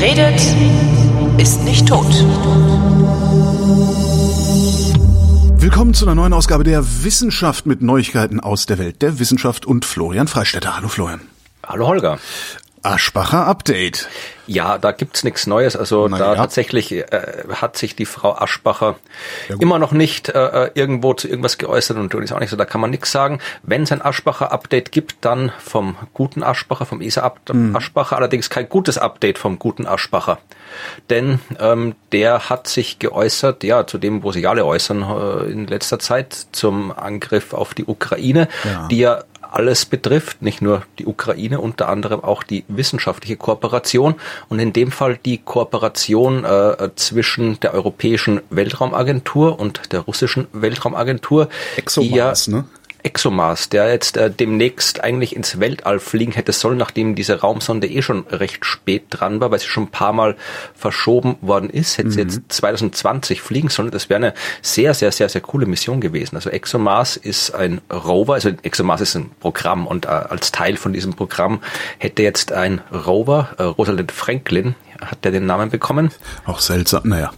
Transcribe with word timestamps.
Wer 0.00 0.10
redet, 0.10 0.40
ist 1.40 1.64
nicht 1.64 1.88
tot. 1.88 2.06
Willkommen 5.60 5.92
zu 5.92 6.04
einer 6.04 6.14
neuen 6.14 6.32
Ausgabe 6.32 6.62
der 6.62 6.84
Wissenschaft 7.02 7.66
mit 7.66 7.82
Neuigkeiten 7.82 8.38
aus 8.38 8.66
der 8.66 8.78
Welt 8.78 9.02
der 9.02 9.18
Wissenschaft 9.18 9.66
und 9.66 9.84
Florian 9.84 10.28
Freistetter. 10.28 10.76
Hallo 10.76 10.86
Florian. 10.86 11.22
Hallo 11.66 11.88
Holger. 11.88 12.20
Aschbacher 12.82 13.46
Update. 13.46 14.08
Ja, 14.46 14.78
da 14.78 14.92
gibt's 14.92 15.24
nichts 15.24 15.46
Neues. 15.46 15.76
Also 15.76 16.08
Na 16.08 16.16
da 16.16 16.26
ja. 16.30 16.34
tatsächlich 16.36 16.92
äh, 16.92 17.04
hat 17.52 17.76
sich 17.76 17.94
die 17.96 18.06
Frau 18.06 18.34
Aschbacher 18.34 18.96
immer 19.58 19.78
noch 19.78 19.92
nicht 19.92 20.30
äh, 20.30 20.70
irgendwo 20.74 21.12
zu 21.12 21.28
irgendwas 21.28 21.58
geäußert 21.58 21.98
und 21.98 22.14
ist 22.14 22.32
auch 22.32 22.40
nicht 22.40 22.48
so, 22.50 22.56
da 22.56 22.64
kann 22.64 22.80
man 22.80 22.90
nichts 22.90 23.12
sagen. 23.12 23.40
Wenn 23.62 23.82
es 23.82 23.92
ein 23.92 24.00
Aschbacher-Update 24.00 24.90
gibt, 24.90 25.16
dann 25.22 25.52
vom 25.58 25.96
guten 26.14 26.42
Aschbacher, 26.42 26.86
vom 26.86 27.00
ESA 27.02 27.34
Mhm. 27.52 27.76
Aschbacher, 27.76 28.16
allerdings 28.16 28.48
kein 28.48 28.68
gutes 28.68 28.96
Update 28.96 29.38
vom 29.38 29.58
guten 29.58 29.86
Aschbacher. 29.86 30.38
Denn 31.10 31.40
ähm, 31.60 31.94
der 32.12 32.48
hat 32.48 32.68
sich 32.68 32.98
geäußert, 32.98 33.64
ja, 33.64 33.86
zu 33.86 33.98
dem, 33.98 34.22
wo 34.22 34.32
sich 34.32 34.48
alle 34.48 34.64
äußern 34.64 35.02
äh, 35.02 35.50
in 35.50 35.66
letzter 35.66 35.98
Zeit, 35.98 36.46
zum 36.52 36.90
Angriff 36.96 37.52
auf 37.52 37.74
die 37.74 37.84
Ukraine, 37.84 38.48
Ja. 38.64 38.88
die 38.88 38.98
ja 38.98 39.24
alles 39.50 39.86
betrifft, 39.86 40.42
nicht 40.42 40.62
nur 40.62 40.82
die 40.98 41.06
Ukraine, 41.06 41.60
unter 41.60 41.88
anderem 41.88 42.22
auch 42.22 42.42
die 42.42 42.64
wissenschaftliche 42.68 43.36
Kooperation 43.36 44.14
und 44.48 44.58
in 44.58 44.72
dem 44.72 44.90
Fall 44.90 45.18
die 45.24 45.38
Kooperation 45.38 46.44
äh, 46.44 46.90
zwischen 46.96 47.58
der 47.60 47.74
Europäischen 47.74 48.40
Weltraumagentur 48.50 49.58
und 49.58 49.92
der 49.92 50.00
russischen 50.00 50.46
Weltraumagentur. 50.52 51.46
die 51.46 52.08
ja, 52.08 52.30
ExoMars, 52.30 52.48
ne? 52.48 52.64
ExoMars, 53.08 53.70
der 53.70 53.90
jetzt 53.90 54.18
äh, 54.18 54.30
demnächst 54.30 55.02
eigentlich 55.02 55.34
ins 55.34 55.58
Weltall 55.58 55.98
fliegen 55.98 56.32
hätte 56.32 56.52
sollen, 56.52 56.76
nachdem 56.76 57.14
diese 57.14 57.40
Raumsonde 57.40 57.86
eh 57.86 58.02
schon 58.02 58.26
recht 58.26 58.66
spät 58.66 59.04
dran 59.08 59.40
war, 59.40 59.50
weil 59.50 59.58
sie 59.58 59.66
schon 59.66 59.84
ein 59.84 59.90
paar 59.90 60.12
Mal 60.12 60.36
verschoben 60.74 61.36
worden 61.40 61.70
ist, 61.70 61.96
hätte 61.96 62.10
sie 62.10 62.20
jetzt 62.20 62.40
2020 62.48 63.40
fliegen 63.40 63.70
sollen. 63.70 63.90
Das 63.90 64.10
wäre 64.10 64.18
eine 64.18 64.34
sehr, 64.60 64.92
sehr, 64.92 65.10
sehr, 65.10 65.30
sehr 65.30 65.40
coole 65.40 65.64
Mission 65.64 66.00
gewesen. 66.02 66.36
Also 66.36 66.50
ExoMars 66.50 67.16
ist 67.16 67.54
ein 67.54 67.80
Rover, 67.90 68.34
also 68.34 68.50
ExoMars 68.50 69.00
ist 69.00 69.14
ein 69.14 69.30
Programm 69.40 69.86
und 69.86 70.04
äh, 70.04 70.08
als 70.08 70.52
Teil 70.52 70.76
von 70.76 70.92
diesem 70.92 71.14
Programm 71.14 71.60
hätte 71.98 72.22
jetzt 72.22 72.52
ein 72.52 72.82
Rover, 72.92 73.54
äh, 73.56 73.62
Rosalind 73.62 74.12
Franklin, 74.12 74.74
hat 75.00 75.24
der 75.24 75.32
den 75.32 75.46
Namen 75.46 75.70
bekommen, 75.70 76.10
Auch 76.44 76.60
seltsam, 76.60 77.02
naja. 77.04 77.32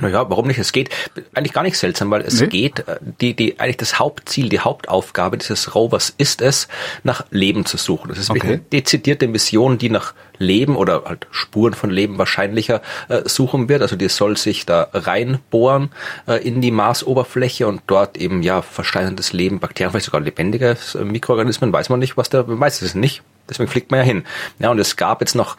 Naja, 0.00 0.28
warum 0.30 0.46
nicht? 0.46 0.58
Es 0.58 0.72
geht 0.72 0.90
eigentlich 1.34 1.52
gar 1.52 1.62
nicht 1.62 1.76
seltsam, 1.78 2.10
weil 2.10 2.22
es 2.22 2.40
Nee. 2.40 2.46
geht, 2.48 2.80
äh, 2.88 2.96
die, 3.20 3.34
die, 3.34 3.58
eigentlich 3.60 3.76
das 3.78 3.98
Hauptziel, 3.98 4.48
die 4.48 4.60
Hauptaufgabe 4.60 5.38
dieses 5.38 5.74
Rovers 5.74 6.14
ist 6.18 6.42
es, 6.42 6.68
nach 7.02 7.24
Leben 7.30 7.64
zu 7.66 7.76
suchen. 7.76 8.08
Das 8.08 8.18
ist 8.18 8.30
Okay. 8.30 8.46
eine 8.46 8.58
dezidierte 8.58 9.28
Mission, 9.28 9.78
die 9.78 9.90
nach 9.90 10.14
Leben 10.38 10.76
oder 10.76 11.04
halt 11.04 11.26
Spuren 11.30 11.74
von 11.74 11.90
Leben 11.90 12.18
wahrscheinlicher 12.18 12.82
äh, 13.08 13.22
suchen 13.28 13.68
wird. 13.68 13.82
Also 13.82 13.96
die 13.96 14.08
soll 14.08 14.36
sich 14.36 14.66
da 14.66 14.88
reinbohren 14.92 15.90
äh, 16.26 16.46
in 16.46 16.60
die 16.60 16.70
Marsoberfläche 16.72 17.66
und 17.66 17.82
dort 17.86 18.16
eben 18.16 18.42
ja 18.42 18.62
versteinerndes 18.62 19.32
Leben, 19.32 19.60
Bakterien, 19.60 19.90
vielleicht 19.92 20.06
sogar 20.06 20.20
lebendige 20.20 20.76
äh, 20.94 21.04
Mikroorganismen, 21.04 21.72
weiß 21.72 21.88
man 21.88 22.00
nicht, 22.00 22.16
was 22.16 22.30
da, 22.30 22.42
man 22.42 22.58
weiß 22.60 22.82
es 22.82 22.94
nicht. 22.94 23.22
Deswegen 23.48 23.68
fliegt 23.68 23.90
man 23.90 24.00
ja 24.00 24.06
hin. 24.06 24.24
Ja, 24.58 24.70
und 24.70 24.78
es 24.78 24.96
gab 24.96 25.20
jetzt 25.20 25.34
noch 25.34 25.56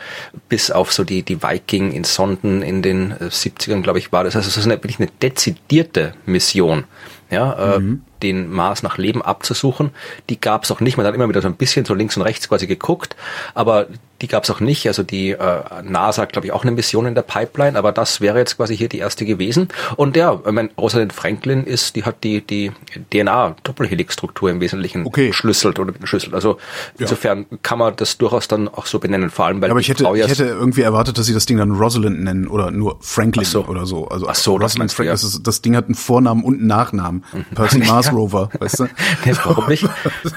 bis 0.50 0.72
auf 0.72 0.92
so 0.92 1.04
die, 1.04 1.24
die 1.24 1.44
Viking 1.44 1.92
in 1.92 2.04
Sonden 2.04 2.62
in 2.62 2.82
den 2.82 3.12
äh, 3.12 3.26
70ern, 3.26 3.82
glaube 3.82 4.00
ich, 4.00 4.12
war 4.12 4.24
das. 4.24 4.36
Also 4.36 4.48
es 4.48 4.58
ist 4.58 4.66
eine, 4.66 4.76
wirklich 4.76 5.00
eine 5.00 5.10
dezidierte 5.22 6.14
Mission. 6.26 6.86
Ja, 7.32 7.76
äh, 7.76 7.82
den 8.22 8.52
Mars 8.52 8.84
nach 8.84 8.98
Leben 8.98 9.22
abzusuchen. 9.22 9.92
Die 10.30 10.40
gab 10.40 10.64
es 10.64 10.72
auch 10.72 10.80
nicht. 10.80 10.96
Man 10.98 11.06
hat 11.06 11.16
immer 11.16 11.28
wieder 11.28 11.42
so 11.42 11.48
ein 11.48 11.56
bisschen 11.56 11.86
so 11.86 11.94
links 11.94 12.16
und 12.18 12.24
rechts 12.24 12.48
quasi 12.48 12.68
geguckt, 12.68 13.16
aber 13.56 13.88
die 14.26 14.32
gab 14.32 14.44
es 14.44 14.50
auch 14.50 14.60
nicht. 14.60 14.88
Also 14.88 15.04
die 15.04 15.32
äh, 15.32 15.38
NASA 15.84 16.24
hat, 16.24 16.34
glaube 16.34 16.48
ich, 16.48 16.52
auch 16.52 16.64
eine 16.64 16.72
Mission 16.72 17.06
in 17.06 17.14
der 17.14 17.22
Pipeline, 17.22 17.78
aber 17.78 17.92
das 17.92 18.22
wäre 18.22 18.40
jetzt 18.40 18.58
quasi 18.58 18.76
hier 18.76 18.90
die 18.90 18.98
erste 18.98 19.24
gewesen. 19.24 19.68
Und 19.98 20.18
ja, 20.18 20.40
ich 20.44 20.52
meine, 20.52 20.70
Rosalind 20.80 21.14
Franklin 21.14 21.64
ist, 21.64 21.96
die 21.96 22.06
hat 22.06 22.24
die, 22.24 22.42
die 22.42 22.72
DNA-Doppelhelix-Struktur 23.14 24.50
im 24.50 24.62
Wesentlichen 24.62 25.06
Okay. 25.06 25.28
geschlüsselt 25.28 25.78
oder 25.78 25.92
geschlüsselt. 25.92 26.34
Also 26.34 26.58
insofern 26.98 27.46
kann 27.62 27.78
man 27.78 27.96
das 27.96 28.18
durchaus 28.18 28.48
dann 28.48 28.68
auch 28.68 28.88
so 28.88 28.98
benennen, 28.98 29.30
vor 29.30 29.46
allem 29.46 29.62
weil 29.62 29.70
Aber 29.70 29.80
ich 29.80 29.90
hätte, 29.90 30.06
ja 30.06 30.14
ich 30.16 30.28
hätte 30.28 30.46
irgendwie 30.46 30.82
erwartet, 30.82 31.20
dass 31.20 31.28
sie 31.28 31.34
das 31.36 31.46
Ding 31.46 31.58
dann 31.60 31.74
Rosalind 31.74 32.24
nennen 32.24 32.48
oder 32.48 32.72
nur 32.72 32.98
Franklin 33.02 33.46
so. 33.46 33.66
oder 33.66 33.86
so. 33.86 34.08
Also 34.08 34.28
Ach 34.28 34.34
so, 34.34 34.56
Rosalind 34.56 34.92
Franklin, 34.92 35.08
ja. 35.08 35.14
das, 35.14 35.24
ist, 35.24 35.44
das 35.46 35.62
Ding 35.62 35.76
hat 35.76 35.86
einen 35.86 35.94
Vornamen 35.94 36.44
und 36.44 36.56
einen 36.56 36.68
Nachnamen. 36.68 37.24
Percy 37.54 37.78
Mars 37.88 38.12
Rover, 38.12 38.50
weißt 38.58 38.80
du? 38.80 38.88
Nee, 39.26 39.34
warum 39.44 39.68
nicht? 39.68 39.88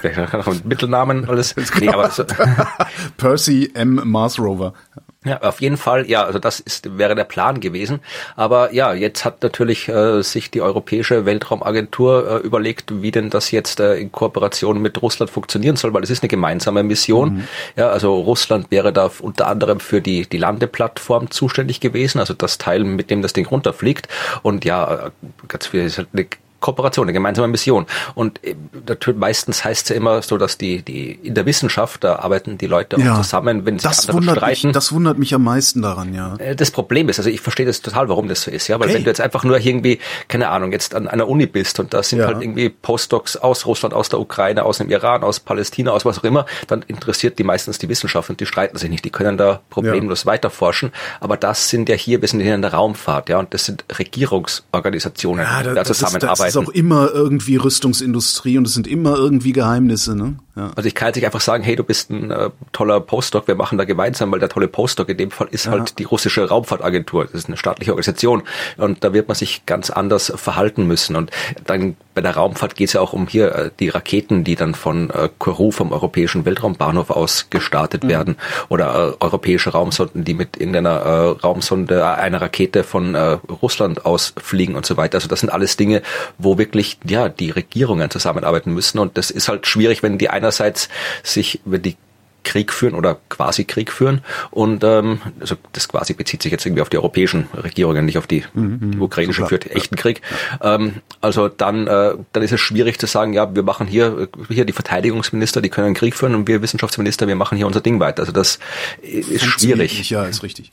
Mittelnamen 0.64 1.26
alles. 1.28 1.54
Nee, 1.80 1.88
aber 1.88 2.10
so, 2.10 2.24
Percy 3.16 3.70
M. 3.74 4.00
Mars 4.04 4.38
Rover. 4.38 4.74
Ja, 5.24 5.42
auf 5.42 5.60
jeden 5.60 5.76
Fall, 5.76 6.08
ja, 6.08 6.22
also 6.22 6.38
das 6.38 6.60
ist, 6.60 6.96
wäre 6.96 7.16
der 7.16 7.24
Plan 7.24 7.58
gewesen. 7.58 8.00
Aber 8.36 8.72
ja, 8.72 8.94
jetzt 8.94 9.24
hat 9.24 9.42
natürlich 9.42 9.88
äh, 9.88 10.22
sich 10.22 10.50
die 10.50 10.62
Europäische 10.62 11.26
Weltraumagentur 11.26 12.30
äh, 12.30 12.46
überlegt, 12.46 13.02
wie 13.02 13.10
denn 13.10 13.28
das 13.28 13.50
jetzt 13.50 13.80
äh, 13.80 13.96
in 13.96 14.12
Kooperation 14.12 14.80
mit 14.80 15.02
Russland 15.02 15.28
funktionieren 15.28 15.74
soll, 15.74 15.92
weil 15.92 16.04
es 16.04 16.10
ist 16.10 16.22
eine 16.22 16.28
gemeinsame 16.28 16.84
Mission. 16.84 17.48
Ja, 17.74 17.90
also 17.90 18.16
Russland 18.20 18.70
wäre 18.70 18.92
da 18.92 19.10
unter 19.20 19.48
anderem 19.48 19.80
für 19.80 20.00
die, 20.00 20.22
die 20.26 20.38
Landeplattform 20.38 21.32
zuständig 21.32 21.80
gewesen, 21.80 22.20
also 22.20 22.32
das 22.32 22.58
Teil, 22.58 22.84
mit 22.84 23.10
dem 23.10 23.20
das 23.20 23.32
Ding 23.32 23.46
runterfliegt. 23.46 24.06
Und 24.42 24.64
ja, 24.64 25.06
äh, 25.06 25.10
ganz 25.48 25.66
viel 25.66 25.84
ist 25.84 25.98
halt 25.98 26.08
eine 26.12 26.26
Kooperation, 26.60 27.04
eine 27.04 27.12
gemeinsame 27.12 27.48
Mission. 27.48 27.86
Und 28.14 28.42
äh, 28.44 28.54
natürlich 28.86 29.18
meistens 29.20 29.64
heißt 29.64 29.84
es 29.84 29.88
ja 29.90 29.96
immer 29.96 30.22
so, 30.22 30.38
dass 30.38 30.58
die, 30.58 30.82
die 30.82 31.12
in 31.12 31.34
der 31.34 31.46
Wissenschaft, 31.46 32.02
da 32.04 32.16
arbeiten 32.16 32.58
die 32.58 32.66
Leute 32.66 32.96
auch 32.96 33.00
Ja, 33.00 33.14
zusammen, 33.16 33.64
wenn 33.64 33.78
sie 33.78 33.86
das 33.88 34.00
andere 34.08 34.16
wundert 34.18 34.34
mich, 34.46 34.58
streiten. 34.58 34.72
das 34.72 34.92
wundert 34.92 35.18
mich 35.18 35.34
am 35.34 35.44
meisten 35.44 35.82
daran, 35.82 36.14
ja. 36.14 36.36
Äh, 36.38 36.56
Das 36.56 36.70
Problem 36.70 37.08
ist, 37.08 37.18
also 37.18 37.30
ich 37.30 37.40
verstehe 37.40 37.66
das 37.66 37.80
total, 37.80 38.08
warum 38.08 38.28
das 38.28 38.42
so 38.42 38.50
ist, 38.50 38.66
ja, 38.68 38.78
weil 38.80 38.88
Okay. 38.88 38.96
wenn 38.96 39.04
du 39.04 39.10
jetzt 39.10 39.20
einfach 39.20 39.44
nur 39.44 39.58
irgendwie, 39.60 39.98
keine 40.28 40.48
Ahnung, 40.48 40.72
jetzt 40.72 40.94
an 40.94 41.06
einer 41.08 41.28
Uni 41.28 41.46
bist 41.46 41.78
und 41.80 41.94
da 41.94 42.02
sind 42.02 42.18
Ja. 42.20 42.26
halt 42.26 42.42
irgendwie 42.42 42.68
Postdocs 42.70 43.36
aus 43.36 43.66
Russland, 43.66 43.94
aus 43.94 44.08
der 44.08 44.18
Ukraine, 44.20 44.64
aus 44.64 44.78
dem 44.78 44.90
Iran, 44.90 45.22
aus 45.22 45.40
Palästina, 45.40 45.92
aus 45.92 46.04
was 46.04 46.18
auch 46.18 46.24
immer, 46.24 46.46
dann 46.66 46.82
interessiert 46.88 47.38
die 47.38 47.44
meistens 47.44 47.78
die 47.78 47.88
Wissenschaft 47.88 48.30
und 48.30 48.40
die 48.40 48.46
streiten 48.46 48.76
sich 48.78 48.90
nicht, 48.90 49.04
die 49.04 49.10
können 49.10 49.36
da 49.38 49.60
problemlos 49.70 50.26
weiterforschen, 50.26 50.92
aber 51.20 51.36
das 51.36 51.68
sind 51.68 51.88
ja 51.88 51.94
hier, 51.94 52.20
wir 52.20 52.28
sind 52.28 52.40
hier 52.40 52.54
in 52.54 52.62
der 52.62 52.74
Raumfahrt, 52.74 53.28
ja, 53.28 53.38
und 53.38 53.54
das 53.54 53.64
sind 53.64 53.84
Regierungsorganisationen, 53.98 55.44
Ja, 55.44 55.58
die 55.62 55.74
da, 55.74 55.74
da 55.74 55.84
ist 56.48 56.56
auch 56.56 56.68
immer 56.68 57.10
irgendwie 57.12 57.56
Rüstungsindustrie 57.56 58.58
und 58.58 58.66
es 58.66 58.74
sind 58.74 58.86
immer 58.86 59.16
irgendwie 59.16 59.52
Geheimnisse, 59.52 60.14
ne? 60.16 60.36
Ja. 60.58 60.72
Also 60.74 60.88
ich 60.88 60.96
kann 60.96 61.08
jetzt 61.08 61.16
nicht 61.16 61.24
einfach 61.24 61.40
sagen, 61.40 61.62
hey, 61.62 61.76
du 61.76 61.84
bist 61.84 62.10
ein 62.10 62.32
äh, 62.32 62.50
toller 62.72 62.98
Postdoc, 62.98 63.46
wir 63.46 63.54
machen 63.54 63.78
da 63.78 63.84
gemeinsam, 63.84 64.32
weil 64.32 64.40
der 64.40 64.48
tolle 64.48 64.66
Postdoc 64.66 65.08
in 65.08 65.16
dem 65.16 65.30
Fall 65.30 65.46
ist 65.52 65.68
halt 65.68 66.00
die 66.00 66.04
russische 66.04 66.48
Raumfahrtagentur. 66.48 67.26
Das 67.26 67.34
ist 67.34 67.46
eine 67.46 67.56
staatliche 67.56 67.92
Organisation 67.92 68.42
und 68.76 69.04
da 69.04 69.12
wird 69.12 69.28
man 69.28 69.36
sich 69.36 69.64
ganz 69.66 69.90
anders 69.90 70.32
verhalten 70.34 70.88
müssen. 70.88 71.14
Und 71.14 71.30
dann 71.64 71.96
bei 72.14 72.22
der 72.22 72.34
Raumfahrt 72.34 72.74
geht 72.74 72.88
es 72.88 72.94
ja 72.94 73.00
auch 73.00 73.12
um 73.12 73.28
hier 73.28 73.54
äh, 73.54 73.70
die 73.78 73.88
Raketen, 73.88 74.42
die 74.42 74.56
dann 74.56 74.74
von 74.74 75.10
äh, 75.10 75.28
Kourou 75.38 75.70
vom 75.70 75.92
Europäischen 75.92 76.44
Weltraumbahnhof 76.44 77.10
aus 77.10 77.46
gestartet 77.50 78.08
werden 78.08 78.36
oder 78.68 79.14
äh, 79.20 79.24
europäische 79.24 79.70
Raumsonden, 79.70 80.24
die 80.24 80.34
mit 80.34 80.56
irgendeiner 80.56 80.96
äh, 80.96 81.28
Raumsonde, 81.40 82.00
äh, 82.00 82.02
einer 82.02 82.40
Rakete 82.40 82.82
von 82.82 83.14
äh, 83.14 83.38
Russland 83.62 84.04
aus 84.04 84.34
fliegen 84.36 84.74
und 84.74 84.84
so 84.84 84.96
weiter. 84.96 85.18
Also 85.18 85.28
das 85.28 85.38
sind 85.38 85.50
alles 85.50 85.76
Dinge, 85.76 86.02
wo 86.38 86.58
wirklich 86.58 86.98
ja 87.04 87.28
die 87.28 87.50
Regierungen 87.50 88.10
zusammenarbeiten 88.10 88.74
müssen 88.74 88.98
und 88.98 89.16
das 89.16 89.30
ist 89.30 89.48
halt 89.48 89.68
schwierig, 89.68 90.02
wenn 90.02 90.18
die 90.18 90.30
einerseits 90.48 90.88
sich, 91.22 91.60
wenn 91.64 91.82
die 91.82 91.96
Krieg 92.48 92.72
führen 92.72 92.94
oder 92.94 93.18
quasi 93.28 93.64
Krieg 93.64 93.92
führen 93.92 94.22
und 94.50 94.82
ähm, 94.82 95.20
also 95.38 95.56
das 95.72 95.86
quasi 95.86 96.14
bezieht 96.14 96.42
sich 96.42 96.50
jetzt 96.50 96.64
irgendwie 96.64 96.80
auf 96.80 96.88
die 96.88 96.96
europäischen 96.96 97.46
Regierungen, 97.54 98.06
nicht 98.06 98.16
auf 98.16 98.26
die, 98.26 98.42
die 98.54 98.98
ukrainische 98.98 99.42
so 99.42 99.48
führt 99.48 99.70
echten 99.70 99.96
Krieg. 99.96 100.22
Ähm, 100.62 100.94
also 101.20 101.48
dann 101.48 101.86
äh, 101.86 102.14
dann 102.32 102.42
ist 102.42 102.52
es 102.52 102.60
schwierig 102.60 102.98
zu 102.98 103.06
sagen, 103.06 103.34
ja, 103.34 103.54
wir 103.54 103.62
machen 103.62 103.86
hier 103.86 104.28
hier 104.48 104.64
die 104.64 104.72
Verteidigungsminister, 104.72 105.60
die 105.60 105.68
können 105.68 105.92
Krieg 105.92 106.14
führen 106.16 106.34
und 106.34 106.48
wir 106.48 106.62
Wissenschaftsminister, 106.62 107.28
wir 107.28 107.36
machen 107.36 107.56
hier 107.56 107.66
unser 107.66 107.82
Ding 107.82 108.00
weiter. 108.00 108.22
Also 108.22 108.32
das 108.32 108.58
ist 109.02 109.44
schwierig. 109.44 109.98
Nicht, 109.98 110.10
ja, 110.10 110.24
ist 110.24 110.42
richtig. 110.42 110.72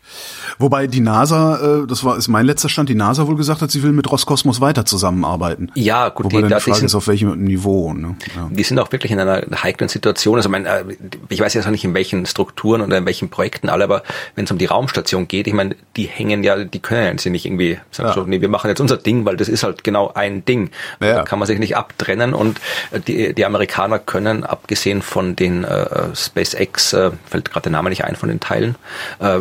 Wobei 0.58 0.88
die 0.88 1.02
NASA, 1.02 1.82
äh, 1.84 1.88
das 1.88 2.06
war 2.06 2.18
ist 2.18 2.30
mein 2.30 2.46
letzter 2.46 2.70
Stand, 2.70 2.88
die 2.88 2.96
NASA 2.96 3.28
wohl 3.28 3.36
gesagt 3.36 3.62
hat, 3.62 3.70
sie 3.70 3.84
will 3.84 3.92
mit 3.92 4.10
Roskosmos 4.10 4.62
weiter 4.62 4.86
zusammenarbeiten. 4.86 5.72
Ja, 5.76 6.08
gut, 6.10 6.26
Wobei 6.26 6.38
die, 6.38 6.42
dann 6.44 6.52
da, 6.52 6.58
die 6.58 6.64
die 6.64 6.70
Frage 6.72 6.78
sind, 6.78 6.86
ist, 6.86 6.96
auf 6.96 7.08
welchem 7.08 7.38
Niveau. 7.44 7.94
Ne? 7.94 8.16
Ja. 8.36 8.50
die 8.50 8.64
sind 8.64 8.80
auch 8.80 8.92
wirklich 8.94 9.12
in 9.12 9.20
einer 9.20 9.44
heiklen 9.62 9.90
Situation. 9.90 10.38
Also 10.38 10.50
mein, 10.50 10.66
äh, 10.66 10.84
ich 11.30 11.40
weiß 11.40 11.54
jetzt 11.66 11.68
noch 11.68 11.72
nicht 11.72 11.84
in 11.84 11.94
welchen 11.94 12.26
Strukturen 12.26 12.82
oder 12.82 12.98
in 12.98 13.06
welchen 13.06 13.30
Projekten 13.30 13.70
alle, 13.70 13.84
aber 13.84 14.04
wenn 14.36 14.46
es 14.46 14.52
um 14.52 14.58
die 14.58 14.66
Raumstation 14.66 15.28
geht, 15.28 15.48
ich 15.48 15.54
meine, 15.54 15.76
die 15.96 16.06
hängen 16.06 16.44
ja, 16.44 16.64
die 16.64 16.80
können 16.80 17.18
ja 17.24 17.32
nicht 17.32 17.46
irgendwie 17.46 17.80
sagen 17.92 18.10
Ja. 18.10 18.16
so, 18.16 18.24
nee, 18.24 18.42
wir 18.42 18.50
machen 18.50 18.70
jetzt 18.70 18.80
unser 18.80 18.98
Ding, 18.98 19.26
weil 19.26 19.38
das 19.38 19.50
ist 19.50 19.64
halt 19.64 19.84
genau 19.84 20.12
ein 20.14 20.46
Ding. 20.46 20.70
Ja. 21.02 21.16
Da 21.16 21.24
kann 21.24 21.40
man 21.40 21.48
sich 21.48 21.60
nicht 21.60 21.76
abtrennen 21.76 22.34
und 22.34 22.60
äh, 22.92 23.00
die, 23.00 23.34
die 23.34 23.46
Amerikaner 23.46 24.00
können, 24.00 24.44
abgesehen 24.44 25.02
von 25.02 25.36
den 25.36 25.64
äh, 25.64 26.16
SpaceX, 26.16 26.94
äh, 26.94 27.12
fällt 27.30 27.52
gerade 27.52 27.64
der 27.64 27.72
Name 27.72 27.90
nicht 27.90 28.04
ein 28.06 28.16
von 28.16 28.30
den 28.30 28.40
Teilen, 28.40 28.76
äh, 29.20 29.40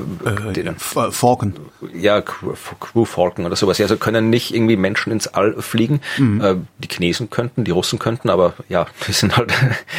den, 0.55 0.67
äh, 0.69 0.75
Falcon. 0.79 1.55
ja, 1.95 2.21
Crew, 2.23 3.05
Falcon 3.05 3.45
oder 3.47 3.57
sowas. 3.57 3.81
Also 3.81 3.97
können 3.97 4.31
nicht 4.31 4.55
irgendwie 4.55 4.77
Menschen 4.77 5.13
ins 5.13 5.27
All 5.29 5.55
fliegen. 5.61 6.01
Mhm. 6.19 6.41
Äh, 6.41 6.55
die 6.79 6.89
Chinesen 6.89 7.31
könnten, 7.31 7.65
die 7.65 7.71
Russen 7.71 7.99
könnten, 7.99 8.31
aber 8.31 8.55
ja, 8.69 8.87
die 9.09 9.13
sind 9.13 9.37
halt 9.37 9.53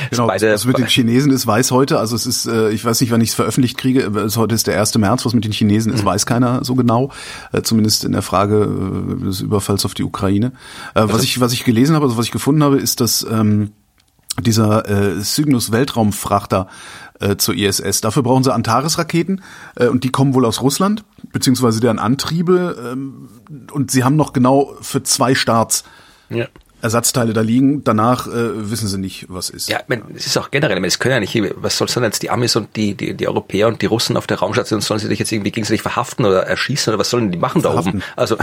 Genau, 0.09 0.27
beide. 0.27 0.51
was 0.53 0.65
mit 0.65 0.77
den 0.77 0.87
Chinesen 0.95 1.31
ist, 1.31 1.45
weiß 1.47 1.71
heute 1.71 1.99
also 2.05 2.15
es 2.15 2.27
ist, 2.27 2.45
äh, 2.45 2.69
ich 2.69 2.85
weiß 2.85 3.01
nicht, 3.01 3.09
wann 3.09 3.21
ich 3.21 3.29
es 3.29 3.35
veröffentlicht 3.35 3.79
kriege. 3.79 4.01
Es, 4.01 4.37
heute 4.37 4.53
ist 4.53 4.67
der 4.67 4.79
1. 4.79 4.95
März, 4.99 5.25
was 5.25 5.33
mit 5.33 5.43
den 5.43 5.51
Chinesen 5.51 5.91
ist, 5.91 6.03
mhm. 6.03 6.05
weiß 6.05 6.27
keiner 6.27 6.63
so 6.63 6.75
genau. 6.75 7.11
Äh, 7.51 7.63
zumindest 7.63 8.03
in 8.05 8.11
der 8.11 8.21
Frage 8.21 8.63
äh, 8.63 9.25
des 9.25 9.41
Überfalls 9.41 9.85
auf 9.85 9.95
die 9.95 10.03
Ukraine. 10.03 10.51
Äh, 10.93 11.07
was 11.07 11.23
ich, 11.23 11.39
was 11.39 11.51
ich 11.51 11.63
gelesen 11.63 11.95
habe, 11.95 12.05
also 12.05 12.15
was 12.15 12.25
ich 12.25 12.31
gefunden 12.31 12.63
habe, 12.63 12.77
ist, 12.77 13.01
dass 13.01 13.25
ähm, 13.27 13.71
dieser 14.39 14.87
äh, 14.87 15.23
Cygnus 15.23 15.71
Weltraumfrachter 15.71 16.67
äh, 17.19 17.37
zur 17.37 17.55
ISS. 17.55 18.01
Dafür 18.01 18.21
brauchen 18.21 18.43
sie 18.43 18.53
Antares-Raketen 18.53 19.41
äh, 19.75 19.87
und 19.87 20.03
die 20.03 20.09
kommen 20.09 20.35
wohl 20.35 20.45
aus 20.45 20.61
Russland, 20.61 21.05
beziehungsweise 21.31 21.79
deren 21.79 21.97
Antriebe. 21.97 22.93
Ähm, 22.93 23.29
und 23.71 23.89
sie 23.89 24.03
haben 24.03 24.15
noch 24.15 24.31
genau 24.31 24.75
für 24.81 25.01
zwei 25.01 25.33
Starts 25.33 25.85
ja. 26.29 26.47
Ersatzteile 26.85 27.33
da 27.33 27.41
liegen. 27.41 27.83
Danach 27.83 28.27
äh, 28.27 28.69
wissen 28.69 28.87
sie 28.87 28.97
nicht, 28.97 29.25
was 29.27 29.49
ist. 29.49 29.69
Ja, 29.69 29.79
mein, 29.87 30.03
es 30.15 30.25
ist 30.25 30.37
auch 30.37 30.51
generell, 30.51 30.83
es 30.85 30.99
können 30.99 31.13
ja 31.13 31.19
nicht, 31.19 31.53
was 31.57 31.77
soll 31.77 31.87
denn 31.87 32.03
jetzt 32.03 32.23
die 32.23 32.29
Amis 32.29 32.55
und 32.55 32.75
die, 32.75 32.95
die, 32.95 33.13
die 33.15 33.27
Europäer 33.27 33.67
und 33.67 33.81
die 33.81 33.87
Russen 33.87 34.17
auf 34.17 34.27
der 34.27 34.39
Raumstation, 34.39 34.81
sollen 34.81 34.99
sie 34.99 35.09
dich 35.09 35.19
jetzt 35.19 35.31
irgendwie 35.31 35.51
gegenseitig 35.51 35.81
verhaften 35.81 36.25
oder 36.25 36.43
erschießen 36.43 36.91
oder 36.91 36.99
was 36.99 37.09
sollen 37.09 37.31
die 37.31 37.37
machen 37.37 37.61
verhaften. 37.61 37.91
da 37.91 37.97
oben? 37.97 38.03
Also, 38.15 38.37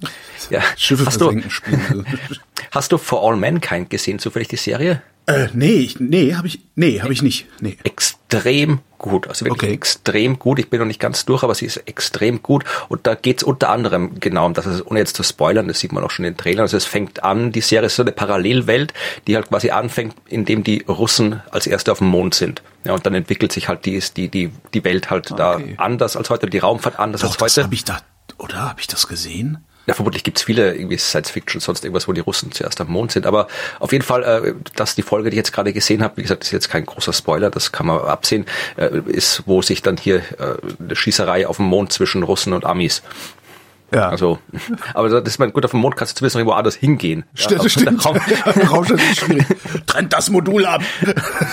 ja. 0.50 0.62
Schiffe 0.76 1.06
hast 1.06 1.20
du, 1.20 1.42
spielen. 1.48 2.06
hast 2.70 2.92
du 2.92 2.98
For 2.98 3.28
All 3.28 3.36
Mankind 3.36 3.90
gesehen, 3.90 4.18
zufällig 4.18 4.48
die 4.48 4.56
Serie? 4.56 5.02
Äh, 5.26 5.48
nee, 5.54 5.72
ich, 5.72 5.98
nee, 5.98 6.34
habe 6.34 6.46
ich, 6.46 6.60
nee, 6.76 7.00
habe 7.00 7.12
ich 7.12 7.22
nicht. 7.22 7.46
Nee. 7.60 7.76
Extrem 7.82 8.80
gut, 8.98 9.28
also 9.28 9.44
wirklich 9.44 9.70
okay. 9.70 9.74
extrem 9.74 10.38
gut. 10.38 10.58
Ich 10.58 10.70
bin 10.70 10.80
noch 10.80 10.86
nicht 10.86 11.00
ganz 11.00 11.24
durch, 11.24 11.42
aber 11.42 11.54
sie 11.54 11.66
ist 11.66 11.76
extrem 11.78 12.42
gut. 12.42 12.64
Und 12.88 13.06
da 13.06 13.14
geht's 13.14 13.42
unter 13.42 13.70
anderem 13.70 14.18
genau 14.20 14.46
um 14.46 14.54
das, 14.54 14.66
also 14.66 14.84
ohne 14.86 14.98
jetzt 14.98 15.16
zu 15.16 15.22
spoilern, 15.22 15.68
das 15.68 15.80
sieht 15.80 15.92
man 15.92 16.04
auch 16.04 16.10
schon 16.10 16.24
in 16.24 16.32
den 16.32 16.38
Trailern. 16.38 16.62
Also 16.62 16.76
es 16.76 16.84
fängt 16.84 17.24
an, 17.24 17.52
die 17.52 17.60
Serie 17.60 17.86
ist 17.86 17.96
so 17.96 18.02
eine 18.02 18.12
Parallelwelt, 18.12 18.92
die 19.26 19.36
halt 19.36 19.48
quasi 19.48 19.70
anfängt, 19.70 20.14
indem 20.26 20.64
die 20.64 20.84
Russen 20.88 21.42
als 21.50 21.66
Erste 21.66 21.92
auf 21.92 21.98
dem 21.98 22.08
Mond 22.08 22.34
sind. 22.34 22.62
Ja, 22.84 22.94
und 22.94 23.04
dann 23.04 23.14
entwickelt 23.14 23.52
sich 23.52 23.68
halt 23.68 23.84
die, 23.84 24.02
die, 24.16 24.28
die, 24.28 24.50
die 24.72 24.84
Welt 24.84 25.10
halt 25.10 25.32
okay. 25.32 25.74
da 25.76 25.82
anders 25.82 26.16
als 26.16 26.30
heute, 26.30 26.46
die 26.48 26.58
Raumfahrt 26.58 26.98
anders 26.98 27.22
Doch, 27.22 27.30
als 27.30 27.40
heute. 27.40 27.54
Das 27.54 27.64
hab 27.64 27.72
ich 27.72 27.84
da, 27.84 27.98
oder 28.38 28.56
habe 28.68 28.80
ich 28.80 28.86
das 28.86 29.08
gesehen? 29.08 29.64
Ja, 29.86 29.94
vermutlich 29.94 30.24
gibt's 30.24 30.42
viele 30.42 30.74
irgendwie 30.74 30.98
Science-Fiction, 30.98 31.60
sonst 31.60 31.84
irgendwas, 31.84 32.08
wo 32.08 32.12
die 32.12 32.20
Russen 32.20 32.50
zuerst 32.50 32.80
am 32.80 32.88
Mond 32.88 33.12
sind. 33.12 33.26
Aber 33.26 33.46
auf 33.78 33.92
jeden 33.92 34.04
Fall, 34.04 34.22
äh, 34.24 34.54
dass 34.74 34.94
die 34.94 35.02
Folge, 35.02 35.30
die 35.30 35.34
ich 35.34 35.38
jetzt 35.38 35.52
gerade 35.52 35.72
gesehen 35.72 36.02
habe, 36.02 36.16
wie 36.16 36.22
gesagt, 36.22 36.44
ist 36.44 36.50
jetzt 36.50 36.68
kein 36.68 36.84
großer 36.84 37.12
Spoiler, 37.12 37.50
das 37.50 37.70
kann 37.70 37.86
man 37.86 38.00
absehen, 38.00 38.46
äh, 38.76 38.98
ist, 39.06 39.44
wo 39.46 39.62
sich 39.62 39.82
dann 39.82 39.96
hier 39.96 40.18
äh, 40.38 40.56
eine 40.80 40.96
Schießerei 40.96 41.46
auf 41.46 41.56
dem 41.56 41.66
Mond 41.66 41.92
zwischen 41.92 42.24
Russen 42.24 42.52
und 42.52 42.64
Amis 42.64 43.02
ja. 43.92 44.08
Also, 44.08 44.38
aber 44.94 45.08
das 45.08 45.34
ist 45.34 45.38
mein 45.38 45.52
gut, 45.52 45.64
auf 45.64 45.70
dem 45.70 45.80
Mond 45.80 45.96
kannst 45.96 46.12
du 46.12 46.18
zumindest 46.18 46.34
noch 46.34 46.40
irgendwo 46.40 46.56
anders 46.56 46.74
hingehen. 46.74 47.24
Stimmt, 47.34 47.62
ja, 47.62 47.68
stimmt. 47.68 48.04
Raum, 48.04 48.16
Raumschiff 48.70 49.10
ist 49.10 49.20
schwierig. 49.20 49.46
Trennt 49.86 50.12
das 50.12 50.30
Modul 50.30 50.66
ab. 50.66 50.82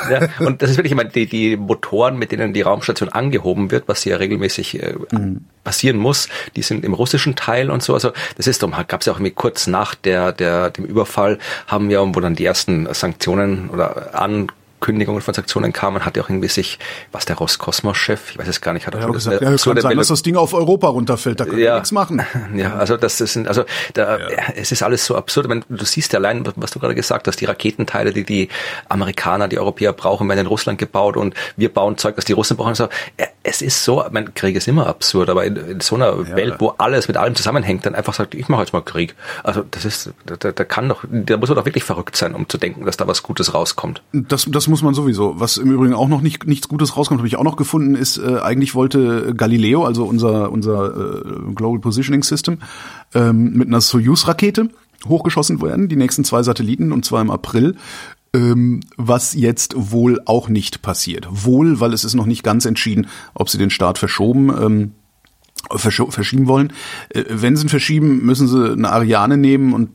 ja, 0.09 0.27
und 0.39 0.62
das 0.62 0.71
ist 0.71 0.77
wirklich, 0.77 0.91
ich 0.91 0.97
meine, 0.97 1.09
die, 1.09 1.27
die 1.27 1.57
Motoren, 1.57 2.18
mit 2.18 2.31
denen 2.31 2.53
die 2.53 2.62
Raumstation 2.62 3.09
angehoben 3.09 3.69
wird, 3.71 3.88
was 3.88 4.01
hier 4.01 4.19
regelmäßig 4.19 4.81
äh, 4.81 4.95
mhm. 5.12 5.45
passieren 5.63 5.97
muss, 5.97 6.27
die 6.56 6.63
sind 6.63 6.83
im 6.83 6.94
russischen 6.94 7.35
Teil 7.35 7.69
und 7.69 7.83
so. 7.83 7.94
Also 7.94 8.12
das 8.38 8.47
ist, 8.47 8.62
gab 8.62 9.01
es 9.01 9.06
ja 9.06 9.13
auch 9.13 9.18
irgendwie 9.18 9.31
kurz 9.31 9.68
nach 9.68 9.94
der, 9.94 10.31
der, 10.31 10.71
dem 10.71 10.85
Überfall, 10.85 11.38
haben 11.68 11.89
wir, 11.89 12.01
wo 12.01 12.19
dann 12.19 12.35
die 12.35 12.45
ersten 12.45 12.91
Sanktionen 12.94 13.69
oder 13.69 14.19
an 14.19 14.47
Ankündigungen 14.83 15.21
von 15.21 15.33
Sanktionen 15.33 15.71
kamen, 15.71 16.03
hat 16.03 16.18
er 16.18 16.24
auch 16.24 16.30
irgendwie 16.30 16.50
sich, 16.50 16.77
was 17.13 17.25
der 17.25 17.38
Roskosmos-Chef, 17.38 18.31
ich 18.31 18.38
weiß 18.38 18.50
es 18.50 18.59
gar 18.59 18.74
nicht, 18.74 18.85
hat 18.85 18.95
er 18.95 19.01
ja, 19.01 19.07
gesagt, 19.07 19.41
ja, 19.41 19.47
kann 19.47 19.57
sein, 19.57 19.97
dass 19.97 20.07
das 20.09 20.24
Ding 20.24 20.35
auf 20.35 20.53
Europa 20.53 20.89
runterfällt, 20.89 21.39
da 21.39 21.45
können 21.45 21.59
ja, 21.59 21.65
wir 21.65 21.74
nichts 21.75 21.91
machen. 21.91 22.21
Ja, 22.53 22.75
also 22.75 22.97
das 22.97 23.19
ist, 23.19 23.38
also 23.47 23.63
da, 23.94 24.19
ja. 24.19 24.27
es 24.56 24.71
ist 24.71 24.83
alles 24.83 25.06
so 25.06 25.15
absurd. 25.15 25.47
Meine, 25.47 25.62
du 25.69 25.85
siehst 25.85 26.13
ja 26.13 26.19
allein, 26.19 26.44
was 26.56 26.71
du 26.71 26.80
gerade 26.80 26.94
gesagt 26.94 27.27
hast, 27.27 27.39
die 27.41 27.45
Raketenteile, 27.45 28.12
die 28.13 28.24
die 28.24 28.50
Amerikaner, 28.89 29.47
die 29.47 29.57
Europäer 29.57 29.94
brauchen, 29.94 30.27
werden 30.27 30.41
in 30.41 30.47
Russland 30.47 30.77
gebaut 30.77 31.18
und 31.18 31.33
wir 31.56 31.74
bauen 31.74 31.97
Zeug, 31.97 32.15
das 32.15 32.25
die 32.25 32.33
Russen 32.33 32.57
brauchen. 32.57 32.75
So, 32.75 32.89
es 33.44 33.62
ist 33.62 33.83
so, 33.83 34.03
mein 34.12 34.33
Krieg 34.33 34.56
ist 34.56 34.68
immer 34.68 34.88
absurd, 34.88 35.30
aber 35.30 35.45
in, 35.45 35.56
in 35.56 35.80
so 35.80 35.95
einer 35.95 36.15
ja. 36.15 36.35
Welt, 36.35 36.56
wo 36.59 36.69
alles 36.77 37.07
mit 37.07 37.18
allem 37.18 37.35
zusammenhängt, 37.35 37.85
dann 37.85 37.95
einfach 37.95 38.13
sagt, 38.13 38.35
ich 38.35 38.50
mache 38.50 38.62
jetzt 38.62 38.74
mal 38.74 38.81
Krieg. 38.81 39.15
Also 39.44 39.63
das 39.71 39.85
ist, 39.85 40.12
da, 40.25 40.51
da 40.51 40.63
kann 40.63 40.89
doch, 40.89 41.03
da 41.09 41.38
muss 41.38 41.50
man 41.50 41.57
doch 41.57 41.65
wirklich 41.65 41.83
verrückt 41.83 42.15
sein, 42.15 42.35
um 42.35 42.47
zu 42.47 42.57
denken, 42.57 42.85
dass 42.85 42.97
da 42.97 43.07
was 43.07 43.24
Gutes 43.24 43.53
rauskommt. 43.53 44.01
Das, 44.12 44.45
das 44.50 44.68
muss 44.73 44.81
man 44.81 44.95
sowieso. 44.95 45.39
Was 45.39 45.57
im 45.57 45.69
Übrigen 45.69 45.93
auch 45.93 46.07
noch 46.07 46.21
nicht 46.21 46.47
nichts 46.47 46.67
Gutes 46.67 46.97
rauskommt, 46.97 47.19
habe 47.19 47.27
ich 47.27 47.35
auch 47.35 47.43
noch 47.43 47.57
gefunden, 47.57 47.93
ist 47.93 48.17
äh, 48.17 48.39
eigentlich 48.41 48.73
wollte 48.73 49.35
Galileo, 49.35 49.85
also 49.85 50.05
unser 50.05 50.51
unser 50.51 50.87
äh, 50.87 51.53
Global 51.53 51.79
Positioning 51.79 52.23
System, 52.23 52.57
ähm, 53.13 53.53
mit 53.53 53.67
einer 53.67 53.81
Soyuz-Rakete 53.81 54.69
hochgeschossen 55.07 55.61
werden, 55.61 55.89
die 55.89 55.95
nächsten 55.95 56.23
zwei 56.23 56.41
Satelliten, 56.41 56.91
und 56.91 57.05
zwar 57.05 57.21
im 57.21 57.29
April 57.29 57.75
ähm, 58.35 58.79
was 58.97 59.35
jetzt 59.35 59.75
wohl 59.77 60.19
auch 60.25 60.49
nicht 60.49 60.81
passiert. 60.81 61.27
Wohl, 61.29 61.79
weil 61.79 61.93
es 61.93 62.03
ist 62.03 62.15
noch 62.15 62.25
nicht 62.25 62.41
ganz 62.41 62.65
entschieden, 62.65 63.05
ob 63.35 63.47
sie 63.47 63.59
den 63.59 63.69
Start 63.69 63.99
verschoben 63.99 64.49
ähm, 64.49 64.91
verschieben 65.75 66.47
wollen. 66.47 66.73
Äh, 67.09 67.25
wenn 67.29 67.55
sie 67.55 67.65
ihn 67.65 67.69
verschieben, 67.69 68.25
müssen 68.25 68.47
sie 68.47 68.71
eine 68.71 68.91
Ariane 68.91 69.37
nehmen 69.37 69.73
und 69.73 69.91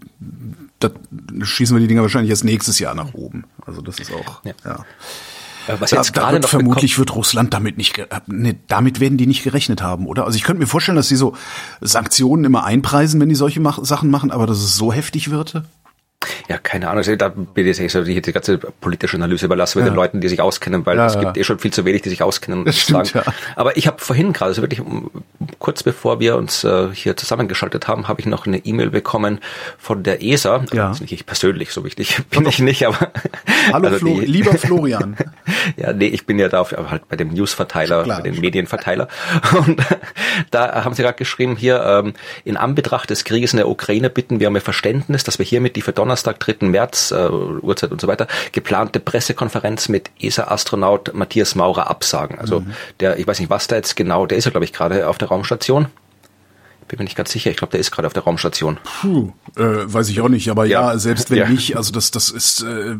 da 0.78 0.90
schießen 1.42 1.76
wir 1.76 1.80
die 1.80 1.88
Dinger 1.88 2.02
wahrscheinlich 2.02 2.30
erst 2.30 2.44
nächstes 2.44 2.78
Jahr 2.78 2.94
nach 2.94 3.14
oben. 3.14 3.44
Also 3.66 3.80
das 3.80 3.98
ist 3.98 4.12
auch, 4.12 4.44
ja. 4.44 4.52
ja. 4.64 4.84
Was 5.78 5.90
jetzt 5.90 6.16
da, 6.16 6.26
da 6.26 6.32
wird 6.32 6.46
vermutlich 6.46 6.98
wird 6.98 7.14
Russland 7.14 7.52
damit 7.52 7.76
nicht, 7.76 8.00
ne, 8.26 8.56
damit 8.68 9.00
werden 9.00 9.18
die 9.18 9.26
nicht 9.26 9.44
gerechnet 9.44 9.82
haben, 9.82 10.06
oder? 10.06 10.24
Also 10.24 10.36
ich 10.36 10.44
könnte 10.44 10.60
mir 10.60 10.66
vorstellen, 10.66 10.96
dass 10.96 11.08
sie 11.08 11.16
so 11.16 11.36
Sanktionen 11.80 12.44
immer 12.44 12.64
einpreisen, 12.64 13.20
wenn 13.20 13.28
die 13.28 13.34
solche 13.34 13.60
Sachen 13.82 14.10
machen, 14.10 14.30
aber 14.30 14.46
dass 14.46 14.58
es 14.58 14.76
so 14.76 14.92
heftig 14.92 15.30
wird. 15.30 15.62
Ja, 16.48 16.58
keine 16.58 16.86
Ahnung. 16.86 16.98
Also 16.98 17.16
da 17.16 17.28
bin 17.28 17.66
ich 17.66 17.78
jetzt 17.78 17.94
die, 17.94 18.20
die 18.20 18.32
ganze 18.32 18.58
politische 18.58 19.16
Analyse 19.16 19.46
überlassen 19.46 19.78
mit 19.78 19.86
ja. 19.86 19.92
den 19.92 19.96
Leuten, 19.96 20.20
die 20.20 20.28
sich 20.28 20.40
auskennen, 20.40 20.84
weil 20.86 20.96
ja, 20.96 21.06
es 21.06 21.18
gibt 21.18 21.36
eh 21.36 21.44
schon 21.44 21.58
viel 21.58 21.72
zu 21.72 21.84
wenig, 21.84 22.02
die 22.02 22.08
sich 22.08 22.22
auskennen. 22.22 22.64
Das 22.64 22.78
stimmt, 22.78 23.08
sagen. 23.08 23.26
Ja. 23.26 23.34
Aber 23.56 23.76
ich 23.76 23.86
habe 23.86 23.98
vorhin 23.98 24.32
gerade, 24.32 24.50
also 24.50 24.62
wirklich 24.62 24.82
kurz 25.58 25.82
bevor 25.82 26.20
wir 26.20 26.36
uns 26.36 26.64
äh, 26.64 26.88
hier 26.92 27.16
zusammengeschaltet 27.16 27.88
haben, 27.88 28.08
habe 28.08 28.20
ich 28.20 28.26
noch 28.26 28.46
eine 28.46 28.58
E-Mail 28.58 28.90
bekommen 28.90 29.40
von 29.78 30.02
der 30.02 30.22
ESA. 30.22 30.64
Ja. 30.72 30.88
Also 30.88 31.02
nicht 31.02 31.12
ich 31.12 31.26
persönlich, 31.26 31.72
so 31.72 31.84
wichtig 31.84 32.22
bin 32.30 32.46
ich 32.46 32.58
nicht, 32.58 32.86
aber 32.86 32.98
Hallo 33.72 33.86
also 33.88 33.98
Flo, 33.98 34.20
die, 34.20 34.26
lieber 34.26 34.52
Florian. 34.54 35.16
ja, 35.76 35.92
nee, 35.92 36.06
ich 36.06 36.26
bin 36.26 36.38
ja 36.38 36.48
da 36.48 36.60
auf, 36.60 36.72
halt 36.72 37.08
bei 37.08 37.16
dem 37.16 37.28
Newsverteiler, 37.28 38.04
bei 38.04 38.20
dem 38.22 38.40
Medienverteiler. 38.40 39.08
Und 39.56 39.80
da 40.50 40.84
haben 40.84 40.94
sie 40.94 41.02
gerade 41.02 41.16
geschrieben, 41.16 41.56
hier 41.56 41.82
ähm, 41.82 42.14
in 42.44 42.56
Anbetracht 42.56 43.10
des 43.10 43.24
Krieges 43.24 43.52
in 43.52 43.58
der 43.58 43.68
Ukraine 43.68 44.10
bitten 44.10 44.40
wir 44.40 44.48
um 44.48 44.58
Verständnis, 44.60 45.24
dass 45.24 45.38
wir 45.38 45.46
hiermit 45.46 45.76
die 45.76 45.82
für 45.82 45.92
Donnerstag, 45.92 46.17
3. 46.22 46.66
März, 46.66 47.10
äh, 47.10 47.28
Uhrzeit 47.28 47.92
und 47.92 48.00
so 48.00 48.08
weiter, 48.08 48.26
geplante 48.52 49.00
Pressekonferenz 49.00 49.88
mit 49.88 50.10
ESA-Astronaut 50.20 51.14
Matthias 51.14 51.54
Maurer 51.54 51.88
absagen. 51.88 52.38
Also 52.38 52.60
mhm. 52.60 52.72
der, 53.00 53.18
ich 53.18 53.26
weiß 53.26 53.40
nicht, 53.40 53.50
was 53.50 53.66
da 53.66 53.76
jetzt 53.76 53.96
genau, 53.96 54.26
der 54.26 54.38
ist 54.38 54.44
ja, 54.44 54.50
glaube 54.50 54.64
ich, 54.64 54.72
gerade 54.72 55.08
auf 55.08 55.18
der 55.18 55.28
Raumstation 55.28 55.86
bin 56.88 56.98
mir 56.98 57.04
nicht 57.04 57.16
ganz 57.16 57.30
sicher. 57.30 57.50
Ich 57.50 57.56
glaube, 57.56 57.70
der 57.70 57.80
ist 57.80 57.90
gerade 57.90 58.06
auf 58.06 58.14
der 58.14 58.24
Raumstation. 58.24 58.78
Puh, 58.82 59.32
äh, 59.56 59.62
weiß 59.62 60.08
ich 60.08 60.20
auch 60.20 60.28
nicht. 60.28 60.48
Aber 60.48 60.64
ja, 60.64 60.92
ja 60.92 60.98
selbst 60.98 61.30
wenn 61.30 61.38
ja. 61.38 61.48
nicht, 61.48 61.76
also 61.76 61.92
das, 61.92 62.10
das 62.10 62.30
ist, 62.30 62.62
äh, 62.62 62.96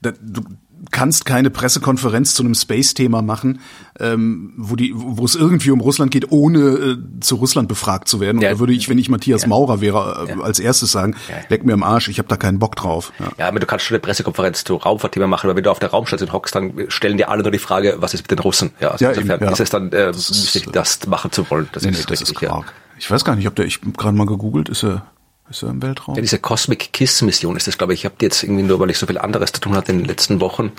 da, 0.00 0.12
du, 0.20 0.42
kannst 0.90 1.24
keine 1.24 1.50
Pressekonferenz 1.50 2.34
zu 2.34 2.42
einem 2.42 2.54
Space-Thema 2.54 3.22
machen, 3.22 3.60
ähm, 3.98 4.52
wo 4.56 4.76
die, 4.76 4.92
wo 4.94 5.24
es 5.24 5.34
irgendwie 5.34 5.70
um 5.70 5.80
Russland 5.80 6.10
geht, 6.10 6.30
ohne 6.30 6.58
äh, 6.58 6.96
zu 7.20 7.36
Russland 7.36 7.68
befragt 7.68 8.08
zu 8.08 8.20
werden. 8.20 8.40
Ja. 8.40 8.50
da 8.50 8.58
würde 8.58 8.72
ich, 8.72 8.88
wenn 8.88 8.98
ich 8.98 9.08
Matthias 9.08 9.42
ja. 9.42 9.48
Maurer 9.48 9.80
wäre, 9.80 10.26
äh, 10.26 10.30
ja. 10.30 10.40
als 10.40 10.58
erstes 10.58 10.92
sagen, 10.92 11.16
leck 11.48 11.64
mir 11.64 11.72
am 11.72 11.82
Arsch, 11.82 12.08
ich 12.08 12.18
habe 12.18 12.28
da 12.28 12.36
keinen 12.36 12.58
Bock 12.58 12.76
drauf. 12.76 13.12
Ja. 13.38 13.48
aber 13.48 13.60
du 13.60 13.66
kannst 13.66 13.84
schon 13.84 13.94
eine 13.94 14.00
Pressekonferenz 14.00 14.64
zu 14.64 14.76
Raumfahrtthema 14.76 15.26
machen, 15.26 15.48
aber 15.48 15.56
wenn 15.56 15.64
du 15.64 15.70
auf 15.70 15.78
der 15.78 15.90
Raumstation 15.90 16.32
hockst, 16.32 16.54
dann 16.54 16.86
stellen 16.88 17.16
dir 17.16 17.30
alle 17.30 17.42
nur 17.42 17.52
die 17.52 17.58
Frage, 17.58 17.96
was 17.98 18.14
ist 18.14 18.22
mit 18.22 18.30
den 18.30 18.38
Russen? 18.38 18.72
Ja, 18.80 18.90
also 18.90 19.06
insofern 19.06 19.52
ist 19.52 19.60
es 19.60 19.70
dann 19.70 19.92
äh, 19.92 20.06
das, 20.06 20.30
ist, 20.30 20.68
das 20.72 21.06
machen 21.06 21.32
zu 21.32 21.48
wollen. 21.50 21.68
Das 21.72 21.84
nee, 21.84 21.90
ist, 21.90 22.10
das 22.10 22.20
richtig, 22.20 22.42
ist. 22.42 22.64
Ich 22.98 23.10
weiß 23.10 23.24
gar 23.24 23.36
nicht, 23.36 23.46
ob 23.46 23.54
der, 23.54 23.66
ich 23.66 23.80
gerade 23.80 24.16
mal 24.16 24.26
gegoogelt, 24.26 24.68
ist 24.68 24.84
er 24.84 25.06
ist 25.50 25.62
er 25.62 25.70
im 25.70 25.82
Weltraum? 25.82 26.14
Ja, 26.14 26.20
diese 26.20 26.38
Cosmic 26.38 26.92
Kiss 26.92 27.22
Mission 27.22 27.56
ist 27.56 27.66
das, 27.66 27.78
glaube 27.78 27.94
ich. 27.94 28.00
Ich 28.00 28.04
habe 28.04 28.16
die 28.20 28.24
jetzt 28.24 28.42
irgendwie 28.42 28.62
nur, 28.62 28.80
weil 28.80 28.90
ich 28.90 28.98
so 28.98 29.06
viel 29.06 29.18
anderes 29.18 29.52
zu 29.52 29.60
tun 29.60 29.74
hatte 29.74 29.92
in 29.92 29.98
den 29.98 30.06
letzten 30.06 30.40
Wochen. 30.40 30.72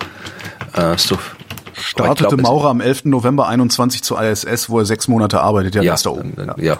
Äh, 0.74 0.96
so 0.98 1.18
Startete 1.80 2.36
glaub, 2.36 2.40
Maurer 2.40 2.70
am 2.70 2.80
11. 2.80 3.04
November 3.06 3.46
21 3.48 4.02
zur 4.02 4.20
ISS, 4.20 4.68
wo 4.68 4.80
er 4.80 4.84
sechs 4.84 5.08
Monate 5.08 5.40
arbeitet. 5.40 5.74
Ja, 5.74 5.82
ja, 5.82 5.94
ist 5.94 6.06
da 6.06 6.10
oben. 6.10 6.34
ja. 6.36 6.54
ja. 6.58 6.78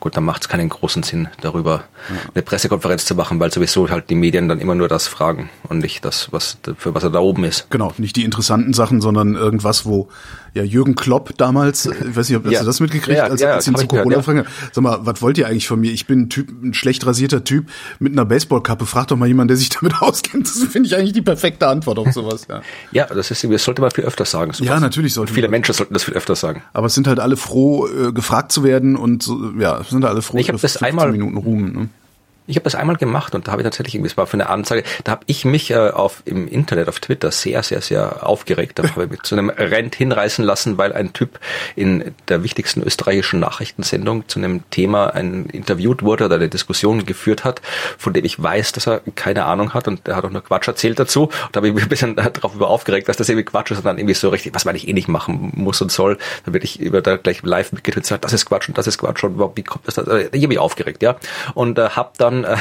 Gut, 0.00 0.16
dann 0.16 0.24
macht 0.24 0.42
es 0.42 0.48
keinen 0.48 0.68
großen 0.68 1.02
Sinn, 1.02 1.28
darüber 1.40 1.84
ja. 2.08 2.16
eine 2.34 2.42
Pressekonferenz 2.42 3.04
zu 3.04 3.14
machen, 3.14 3.38
weil 3.38 3.52
sowieso 3.52 3.88
halt 3.88 4.10
die 4.10 4.14
Medien 4.14 4.48
dann 4.48 4.60
immer 4.60 4.74
nur 4.74 4.88
das 4.88 5.08
fragen 5.08 5.50
und 5.68 5.78
nicht 5.78 6.04
das, 6.04 6.32
was 6.32 6.58
für 6.76 6.94
was 6.94 7.04
er 7.04 7.10
da 7.10 7.20
oben 7.20 7.44
ist. 7.44 7.70
Genau, 7.70 7.92
nicht 7.98 8.16
die 8.16 8.24
interessanten 8.24 8.72
Sachen, 8.72 9.00
sondern 9.00 9.34
irgendwas, 9.34 9.86
wo 9.86 10.08
ja 10.54 10.62
Jürgen 10.62 10.94
Klopp 10.94 11.36
damals, 11.36 11.86
ich 12.08 12.16
weiß 12.16 12.28
nicht, 12.28 12.38
ob 12.38 12.50
ja. 12.50 12.60
du 12.60 12.66
das 12.66 12.80
mitgekriegt, 12.80 13.18
ja, 13.18 13.24
als, 13.24 13.40
ja, 13.40 13.52
als 13.52 13.66
ihn 13.66 13.74
zu 13.74 13.86
Corona 13.86 14.20
ja. 14.20 14.44
Sag 14.72 14.82
mal, 14.82 14.98
was 15.02 15.20
wollt 15.20 15.36
ihr 15.36 15.46
eigentlich 15.46 15.66
von 15.66 15.80
mir? 15.80 15.92
Ich 15.92 16.06
bin 16.06 16.22
ein 16.22 16.30
Typ, 16.30 16.50
ein 16.62 16.74
schlecht 16.74 17.04
rasierter 17.04 17.44
Typ 17.44 17.68
mit 17.98 18.12
einer 18.12 18.24
Baseballkappe. 18.24 18.86
Frag 18.86 19.08
doch 19.08 19.16
mal 19.16 19.26
jemanden, 19.26 19.48
der 19.48 19.56
sich 19.56 19.68
damit 19.80 20.00
auskennt. 20.00 20.46
Das 20.46 20.62
finde 20.64 20.86
ich 20.86 20.96
eigentlich 20.96 21.12
die 21.12 21.22
perfekte 21.22 21.66
Antwort 21.66 21.98
auf 21.98 22.12
sowas. 22.12 22.46
Ja, 22.48 22.62
ja 22.92 23.06
das 23.06 23.30
ist, 23.30 23.44
das 23.44 23.64
sollte 23.64 23.82
man 23.82 23.90
viel 23.90 24.04
öfter 24.04 24.24
sagen. 24.24 24.52
Sowas. 24.52 24.68
Ja, 24.68 24.80
natürlich 24.80 25.14
sollte 25.14 25.34
Viele 25.34 25.48
Menschen 25.48 25.74
sollten 25.74 25.94
das 25.94 26.04
viel 26.04 26.14
öfter 26.14 26.36
sagen. 26.36 26.62
Aber 26.72 26.86
es 26.86 26.94
sind 26.94 27.06
halt 27.06 27.18
alle 27.18 27.36
froh, 27.36 27.88
äh, 27.88 28.12
gefragt 28.12 28.52
zu 28.52 28.64
werden 28.64 28.96
und 28.96 29.22
so, 29.22 29.52
ja, 29.58 29.82
sind 29.84 30.04
alle 30.04 30.22
froh, 30.22 30.38
ich 30.38 30.48
habe 30.48 30.58
das 30.58 30.76
einmal 30.78 31.10
Minuten 31.10 31.36
Ruhm. 31.36 31.72
Ne? 31.72 31.88
Ich 32.46 32.56
habe 32.56 32.64
das 32.64 32.74
einmal 32.74 32.96
gemacht 32.96 33.34
und 33.34 33.48
da 33.48 33.52
habe 33.52 33.62
ich 33.62 33.64
tatsächlich 33.64 33.94
irgendwie, 33.94 34.10
es 34.10 34.16
war 34.16 34.26
für 34.26 34.34
eine 34.34 34.50
Anzeige, 34.50 34.84
da 35.04 35.12
habe 35.12 35.22
ich 35.26 35.46
mich 35.46 35.70
äh, 35.70 35.90
auf 35.90 36.22
im 36.26 36.46
Internet, 36.46 36.88
auf 36.88 37.00
Twitter 37.00 37.30
sehr, 37.30 37.62
sehr, 37.62 37.80
sehr 37.80 38.26
aufgeregt. 38.26 38.78
Da 38.78 38.82
habe 38.82 39.04
ich 39.04 39.10
mich 39.10 39.22
zu 39.22 39.34
einem 39.34 39.48
Rent 39.48 39.94
hinreißen 39.94 40.44
lassen, 40.44 40.76
weil 40.76 40.92
ein 40.92 41.14
Typ 41.14 41.40
in 41.74 42.14
der 42.28 42.42
wichtigsten 42.42 42.82
österreichischen 42.82 43.40
Nachrichtensendung 43.40 44.28
zu 44.28 44.38
einem 44.38 44.68
Thema 44.70 45.14
ein 45.14 45.46
interviewt 45.46 46.02
wurde 46.02 46.26
oder 46.26 46.36
eine 46.36 46.48
Diskussion 46.48 47.06
geführt 47.06 47.44
hat, 47.44 47.62
von 47.96 48.12
dem 48.12 48.24
ich 48.24 48.42
weiß, 48.42 48.72
dass 48.72 48.86
er 48.86 49.00
keine 49.14 49.46
Ahnung 49.46 49.72
hat 49.72 49.88
und 49.88 50.06
der 50.06 50.16
hat 50.16 50.24
auch 50.24 50.30
nur 50.30 50.44
Quatsch 50.44 50.68
erzählt 50.68 50.98
dazu. 50.98 51.24
Und 51.24 51.48
da 51.52 51.58
habe 51.58 51.68
ich 51.68 51.74
mich 51.74 51.84
ein 51.84 51.88
bisschen 51.88 52.16
darauf 52.16 52.54
über 52.54 52.68
aufgeregt, 52.68 53.08
dass 53.08 53.16
das 53.16 53.28
irgendwie 53.30 53.46
Quatsch 53.46 53.70
ist 53.70 53.78
und 53.78 53.86
dann 53.86 53.96
irgendwie 53.96 54.14
so 54.14 54.28
richtig, 54.28 54.54
was 54.54 54.66
man 54.66 54.76
ich 54.76 54.86
eh 54.86 54.92
nicht 54.92 55.08
machen 55.08 55.52
muss 55.54 55.80
und 55.80 55.90
soll, 55.90 56.18
dann 56.44 56.52
werde 56.52 56.64
ich 56.64 56.78
über 56.78 57.00
da 57.00 57.16
gleich 57.16 57.42
live 57.42 57.72
mitgetwittert, 57.72 58.22
das 58.22 58.34
ist 58.34 58.44
Quatsch 58.44 58.68
und 58.68 58.76
das 58.76 58.86
ist 58.86 58.98
Quatsch 58.98 59.24
und 59.24 59.38
wie 59.56 59.62
kommt 59.62 59.86
das 59.88 59.94
da? 59.94 60.18
Ich 60.18 60.26
habe 60.26 60.48
mich 60.48 60.58
aufgeregt, 60.58 61.02
ja. 61.02 61.16
Und 61.54 61.78
äh, 61.78 61.90
habe 61.90 62.10
dann 62.18 62.33
dann 62.42 62.44
äh, 62.44 62.56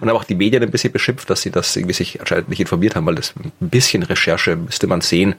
und 0.00 0.08
habe 0.08 0.14
auch 0.14 0.24
die 0.24 0.34
Medien 0.34 0.62
ein 0.62 0.70
bisschen 0.70 0.92
beschimpft, 0.92 1.30
dass 1.30 1.42
sie 1.42 1.50
das 1.50 1.76
irgendwie 1.76 1.94
sich 1.94 2.20
anscheinend 2.20 2.48
nicht 2.48 2.60
informiert 2.60 2.96
haben, 2.96 3.06
weil 3.06 3.14
das 3.14 3.34
ein 3.36 3.52
bisschen 3.60 4.02
Recherche 4.02 4.56
müsste 4.56 4.86
man 4.86 5.00
sehen, 5.00 5.34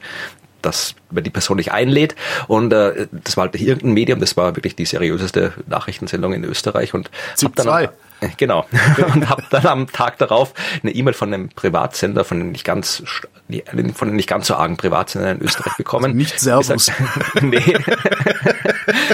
dass 0.62 0.94
man 1.10 1.22
die 1.22 1.30
Person 1.30 1.56
nicht 1.56 1.72
einlädt. 1.72 2.14
Und 2.48 2.72
äh, 2.72 3.06
das 3.12 3.36
war 3.36 3.44
halt 3.44 3.54
nicht 3.54 3.66
irgendein 3.66 3.92
Medium, 3.92 4.20
das 4.20 4.36
war 4.36 4.56
wirklich 4.56 4.76
die 4.76 4.86
seriöseste 4.86 5.52
Nachrichtensendung 5.66 6.32
in 6.32 6.44
Österreich. 6.44 6.94
Und 6.94 7.10
hab 7.42 7.56
dann, 7.56 7.88
genau. 8.36 8.66
und 9.14 9.28
habe 9.28 9.44
dann 9.50 9.66
am 9.66 9.86
Tag 9.86 10.18
darauf 10.18 10.54
eine 10.82 10.92
E-Mail 10.92 11.14
von 11.14 11.32
einem 11.32 11.48
Privatsender, 11.48 12.24
von 12.24 12.40
einem 12.40 12.52
nicht 12.52 12.64
ganz 12.64 13.02
von 13.94 14.08
einem 14.08 14.16
nicht 14.16 14.28
ganz 14.28 14.46
so 14.46 14.54
argen 14.54 14.78
Privatsender 14.78 15.32
in 15.32 15.42
Österreich 15.42 15.76
bekommen. 15.76 16.06
Also 16.06 16.16
nicht 16.16 16.40
Servus. 16.40 16.90
nee. 17.42 17.76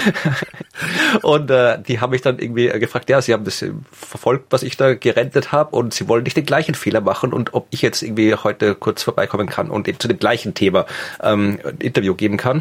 und 1.21 1.51
äh, 1.51 1.81
die 1.81 1.99
haben 1.99 2.11
mich 2.11 2.21
dann 2.21 2.39
irgendwie 2.39 2.67
gefragt, 2.67 3.09
ja, 3.09 3.21
sie 3.21 3.33
haben 3.33 3.43
das 3.43 3.63
verfolgt, 3.91 4.47
was 4.51 4.63
ich 4.63 4.77
da 4.77 4.93
gerentet 4.93 5.51
habe 5.51 5.75
und 5.75 5.93
sie 5.93 6.07
wollen 6.07 6.23
nicht 6.23 6.37
den 6.37 6.45
gleichen 6.45 6.75
Fehler 6.75 7.01
machen 7.01 7.33
und 7.33 7.53
ob 7.53 7.67
ich 7.71 7.81
jetzt 7.81 8.01
irgendwie 8.01 8.33
heute 8.35 8.75
kurz 8.75 9.03
vorbeikommen 9.03 9.49
kann 9.49 9.69
und 9.69 9.87
eben 9.87 9.99
zu 9.99 10.07
dem 10.07 10.17
gleichen 10.17 10.53
Thema 10.53 10.85
ähm, 11.21 11.59
ein 11.65 11.77
Interview 11.79 12.15
geben 12.15 12.37
kann. 12.37 12.57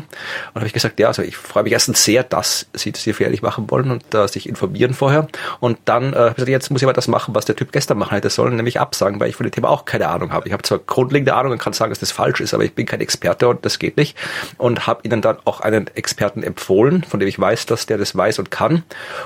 Und 0.52 0.56
habe 0.56 0.66
ich 0.66 0.72
gesagt, 0.72 0.98
ja, 0.98 1.08
also 1.08 1.22
ich 1.22 1.36
freue 1.36 1.62
mich 1.62 1.72
erstens 1.72 2.04
sehr, 2.04 2.24
dass 2.24 2.66
sie 2.72 2.90
das 2.90 3.02
hier 3.02 3.14
fertig 3.14 3.42
machen 3.42 3.70
wollen 3.70 3.90
und 3.90 4.14
äh, 4.14 4.26
sich 4.26 4.48
informieren 4.48 4.92
vorher. 4.94 5.28
Und 5.60 5.78
dann 5.84 6.12
äh, 6.12 6.34
gesagt, 6.40 6.50
jetzt 6.50 6.70
muss 6.70 6.82
ich 6.82 6.86
mal 6.86 6.92
das 6.92 7.08
machen, 7.08 7.34
was 7.34 7.44
der 7.44 7.56
Typ 7.56 7.72
gestern 7.72 7.98
machen 7.98 8.14
hätte 8.14 8.30
sollen, 8.30 8.56
nämlich 8.56 8.80
absagen, 8.80 9.20
weil 9.20 9.28
ich 9.28 9.36
von 9.36 9.44
dem 9.44 9.52
Thema 9.52 9.68
auch 9.68 9.84
keine 9.84 10.08
Ahnung 10.08 10.32
habe. 10.32 10.46
Ich 10.46 10.52
habe 10.52 10.62
zwar 10.62 10.78
grundlegende 10.78 11.34
Ahnung 11.34 11.52
und 11.52 11.58
kann 11.58 11.72
sagen, 11.72 11.90
dass 11.90 12.00
das 12.00 12.12
falsch 12.12 12.40
ist, 12.40 12.54
aber 12.54 12.64
ich 12.64 12.74
bin 12.74 12.86
kein 12.86 13.00
Experte 13.00 13.48
und 13.48 13.64
das 13.64 13.78
geht 13.78 13.96
nicht. 13.96 14.16
Und 14.58 14.86
habe 14.86 15.00
ihnen 15.04 15.22
dann 15.22 15.38
auch 15.44 15.60
einen 15.60 15.86
Experten 15.94 16.42
empfohlen, 16.42 17.04
von 17.04 17.20
dem 17.20 17.28
ich 17.28 17.38
weiß, 17.38 17.66
dass 17.66 17.86
der 17.86 17.98
das 17.98 18.16
weiß 18.16 18.38
und 18.38 18.50
kann. 18.50 18.82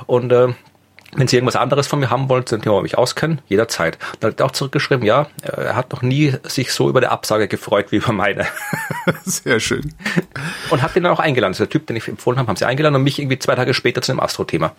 Und 0.07 0.33
äh, 0.33 0.49
wenn 1.17 1.29
Sie 1.29 1.37
irgendwas 1.37 1.57
anderes 1.57 1.87
von 1.87 2.01
mir 2.01 2.11
haben 2.11 2.29
wollen, 2.29 2.47
sind 2.47 2.63
Thema 2.63 2.83
mich 2.83 2.99
auskennen, 2.99 3.41
jederzeit. 3.47 3.99
Dann 4.21 4.33
hat 4.33 4.41
er 4.41 4.47
auch 4.47 4.51
zurückgeschrieben, 4.51 5.05
ja, 5.05 5.29
er 5.43 5.77
hat 5.77 5.93
noch 5.93 6.03
nie 6.03 6.35
sich 6.43 6.73
so 6.73 6.89
über 6.89 7.01
die 7.01 7.07
Absage 7.07 7.47
gefreut 7.47 7.93
wie 7.93 7.97
über 7.97 8.13
meine. 8.13 8.47
Sehr 9.25 9.61
schön. 9.61 9.95
Und 10.71 10.83
hat 10.83 10.97
den 10.97 11.05
dann 11.05 11.13
auch 11.13 11.21
eingeladen. 11.21 11.53
Also 11.53 11.65
der 11.65 11.71
Typ, 11.71 11.87
den 11.87 11.97
ich 11.97 12.09
empfohlen 12.09 12.39
habe, 12.39 12.49
haben 12.49 12.57
sie 12.57 12.67
eingeladen 12.67 12.97
und 12.97 13.05
mich 13.05 13.19
irgendwie 13.19 13.39
zwei 13.39 13.55
Tage 13.55 13.75
später 13.75 14.03
zu 14.03 14.13
einem 14.13 14.21
Astro-Thema. 14.21 14.73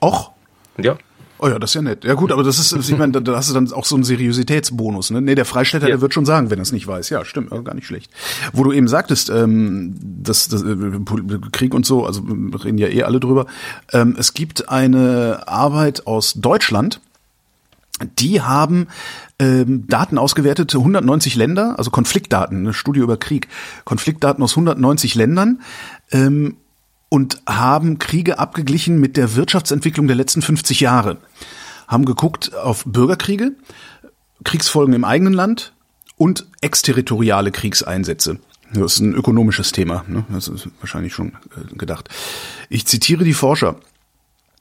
Och? 0.00 0.30
Ja. 0.78 0.96
Oh 1.42 1.48
ja, 1.48 1.58
das 1.58 1.70
ist 1.70 1.74
ja 1.74 1.80
nett. 1.80 2.04
Ja 2.04 2.12
gut, 2.12 2.32
aber 2.32 2.42
das 2.42 2.58
ist, 2.58 2.72
ich 2.72 2.98
meine, 2.98 3.22
da 3.22 3.34
hast 3.34 3.48
du 3.48 3.54
dann 3.54 3.72
auch 3.72 3.86
so 3.86 3.94
einen 3.94 4.04
Seriositätsbonus. 4.04 5.10
Ne, 5.10 5.22
nee, 5.22 5.34
der 5.34 5.46
Freistädter, 5.46 5.86
ja. 5.86 5.94
der 5.94 6.02
wird 6.02 6.12
schon 6.12 6.26
sagen, 6.26 6.50
wenn 6.50 6.58
er 6.58 6.62
es 6.62 6.72
nicht 6.72 6.86
weiß. 6.86 7.08
Ja, 7.08 7.24
stimmt, 7.24 7.48
gar 7.64 7.74
nicht 7.74 7.86
schlecht. 7.86 8.10
Wo 8.52 8.62
du 8.62 8.72
eben 8.72 8.88
sagtest, 8.88 9.30
ähm, 9.30 9.94
das, 10.02 10.48
das 10.48 10.62
äh, 10.62 10.76
Krieg 11.50 11.72
und 11.72 11.86
so, 11.86 12.04
also 12.04 12.20
reden 12.62 12.76
ja 12.76 12.88
eh 12.88 13.04
alle 13.04 13.20
drüber. 13.20 13.46
Ähm, 13.90 14.16
es 14.18 14.34
gibt 14.34 14.68
eine 14.68 15.44
Arbeit 15.46 16.06
aus 16.06 16.34
Deutschland, 16.34 17.00
die 18.18 18.42
haben 18.42 18.88
ähm, 19.38 19.86
Daten 19.86 20.18
ausgewertet, 20.18 20.74
190 20.74 21.36
Länder, 21.36 21.78
also 21.78 21.90
Konfliktdaten, 21.90 22.58
eine 22.58 22.74
Studie 22.74 23.00
über 23.00 23.16
Krieg, 23.16 23.48
Konfliktdaten 23.86 24.44
aus 24.44 24.52
190 24.52 25.14
Ländern. 25.14 25.62
Ähm, 26.12 26.56
und 27.10 27.42
haben 27.46 27.98
Kriege 27.98 28.38
abgeglichen 28.38 28.98
mit 28.98 29.18
der 29.18 29.34
Wirtschaftsentwicklung 29.36 30.06
der 30.06 30.16
letzten 30.16 30.40
50 30.40 30.80
Jahre. 30.80 31.18
Haben 31.86 32.06
geguckt 32.06 32.54
auf 32.54 32.84
Bürgerkriege, 32.86 33.52
Kriegsfolgen 34.44 34.94
im 34.94 35.04
eigenen 35.04 35.34
Land 35.34 35.74
und 36.16 36.46
exterritoriale 36.62 37.50
Kriegseinsätze. 37.50 38.38
Das 38.72 38.94
ist 38.94 39.00
ein 39.00 39.14
ökonomisches 39.14 39.72
Thema, 39.72 40.04
ne? 40.06 40.24
das 40.30 40.46
ist 40.46 40.68
wahrscheinlich 40.78 41.12
schon 41.12 41.32
äh, 41.56 41.76
gedacht. 41.76 42.08
Ich 42.68 42.86
zitiere 42.86 43.24
die 43.24 43.34
Forscher. 43.34 43.76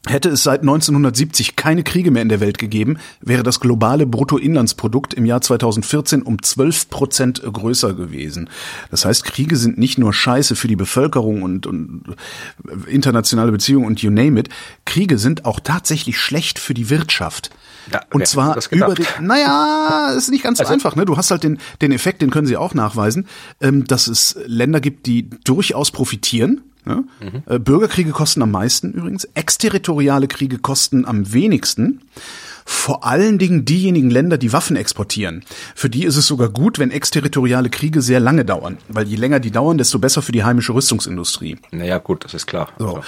Hätte 0.08 0.30
es 0.30 0.44
seit 0.44 0.62
1970 0.62 1.58
keine 1.58 1.84
Kriege 1.84 2.10
mehr 2.10 2.22
in 2.22 2.30
der 2.30 2.40
Welt 2.40 2.58
gegeben, 2.58 3.00
wäre 3.20 3.44
das 3.44 3.60
globale 3.60 4.06
Bruttoinlandsprodukt 4.06 5.14
im 5.14 5.26
Jahr 5.26 5.42
2014 5.42 6.22
um 6.22 6.42
12 6.42 6.90
Prozent 6.90 7.44
größer 7.44 7.94
gewesen. 7.94 8.50
Das 8.92 9.04
heißt, 9.04 9.26
Kriege 9.26 9.58
sind 9.58 9.78
nicht 9.78 9.98
nur 9.98 10.14
Scheiße 10.14 10.56
für 10.56 10.70
die 10.70 10.78
Bevölkerung 10.78 11.44
und, 11.44 11.68
und 11.68 12.16
internationale 12.88 13.52
Beziehungen 13.52 13.86
und 13.86 14.02
you 14.02 14.10
name 14.10 14.40
it. 14.40 14.48
Kriege 14.86 15.18
sind 15.18 15.44
auch 15.44 15.60
tatsächlich 15.60 16.18
schlecht 16.18 16.60
für 16.60 16.74
die 16.74 16.90
Wirtschaft. 16.90 17.50
Ja, 17.92 18.02
und 18.14 18.26
zwar 18.26 18.58
über 18.72 18.96
den, 18.96 19.06
naja, 19.20 20.14
ist 20.16 20.30
nicht 20.30 20.44
ganz 20.44 20.60
so 20.60 20.64
also, 20.64 20.74
einfach, 20.74 20.96
ne? 20.96 21.04
Du 21.06 21.18
hast 21.18 21.30
halt 21.30 21.44
den, 21.44 21.58
den 21.82 21.92
Effekt, 21.92 22.22
den 22.22 22.30
können 22.30 22.48
sie 22.48 22.56
auch 22.56 22.74
nachweisen, 22.74 23.28
ähm, 23.60 23.86
dass 23.86 24.08
es 24.08 24.38
Länder 24.46 24.80
gibt, 24.80 25.08
die 25.08 25.30
durchaus 25.44 25.92
profitieren 25.92 26.62
ja? 26.86 27.04
Mhm. 27.20 27.64
Bürgerkriege 27.64 28.12
kosten 28.12 28.42
am 28.42 28.52
meisten 28.52 28.92
übrigens. 28.94 29.26
Exterritoriale 29.34 30.28
Kriege 30.28 30.58
kosten 30.58 31.06
am 31.06 31.34
wenigsten. 31.34 32.02
Vor 32.66 33.04
allen 33.04 33.40
Dingen 33.40 33.66
diejenigen 33.66 34.12
Länder, 34.12 34.38
die 34.38 34.54
Waffen 34.54 34.76
exportieren. 34.76 35.44
Für 35.74 35.90
die 35.90 36.04
ist 36.04 36.18
es 36.18 36.28
sogar 36.28 36.50
gut, 36.50 36.78
wenn 36.78 36.92
exterritoriale 36.92 37.72
Kriege 37.72 38.04
sehr 38.04 38.20
lange 38.20 38.46
dauern. 38.46 38.78
Weil 38.90 39.08
je 39.08 39.16
länger 39.16 39.40
die 39.40 39.50
dauern, 39.50 39.80
desto 39.80 39.98
besser 39.98 40.22
für 40.22 40.32
die 40.32 40.44
heimische 40.44 40.76
Rüstungsindustrie. 40.76 41.58
Naja, 41.72 41.98
gut, 41.98 42.26
das 42.26 42.36
ist 42.36 42.46
klar. 42.46 42.70
So. 42.78 42.88
Also. 42.88 43.02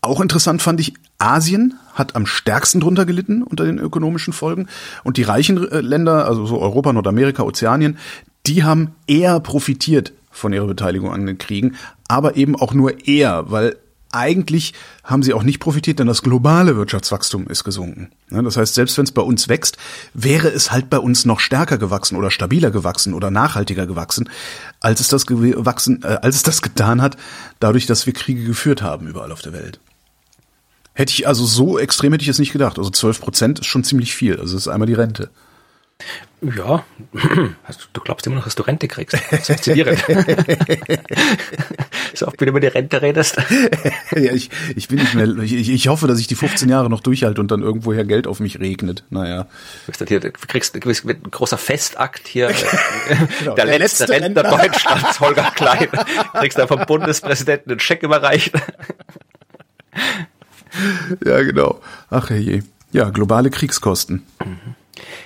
Auch 0.00 0.20
interessant 0.20 0.62
fand 0.62 0.80
ich, 0.80 0.94
Asien 1.18 1.74
hat 1.92 2.16
am 2.16 2.26
stärksten 2.26 2.80
drunter 2.80 3.06
gelitten 3.06 3.42
unter 3.42 3.64
den 3.64 3.78
ökonomischen 3.78 4.32
Folgen. 4.32 4.68
Und 5.02 5.18
die 5.18 5.22
reichen 5.22 5.70
äh, 5.70 5.80
Länder, 5.80 6.26
also 6.26 6.46
so 6.46 6.60
Europa, 6.60 6.92
Nordamerika, 6.92 7.42
Ozeanien, 7.42 7.98
die 8.46 8.64
haben 8.64 8.94
eher 9.06 9.40
profitiert 9.40 10.12
von 10.34 10.52
ihrer 10.52 10.66
Beteiligung 10.66 11.12
an 11.12 11.26
den 11.26 11.38
Kriegen, 11.38 11.76
aber 12.08 12.36
eben 12.36 12.56
auch 12.56 12.74
nur 12.74 13.06
eher, 13.06 13.50
weil 13.50 13.76
eigentlich 14.14 14.74
haben 15.02 15.22
sie 15.22 15.34
auch 15.34 15.42
nicht 15.42 15.58
profitiert, 15.58 15.98
denn 15.98 16.06
das 16.06 16.22
globale 16.22 16.76
Wirtschaftswachstum 16.76 17.48
ist 17.48 17.64
gesunken. 17.64 18.10
Das 18.30 18.56
heißt, 18.56 18.74
selbst 18.74 18.96
wenn 18.96 19.04
es 19.04 19.12
bei 19.12 19.22
uns 19.22 19.48
wächst, 19.48 19.76
wäre 20.14 20.48
es 20.48 20.70
halt 20.70 20.88
bei 20.88 20.98
uns 20.98 21.24
noch 21.24 21.40
stärker 21.40 21.78
gewachsen 21.78 22.16
oder 22.16 22.30
stabiler 22.30 22.70
gewachsen 22.70 23.12
oder 23.12 23.30
nachhaltiger 23.30 23.86
gewachsen, 23.86 24.30
als 24.80 25.00
es 25.00 25.08
das 25.08 25.26
gewachsen, 25.26 26.02
äh, 26.04 26.18
als 26.22 26.36
es 26.36 26.42
das 26.44 26.62
getan 26.62 27.02
hat, 27.02 27.16
dadurch, 27.58 27.86
dass 27.86 28.06
wir 28.06 28.12
Kriege 28.12 28.44
geführt 28.44 28.82
haben 28.82 29.08
überall 29.08 29.32
auf 29.32 29.42
der 29.42 29.52
Welt. 29.52 29.80
Hätte 30.94 31.12
ich 31.12 31.26
also 31.26 31.44
so 31.44 31.78
extrem 31.78 32.12
hätte 32.12 32.22
ich 32.22 32.28
es 32.28 32.38
nicht 32.38 32.52
gedacht. 32.52 32.78
Also 32.78 32.90
12 32.90 33.20
Prozent 33.20 33.58
ist 33.60 33.66
schon 33.66 33.82
ziemlich 33.82 34.14
viel. 34.14 34.38
Also 34.38 34.54
das 34.54 34.66
ist 34.66 34.68
einmal 34.68 34.86
die 34.86 34.94
Rente. 34.94 35.30
Ja, 36.56 36.84
du 37.92 38.00
glaubst 38.02 38.26
immer 38.26 38.36
noch, 38.36 38.44
dass 38.44 38.54
du 38.54 38.64
Rente 38.64 38.86
kriegst. 38.86 39.16
Das 39.30 39.46
faszinierend. 39.46 40.04
so 42.14 42.26
oft, 42.26 42.38
wie 42.38 42.44
du 42.44 42.50
über 42.50 42.60
die 42.60 42.66
Rente 42.66 43.00
redest. 43.00 43.36
ja, 44.10 44.32
ich, 44.32 44.50
ich 44.76 44.88
bin 44.88 44.98
nicht 44.98 45.14
mehr, 45.14 45.26
ich, 45.38 45.70
ich 45.70 45.88
hoffe, 45.88 46.06
dass 46.06 46.18
ich 46.18 46.26
die 46.26 46.34
15 46.34 46.68
Jahre 46.68 46.90
noch 46.90 47.00
durchhalte 47.00 47.40
und 47.40 47.50
dann 47.50 47.62
irgendwoher 47.62 48.04
Geld 48.04 48.26
auf 48.26 48.40
mich 48.40 48.60
regnet. 48.60 49.04
Naja. 49.08 49.46
Du, 49.86 50.04
hier, 50.04 50.20
kriegst, 50.20 50.78
kriegst 50.78 51.06
ein 51.06 51.22
großer 51.30 51.56
Festakt 51.56 52.28
hier. 52.28 52.48
genau, 53.38 53.54
der, 53.54 53.64
der, 53.64 53.78
letzte, 53.78 54.04
letzte 54.04 54.22
Rentner, 54.22 54.44
Rentner 54.44 54.68
Deutschlands, 54.68 55.20
Holger 55.20 55.50
Klein. 55.54 55.88
Kriegst 56.34 56.58
dann 56.58 56.68
vom 56.68 56.84
Bundespräsidenten 56.84 57.70
einen 57.70 57.80
Scheck 57.80 58.02
überreicht. 58.02 58.52
ja, 61.24 61.42
genau. 61.42 61.80
Ach 62.10 62.28
je. 62.30 62.62
Ja, 62.92 63.08
globale 63.08 63.50
Kriegskosten. 63.50 64.26
Mhm. 64.44 64.74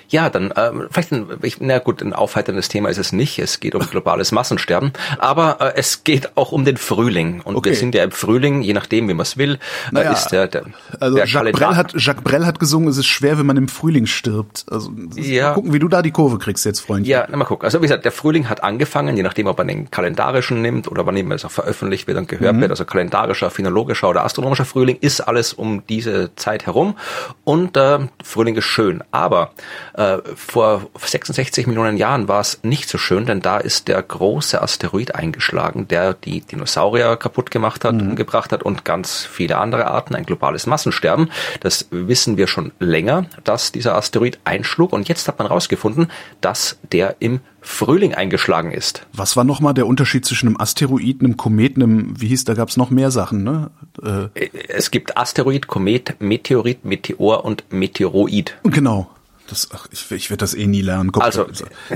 Ja, 0.09 0.31
dann 0.31 0.51
äh, 0.53 0.71
vielleicht 0.91 1.13
ein, 1.13 1.27
ich, 1.43 1.61
na 1.61 1.79
gut, 1.79 2.03
ein 2.03 2.13
aufheiterndes 2.13 2.69
Thema 2.69 2.89
ist 2.89 2.99
es 2.99 3.13
nicht. 3.13 3.39
Es 3.39 3.61
geht 3.61 3.75
um 3.75 3.83
globales 3.89 4.33
Massensterben, 4.33 4.93
aber 5.19 5.59
äh, 5.61 5.73
es 5.77 6.05
geht 6.05 6.37
auch 6.37 6.53
um 6.53 6.65
den 6.65 6.77
Frühling. 6.77 7.41
Und 7.43 7.57
okay. 7.57 7.71
wir 7.71 7.77
sind 7.77 7.95
ja 7.95 8.05
im 8.05 8.11
Frühling, 8.11 8.63
je 8.63 8.73
nachdem, 8.73 9.09
wie 9.09 9.15
man 9.15 9.25
es 9.25 9.37
will, 9.37 9.55
äh, 9.55 9.59
naja, 9.93 10.13
ist 10.13 10.29
der, 10.29 10.49
der 10.49 10.65
also 10.99 11.17
der 11.17 11.27
Jacques 11.27 11.53
Brel 11.53 11.77
hat 11.77 11.93
Jacques 11.95 12.25
Brel 12.25 12.47
hat 12.47 12.59
gesungen, 12.59 12.89
es 12.89 12.97
ist 12.97 13.07
schwer, 13.07 13.39
wenn 13.39 13.47
man 13.47 13.57
im 13.57 13.69
Frühling 13.69 14.07
stirbt. 14.07 14.65
Also 14.71 14.91
ja. 15.15 15.53
gucken, 15.53 15.73
wie 15.73 15.79
du 15.79 15.89
da 15.89 16.01
die 16.03 16.11
Kurve 16.11 16.39
kriegst 16.39 16.65
jetzt, 16.65 16.81
Freundchen. 16.81 17.11
Ja, 17.11 17.27
na, 17.29 17.37
mal 17.37 17.45
gucken. 17.45 17.67
Also 17.67 17.79
wie 17.79 17.83
gesagt, 17.83 18.05
der 18.05 18.13
Frühling 18.13 18.49
hat 18.49 18.63
angefangen, 18.63 19.17
je 19.17 19.23
nachdem, 19.23 19.47
ob 19.47 19.59
man 19.59 19.69
den 19.69 19.91
kalendarischen 19.91 20.63
nimmt 20.63 20.89
oder 20.89 21.05
wann 21.05 21.17
eben 21.17 21.31
es 21.33 21.45
auch 21.45 21.51
veröffentlicht 21.51 22.07
wird 22.07 22.17
und 22.17 22.29
gehört 22.29 22.57
mhm. 22.57 22.63
wird. 22.63 22.71
Also 22.71 22.85
kalendarischer, 22.85 23.51
phänologischer 23.51 24.09
oder 24.09 24.25
astronomischer 24.25 24.65
Frühling 24.65 24.97
ist 25.01 25.21
alles 25.21 25.53
um 25.53 25.83
diese 25.87 26.35
Zeit 26.37 26.67
herum 26.67 26.97
und 27.45 27.77
äh, 27.77 27.99
Frühling 28.25 28.57
ist 28.57 28.65
schön, 28.65 29.05
aber 29.11 29.53
Äh, 29.99 30.19
vor 30.37 30.89
66 30.97 31.67
Millionen 31.67 31.97
Jahren 31.97 32.29
war 32.29 32.41
es 32.41 32.61
nicht 32.63 32.89
so 32.89 32.99
schön, 32.99 33.27
denn 33.27 33.41
da 33.41 33.59
ist 33.59 33.89
der 33.89 34.01
große 34.01 34.63
Asteroid 34.63 35.17
eingeschlagen, 35.17 35.89
der 35.89 36.15
die 36.15 36.41
Dinosaurier 36.41 37.17
kaputt 37.17 37.51
gemacht 37.51 37.85
hat, 37.85 37.97
mhm. 37.97 38.11
umgebracht 38.11 38.53
hat 38.53 38.63
und 38.63 38.85
ganz 38.85 39.25
viele 39.25 39.59
andere 39.59 39.89
Arten, 39.89 40.15
ein 40.15 40.25
globales 40.25 40.67
Massensterben. 40.67 41.33
Das 41.59 41.89
wissen 41.91 42.37
wir 42.37 42.47
schon 42.47 42.71
länger, 42.79 43.27
dass 43.43 43.73
dieser 43.73 43.97
Asteroid 43.97 44.39
einschlug 44.45 44.93
und 44.93 45.09
jetzt 45.09 45.27
hat 45.27 45.41
man 45.41 45.49
herausgefunden, 45.49 46.13
dass 46.41 46.79
der 46.93 47.17
im 47.19 47.41
Frühling 47.61 48.15
eingeschlagen 48.15 48.71
ist. 48.71 49.05
Was 49.13 49.37
war 49.37 49.43
nochmal 49.43 49.75
der 49.75 49.89
Unterschied 49.89 50.25
zwischen 50.25 50.47
einem 50.47 50.61
Asteroid, 50.61 51.23
einem 51.23 51.37
Kometen, 51.37 51.83
einem, 51.83 52.21
wie 52.21 52.29
hieß, 52.29 52.45
da 52.45 52.55
gab 52.55 52.69
es 52.69 52.77
noch 52.77 52.91
mehr 52.91 53.11
Sachen, 53.11 53.43
ne? 53.43 53.73
Äh, 54.01 54.49
es 54.69 54.93
gibt 54.93 55.17
Asteroid, 55.17 55.67
Komet, 55.67 56.21
Meteorit, 56.21 56.85
Meteor 56.85 57.45
und 57.45 57.65
Meteoroid. 57.73 58.57
Genau. 58.63 59.11
Das, 59.49 59.69
ach, 59.73 59.87
ich, 59.91 60.11
ich 60.11 60.31
werde 60.31 60.41
das 60.41 60.55
eh 60.55 60.67
nie 60.67 60.83
lernen. 60.83 61.11
Guck, 61.11 61.25
also 61.25 61.47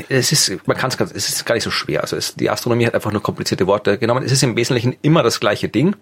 es 0.08 0.32
ist, 0.32 0.66
man 0.66 0.76
kann 0.76 0.90
es, 0.90 0.98
es 0.98 1.28
ist 1.28 1.46
gar 1.46 1.54
nicht 1.54 1.64
so 1.64 1.70
schwer. 1.70 2.00
Also 2.00 2.16
es, 2.16 2.34
die 2.34 2.48
Astronomie 2.48 2.86
hat 2.86 2.94
einfach 2.94 3.12
nur 3.12 3.22
komplizierte 3.22 3.66
Worte 3.66 3.98
genommen. 3.98 4.24
Es 4.24 4.32
ist 4.32 4.42
im 4.42 4.56
Wesentlichen 4.56 4.96
immer 5.02 5.22
das 5.22 5.38
gleiche 5.38 5.68
Ding. 5.68 5.94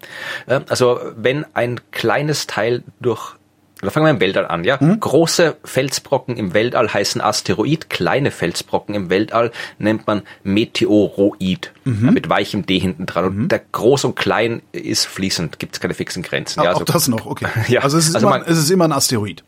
Äh, 0.47 0.61
also 0.69 0.99
wenn 1.15 1.45
ein 1.53 1.81
kleines 1.91 2.47
Teil 2.47 2.83
durch 2.99 3.35
oder 3.81 3.91
fangen 3.91 4.05
wir 4.05 4.11
im 4.11 4.19
Weltall 4.19 4.45
an, 4.45 4.63
ja? 4.63 4.77
Mhm. 4.79 4.99
Große 4.99 5.57
Felsbrocken 5.63 6.37
im 6.37 6.53
Weltall 6.53 6.93
heißen 6.93 7.19
Asteroid, 7.19 7.89
kleine 7.89 8.31
Felsbrocken 8.31 8.93
im 8.93 9.09
Weltall 9.09 9.51
nennt 9.79 10.07
man 10.07 10.21
Meteoroid. 10.43 11.71
Mhm. 11.83 12.13
mit 12.13 12.29
weichem 12.29 12.65
D 12.67 12.77
hinten 12.77 13.07
dran. 13.07 13.25
Und 13.25 13.37
mhm. 13.37 13.47
der 13.47 13.59
Groß 13.71 14.05
und 14.05 14.15
Klein 14.15 14.61
ist 14.71 15.05
fließend, 15.05 15.57
gibt 15.57 15.73
es 15.73 15.79
keine 15.79 15.95
fixen 15.95 16.21
Grenzen. 16.21 16.61
Ja, 16.61 16.69
also, 16.69 16.81
auch 16.81 16.85
das 16.85 17.07
noch, 17.07 17.25
okay. 17.25 17.47
ja, 17.69 17.81
also 17.81 17.97
es 17.97 18.09
ist, 18.09 18.15
also 18.15 18.27
immer, 18.27 18.37
man, 18.37 18.47
es 18.47 18.59
ist 18.59 18.69
immer 18.69 18.85
ein 18.85 18.91
Asteroid. 18.91 19.43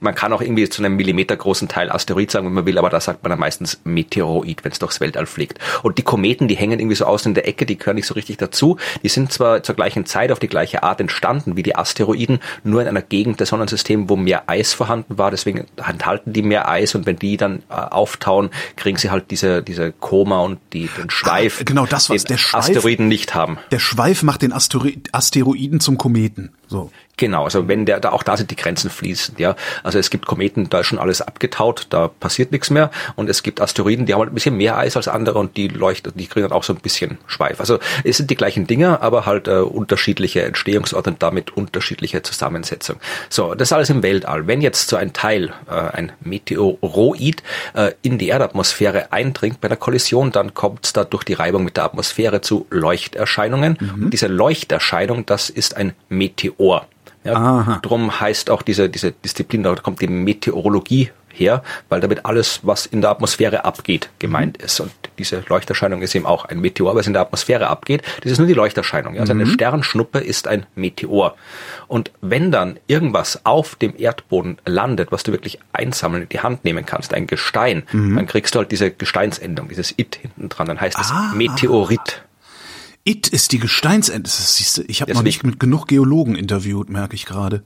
Man 0.00 0.14
kann 0.14 0.32
auch 0.32 0.40
irgendwie 0.40 0.68
zu 0.68 0.82
einem 0.82 0.96
Millimeter 0.96 1.36
großen 1.36 1.68
Teil 1.68 1.90
Asteroid 1.90 2.30
sagen, 2.30 2.46
wenn 2.46 2.54
man 2.54 2.66
will, 2.66 2.78
aber 2.78 2.90
da 2.90 3.00
sagt 3.00 3.22
man 3.22 3.30
dann 3.30 3.38
meistens 3.38 3.80
Meteoroid, 3.84 4.64
wenn 4.64 4.72
es 4.72 4.78
durchs 4.78 5.00
Weltall 5.00 5.26
fliegt. 5.26 5.58
Und 5.82 5.98
die 5.98 6.02
Kometen, 6.02 6.48
die 6.48 6.56
hängen 6.56 6.80
irgendwie 6.80 6.96
so 6.96 7.04
aus 7.04 7.26
in 7.26 7.34
der 7.34 7.46
Ecke, 7.46 7.66
die 7.66 7.76
gehören 7.76 7.96
nicht 7.96 8.06
so 8.06 8.14
richtig 8.14 8.38
dazu. 8.38 8.76
Die 9.02 9.08
sind 9.08 9.32
zwar 9.32 9.62
zur 9.62 9.74
gleichen 9.74 10.06
Zeit 10.06 10.32
auf 10.32 10.38
die 10.38 10.48
gleiche 10.48 10.82
Art 10.82 11.00
entstanden 11.00 11.56
wie 11.56 11.62
die 11.62 11.76
Asteroiden, 11.76 12.40
nur 12.64 12.82
in 12.82 12.88
einer 12.88 13.02
Gegend 13.02 13.40
des 13.40 13.50
Sonnensystems, 13.50 14.08
wo 14.08 14.16
mehr 14.16 14.48
Eis 14.48 14.72
vorhanden 14.72 15.18
war. 15.18 15.30
Deswegen 15.30 15.66
enthalten 15.76 16.32
die 16.32 16.42
mehr 16.42 16.68
Eis 16.68 16.94
und 16.94 17.06
wenn 17.06 17.16
die 17.16 17.36
dann 17.36 17.62
äh, 17.68 17.74
auftauen, 17.74 18.50
kriegen 18.76 18.96
sie 18.96 19.10
halt 19.10 19.30
diese, 19.30 19.62
diese 19.62 19.92
Koma 19.92 20.40
und 20.40 20.58
die, 20.72 20.88
den 20.88 21.10
Schweif, 21.10 21.58
ah, 21.60 21.64
genau 21.64 21.86
das, 21.86 22.10
was 22.10 22.24
der 22.24 22.38
Schweif, 22.38 22.68
Asteroiden 22.68 23.08
nicht 23.08 23.34
haben. 23.34 23.58
Der 23.70 23.78
Schweif 23.78 24.22
macht 24.22 24.42
den 24.42 24.52
Asteroiden 24.52 25.80
zum 25.80 25.98
Kometen. 25.98 26.50
So. 26.66 26.90
Genau, 27.18 27.44
also 27.44 27.66
wenn 27.66 27.84
der, 27.84 27.98
da 27.98 28.12
auch 28.12 28.22
da 28.22 28.36
sind 28.36 28.50
die 28.52 28.56
Grenzen 28.56 28.90
fließend, 28.90 29.40
ja. 29.40 29.56
Also 29.82 29.98
es 29.98 30.08
gibt 30.08 30.24
Kometen, 30.24 30.70
da 30.70 30.80
ist 30.80 30.86
schon 30.86 31.00
alles 31.00 31.20
abgetaut, 31.20 31.88
da 31.90 32.06
passiert 32.08 32.52
nichts 32.52 32.70
mehr. 32.70 32.90
Und 33.16 33.28
es 33.28 33.42
gibt 33.42 33.60
Asteroiden, 33.60 34.06
die 34.06 34.14
haben 34.14 34.20
halt 34.20 34.30
ein 34.30 34.34
bisschen 34.34 34.56
mehr 34.56 34.78
Eis 34.78 34.96
als 34.96 35.08
andere 35.08 35.40
und 35.40 35.56
die 35.56 35.66
leuchten, 35.66 36.12
die 36.14 36.28
kriegen 36.28 36.48
dann 36.48 36.56
auch 36.56 36.62
so 36.62 36.72
ein 36.72 36.78
bisschen 36.78 37.18
Schweif. 37.26 37.58
Also 37.58 37.80
es 38.04 38.18
sind 38.18 38.30
die 38.30 38.36
gleichen 38.36 38.68
Dinge, 38.68 39.02
aber 39.02 39.26
halt 39.26 39.48
äh, 39.48 39.56
unterschiedliche 39.58 40.42
Entstehungsorte 40.42 41.10
und 41.10 41.22
damit 41.22 41.50
unterschiedliche 41.56 42.22
Zusammensetzung. 42.22 42.96
So, 43.28 43.54
das 43.56 43.72
alles 43.72 43.90
im 43.90 44.04
Weltall. 44.04 44.46
Wenn 44.46 44.60
jetzt 44.60 44.88
so 44.88 44.96
ein 44.96 45.12
Teil, 45.12 45.52
äh, 45.68 45.72
ein 45.72 46.12
Meteoroid, 46.20 47.42
äh, 47.74 47.92
in 48.02 48.18
die 48.18 48.28
Erdatmosphäre 48.28 49.10
eindringt 49.12 49.60
bei 49.60 49.66
einer 49.66 49.76
Kollision, 49.76 50.30
dann 50.30 50.54
kommt 50.54 50.86
es 50.86 50.92
da 50.92 51.02
durch 51.02 51.24
die 51.24 51.34
Reibung 51.34 51.64
mit 51.64 51.76
der 51.76 51.84
Atmosphäre 51.84 52.42
zu 52.42 52.66
Leuchterscheinungen. 52.70 53.76
Mhm. 53.80 54.04
Und 54.04 54.10
diese 54.12 54.28
Leuchterscheinung, 54.28 55.26
das 55.26 55.50
ist 55.50 55.76
ein 55.76 55.94
Meteor. 56.08 56.86
Ja, 57.32 57.78
drum 57.82 58.20
heißt 58.20 58.50
auch 58.50 58.62
diese, 58.62 58.88
diese 58.88 59.12
Disziplin, 59.12 59.62
da 59.62 59.74
kommt 59.74 60.00
die 60.00 60.08
Meteorologie 60.08 61.10
her, 61.38 61.62
weil 61.88 62.00
damit 62.00 62.24
alles, 62.24 62.60
was 62.62 62.86
in 62.86 63.00
der 63.00 63.10
Atmosphäre 63.10 63.64
abgeht, 63.64 64.10
gemeint 64.18 64.58
mhm. 64.58 64.64
ist. 64.64 64.80
Und 64.80 64.92
diese 65.18 65.42
Leuchterscheinung 65.48 66.02
ist 66.02 66.14
eben 66.14 66.26
auch 66.26 66.44
ein 66.44 66.60
Meteor, 66.60 66.94
was 66.94 67.06
in 67.06 67.12
der 67.12 67.22
Atmosphäre 67.22 67.68
abgeht. 67.68 68.02
Das 68.22 68.32
ist 68.32 68.38
nur 68.38 68.46
die 68.46 68.54
Leuchterscheinung. 68.54 69.18
Also 69.18 69.34
mhm. 69.34 69.40
eine 69.40 69.50
Sternschnuppe 69.50 70.18
ist 70.18 70.48
ein 70.48 70.66
Meteor. 70.74 71.36
Und 71.86 72.10
wenn 72.20 72.50
dann 72.50 72.78
irgendwas 72.86 73.44
auf 73.44 73.76
dem 73.76 73.94
Erdboden 73.96 74.58
landet, 74.64 75.12
was 75.12 75.22
du 75.22 75.32
wirklich 75.32 75.58
einsammeln 75.72 76.24
in 76.24 76.28
die 76.28 76.40
Hand 76.40 76.64
nehmen 76.64 76.84
kannst, 76.84 77.14
ein 77.14 77.26
Gestein, 77.26 77.84
mhm. 77.92 78.16
dann 78.16 78.26
kriegst 78.26 78.54
du 78.54 78.60
halt 78.60 78.70
diese 78.70 78.90
Gesteinsendung, 78.90 79.68
dieses 79.68 79.94
It 79.96 80.18
hinten 80.20 80.48
dran. 80.48 80.66
Dann 80.66 80.80
heißt 80.80 80.98
es 80.98 81.10
ah. 81.10 81.32
Meteorit. 81.34 82.22
It 83.08 83.26
ist 83.26 83.52
die 83.52 83.58
Gesteinsende. 83.58 84.28
Siehst 84.28 84.76
du, 84.76 84.82
ich 84.86 85.00
habe 85.00 85.14
noch 85.14 85.22
nicht 85.22 85.42
mit 85.42 85.58
genug 85.58 85.88
Geologen 85.88 86.34
interviewt, 86.34 86.90
merke 86.90 87.14
ich 87.14 87.24
gerade. 87.24 87.62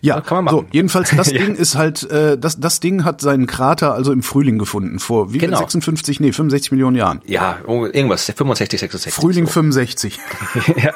Ja, 0.00 0.20
kann 0.20 0.36
man 0.36 0.44
machen. 0.44 0.58
so 0.58 0.66
jedenfalls 0.70 1.10
das 1.16 1.32
ja. 1.32 1.38
Ding 1.44 1.56
ist 1.56 1.74
halt 1.74 2.08
äh, 2.08 2.38
das 2.38 2.60
das 2.60 2.78
Ding 2.78 3.02
hat 3.02 3.20
seinen 3.20 3.48
Krater 3.48 3.94
also 3.94 4.12
im 4.12 4.22
Frühling 4.22 4.58
gefunden 4.58 5.00
vor 5.00 5.32
wie 5.32 5.38
genau. 5.38 5.58
56 5.58 6.20
nee 6.20 6.30
65 6.30 6.70
Millionen 6.70 6.96
Jahren. 6.96 7.20
Ja, 7.26 7.58
irgendwas 7.66 8.26
65 8.26 8.78
66. 8.78 9.12
Frühling 9.12 9.46
so. 9.46 9.54
65. 9.54 10.20
ja, 10.76 10.92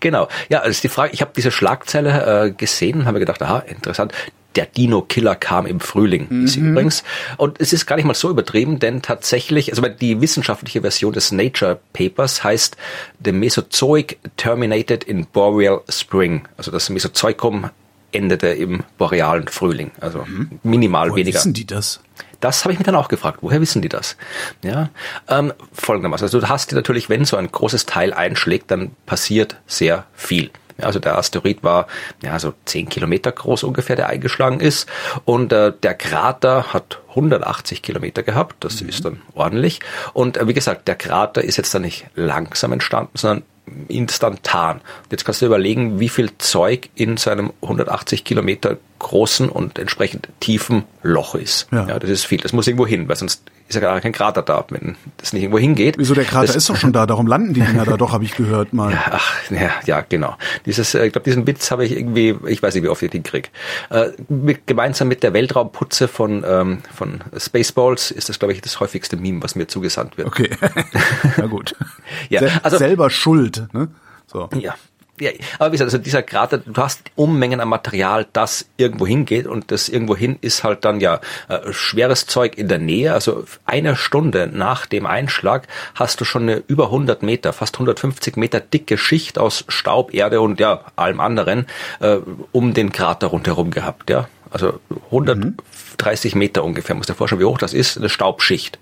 genau. 0.00 0.28
Ja, 0.50 0.58
also 0.58 0.82
die 0.82 0.90
Frage, 0.90 1.14
ich 1.14 1.22
habe 1.22 1.32
diese 1.34 1.50
Schlagzeile 1.50 2.48
äh, 2.48 2.50
gesehen 2.50 3.00
und 3.00 3.06
habe 3.06 3.20
gedacht, 3.20 3.40
aha, 3.40 3.60
interessant 3.60 4.12
der 4.56 4.66
Dino-Killer 4.66 5.34
kam 5.34 5.66
im 5.66 5.80
Frühling, 5.80 6.26
mhm. 6.28 6.44
ist 6.44 6.56
übrigens. 6.56 7.04
Und 7.36 7.60
es 7.60 7.72
ist 7.72 7.86
gar 7.86 7.96
nicht 7.96 8.04
mal 8.04 8.14
so 8.14 8.30
übertrieben, 8.30 8.78
denn 8.78 9.02
tatsächlich, 9.02 9.70
also 9.70 9.82
die 9.88 10.20
wissenschaftliche 10.20 10.80
Version 10.80 11.12
des 11.12 11.32
Nature 11.32 11.80
Papers 11.92 12.44
heißt 12.44 12.76
The 13.24 13.32
Mesozoic 13.32 14.18
Terminated 14.36 15.04
in 15.04 15.26
Boreal 15.26 15.82
Spring. 15.88 16.42
Also 16.56 16.70
das 16.70 16.90
Mesozoikum 16.90 17.70
endete 18.12 18.48
im 18.48 18.84
borealen 18.96 19.48
Frühling. 19.48 19.90
Also 20.00 20.24
mhm. 20.24 20.60
minimal 20.62 21.10
Woher 21.10 21.16
weniger. 21.16 21.38
wissen 21.38 21.52
die 21.52 21.66
das? 21.66 22.00
Das 22.40 22.64
habe 22.64 22.72
ich 22.72 22.78
mir 22.78 22.84
dann 22.84 22.94
auch 22.94 23.08
gefragt. 23.08 23.38
Woher 23.40 23.60
wissen 23.60 23.82
die 23.82 23.88
das? 23.88 24.16
Ja, 24.62 24.90
ähm, 25.28 25.52
folgendermaßen. 25.72 26.24
Also 26.24 26.40
du 26.40 26.48
hast 26.48 26.72
natürlich, 26.72 27.08
wenn 27.08 27.24
so 27.24 27.36
ein 27.36 27.50
großes 27.50 27.86
Teil 27.86 28.12
einschlägt, 28.12 28.70
dann 28.70 28.90
passiert 29.06 29.56
sehr 29.66 30.04
viel. 30.14 30.50
Also 30.80 30.98
der 30.98 31.16
Asteroid 31.18 31.62
war 31.62 31.86
ja 32.22 32.38
so 32.38 32.54
zehn 32.64 32.88
Kilometer 32.88 33.32
groß 33.32 33.62
ungefähr, 33.62 33.96
der 33.96 34.08
eingeschlagen 34.08 34.60
ist. 34.60 34.88
Und 35.24 35.52
äh, 35.52 35.72
der 35.82 35.94
Krater 35.94 36.72
hat 36.72 37.00
180 37.10 37.82
Kilometer 37.82 38.22
gehabt. 38.22 38.56
Das 38.64 38.82
mhm. 38.82 38.88
ist 38.88 39.04
dann 39.04 39.22
ordentlich. 39.34 39.80
Und 40.12 40.36
äh, 40.36 40.48
wie 40.48 40.54
gesagt, 40.54 40.88
der 40.88 40.96
Krater 40.96 41.42
ist 41.42 41.56
jetzt 41.56 41.74
dann 41.74 41.82
nicht 41.82 42.06
langsam 42.14 42.72
entstanden, 42.72 43.16
sondern 43.16 43.44
instantan. 43.88 44.80
Jetzt 45.10 45.24
kannst 45.24 45.42
du 45.42 45.46
überlegen, 45.46 46.00
wie 46.00 46.08
viel 46.08 46.36
Zeug 46.38 46.90
in 46.94 47.16
seinem 47.16 47.52
180 47.62 48.24
Kilometer 48.24 48.76
großen 49.04 49.48
und 49.48 49.78
entsprechend 49.78 50.28
tiefen 50.40 50.84
Loch 51.02 51.34
ist. 51.34 51.68
Ja. 51.70 51.86
ja. 51.86 51.98
das 51.98 52.10
ist 52.10 52.24
viel. 52.24 52.40
Das 52.40 52.52
muss 52.52 52.66
irgendwo 52.66 52.86
hin, 52.86 53.08
weil 53.08 53.16
sonst 53.16 53.42
ist 53.68 53.74
ja 53.74 53.80
gar 53.80 54.00
kein 54.00 54.12
Krater 54.12 54.42
da, 54.42 54.64
wenn 54.70 54.96
das 55.18 55.32
nicht 55.32 55.42
irgendwo 55.42 55.58
hingeht. 55.58 55.96
Wieso 55.98 56.14
der 56.14 56.24
Krater 56.24 56.46
das, 56.46 56.56
ist 56.56 56.68
doch 56.68 56.76
schon 56.76 56.92
da, 56.92 57.06
darum 57.06 57.26
landen 57.26 57.54
die 57.54 57.60
Dinger 57.60 57.84
da 57.84 57.96
doch, 57.96 58.12
habe 58.12 58.24
ich 58.24 58.34
gehört 58.34 58.72
mal. 58.72 58.92
Ja, 58.92 59.04
ach, 59.12 59.50
ja, 59.50 59.70
ja, 59.86 60.00
genau. 60.00 60.36
Dieses, 60.66 60.94
äh, 60.94 61.06
ich 61.06 61.12
glaube, 61.12 61.24
diesen 61.24 61.46
Witz 61.46 61.70
habe 61.70 61.84
ich 61.84 61.92
irgendwie, 61.92 62.36
ich 62.46 62.62
weiß 62.62 62.74
nicht, 62.74 62.84
wie 62.84 62.88
oft 62.88 63.02
ich 63.02 63.10
den 63.10 63.22
krieg. 63.22 63.50
Äh, 63.90 64.10
mit, 64.28 64.66
gemeinsam 64.66 65.08
mit 65.08 65.22
der 65.22 65.32
Weltraumputze 65.32 66.08
von, 66.08 66.44
ähm, 66.46 66.78
von 66.94 67.20
Spaceballs 67.36 68.10
ist 68.10 68.28
das, 68.28 68.38
glaube 68.38 68.52
ich, 68.52 68.60
das 68.60 68.80
häufigste 68.80 69.16
Meme, 69.16 69.42
was 69.42 69.54
mir 69.54 69.66
zugesandt 69.66 70.18
wird. 70.18 70.28
Okay. 70.28 70.50
Na 71.36 71.46
gut. 71.46 71.76
ja, 72.28 72.40
also, 72.62 72.78
selber 72.78 73.10
schuld, 73.10 73.68
ne? 73.72 73.88
So. 74.26 74.48
Ja, 74.58 74.74
ja, 75.20 75.30
aber 75.58 75.68
wie 75.68 75.72
gesagt, 75.72 75.92
also 75.92 75.98
dieser 75.98 76.22
Krater, 76.22 76.58
du 76.58 76.74
hast 76.76 77.02
Unmengen 77.14 77.60
an 77.60 77.68
Material, 77.68 78.26
das 78.32 78.66
irgendwo 78.76 79.06
hingeht 79.06 79.46
und 79.46 79.70
das 79.70 79.88
irgendwo 79.88 80.16
hin 80.16 80.38
ist 80.40 80.64
halt 80.64 80.84
dann 80.84 81.00
ja 81.00 81.20
äh, 81.48 81.72
schweres 81.72 82.26
Zeug 82.26 82.58
in 82.58 82.68
der 82.68 82.78
Nähe. 82.78 83.12
Also 83.12 83.44
eine 83.64 83.94
Stunde 83.94 84.48
nach 84.52 84.86
dem 84.86 85.06
Einschlag 85.06 85.68
hast 85.94 86.20
du 86.20 86.24
schon 86.24 86.42
eine 86.42 86.62
über 86.66 86.86
100 86.86 87.22
Meter, 87.22 87.52
fast 87.52 87.76
150 87.76 88.36
Meter 88.36 88.60
dicke 88.60 88.98
Schicht 88.98 89.38
aus 89.38 89.64
Staub, 89.68 90.12
Erde 90.12 90.40
und 90.40 90.58
ja 90.58 90.80
allem 90.96 91.20
anderen 91.20 91.66
äh, 92.00 92.16
um 92.50 92.74
den 92.74 92.90
Krater 92.90 93.28
rundherum 93.28 93.70
gehabt. 93.70 94.10
Ja, 94.10 94.28
also 94.50 94.80
130 95.06 96.34
mhm. 96.34 96.38
Meter 96.38 96.64
ungefähr. 96.64 96.94
Muss 96.96 97.06
dir 97.06 97.14
vorstellen, 97.14 97.40
wie 97.40 97.46
hoch 97.46 97.58
das 97.58 97.74
ist, 97.74 97.98
eine 97.98 98.08
Staubschicht. 98.08 98.78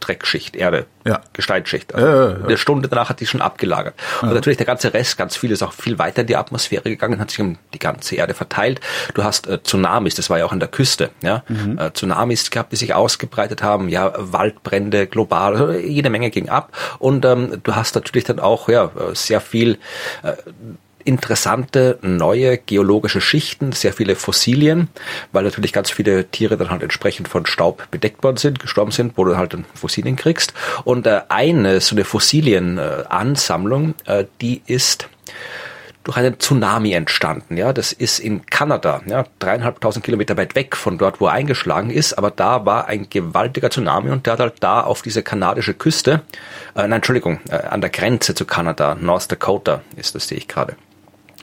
Dreckschicht, 0.00 0.56
Erde, 0.56 0.86
ja. 1.04 1.20
Gesteinsschicht. 1.32 1.94
Also 1.94 2.06
ja, 2.06 2.30
ja, 2.30 2.44
Eine 2.44 2.58
Stunde 2.58 2.88
danach 2.88 3.08
hat 3.08 3.20
die 3.20 3.26
schon 3.26 3.40
abgelagert. 3.40 3.94
Und 4.22 4.34
natürlich 4.34 4.56
der 4.56 4.66
ganze 4.66 4.92
Rest, 4.92 5.16
ganz 5.16 5.36
viel 5.36 5.50
ist 5.50 5.62
auch 5.62 5.72
viel 5.72 5.98
weiter 5.98 6.22
in 6.22 6.26
die 6.26 6.36
Atmosphäre 6.36 6.82
gegangen, 6.84 7.18
hat 7.20 7.30
sich 7.30 7.40
um 7.40 7.58
die 7.74 7.78
ganze 7.78 8.16
Erde 8.16 8.34
verteilt. 8.34 8.80
Du 9.14 9.24
hast 9.24 9.46
äh, 9.46 9.62
Tsunamis, 9.62 10.14
das 10.14 10.30
war 10.30 10.38
ja 10.38 10.44
auch 10.44 10.52
an 10.52 10.60
der 10.60 10.68
Küste, 10.68 11.10
ja. 11.22 11.42
Mhm. 11.48 11.78
Äh, 11.78 11.92
Tsunamis 11.92 12.50
gehabt, 12.50 12.72
die 12.72 12.76
sich 12.76 12.94
ausgebreitet 12.94 13.62
haben, 13.62 13.88
ja, 13.88 14.12
Waldbrände 14.16 15.06
global, 15.06 15.52
also 15.54 15.72
jede 15.72 16.10
Menge 16.10 16.30
ging 16.30 16.48
ab. 16.48 16.72
Und 16.98 17.24
ähm, 17.24 17.60
du 17.62 17.74
hast 17.74 17.94
natürlich 17.94 18.24
dann 18.24 18.40
auch 18.40 18.68
ja 18.68 18.90
sehr 19.14 19.40
viel 19.40 19.78
äh, 20.22 20.34
interessante 21.06 21.98
neue 22.02 22.58
geologische 22.58 23.20
Schichten, 23.20 23.72
sehr 23.72 23.92
viele 23.92 24.16
Fossilien, 24.16 24.88
weil 25.32 25.44
natürlich 25.44 25.72
ganz 25.72 25.90
viele 25.90 26.26
Tiere 26.26 26.56
dann 26.56 26.70
halt 26.70 26.82
entsprechend 26.82 27.28
von 27.28 27.46
Staub 27.46 27.90
bedeckt 27.90 28.22
worden 28.22 28.36
sind, 28.36 28.58
gestorben 28.58 28.90
sind, 28.90 29.16
wo 29.16 29.24
du 29.24 29.36
halt 29.36 29.52
dann 29.52 29.64
Fossilien 29.74 30.16
kriegst. 30.16 30.52
Und 30.84 31.06
äh, 31.06 31.22
eine 31.28 31.80
so 31.80 31.94
eine 31.94 32.04
Fossilienansammlung, 32.04 33.94
äh, 34.06 34.24
die 34.40 34.62
ist 34.66 35.08
durch 36.06 36.18
einen 36.18 36.38
Tsunami 36.38 36.92
entstanden. 36.92 37.56
Ja, 37.56 37.72
das 37.72 37.92
ist 37.92 38.20
in 38.20 38.46
Kanada, 38.46 39.02
ja, 39.06 39.24
dreieinhalbtausend 39.40 40.04
Kilometer 40.04 40.36
weit 40.36 40.54
weg 40.54 40.76
von 40.76 40.98
dort, 40.98 41.20
wo 41.20 41.26
er 41.26 41.32
eingeschlagen 41.32 41.90
ist. 41.90 42.14
Aber 42.14 42.30
da 42.30 42.64
war 42.64 42.86
ein 42.86 43.10
gewaltiger 43.10 43.70
Tsunami 43.70 44.10
und 44.10 44.24
der 44.24 44.34
hat 44.34 44.40
halt 44.40 44.54
da 44.60 44.82
auf 44.82 45.02
diese 45.02 45.24
kanadische 45.24 45.74
Küste, 45.74 46.22
äh, 46.76 46.82
nein, 46.82 46.92
Entschuldigung, 46.92 47.40
äh, 47.48 47.56
an 47.56 47.80
der 47.80 47.90
Grenze 47.90 48.36
zu 48.36 48.44
Kanada, 48.44 48.94
North 48.94 49.32
Dakota 49.32 49.82
ist 49.96 50.14
das, 50.14 50.28
sehe 50.28 50.38
ich 50.38 50.46
gerade 50.46 50.76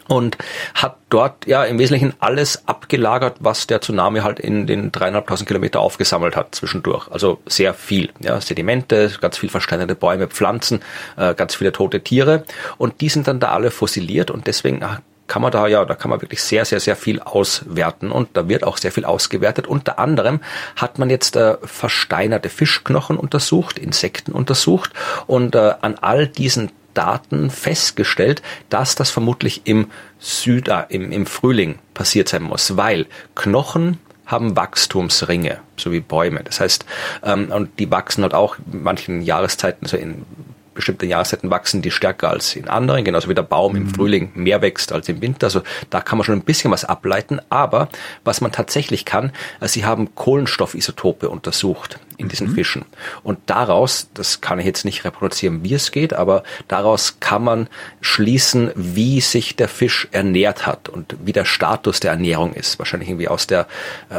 und 0.07 0.37
hat 0.73 0.97
dort 1.09 1.45
ja 1.45 1.63
im 1.63 1.79
Wesentlichen 1.79 2.13
alles 2.19 2.67
abgelagert, 2.67 3.37
was 3.39 3.67
der 3.67 3.81
Tsunami 3.81 4.21
halt 4.21 4.39
in 4.39 4.67
den 4.67 4.91
dreieinhalbtausend 4.91 5.47
Kilometer 5.47 5.79
aufgesammelt 5.79 6.35
hat 6.35 6.55
zwischendurch. 6.55 7.07
Also 7.09 7.39
sehr 7.45 7.73
viel, 7.73 8.09
ja, 8.19 8.39
Sedimente, 8.41 9.11
ganz 9.21 9.37
viel 9.37 9.49
versteinerte 9.49 9.95
Bäume, 9.95 10.27
Pflanzen, 10.27 10.81
äh, 11.17 11.33
ganz 11.33 11.55
viele 11.55 11.71
tote 11.71 12.01
Tiere 12.01 12.43
und 12.77 13.01
die 13.01 13.09
sind 13.09 13.27
dann 13.27 13.39
da 13.39 13.51
alle 13.51 13.71
fossiliert 13.71 14.31
und 14.31 14.47
deswegen 14.47 14.83
kann 15.27 15.41
man 15.41 15.51
da 15.51 15.67
ja, 15.67 15.85
da 15.85 15.95
kann 15.95 16.09
man 16.09 16.21
wirklich 16.21 16.43
sehr, 16.43 16.65
sehr, 16.65 16.79
sehr 16.79 16.95
viel 16.95 17.19
auswerten 17.19 18.11
und 18.11 18.29
da 18.33 18.49
wird 18.49 18.63
auch 18.63 18.77
sehr 18.77 18.91
viel 18.91 19.05
ausgewertet. 19.05 19.67
Unter 19.67 19.97
anderem 19.99 20.41
hat 20.75 20.99
man 20.99 21.09
jetzt 21.09 21.35
äh, 21.35 21.57
versteinerte 21.63 22.49
Fischknochen 22.49 23.17
untersucht, 23.17 23.79
Insekten 23.79 24.33
untersucht 24.33 24.91
und 25.25 25.55
äh, 25.55 25.73
an 25.81 25.95
all 25.99 26.27
diesen 26.27 26.71
Daten 26.93 27.49
festgestellt, 27.49 28.41
dass 28.69 28.95
das 28.95 29.09
vermutlich 29.09 29.61
im 29.65 29.91
Süder, 30.19 30.87
im, 30.89 31.11
im 31.11 31.25
Frühling 31.25 31.79
passiert 31.93 32.29
sein 32.29 32.43
muss, 32.43 32.77
weil 32.77 33.05
Knochen 33.35 33.99
haben 34.25 34.55
Wachstumsringe, 34.55 35.59
so 35.77 35.91
wie 35.91 35.99
Bäume. 35.99 36.43
Das 36.43 36.59
heißt, 36.59 36.85
ähm, 37.23 37.51
und 37.51 37.77
die 37.79 37.91
wachsen 37.91 38.23
halt 38.23 38.33
auch 38.33 38.57
in 38.71 38.83
manchen 38.83 39.21
Jahreszeiten, 39.21 39.85
also 39.85 39.97
in 39.97 40.25
bestimmte 40.73 41.05
Jahreszeiten 41.05 41.49
wachsen 41.49 41.81
die 41.81 41.91
stärker 41.91 42.29
als 42.29 42.55
in 42.55 42.67
anderen, 42.67 43.03
genauso 43.03 43.29
wie 43.29 43.35
der 43.35 43.43
Baum 43.43 43.75
im 43.75 43.83
mhm. 43.83 43.93
Frühling 43.93 44.31
mehr 44.35 44.61
wächst 44.61 44.91
als 44.91 45.09
im 45.09 45.21
Winter. 45.21 45.47
Also 45.47 45.61
da 45.89 46.01
kann 46.01 46.17
man 46.17 46.25
schon 46.25 46.35
ein 46.35 46.43
bisschen 46.43 46.71
was 46.71 46.85
ableiten. 46.85 47.39
Aber 47.49 47.89
was 48.23 48.41
man 48.41 48.51
tatsächlich 48.51 49.05
kann, 49.05 49.31
äh, 49.59 49.67
sie 49.67 49.85
haben 49.85 50.15
Kohlenstoffisotope 50.15 51.29
untersucht 51.29 51.99
in 52.17 52.29
diesen 52.29 52.49
mhm. 52.49 52.55
Fischen. 52.55 52.85
Und 53.23 53.39
daraus, 53.47 54.09
das 54.13 54.41
kann 54.41 54.59
ich 54.59 54.65
jetzt 54.65 54.85
nicht 54.85 55.05
reproduzieren, 55.05 55.63
wie 55.63 55.73
es 55.73 55.91
geht, 55.91 56.13
aber 56.13 56.43
daraus 56.67 57.19
kann 57.19 57.43
man 57.43 57.69
schließen, 58.01 58.71
wie 58.75 59.21
sich 59.21 59.55
der 59.55 59.67
Fisch 59.67 60.07
ernährt 60.11 60.65
hat 60.65 60.89
und 60.89 61.15
wie 61.23 61.33
der 61.33 61.45
Status 61.45 61.99
der 61.99 62.11
Ernährung 62.11 62.53
ist. 62.53 62.79
Wahrscheinlich 62.79 63.09
irgendwie 63.09 63.27
aus 63.27 63.47
der 63.47 63.67
äh, 64.09 64.15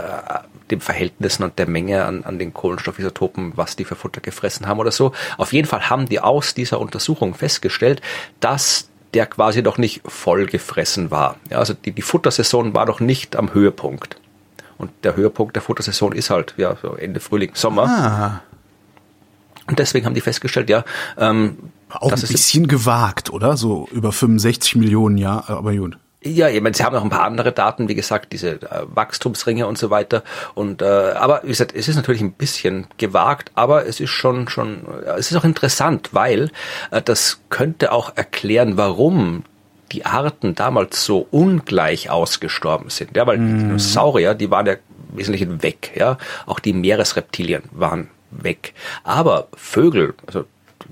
dem 0.70 0.80
Verhältnissen 0.80 1.42
und 1.42 1.58
der 1.58 1.68
Menge 1.68 2.04
an, 2.04 2.24
an 2.24 2.38
den 2.38 2.54
Kohlenstoffisotopen, 2.54 3.52
was 3.56 3.76
die 3.76 3.84
für 3.84 3.96
Futter 3.96 4.20
gefressen 4.20 4.66
haben 4.66 4.78
oder 4.78 4.92
so. 4.92 5.12
Auf 5.36 5.52
jeden 5.52 5.68
Fall 5.68 5.90
haben 5.90 6.06
die 6.06 6.20
aus 6.20 6.54
dieser 6.54 6.80
Untersuchung 6.80 7.34
festgestellt, 7.34 8.00
dass 8.40 8.88
der 9.12 9.26
quasi 9.26 9.62
noch 9.62 9.78
nicht 9.78 10.02
voll 10.04 10.46
gefressen 10.46 11.10
war. 11.10 11.36
Ja, 11.50 11.58
also 11.58 11.74
die, 11.74 11.92
die 11.92 12.02
Futtersaison 12.02 12.74
war 12.74 12.86
noch 12.86 13.00
nicht 13.00 13.36
am 13.36 13.54
Höhepunkt. 13.54 14.16
Und 14.76 14.90
der 15.04 15.16
Höhepunkt 15.16 15.54
der 15.54 15.62
Futtersaison 15.62 16.12
ist 16.12 16.30
halt 16.30 16.54
ja 16.56 16.76
so 16.82 16.94
Ende 16.94 17.20
Frühling, 17.20 17.52
Sommer. 17.54 17.84
Ah. 17.84 18.42
Und 19.66 19.78
deswegen 19.78 20.04
haben 20.04 20.14
die 20.14 20.20
festgestellt, 20.20 20.68
ja, 20.68 20.84
ähm, 21.16 21.56
auch 21.88 22.12
ein 22.12 22.20
bisschen 22.20 22.66
gewagt, 22.66 23.30
oder? 23.30 23.56
So 23.56 23.88
über 23.92 24.12
65 24.12 24.76
Millionen 24.76 25.16
Jahre, 25.16 25.56
aber 25.56 25.74
gut. 25.74 25.96
Ja, 26.24 26.48
ich 26.48 26.60
meine, 26.62 26.74
sie 26.74 26.82
haben 26.82 26.94
noch 26.94 27.04
ein 27.04 27.10
paar 27.10 27.24
andere 27.24 27.52
Daten, 27.52 27.88
wie 27.88 27.94
gesagt, 27.94 28.32
diese 28.32 28.52
äh, 28.52 28.86
Wachstumsringe 28.86 29.66
und 29.66 29.76
so 29.76 29.90
weiter. 29.90 30.22
Und 30.54 30.80
äh, 30.80 30.86
aber 30.86 31.42
wie 31.44 31.48
gesagt, 31.48 31.74
es 31.74 31.86
ist 31.86 31.96
natürlich 31.96 32.22
ein 32.22 32.32
bisschen 32.32 32.86
gewagt, 32.96 33.52
aber 33.54 33.86
es 33.86 34.00
ist 34.00 34.10
schon 34.10 34.48
schon, 34.48 34.86
es 35.18 35.30
ist 35.30 35.36
auch 35.36 35.44
interessant, 35.44 36.10
weil 36.12 36.50
äh, 36.90 37.02
das 37.02 37.40
könnte 37.50 37.92
auch 37.92 38.16
erklären, 38.16 38.78
warum 38.78 39.44
die 39.92 40.06
Arten 40.06 40.54
damals 40.54 41.04
so 41.04 41.28
ungleich 41.30 42.08
ausgestorben 42.08 42.88
sind. 42.88 43.16
Ja, 43.16 43.26
weil 43.26 43.38
mhm. 43.38 43.58
die 43.58 43.64
Dinosaurier, 43.64 44.34
die 44.34 44.50
waren 44.50 44.66
ja 44.66 44.76
wesentlich 45.12 45.46
weg. 45.62 45.92
Ja, 45.94 46.16
auch 46.46 46.58
die 46.58 46.72
Meeresreptilien 46.72 47.64
waren 47.70 48.08
weg. 48.30 48.72
Aber 49.04 49.48
Vögel, 49.54 50.14
also 50.26 50.46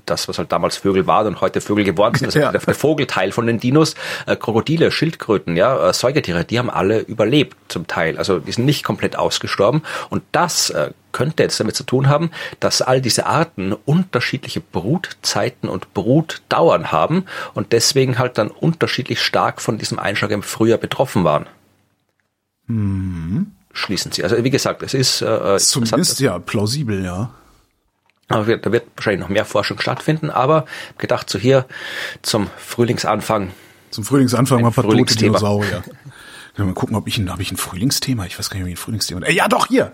das, 0.05 0.27
was 0.27 0.37
halt 0.37 0.51
damals 0.51 0.77
Vögel 0.77 1.07
waren 1.07 1.27
und 1.27 1.41
heute 1.41 1.61
Vögel 1.61 1.83
geworden 1.83 2.15
sind, 2.15 2.27
also 2.27 2.39
ja. 2.41 2.51
der, 2.51 2.61
der, 2.61 2.75
Vogelteil 2.75 3.31
von 3.31 3.47
den 3.47 3.59
Dinos, 3.59 3.95
äh, 4.25 4.35
Krokodile, 4.35 4.91
Schildkröten, 4.91 5.55
ja, 5.55 5.89
äh, 5.89 5.93
Säugetiere, 5.93 6.45
die 6.45 6.59
haben 6.59 6.69
alle 6.69 6.99
überlebt 6.99 7.57
zum 7.67 7.87
Teil. 7.87 8.17
Also 8.17 8.39
die 8.39 8.51
sind 8.51 8.65
nicht 8.65 8.83
komplett 8.83 9.15
ausgestorben. 9.15 9.83
Und 10.09 10.23
das 10.31 10.69
äh, 10.69 10.91
könnte 11.11 11.43
jetzt 11.43 11.59
damit 11.59 11.75
zu 11.75 11.83
tun 11.83 12.09
haben, 12.09 12.31
dass 12.59 12.81
all 12.81 12.99
diese 12.99 13.25
Arten 13.25 13.73
unterschiedliche 13.73 14.59
Brutzeiten 14.59 15.69
und 15.69 15.93
Brutdauern 15.93 16.91
haben 16.91 17.25
und 17.53 17.71
deswegen 17.71 18.19
halt 18.19 18.37
dann 18.37 18.49
unterschiedlich 18.49 19.21
stark 19.21 19.61
von 19.61 19.77
diesem 19.77 19.99
Einschlag 19.99 20.31
im 20.31 20.43
Frühjahr 20.43 20.79
betroffen 20.79 21.23
waren. 21.23 21.45
Mhm. 22.67 23.51
Schließen 23.71 24.11
sie. 24.11 24.23
Also 24.23 24.43
wie 24.43 24.49
gesagt, 24.49 24.83
es 24.83 24.93
ist 24.93 25.21
äh, 25.21 25.57
zumindest 25.57 26.19
ja 26.19 26.37
plausibel, 26.39 27.03
ja. 27.03 27.31
Aber 28.29 28.57
da 28.57 28.71
wird 28.71 28.85
wahrscheinlich 28.95 29.21
noch 29.21 29.29
mehr 29.29 29.45
Forschung 29.45 29.79
stattfinden, 29.79 30.29
aber 30.29 30.65
gedacht 30.97 31.29
so 31.29 31.37
hier 31.37 31.65
zum 32.21 32.49
Frühlingsanfang. 32.57 33.51
Zum 33.91 34.03
Frühlingsanfang 34.03 34.61
mal 34.61 34.69
ein 34.69 34.73
paar 34.73 34.83
tote 34.83 35.15
Dinosaurier. 35.15 35.83
Mal 36.55 36.73
gucken, 36.73 36.95
ob 36.95 37.07
ich 37.07 37.17
ein, 37.17 37.31
habe 37.31 37.41
ich 37.41 37.51
ein 37.51 37.57
Frühlingsthema? 37.57 38.27
Ich 38.27 38.37
weiß 38.37 38.51
gar 38.51 38.57
nicht, 38.57 38.65
ob 38.65 38.67
ich 38.67 38.75
ein 38.75 38.77
Frühlingsthema. 38.77 39.25
Äh, 39.25 39.33
ja, 39.33 39.47
doch, 39.47 39.67
hier. 39.67 39.91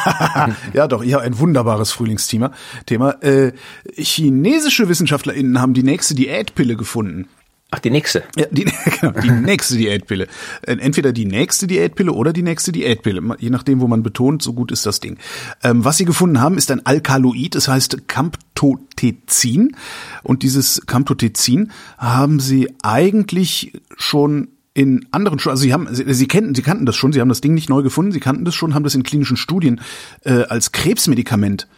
ja, 0.72 0.88
doch, 0.88 1.02
ich 1.02 1.12
habe 1.12 1.22
ein 1.22 1.38
wunderbares 1.38 1.92
Frühlingsthema. 1.92 2.52
Thema. 2.86 3.22
Äh, 3.22 3.52
chinesische 3.94 4.88
WissenschaftlerInnen 4.88 5.60
haben 5.60 5.74
die 5.74 5.82
nächste 5.82 6.14
Diätpille 6.14 6.76
gefunden. 6.76 7.28
Ach, 7.74 7.78
die 7.78 7.90
nächste. 7.90 8.22
Ja, 8.36 8.44
die, 8.50 8.66
genau, 9.00 9.18
die 9.18 9.30
nächste 9.30 9.78
Diätpille. 9.78 10.28
Äh, 10.60 10.76
entweder 10.76 11.12
die 11.12 11.24
nächste 11.24 11.66
Diätpille 11.66 12.12
oder 12.12 12.34
die 12.34 12.42
nächste 12.42 12.70
Diätpille. 12.70 13.22
Je 13.38 13.48
nachdem, 13.48 13.80
wo 13.80 13.88
man 13.88 14.02
betont, 14.02 14.42
so 14.42 14.52
gut 14.52 14.70
ist 14.70 14.84
das 14.84 15.00
Ding. 15.00 15.16
Ähm, 15.64 15.82
was 15.82 15.96
sie 15.96 16.04
gefunden 16.04 16.38
haben, 16.42 16.58
ist 16.58 16.70
ein 16.70 16.84
Alkaloid, 16.84 17.54
das 17.54 17.68
heißt 17.68 18.08
Camptotezin. 18.08 19.74
Und 20.22 20.42
dieses 20.42 20.82
Camptotezin 20.84 21.72
haben 21.96 22.40
sie 22.40 22.68
eigentlich 22.82 23.72
schon 23.96 24.48
in 24.74 25.06
anderen 25.10 25.38
also 25.38 25.62
sie 25.62 25.72
haben 25.72 25.86
sie, 25.94 26.04
sie 26.14 26.28
kennen 26.28 26.54
sie 26.54 26.62
kannten 26.62 26.86
das 26.86 26.96
schon 26.96 27.12
sie 27.12 27.20
haben 27.20 27.28
das 27.28 27.42
Ding 27.42 27.52
nicht 27.52 27.68
neu 27.68 27.82
gefunden 27.82 28.10
sie 28.10 28.20
kannten 28.20 28.46
das 28.46 28.54
schon 28.54 28.74
haben 28.74 28.84
das 28.84 28.94
in 28.94 29.02
klinischen 29.02 29.36
Studien 29.36 29.82
äh, 30.24 30.44
als 30.44 30.72
Krebsmedikament 30.72 31.68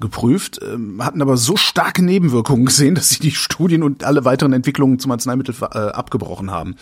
geprüft, 0.00 0.60
ähm, 0.62 1.02
hatten 1.02 1.22
aber 1.22 1.36
so 1.36 1.56
starke 1.56 2.02
Nebenwirkungen 2.02 2.66
gesehen, 2.66 2.94
dass 2.96 3.10
sie 3.10 3.20
die 3.20 3.32
Studien 3.32 3.82
und 3.82 4.04
alle 4.04 4.24
weiteren 4.24 4.52
Entwicklungen 4.52 4.98
zum 4.98 5.10
Arzneimittel 5.10 5.54
äh, 5.60 5.78
abgebrochen 5.78 6.50
haben. 6.50 6.76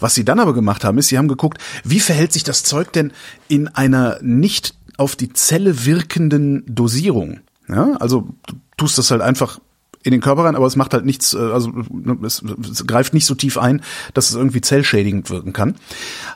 Was 0.00 0.14
sie 0.14 0.24
dann 0.24 0.40
aber 0.40 0.54
gemacht 0.54 0.84
haben, 0.84 0.98
ist, 0.98 1.08
sie 1.08 1.18
haben 1.18 1.28
geguckt, 1.28 1.58
wie 1.84 2.00
verhält 2.00 2.32
sich 2.32 2.44
das 2.44 2.64
Zeug 2.64 2.92
denn 2.92 3.12
in 3.48 3.68
einer 3.68 4.18
nicht 4.22 4.74
auf 4.96 5.16
die 5.16 5.32
Zelle 5.32 5.84
wirkenden 5.84 6.64
Dosierung. 6.66 7.40
Ja, 7.68 7.92
also 7.94 8.28
du 8.46 8.54
tust 8.76 8.98
das 8.98 9.10
halt 9.10 9.22
einfach 9.22 9.58
in 10.02 10.10
den 10.10 10.20
Körper 10.20 10.44
rein, 10.44 10.54
aber 10.54 10.66
es 10.66 10.76
macht 10.76 10.92
halt 10.92 11.04
nichts, 11.04 11.34
äh, 11.34 11.38
also 11.38 11.70
ne, 11.90 12.18
es, 12.24 12.42
es 12.70 12.86
greift 12.86 13.14
nicht 13.14 13.26
so 13.26 13.34
tief 13.34 13.58
ein, 13.58 13.82
dass 14.12 14.28
es 14.28 14.36
irgendwie 14.36 14.60
zellschädigend 14.60 15.30
wirken 15.30 15.52
kann. 15.52 15.76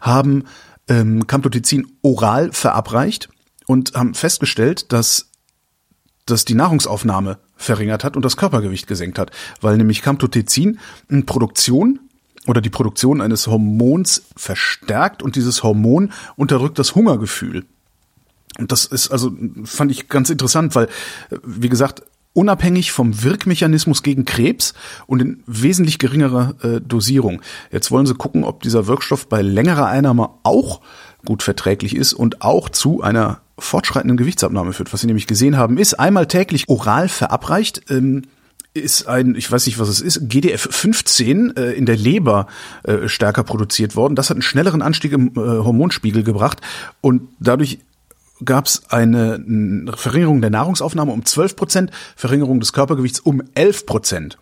Haben 0.00 0.44
ähm, 0.88 1.26
Camptotizin 1.26 1.86
oral 2.02 2.50
verabreicht 2.52 3.28
und 3.66 3.94
haben 3.94 4.14
festgestellt, 4.14 4.90
dass 4.92 5.27
das 6.30 6.44
die 6.44 6.54
Nahrungsaufnahme 6.54 7.38
verringert 7.56 8.04
hat 8.04 8.16
und 8.16 8.24
das 8.24 8.36
Körpergewicht 8.36 8.86
gesenkt 8.86 9.18
hat, 9.18 9.30
weil 9.60 9.76
nämlich 9.76 10.02
Camptotezin 10.02 10.78
in 11.08 11.26
Produktion 11.26 12.00
oder 12.46 12.60
die 12.60 12.70
Produktion 12.70 13.20
eines 13.20 13.46
Hormons 13.46 14.22
verstärkt 14.36 15.22
und 15.22 15.36
dieses 15.36 15.62
Hormon 15.62 16.12
unterdrückt 16.36 16.78
das 16.78 16.94
Hungergefühl. 16.94 17.64
Und 18.58 18.72
das 18.72 18.86
ist 18.86 19.10
also, 19.10 19.30
fand 19.64 19.90
ich 19.90 20.08
ganz 20.08 20.30
interessant, 20.30 20.74
weil, 20.74 20.88
wie 21.44 21.68
gesagt, 21.68 22.02
unabhängig 22.32 22.92
vom 22.92 23.22
Wirkmechanismus 23.22 24.02
gegen 24.02 24.24
Krebs 24.24 24.74
und 25.06 25.20
in 25.20 25.42
wesentlich 25.46 25.98
geringerer 25.98 26.54
äh, 26.62 26.80
Dosierung. 26.80 27.42
Jetzt 27.70 27.90
wollen 27.90 28.06
sie 28.06 28.14
gucken, 28.14 28.44
ob 28.44 28.62
dieser 28.62 28.86
Wirkstoff 28.86 29.28
bei 29.28 29.42
längerer 29.42 29.86
Einnahme 29.86 30.30
auch 30.44 30.80
gut 31.24 31.42
verträglich 31.42 31.96
ist 31.96 32.12
und 32.12 32.42
auch 32.42 32.68
zu 32.68 33.02
einer 33.02 33.40
fortschreitenden 33.58 34.16
Gewichtsabnahme 34.16 34.72
führt. 34.72 34.92
Was 34.92 35.00
Sie 35.00 35.06
nämlich 35.06 35.26
gesehen 35.26 35.56
haben, 35.56 35.78
ist 35.78 35.94
einmal 35.94 36.26
täglich 36.26 36.68
oral 36.68 37.08
verabreicht. 37.08 37.90
Ähm, 37.90 38.22
ist 38.74 39.08
ein, 39.08 39.34
ich 39.34 39.50
weiß 39.50 39.66
nicht, 39.66 39.78
was 39.78 39.88
es 39.88 40.00
ist, 40.00 40.28
GDF-15 40.28 41.58
äh, 41.58 41.72
in 41.72 41.86
der 41.86 41.96
Leber 41.96 42.46
äh, 42.84 43.08
stärker 43.08 43.42
produziert 43.42 43.96
worden. 43.96 44.14
Das 44.14 44.30
hat 44.30 44.36
einen 44.36 44.42
schnelleren 44.42 44.82
Anstieg 44.82 45.12
im 45.12 45.28
äh, 45.28 45.40
Hormonspiegel 45.40 46.22
gebracht 46.22 46.60
und 47.00 47.22
dadurch 47.40 47.80
gab 48.44 48.66
es 48.66 48.90
eine, 48.90 49.34
eine 49.34 49.92
Verringerung 49.96 50.40
der 50.40 50.50
Nahrungsaufnahme 50.50 51.12
um 51.12 51.24
12 51.24 51.56
Prozent, 51.56 51.90
Verringerung 52.14 52.60
des 52.60 52.72
Körpergewichts 52.72 53.20
um 53.20 53.42
11 53.54 53.86
Prozent. 53.86 54.38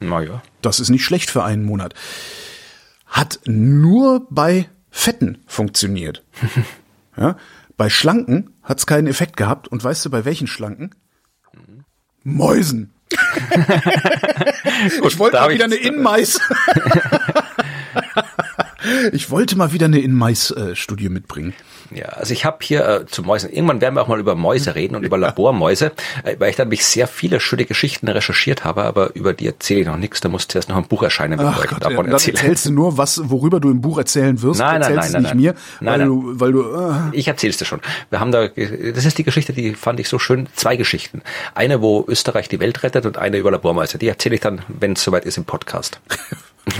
Naja. 0.00 0.42
Das 0.62 0.80
ist 0.80 0.90
nicht 0.90 1.04
schlecht 1.04 1.30
für 1.30 1.44
einen 1.44 1.64
Monat. 1.64 1.94
Hat 3.06 3.40
nur 3.46 4.26
bei 4.30 4.68
Fetten 4.90 5.38
funktioniert. 5.46 6.22
ja, 7.16 7.36
bei 7.76 7.90
Schlanken 7.90 8.54
hat 8.62 8.78
es 8.78 8.86
keinen 8.86 9.06
Effekt 9.06 9.36
gehabt. 9.36 9.68
Und 9.68 9.82
weißt 9.84 10.04
du, 10.04 10.10
bei 10.10 10.24
welchen 10.24 10.46
Schlanken? 10.46 10.94
Mäusen. 12.22 12.92
ich 15.02 15.18
wollte 15.18 15.36
mal 15.36 15.50
wieder 15.50 15.64
eine 15.64 15.76
Innenmais. 15.76 16.40
Ich 19.12 19.30
wollte 19.30 19.56
mal 19.56 19.72
wieder 19.72 19.86
eine 19.86 19.98
In-Mais-Studie 19.98 21.08
mitbringen. 21.08 21.54
Ja, 21.90 22.06
also 22.06 22.32
ich 22.32 22.44
habe 22.44 22.58
hier 22.60 22.86
äh, 22.86 23.06
zu 23.06 23.22
Mäusen, 23.22 23.50
irgendwann 23.50 23.80
werden 23.80 23.94
wir 23.94 24.02
auch 24.02 24.08
mal 24.08 24.18
über 24.18 24.34
Mäuse 24.34 24.74
reden 24.74 24.96
und 24.96 25.04
über 25.04 25.18
Labormäuse, 25.18 25.92
äh, 26.24 26.36
weil 26.38 26.50
ich 26.50 26.56
da 26.56 26.64
mich 26.64 26.84
sehr 26.84 27.06
viele 27.06 27.40
schöne 27.40 27.64
Geschichten 27.64 28.08
recherchiert 28.08 28.64
habe, 28.64 28.84
aber 28.84 29.14
über 29.14 29.32
die 29.32 29.46
erzähle 29.46 29.80
ich 29.80 29.86
noch 29.86 29.96
nichts, 29.96 30.20
da 30.20 30.28
muss 30.28 30.48
zuerst 30.48 30.68
noch 30.68 30.76
ein 30.76 30.86
Buch 30.86 31.02
erscheinen, 31.02 31.38
bevor 31.38 31.64
ich 31.64 31.70
davon 31.70 32.06
ja, 32.06 32.12
erzähle. 32.12 32.34
Dann 32.34 32.44
erzählst 32.44 32.66
du 32.66 32.72
nur, 32.72 32.98
was, 32.98 33.20
worüber 33.24 33.60
du 33.60 33.70
im 33.70 33.80
Buch 33.80 33.98
erzählen 33.98 34.40
wirst, 34.42 34.60
nein, 34.60 34.80
nein, 34.80 34.92
erzählst 34.94 35.12
nein, 35.12 35.22
nicht 35.22 35.30
nein, 35.30 35.40
mir, 35.40 35.54
nein, 35.80 35.92
weil 35.92 35.98
nein. 35.98 36.08
du, 36.08 36.40
weil 36.40 36.52
du, 36.52 36.62
äh. 36.62 37.16
Ich 37.16 37.28
erzähl's 37.28 37.56
dir 37.56 37.64
schon. 37.64 37.80
Wir 38.10 38.20
haben 38.20 38.32
da, 38.32 38.48
das 38.48 39.04
ist 39.04 39.18
die 39.18 39.24
Geschichte, 39.24 39.52
die 39.52 39.74
fand 39.74 40.00
ich 40.00 40.08
so 40.08 40.18
schön, 40.18 40.48
zwei 40.54 40.76
Geschichten. 40.76 41.22
Eine, 41.54 41.82
wo 41.82 42.04
Österreich 42.06 42.48
die 42.48 42.60
Welt 42.60 42.82
rettet 42.82 43.06
und 43.06 43.18
eine 43.18 43.38
über 43.38 43.50
Labormäuse. 43.50 43.98
Die 43.98 44.08
erzähle 44.08 44.36
ich 44.36 44.40
dann, 44.40 44.62
wenn 44.68 44.92
es 44.92 45.04
soweit 45.04 45.24
ist 45.24 45.36
im 45.36 45.44
Podcast. 45.44 46.00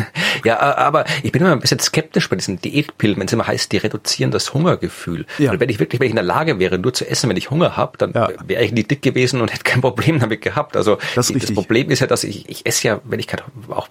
Ja, 0.45 0.61
aber 0.77 1.05
ich 1.23 1.33
bin 1.33 1.43
immer 1.43 1.53
ein 1.53 1.59
bisschen 1.61 1.81
skeptisch 1.81 2.29
bei 2.29 2.37
diesen 2.37 2.61
Diätpillen, 2.61 3.17
wenn 3.19 3.27
es 3.27 3.33
immer 3.33 3.47
heißt, 3.47 3.73
die 3.73 3.79
reduzieren 3.79 4.31
das 4.31 4.53
Hungergefühl. 4.55 5.27
Ja. 5.39 5.51
Weil 5.51 5.61
wenn 5.61 5.69
ich 5.71 5.81
wirklich, 5.81 5.99
wenn 5.99 6.07
ich 6.07 6.11
in 6.11 6.17
der 6.17 6.25
Lage 6.25 6.59
wäre, 6.61 6.79
nur 6.79 6.93
zu 6.93 7.09
essen, 7.09 7.29
wenn 7.31 7.37
ich 7.37 7.51
Hunger 7.51 7.77
habe, 7.77 7.99
dann 7.99 8.13
Ja. 8.13 8.29
wäre 8.47 8.63
ich 8.63 8.71
nie 8.73 8.85
dick 8.85 9.03
gewesen 9.03 9.41
und 9.41 9.51
hätte 9.53 9.65
kein 9.65 9.81
Problem 9.81 10.21
damit 10.21 10.43
gehabt. 10.43 10.77
Also 10.77 10.99
Das 11.15 11.29
das. 11.33 11.53
Problem 11.53 11.91
ist 11.91 12.01
ja, 12.01 12.07
dass 12.07 12.23
ich, 12.23 12.49
ich 12.49 12.65
esse 12.67 12.87
ja, 12.87 13.01
wenn 13.05 13.19
ich 13.19 13.27
kein, 13.27 13.41
auch 13.71 13.89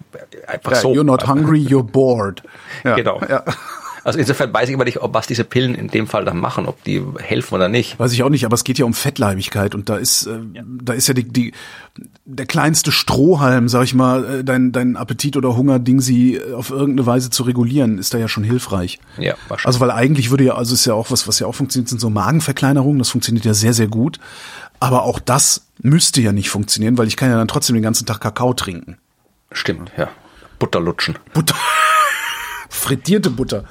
einfach 0.47 0.71
Ja, 0.71 0.77
so. 0.77 0.93
you're 0.93 1.03
not 1.03 1.27
hungry, 1.27 1.60
you're 1.65 1.84
bored. 1.84 2.41
Ja, 2.84 2.95
Genau. 2.95 3.19
Ja. 3.27 3.43
Also 4.06 4.20
insofern 4.20 4.54
weiß 4.54 4.70
ich 4.70 4.76
immer 4.76 4.84
nicht, 4.84 5.02
ob 5.02 5.15
was 5.15 5.26
diese 5.26 5.44
Pillen 5.44 5.74
in 5.74 5.88
dem 5.88 6.06
Fall 6.06 6.26
dann 6.26 6.38
machen, 6.38 6.68
ob 6.68 6.84
die 6.84 7.02
helfen 7.18 7.56
oder 7.56 7.70
nicht. 7.70 7.98
Weiß 7.98 8.13
ich 8.13 8.22
auch 8.22 8.30
nicht, 8.30 8.46
aber 8.46 8.54
es 8.54 8.63
geht 8.63 8.78
ja 8.78 8.86
um 8.86 8.94
Fettleibigkeit 8.94 9.74
und 9.74 9.89
da 9.89 9.98
ist, 9.98 10.28
äh, 10.28 10.38
da 10.63 10.94
ist 10.94 11.08
ja 11.08 11.15
die, 11.15 11.24
die, 11.24 11.54
der 12.24 12.46
kleinste 12.46 12.91
Strohhalm, 12.91 13.68
sag 13.68 13.84
ich 13.84 13.96
mal, 13.96 14.41
äh, 14.41 14.44
dein, 14.44 14.72
dein 14.72 14.96
Appetit 14.96 15.38
oder 15.38 15.58
Hunger, 15.58 15.80
Ding 15.80 16.02
sie 16.02 16.36
äh, 16.36 16.54
auf 16.54 16.70
irgendeine 16.70 17.08
Weise 17.08 17.32
zu 17.32 17.41
regulieren, 17.41 17.98
ist 17.98 18.13
da 18.13 18.20
ja 18.20 18.28
schon 18.28 18.44
hilfreich. 18.44 19.00
Ja, 19.18 19.34
wahrscheinlich. 19.48 19.65
Also 19.65 19.80
weil 19.80 19.89
eigentlich 19.89 20.30
würde 20.30 20.44
ja, 20.44 20.54
also 20.54 20.76
ist 20.76 20.86
ja 20.86 20.94
auch 20.94 21.10
was, 21.10 21.28
was 21.28 21.39
ja 21.39 21.48
auch 21.48 21.56
funktioniert, 21.56 21.89
sind 21.89 22.00
so 22.00 22.12
Magenverkleinerungen, 22.12 23.00
das 23.00 23.10
funktioniert 23.10 23.44
ja 23.44 23.56
sehr, 23.56 23.74
sehr 23.74 23.88
gut. 23.88 24.20
Aber 24.80 25.02
auch 25.02 25.18
das 25.18 25.65
müsste 25.82 26.22
ja 26.22 26.32
nicht 26.32 26.52
funktionieren, 26.52 27.00
weil 27.00 27.08
ich 27.08 27.18
kann 27.18 27.32
ja 27.32 27.38
dann 27.38 27.48
trotzdem 27.48 27.74
den 27.74 27.82
ganzen 27.82 28.06
Tag 28.06 28.22
Kakao 28.22 28.54
trinken. 28.54 29.00
Stimmt, 29.52 29.91
ja. 29.98 30.10
Butter 30.60 30.80
lutschen. 30.80 31.18
Butter. 31.34 31.56
Frittierte 32.70 33.32
Butter. 33.32 33.65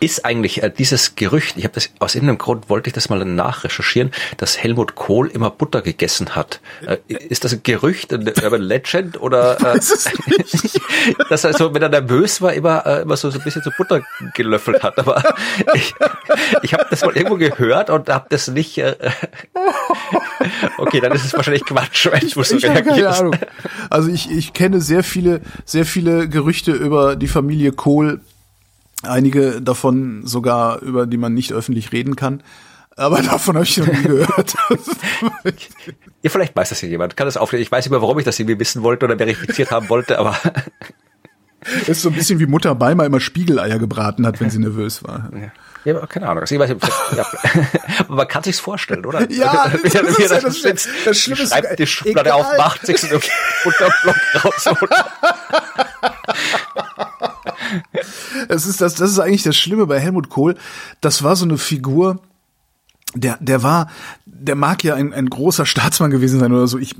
Ist 0.00 0.24
eigentlich 0.24 0.62
äh, 0.62 0.70
dieses 0.70 1.14
Gerücht, 1.14 1.56
ich 1.56 1.64
habe 1.64 1.74
das 1.74 1.90
aus 1.98 2.14
irgendeinem 2.14 2.38
Grund 2.38 2.68
wollte 2.68 2.88
ich 2.88 2.94
das 2.94 3.08
mal 3.08 3.24
nachrecherchieren, 3.24 4.10
dass 4.36 4.58
Helmut 4.58 4.94
Kohl 4.94 5.28
immer 5.28 5.50
Butter 5.50 5.82
gegessen 5.82 6.34
hat. 6.34 6.60
Äh, 6.86 6.98
ist 7.08 7.44
das 7.44 7.52
ein 7.52 7.62
Gerücht, 7.62 8.12
ein 8.12 8.26
Urban 8.42 8.62
Legend 8.62 9.20
oder 9.20 9.58
äh, 9.74 9.78
dass 11.28 11.44
er 11.44 11.52
so, 11.52 11.72
wenn 11.74 11.82
er 11.82 11.88
nervös 11.88 12.42
war, 12.42 12.52
immer, 12.52 12.84
äh, 12.86 13.02
immer 13.02 13.16
so, 13.16 13.30
so 13.30 13.38
ein 13.38 13.44
bisschen 13.44 13.62
so 13.62 13.70
Butter 13.76 14.02
gelöffelt 14.34 14.82
hat. 14.82 14.98
Aber 14.98 15.22
ich, 15.74 15.94
ich 16.62 16.74
habe 16.74 16.86
das 16.90 17.02
mal 17.02 17.16
irgendwo 17.16 17.36
gehört 17.36 17.90
und 17.90 18.08
habe 18.08 18.26
das 18.28 18.48
nicht. 18.48 18.78
Äh, 18.78 18.96
okay, 20.78 21.00
dann 21.00 21.12
ist 21.12 21.24
es 21.24 21.34
wahrscheinlich 21.34 21.64
Quatsch, 21.64 22.08
wenn 22.10 22.28
so 22.28 22.42
Ich 22.42 22.62
keine 22.62 22.84
reagierst. 22.84 23.20
Ahnung. 23.20 23.36
Also 23.90 24.10
ich, 24.10 24.30
ich 24.30 24.52
kenne 24.52 24.80
sehr 24.80 25.02
viele, 25.02 25.40
sehr 25.64 25.86
viele 25.86 26.28
Gerüchte 26.28 26.72
über 26.72 27.16
die 27.16 27.28
Familie 27.28 27.72
Kohl. 27.72 28.20
Einige 29.02 29.60
davon 29.60 30.26
sogar, 30.26 30.80
über 30.80 31.06
die 31.06 31.16
man 31.18 31.34
nicht 31.34 31.52
öffentlich 31.52 31.92
reden 31.92 32.16
kann. 32.16 32.42
Aber 32.96 33.20
davon 33.22 33.56
habe 33.56 33.64
ich 33.64 33.76
noch 33.76 33.86
nie 33.86 34.02
gehört. 34.02 34.54
Ja, 36.22 36.30
vielleicht 36.30 36.56
weiß 36.56 36.70
das 36.70 36.80
ja 36.80 36.88
jemand. 36.88 37.16
Kann 37.16 37.26
das 37.26 37.36
aufklären? 37.36 37.62
Ich 37.62 37.70
weiß 37.70 37.84
nicht 37.84 37.90
mehr, 37.92 38.02
warum 38.02 38.18
ich 38.18 38.24
das 38.24 38.38
irgendwie 38.40 38.58
wissen 38.58 38.82
wollte 38.82 39.04
oder 39.06 39.16
verifiziert 39.16 39.70
haben 39.70 39.88
wollte, 39.88 40.18
aber 40.18 40.36
Das 41.60 41.88
ist 41.88 42.02
so 42.02 42.08
ein 42.08 42.14
bisschen 42.16 42.40
wie 42.40 42.46
Mutter 42.46 42.74
Beimer 42.74 43.04
immer 43.04 43.20
Spiegeleier 43.20 43.78
gebraten 43.78 44.26
hat, 44.26 44.40
wenn 44.40 44.50
sie 44.50 44.58
nervös 44.58 45.04
war. 45.04 45.30
ja, 45.84 45.96
aber 45.96 46.06
keine 46.08 46.28
Ahnung. 46.28 46.40
Also 46.40 46.54
ich 46.56 46.60
weiß, 46.60 46.70
ja. 47.16 47.24
Aber 48.00 48.14
man 48.16 48.26
kann 48.28 48.42
sich's 48.42 48.58
vorstellen, 48.58 49.04
oder? 49.06 49.30
Ja, 49.30 49.68
das 49.68 49.82
wie 49.82 49.86
ist 49.86 49.94
ja 50.18 50.28
da 50.28 50.40
das- 50.40 50.60
sitzt, 50.62 50.88
das 51.04 51.16
Schlimme 51.18 51.36
die 51.36 51.42
ist- 51.44 51.50
Schreibtischschublade 51.52 52.30
egal. 52.30 52.40
aufmacht, 52.40 52.84
sich 52.86 52.98
so 53.00 53.06
einen 53.08 53.20
Butterblock 53.62 54.16
rausholt. 54.44 54.90
Es 58.48 58.66
ist 58.66 58.80
das, 58.80 58.94
das 58.94 59.10
ist 59.10 59.18
eigentlich 59.18 59.42
das 59.42 59.56
Schlimme 59.56 59.86
bei 59.86 59.98
Helmut 60.00 60.28
Kohl. 60.28 60.56
Das 61.00 61.22
war 61.22 61.36
so 61.36 61.44
eine 61.44 61.58
Figur, 61.58 62.20
der, 63.14 63.38
der 63.40 63.62
war, 63.62 63.88
der 64.26 64.54
mag 64.56 64.84
ja 64.84 64.94
ein, 64.94 65.12
ein 65.12 65.30
großer 65.30 65.64
Staatsmann 65.64 66.10
gewesen 66.10 66.38
sein 66.40 66.52
oder 66.52 66.66
so. 66.66 66.78
Ich, 66.78 66.94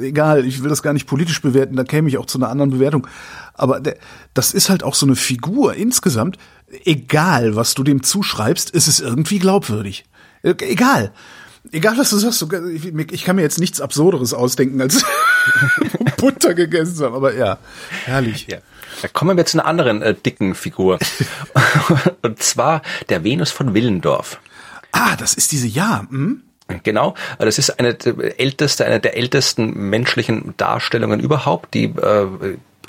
egal, 0.00 0.46
ich 0.46 0.62
will 0.62 0.70
das 0.70 0.82
gar 0.82 0.92
nicht 0.92 1.06
politisch 1.06 1.42
bewerten, 1.42 1.76
da 1.76 1.84
käme 1.84 2.08
ich 2.08 2.18
auch 2.18 2.26
zu 2.26 2.38
einer 2.38 2.48
anderen 2.48 2.70
Bewertung. 2.70 3.06
Aber 3.54 3.80
der, 3.80 3.96
das 4.32 4.54
ist 4.54 4.70
halt 4.70 4.82
auch 4.82 4.94
so 4.94 5.04
eine 5.06 5.16
Figur 5.16 5.74
insgesamt. 5.74 6.38
Egal, 6.84 7.56
was 7.56 7.74
du 7.74 7.82
dem 7.82 8.02
zuschreibst, 8.02 8.70
ist 8.70 8.86
es 8.86 9.00
irgendwie 9.00 9.38
glaubwürdig. 9.38 10.04
E- 10.42 10.54
Egal. 10.60 11.12
Egal, 11.72 11.98
was 11.98 12.08
du 12.08 12.16
sagst, 12.16 12.42
ich 13.10 13.24
kann 13.24 13.36
mir 13.36 13.42
jetzt 13.42 13.58
nichts 13.60 13.82
Absurderes 13.82 14.32
ausdenken, 14.32 14.80
als 14.80 15.04
Butter 16.16 16.54
gegessen 16.54 17.04
haben. 17.04 17.14
Aber 17.14 17.34
ja, 17.34 17.58
herrlich. 18.04 18.46
Ja. 18.48 18.58
Da 19.02 19.08
kommen 19.08 19.36
wir 19.36 19.46
zu 19.46 19.58
einer 19.58 19.66
anderen 19.66 20.02
äh, 20.02 20.14
dicken 20.14 20.54
Figur. 20.54 20.98
Und 22.22 22.42
zwar 22.42 22.82
der 23.08 23.24
Venus 23.24 23.50
von 23.50 23.74
Willendorf. 23.74 24.40
Ah, 24.92 25.16
das 25.16 25.34
ist 25.34 25.52
diese 25.52 25.66
Ja. 25.66 26.06
Hm? 26.10 26.42
Genau, 26.84 27.14
das 27.38 27.58
ist 27.58 27.80
eine 27.80 27.94
der 27.94 28.38
älteste, 28.38 28.84
eine 28.84 29.00
der 29.00 29.16
ältesten 29.16 29.90
menschlichen 29.90 30.54
Darstellungen 30.56 31.18
überhaupt, 31.18 31.74
die 31.74 31.86
äh, 31.86 32.26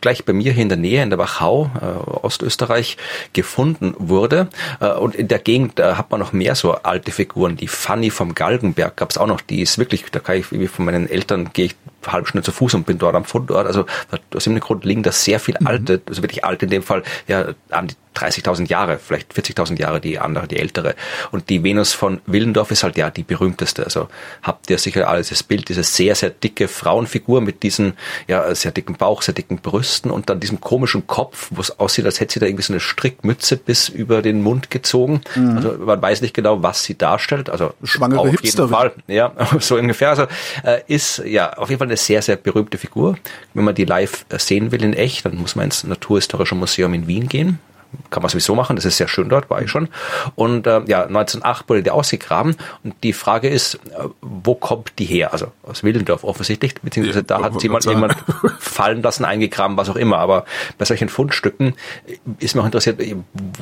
gleich 0.02 0.26
bei 0.26 0.34
mir 0.34 0.52
hier 0.52 0.64
in 0.64 0.70
der 0.70 0.78
Nähe, 0.78 1.02
in 1.02 1.10
der 1.10 1.20
Wachau, 1.20 1.72
äh, 1.80 2.10
Ostösterreich, 2.26 2.98
gefunden 3.34 3.94
wurde. 3.98 4.50
Äh, 4.80 4.92
und 4.94 5.16
in 5.16 5.28
der 5.28 5.40
Gegend 5.40 5.80
äh, 5.80 5.94
hat 5.94 6.12
man 6.12 6.20
noch 6.20 6.34
mehr 6.34 6.56
so 6.56 6.74
alte 6.74 7.12
Figuren. 7.12 7.56
Die 7.56 7.68
Fanny 7.68 8.10
vom 8.10 8.36
Galgenberg 8.36 8.98
gab 8.98 9.12
es 9.12 9.18
auch 9.18 9.28
noch, 9.28 9.42
die 9.42 9.62
ist 9.62 9.78
wirklich, 9.78 10.06
da 10.12 10.20
kann 10.20 10.38
ich 10.38 10.52
wie 10.52 10.68
von 10.68 10.86
meinen 10.86 11.10
Eltern 11.10 11.52
gehe 11.54 11.66
ich 11.66 11.76
halbe 12.08 12.28
Stunde 12.28 12.44
zu 12.44 12.52
Fuß 12.52 12.74
und 12.76 12.86
bin 12.86 12.98
dort 12.98 13.16
am 13.16 13.26
Fundort. 13.26 13.68
Also 13.68 13.86
aus 14.34 14.44
dem 14.44 14.60
Grund 14.60 14.86
liegen 14.86 15.04
da 15.04 15.12
sehr 15.12 15.40
viel 15.40 15.58
alte, 15.64 16.02
also 16.08 16.22
wirklich 16.22 16.44
alt 16.46 16.64
in 16.64 16.70
dem 16.70 16.84
Fall, 16.84 17.04
ja, 17.28 17.54
an 17.70 17.88
die 17.88 17.96
30.000 18.16 18.68
Jahre, 18.70 19.00
vielleicht 19.00 19.34
40.000 19.34 19.80
Jahre 19.80 20.02
die 20.02 20.20
andere, 20.20 20.48
die 20.48 20.58
ältere. 20.58 20.96
Und 21.32 21.50
die 21.50 21.64
Venus 21.64 21.94
von 21.94 22.20
Willendorf 22.26 22.70
ist 22.72 22.84
halt 22.84 22.98
ja 22.98 23.10
die 23.10 23.24
berühmteste. 23.24 23.86
Also 23.86 24.10
habt 24.44 24.70
ihr 24.70 24.78
sicher 24.78 25.08
alles 25.08 25.30
das 25.30 25.44
Bild, 25.44 25.70
diese 25.70 25.84
sehr, 25.84 26.16
sehr 26.16 26.30
dicke 26.30 26.68
Frauenfigur 26.68 27.42
mit 27.42 27.64
diesen, 27.64 27.94
ja, 28.28 28.54
sehr 28.54 28.72
dicken 28.72 28.96
Bauch, 28.96 29.22
sehr 29.22 29.34
dicken 29.34 29.60
Brüsten 29.60 30.12
und 30.12 30.30
dann 30.30 30.42
diesem 30.42 30.60
komischen 30.60 31.08
Kopf, 31.08 31.48
wo 31.52 31.62
es 31.62 31.80
aussieht, 31.80 32.06
als 32.06 32.20
hätte 32.20 32.34
sie 32.34 32.40
da 32.42 32.48
irgendwie 32.48 32.64
so 32.64 32.74
eine 32.74 32.82
Strickmütze 32.82 33.56
bis 33.56 33.88
über 33.88 34.22
den 34.22 34.42
Mund 34.42 34.70
gezogen. 34.70 35.22
Also 35.56 35.78
man 35.78 36.02
weiß 36.02 36.22
nicht 36.22 36.34
genau, 36.34 36.62
was 36.62 36.84
sie 36.84 36.98
darstellt. 36.98 37.50
Also 37.50 37.74
Schwangere 37.84 38.20
auf 38.20 38.44
jeden. 38.44 38.70
Fall. 38.70 38.92
Ja, 39.08 39.34
so 39.60 39.78
ungefähr. 39.78 40.10
Also 40.10 40.24
äh, 40.64 40.82
ist 40.88 41.20
ja 41.26 41.54
auf 41.54 41.70
jeden 41.70 41.80
Fall 41.80 41.88
eine 41.92 41.98
sehr, 41.98 42.22
sehr 42.22 42.38
berühmte 42.38 42.78
Figur. 42.78 43.18
Wenn 43.54 43.66
man 43.66 43.76
die 43.76 43.86
live 43.86 44.26
äh, 44.30 44.40
sehen 44.40 44.72
will 44.72 44.84
in 44.84 44.94
echt, 44.94 45.26
dann 45.26 45.36
muss 45.36 45.56
man 45.56 45.66
ins 45.66 45.84
Naturhistorische 45.84 46.56
Museum 46.56 46.94
in 46.94 47.08
Wien 47.08 47.28
gehen. 47.28 47.60
Kann 48.10 48.24
man 48.24 48.30
sowieso 48.30 48.56
machen, 48.56 48.76
das 48.76 48.86
ist 48.86 48.98
sehr 48.98 49.08
schön 49.08 49.30
dort, 49.30 49.50
war 49.50 49.62
ich 49.62 49.70
schon. 49.72 49.88
Und 50.36 50.68
äh, 50.68 50.82
ja, 50.88 51.04
1908 51.06 51.70
wurde 51.70 51.84
die 51.84 51.92
ausgegraben 51.92 52.56
und 52.84 52.96
die 53.04 53.14
Frage 53.14 53.50
ist, 53.50 53.76
äh, 53.76 53.80
wo 54.22 54.56
kommt 54.56 54.94
die 55.00 55.06
her? 55.06 55.34
Also 55.34 55.48
aus 55.64 55.84
Willendorf 55.84 56.24
offensichtlich, 56.24 56.76
beziehungsweise 56.82 57.24
da 57.24 57.42
hat 57.42 57.62
jemand 57.64 57.84
sagen. 57.84 58.08
fallen 58.60 59.02
lassen, 59.02 59.26
eingegraben, 59.26 59.78
was 59.78 59.90
auch 59.90 59.96
immer. 59.96 60.18
Aber 60.20 60.46
bei 60.78 60.86
solchen 60.86 61.10
Fundstücken 61.10 61.74
ist 62.40 62.56
mir 62.56 62.62
auch 62.62 62.66
interessiert, 62.66 63.00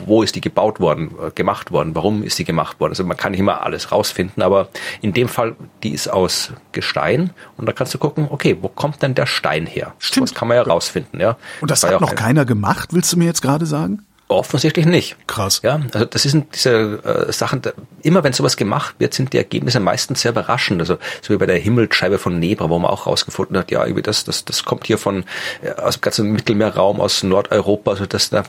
wo 0.06 0.24
ist 0.24 0.36
die 0.36 0.42
gebaut 0.42 0.80
worden, 0.80 1.12
äh, 1.26 1.32
gemacht 1.32 1.72
worden, 1.72 1.96
warum 1.96 2.24
ist 2.24 2.38
die 2.40 2.46
gemacht 2.46 2.80
worden. 2.80 2.92
Also 2.92 3.04
man 3.04 3.18
kann 3.18 3.32
nicht 3.32 3.40
immer 3.42 3.62
alles 3.64 3.92
rausfinden, 3.92 4.42
aber 4.44 4.70
in 5.02 5.14
dem 5.14 5.28
Fall, 5.28 5.56
die 5.84 5.92
ist 5.94 6.08
aus 6.08 6.52
Gestein 6.72 7.32
und 7.58 7.66
da 7.68 7.72
kannst 7.74 7.94
du 7.94 7.98
gucken, 7.98 8.28
okay, 8.30 8.58
wo 8.62 8.68
kommt 8.68 9.02
denn 9.02 9.16
der 9.16 9.26
Stein 9.26 9.66
her? 9.66 9.94
Stimmt. 10.00 10.30
Das 10.30 10.36
kann 10.36 10.48
man 10.48 10.58
ja 10.58 10.64
rausfinden, 10.64 11.20
ja. 11.20 11.38
Und 11.62 11.72
das 11.72 11.84
war 11.84 11.88
hat 11.90 11.92
ja 11.94 11.98
auch 11.98 12.02
noch 12.02 12.10
ein- 12.12 12.16
keiner 12.16 12.46
gemacht, 12.46 12.90
willst 12.94 13.14
du 13.14 13.18
mir 13.18 13.26
jetzt 13.26 13.42
gerade 13.42 13.66
sagen? 13.66 14.06
Offensichtlich 14.32 14.86
nicht. 14.86 15.18
Krass. 15.26 15.62
Ja, 15.64 15.82
also 15.92 16.06
das 16.06 16.22
sind 16.22 16.54
diese 16.54 17.00
äh, 17.04 17.34
Sachen, 17.34 17.64
da, 17.64 17.72
immer 18.04 18.24
wenn 18.24 18.32
sowas 18.32 18.58
gemacht 18.58 18.94
wird, 19.00 19.16
sind 19.16 19.34
die 19.34 19.38
Ergebnisse 19.38 19.80
meistens 19.80 20.22
sehr 20.22 20.32
überraschend. 20.32 20.80
Also 20.80 21.00
so 21.24 21.34
wie 21.34 21.38
bei 21.38 21.48
der 21.48 21.58
Himmelsscheibe 21.58 22.20
von 22.20 22.38
Nebra, 22.38 22.70
wo 22.70 22.78
man 22.78 22.92
auch 22.92 23.08
rausgefunden 23.08 23.58
hat, 23.58 23.72
ja, 23.72 23.84
irgendwie 23.84 24.04
das, 24.04 24.26
das, 24.26 24.46
das 24.46 24.66
kommt 24.66 24.86
hier 24.86 25.00
von 25.00 25.26
äh, 25.64 25.72
aus 25.72 25.96
dem 25.96 26.02
ganzen 26.02 26.32
Mittelmeerraum, 26.32 27.02
aus 27.02 27.24
Nordeuropa, 27.24 27.90
also 27.90 28.06
das 28.06 28.30
da 28.30 28.44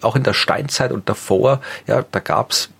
auch 0.00 0.16
in 0.16 0.22
der 0.22 0.32
Steinzeit 0.32 0.90
und 0.90 1.06
davor, 1.10 1.60
ja, 1.86 2.02
da 2.10 2.20
gab's 2.20 2.70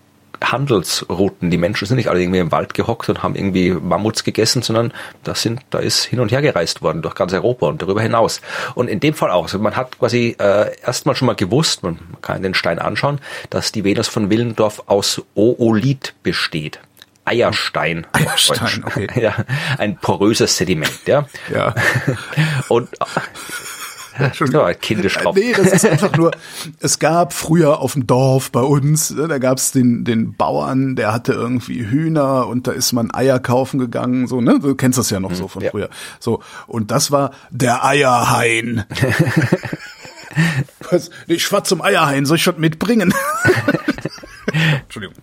Handelsrouten. 0.41 1.51
Die 1.51 1.57
Menschen 1.57 1.87
sind 1.87 1.97
nicht 1.97 2.09
alle 2.09 2.21
irgendwie 2.21 2.39
im 2.39 2.51
Wald 2.51 2.73
gehockt 2.73 3.09
und 3.09 3.23
haben 3.23 3.35
irgendwie 3.35 3.71
Mammuts 3.71 4.23
gegessen, 4.23 4.61
sondern 4.61 4.93
das 5.23 5.41
sind, 5.41 5.61
da 5.69 5.79
ist 5.79 6.03
hin 6.03 6.19
und 6.19 6.31
her 6.31 6.41
gereist 6.41 6.81
worden 6.81 7.01
durch 7.01 7.15
ganz 7.15 7.33
Europa 7.33 7.67
und 7.67 7.81
darüber 7.81 8.01
hinaus. 8.01 8.41
Und 8.75 8.87
in 8.87 8.99
dem 8.99 9.13
Fall 9.13 9.31
auch. 9.31 9.43
Also 9.43 9.59
man 9.59 9.75
hat 9.75 9.99
quasi 9.99 10.35
äh, 10.39 10.75
erstmal 10.81 11.15
schon 11.15 11.27
mal 11.27 11.35
gewusst, 11.35 11.83
man 11.83 11.99
kann 12.21 12.41
den 12.41 12.53
Stein 12.53 12.79
anschauen, 12.79 13.19
dass 13.49 13.71
die 13.71 13.83
Venus 13.83 14.07
von 14.07 14.29
Willendorf 14.29 14.83
aus 14.87 15.21
Oolith 15.35 16.13
besteht. 16.23 16.79
Eierstein. 17.25 18.07
Eierstein, 18.13 18.83
okay. 18.85 19.07
Ja, 19.21 19.35
ein 19.77 19.97
poröses 19.97 20.57
Sediment, 20.57 21.01
ja. 21.05 21.27
Ja. 21.53 21.75
Und 22.67 22.89
Ja, 24.51 24.73
kindisch 24.73 25.17
drauf. 25.17 25.35
Nee, 25.35 25.53
das 25.55 25.71
ist 25.71 25.85
einfach 25.85 26.15
nur, 26.17 26.31
es 26.79 26.99
gab 26.99 27.33
früher 27.33 27.79
auf 27.79 27.93
dem 27.93 28.07
Dorf 28.07 28.51
bei 28.51 28.61
uns, 28.61 29.11
ne, 29.11 29.27
da 29.27 29.37
gab 29.37 29.57
es 29.57 29.71
den, 29.71 30.03
den 30.03 30.35
Bauern, 30.35 30.95
der 30.95 31.13
hatte 31.13 31.33
irgendwie 31.33 31.85
Hühner 31.85 32.47
und 32.47 32.67
da 32.67 32.71
ist 32.71 32.91
man 32.91 33.13
Eier 33.13 33.39
kaufen 33.39 33.79
gegangen, 33.79 34.27
so, 34.27 34.41
ne? 34.41 34.59
Du 34.59 34.75
kennst 34.75 34.97
das 34.97 35.09
ja 35.09 35.19
noch 35.19 35.33
so 35.33 35.47
von 35.47 35.63
ja. 35.63 35.71
früher. 35.71 35.89
So, 36.19 36.41
und 36.67 36.91
das 36.91 37.11
war 37.11 37.31
der 37.49 37.85
Eierhain. 37.85 38.83
Was? 40.89 41.09
Ich 41.27 41.45
fahr 41.45 41.63
zum 41.63 41.81
Eierhain, 41.81 42.25
soll 42.25 42.37
ich 42.37 42.47
was 42.47 42.57
mitbringen? 42.57 43.13
Entschuldigung. 44.83 45.15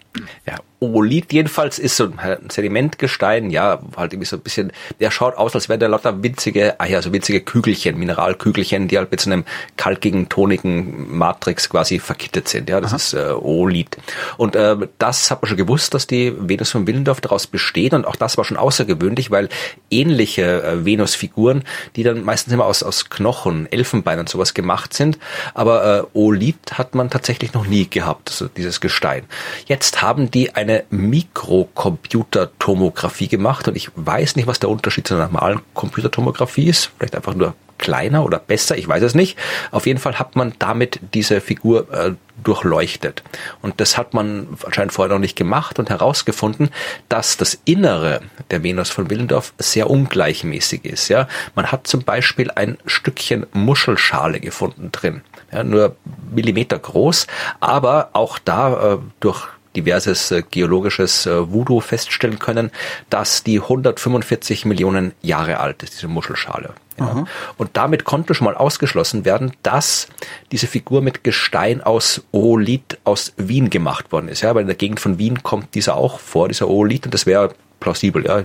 Ja, 0.47 0.57
Oolith 0.81 1.33
jedenfalls 1.33 1.79
ist 1.79 1.97
so 1.97 2.05
ein 2.17 2.51
Sedimentgestein, 2.51 3.51
ja, 3.51 3.81
halt 3.97 4.13
irgendwie 4.13 4.29
so 4.29 4.37
ein 4.37 4.43
bisschen, 4.43 4.73
der 5.01 5.11
schaut 5.11 5.37
aus, 5.37 5.55
als 5.55 5.69
wären 5.69 5.81
da 5.81 5.89
lauter 5.89 6.23
winzige, 6.23 6.79
ah 6.79 6.87
ja, 6.87 7.03
so 7.03 7.13
winzige 7.13 7.41
Kügelchen, 7.41 7.99
Mineralkügelchen, 7.99 8.87
die 8.87 8.97
halt 8.99 9.11
mit 9.11 9.21
so 9.21 9.31
einem 9.31 9.45
kalkigen, 9.77 10.29
tonigen 10.29 11.17
Matrix 11.17 11.69
quasi 11.69 11.99
verkittet 11.99 12.49
sind, 12.49 12.71
ja, 12.71 12.81
das 12.81 12.91
Aha. 12.91 12.97
ist 12.97 13.15
äh, 13.15 13.33
Oolith. 13.33 13.97
Und 14.37 14.55
äh, 14.55 14.77
das 14.99 15.33
hat 15.33 15.43
man 15.43 15.49
schon 15.49 15.57
gewusst, 15.57 15.95
dass 15.95 16.07
die 16.07 16.33
Venus 16.39 16.71
von 16.71 16.87
Willendorf 16.87 17.21
daraus 17.21 17.49
besteht 17.49 17.93
und 17.93 18.07
auch 18.07 18.17
das 18.17 18.37
war 18.37 18.45
schon 18.45 18.57
außergewöhnlich, 18.57 19.33
weil 19.33 19.49
ähnliche 19.91 20.63
äh, 20.63 20.85
Venusfiguren, 20.85 21.65
die 21.97 22.05
dann 22.05 22.23
meistens 22.23 22.53
immer 22.53 22.67
aus, 22.67 22.85
aus 22.85 23.11
Knochen, 23.11 23.71
Elfenbein 23.73 24.21
und 24.21 24.29
sowas 24.29 24.55
gemacht 24.55 24.95
sind, 24.95 25.19
aber 25.55 26.07
äh, 26.15 26.17
Oolith 26.17 26.75
hat 26.75 26.95
man 26.95 27.11
tatsächlich 27.11 27.53
noch 27.53 27.67
nie 27.67 27.91
gehabt, 27.91 28.31
also 28.31 28.47
dieses 28.47 28.81
Gestein. 28.81 29.25
Jetzt 29.67 30.03
haben 30.03 30.31
die 30.31 30.55
eine 30.69 30.85
Mikrocomputertomographie 30.91 33.29
gemacht 33.29 33.69
und 33.69 33.77
ich 33.77 33.91
weiß 33.95 34.37
nicht, 34.37 34.47
was 34.47 34.61
der 34.61 34.69
Unterschied 34.69 35.09
zur 35.09 35.17
normalen 35.19 35.61
Computertomographie 35.75 36.69
ist. 36.69 36.91
Vielleicht 36.99 37.17
einfach 37.17 37.35
nur 37.35 37.55
kleiner 37.79 38.25
oder 38.25 38.39
besser, 38.39 38.77
ich 38.77 38.89
weiß 38.89 39.03
es 39.03 39.15
nicht. 39.15 39.39
Auf 39.71 39.87
jeden 39.87 40.01
Fall 40.01 40.19
hat 40.19 40.37
man 40.37 40.53
damit 40.59 41.01
diese 41.15 41.41
Figur 41.41 41.91
äh, 41.93 42.13
durchleuchtet. 42.43 43.23
Und 43.63 43.81
das 43.81 43.97
hat 43.97 44.15
man 44.15 44.49
anscheinend 44.65 44.93
vorher 44.93 45.15
noch 45.15 45.21
nicht 45.21 45.37
gemacht 45.37 45.79
und 45.79 45.89
herausgefunden, 45.89 46.71
dass 47.09 47.37
das 47.37 47.59
Innere 47.65 48.21
der 48.51 48.63
Venus 48.63 48.91
von 48.91 49.11
Willendorf 49.11 49.55
sehr 49.59 49.89
ungleichmäßig 49.89 50.85
ist. 50.85 51.09
Ja, 51.09 51.29
man 51.55 51.73
hat 51.73 51.87
zum 51.87 52.03
Beispiel 52.03 52.51
ein 52.51 52.79
Stückchen 52.85 53.47
Muschelschale 53.53 54.41
gefunden 54.41 54.93
drin, 54.93 55.23
ja, 55.53 55.65
nur 55.65 55.97
Millimeter 56.31 56.79
groß, 56.79 57.27
aber 57.61 58.11
auch 58.13 58.39
da 58.39 58.95
äh, 58.95 58.99
durch 59.21 59.49
diverses 59.77 60.31
äh, 60.31 60.43
geologisches 60.51 61.27
äh, 61.27 61.53
Voodoo 61.53 61.81
feststellen 61.81 62.39
können, 62.39 62.71
dass 63.11 63.43
die 63.43 63.61
145 63.61 64.65
Millionen 64.65 65.13
Jahre 65.23 65.61
alt 65.61 65.83
ist, 65.83 65.95
diese 65.95 66.09
Muschelschale. 66.09 66.75
Ja. 66.99 67.25
Und 67.57 67.71
damit 67.75 68.05
konnte 68.05 68.35
schon 68.35 68.47
mal 68.47 68.57
ausgeschlossen 68.57 69.25
werden, 69.25 69.53
dass 69.63 70.09
diese 70.51 70.67
Figur 70.67 71.01
mit 71.01 71.23
Gestein 71.23 71.81
aus 71.81 72.23
Oolith 72.33 72.99
aus 73.05 73.35
Wien 73.37 73.71
gemacht 73.71 74.11
worden 74.11 74.29
ist. 74.29 74.41
Ja, 74.41 74.55
weil 74.55 74.63
in 74.63 74.67
der 74.69 74.77
Gegend 74.77 74.99
von 74.99 75.19
Wien 75.19 75.43
kommt 75.43 75.75
dieser 75.75 75.97
auch 75.97 76.19
vor, 76.19 76.49
dieser 76.49 76.69
Oolith, 76.69 77.05
und 77.05 77.15
das 77.15 77.25
wäre 77.25 77.55
plausibel, 77.81 78.25
ja. 78.25 78.45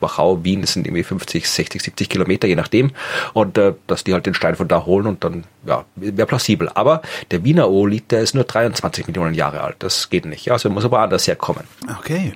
Wachau, 0.00 0.44
Wien, 0.44 0.60
das 0.60 0.72
sind 0.72 0.86
irgendwie 0.86 1.04
50, 1.04 1.48
60, 1.48 1.82
70 1.82 2.08
Kilometer, 2.08 2.48
je 2.48 2.56
nachdem. 2.56 2.90
Und 3.32 3.58
äh, 3.58 3.74
dass 3.86 4.04
die 4.04 4.12
halt 4.12 4.26
den 4.26 4.34
Stein 4.34 4.56
von 4.56 4.68
da 4.68 4.84
holen 4.84 5.06
und 5.06 5.24
dann, 5.24 5.44
ja, 5.66 5.84
wäre 5.96 6.26
plausibel. 6.26 6.68
Aber 6.74 7.02
der 7.30 7.44
Wiener 7.44 7.70
Oolith, 7.70 8.10
der 8.10 8.20
ist 8.20 8.34
nur 8.34 8.44
23 8.44 9.06
Millionen 9.06 9.34
Jahre 9.34 9.62
alt. 9.62 9.76
Das 9.78 10.10
geht 10.10 10.26
nicht. 10.26 10.46
Ja, 10.46 10.54
also 10.54 10.70
muss 10.70 10.84
aber 10.84 11.00
anders 11.00 11.26
herkommen. 11.26 11.64
Okay. 11.98 12.34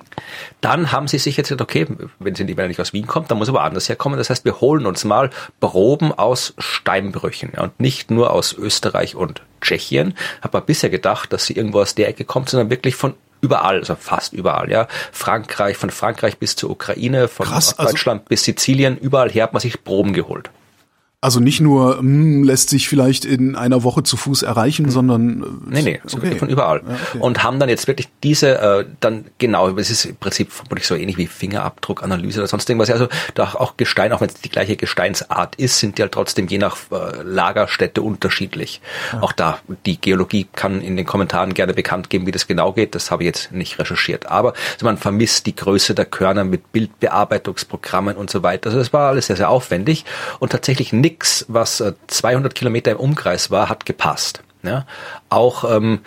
Dann 0.61 0.91
haben 0.91 1.07
sie 1.07 1.17
sich 1.17 1.37
jetzt 1.37 1.47
gesagt, 1.47 1.61
okay, 1.61 1.87
wenn 2.19 2.35
sie 2.35 2.47
wenn 2.47 2.65
er 2.65 2.67
nicht 2.67 2.79
aus 2.79 2.93
Wien 2.93 3.07
kommt, 3.07 3.31
dann 3.31 3.37
muss 3.37 3.49
aber 3.49 3.63
anders 3.63 3.89
herkommen. 3.89 4.17
Das 4.17 4.29
heißt, 4.29 4.45
wir 4.45 4.61
holen 4.61 4.85
uns 4.85 5.03
mal 5.03 5.29
Proben 5.59 6.11
aus 6.11 6.53
Steinbrüchen 6.57 7.51
ja, 7.55 7.63
und 7.63 7.79
nicht 7.79 8.11
nur 8.11 8.31
aus 8.31 8.53
Österreich 8.53 9.15
und 9.15 9.41
Tschechien. 9.61 10.13
Habe 10.41 10.61
bisher 10.61 10.89
gedacht, 10.89 11.33
dass 11.33 11.45
sie 11.45 11.53
irgendwo 11.53 11.81
aus 11.81 11.95
der 11.95 12.07
Ecke 12.07 12.23
kommt, 12.25 12.49
sondern 12.49 12.69
wirklich 12.69 12.95
von 12.95 13.13
überall, 13.41 13.79
also 13.79 13.95
fast 13.95 14.33
überall, 14.33 14.69
ja. 14.69 14.87
Frankreich, 15.11 15.77
von 15.77 15.89
Frankreich 15.89 16.37
bis 16.37 16.55
zur 16.55 16.69
Ukraine, 16.69 17.27
von 17.27 17.45
Krass, 17.45 17.77
also 17.77 17.91
Deutschland 17.91 18.21
also 18.21 18.29
bis 18.29 18.43
Sizilien, 18.43 18.97
überall 18.97 19.29
her 19.29 19.43
hat 19.43 19.53
man 19.53 19.61
sich 19.61 19.83
Proben 19.83 20.13
geholt. 20.13 20.49
Also 21.21 21.41
nicht 21.41 21.59
nur 21.59 21.95
mh, 21.95 21.99
hm, 21.99 22.43
lässt 22.45 22.69
sich 22.69 22.87
vielleicht 22.87 23.25
in 23.25 23.57
einer 23.57 23.83
Woche 23.83 24.03
zu 24.03 24.15
Fuß 24.15 24.43
erreichen, 24.43 24.85
mhm. 24.85 24.89
sondern 24.89 25.43
äh, 25.43 25.45
nee, 25.69 25.81
nee, 25.81 26.01
okay. 26.13 26.37
von 26.37 26.47
überall. 26.47 26.81
Ja, 26.87 26.93
okay. 26.93 27.17
Und 27.19 27.43
haben 27.43 27.59
dann 27.59 27.67
jetzt 27.67 27.87
wirklich 27.87 28.07
diese 28.23 28.57
äh, 28.57 28.85
dann 29.01 29.25
genau, 29.37 29.67
es 29.77 29.89
ist 29.89 30.05
im 30.05 30.15
Prinzip 30.15 30.49
vermutlich 30.53 30.87
so 30.87 30.95
ähnlich 30.95 31.17
wie 31.17 31.27
Fingerabdruckanalyse 31.27 32.39
oder 32.39 32.47
sonst 32.47 32.69
irgendwas. 32.69 32.89
Also 32.89 33.09
da 33.35 33.53
auch 33.55 33.75
Gestein, 33.75 34.13
auch 34.13 34.21
wenn 34.21 34.29
es 34.29 34.35
die 34.35 34.47
gleiche 34.47 34.77
Gesteinsart 34.77 35.57
ist, 35.57 35.79
sind 35.79 35.97
die 35.97 36.03
halt 36.03 36.13
trotzdem 36.13 36.47
je 36.47 36.57
nach 36.57 36.77
äh, 36.89 37.21
Lagerstätte 37.21 38.01
unterschiedlich. 38.01 38.79
Ja. 39.11 39.21
Auch 39.21 39.33
da 39.33 39.59
die 39.85 39.99
Geologie 39.99 40.47
kann 40.53 40.79
in 40.79 40.95
den 40.95 41.05
Kommentaren 41.05 41.53
gerne 41.53 41.73
bekannt 41.73 42.09
geben, 42.09 42.27
wie 42.27 42.31
das 42.31 42.47
genau 42.47 42.71
geht. 42.71 42.95
Das 42.95 43.11
habe 43.11 43.23
ich 43.23 43.27
jetzt 43.27 43.51
nicht 43.51 43.77
recherchiert. 43.77 44.27
Aber 44.27 44.53
also 44.73 44.85
man 44.85 44.97
vermisst 44.97 45.47
die 45.47 45.55
Größe 45.55 45.95
der 45.95 46.05
Körner 46.05 46.45
mit 46.45 46.71
Bildbearbeitungsprogrammen 46.71 48.15
und 48.15 48.29
so 48.29 48.41
weiter. 48.41 48.67
Also 48.67 48.79
das 48.79 48.93
war 48.93 49.09
alles 49.09 49.27
sehr 49.27 49.35
sehr 49.35 49.49
aufwendig 49.49 50.05
und 50.39 50.53
tatsächlich 50.53 50.93
nicht 50.93 51.08
nix, 51.09 51.45
was 51.47 51.83
200 52.07 52.51
äh, 52.51 52.55
Kilometer 52.55 52.91
im 52.91 52.97
Umkreis 52.97 53.51
war, 53.51 53.69
hat 53.69 53.85
gepasst. 53.85 54.43
Ja? 54.63 54.85
Auch 55.29 55.69
ähm, 55.69 56.01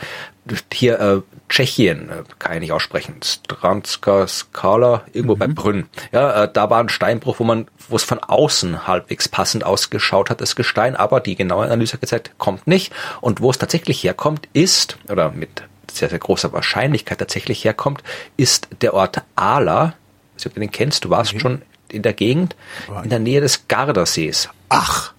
hier 0.72 1.00
äh, 1.00 1.20
Tschechien, 1.48 2.08
äh, 2.08 2.22
kann 2.38 2.54
ich 2.54 2.60
nicht 2.60 2.72
aussprechen, 2.72 3.16
Stranska 3.22 4.26
Skala, 4.26 5.02
irgendwo 5.12 5.34
mhm. 5.34 5.38
bei 5.38 5.46
Brünn. 5.48 5.86
Ja, 6.12 6.44
äh, 6.44 6.52
da 6.52 6.70
war 6.70 6.80
ein 6.80 6.88
Steinbruch, 6.88 7.38
wo 7.38 7.44
man, 7.44 7.66
wo 7.88 7.96
es 7.96 8.04
von 8.04 8.20
außen 8.20 8.86
halbwegs 8.86 9.28
passend 9.28 9.64
ausgeschaut 9.64 10.30
hat, 10.30 10.40
das 10.40 10.56
Gestein, 10.56 10.96
aber 10.96 11.20
die 11.20 11.36
genaue 11.36 11.64
Analyse 11.64 11.94
hat 11.94 12.00
gezeigt, 12.00 12.32
kommt 12.38 12.66
nicht. 12.66 12.92
Und 13.20 13.40
wo 13.40 13.50
es 13.50 13.58
tatsächlich 13.58 14.02
herkommt, 14.04 14.48
ist, 14.52 14.98
oder 15.08 15.30
mit 15.30 15.62
sehr, 15.90 16.08
sehr 16.08 16.18
großer 16.18 16.52
Wahrscheinlichkeit 16.52 17.18
tatsächlich 17.18 17.64
herkommt, 17.64 18.02
ist 18.36 18.68
der 18.80 18.94
Ort 18.94 19.22
Ala. 19.36 19.94
Ich 20.36 20.44
weiß 20.44 20.44
nicht, 20.44 20.46
ob 20.46 20.54
du 20.54 20.60
den 20.60 20.70
kennst, 20.70 21.04
du 21.04 21.10
warst 21.10 21.34
mhm. 21.34 21.40
schon 21.40 21.62
in 21.92 22.02
der 22.02 22.12
Gegend, 22.12 22.56
in 23.02 23.10
der 23.10 23.18
Nähe 23.18 23.40
des 23.40 23.68
Gardasees. 23.68 24.48
Ach. 24.68 25.12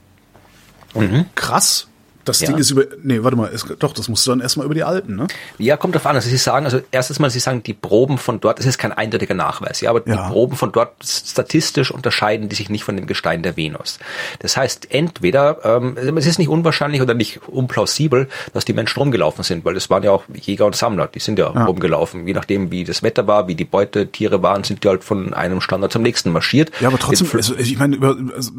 Mhm. 0.94 1.26
Krass. 1.36 1.88
Das 2.26 2.40
ja. 2.40 2.48
Ding 2.48 2.58
ist 2.58 2.72
über, 2.72 2.84
nee, 3.02 3.22
warte 3.22 3.36
mal, 3.36 3.48
ist, 3.48 3.68
doch, 3.80 3.94
das 3.94 4.08
musst 4.08 4.26
du 4.26 4.32
dann 4.32 4.40
erstmal 4.40 4.66
über 4.66 4.76
die 4.76 4.84
Alpen, 4.84 5.16
ne? 5.16 5.28
Ja, 5.58 5.78
kommt 5.78 5.96
drauf 5.96 6.06
an. 6.06 6.16
Also 6.16 6.30
Sie 6.30 6.38
sagen, 6.38 6.66
also 6.66 6.80
erstens 6.92 7.20
mal, 7.20 7.30
Sie 7.30 7.40
sagen, 7.40 7.64
die 7.64 7.74
Proben 7.74 8.18
von 8.18 8.40
dort, 8.40 8.60
das 8.60 8.66
ist 8.66 8.78
kein 8.78 8.92
eindeutiger 8.92 9.34
Nachweis, 9.34 9.82
ja, 9.82 9.90
aber 9.90 10.08
ja. 10.08 10.16
die 10.16 10.32
Proben 10.32 10.56
von 10.56 10.72
dort 10.72 10.94
statistisch 11.04 11.92
unterscheiden 11.92 12.50
die 12.50 12.56
sich 12.56 12.70
nicht 12.70 12.84
von 12.84 12.96
dem 12.96 13.08
Gestein 13.08 13.44
der 13.44 13.58
Venus. 13.58 14.00
Das 14.40 14.58
heißt, 14.58 14.88
entweder, 14.92 15.60
ähm, 15.64 15.98
es 15.98 16.26
ist 16.26 16.40
nicht 16.40 16.50
unwahrscheinlich 16.50 17.02
oder 17.02 17.14
nicht 17.14 17.42
unplausibel, 17.48 18.28
dass 18.54 18.66
die 18.66 18.74
Menschen 18.74 19.00
rumgelaufen 19.00 19.44
sind, 19.44 19.66
weil 19.66 19.76
es 19.76 19.90
waren 19.90 20.04
ja 20.04 20.12
auch 20.12 20.24
Jäger 20.34 20.66
und 20.66 20.76
Sammler, 20.76 21.08
die 21.08 21.20
sind 21.20 21.40
ja, 21.40 21.52
ja. 21.54 21.66
rumgelaufen. 21.66 22.28
Je 22.28 22.34
nachdem, 22.34 22.72
wie 22.72 22.84
das 22.84 23.04
Wetter 23.04 23.28
war, 23.28 23.48
wie 23.48 23.56
die 23.56 23.66
Beutetiere 23.66 24.42
waren, 24.44 24.64
sind 24.64 24.84
die 24.84 24.88
halt 24.88 25.04
von 25.04 25.34
einem 25.34 25.62
Standard 25.62 25.92
zum 25.92 26.02
nächsten 26.02 26.32
marschiert. 26.32 26.72
Ja, 26.80 26.90
aber 26.90 27.00
trotzdem, 27.00 27.28
also 27.34 27.56
ich 27.56 27.78
meine, 27.78 27.98
also, 28.36 28.52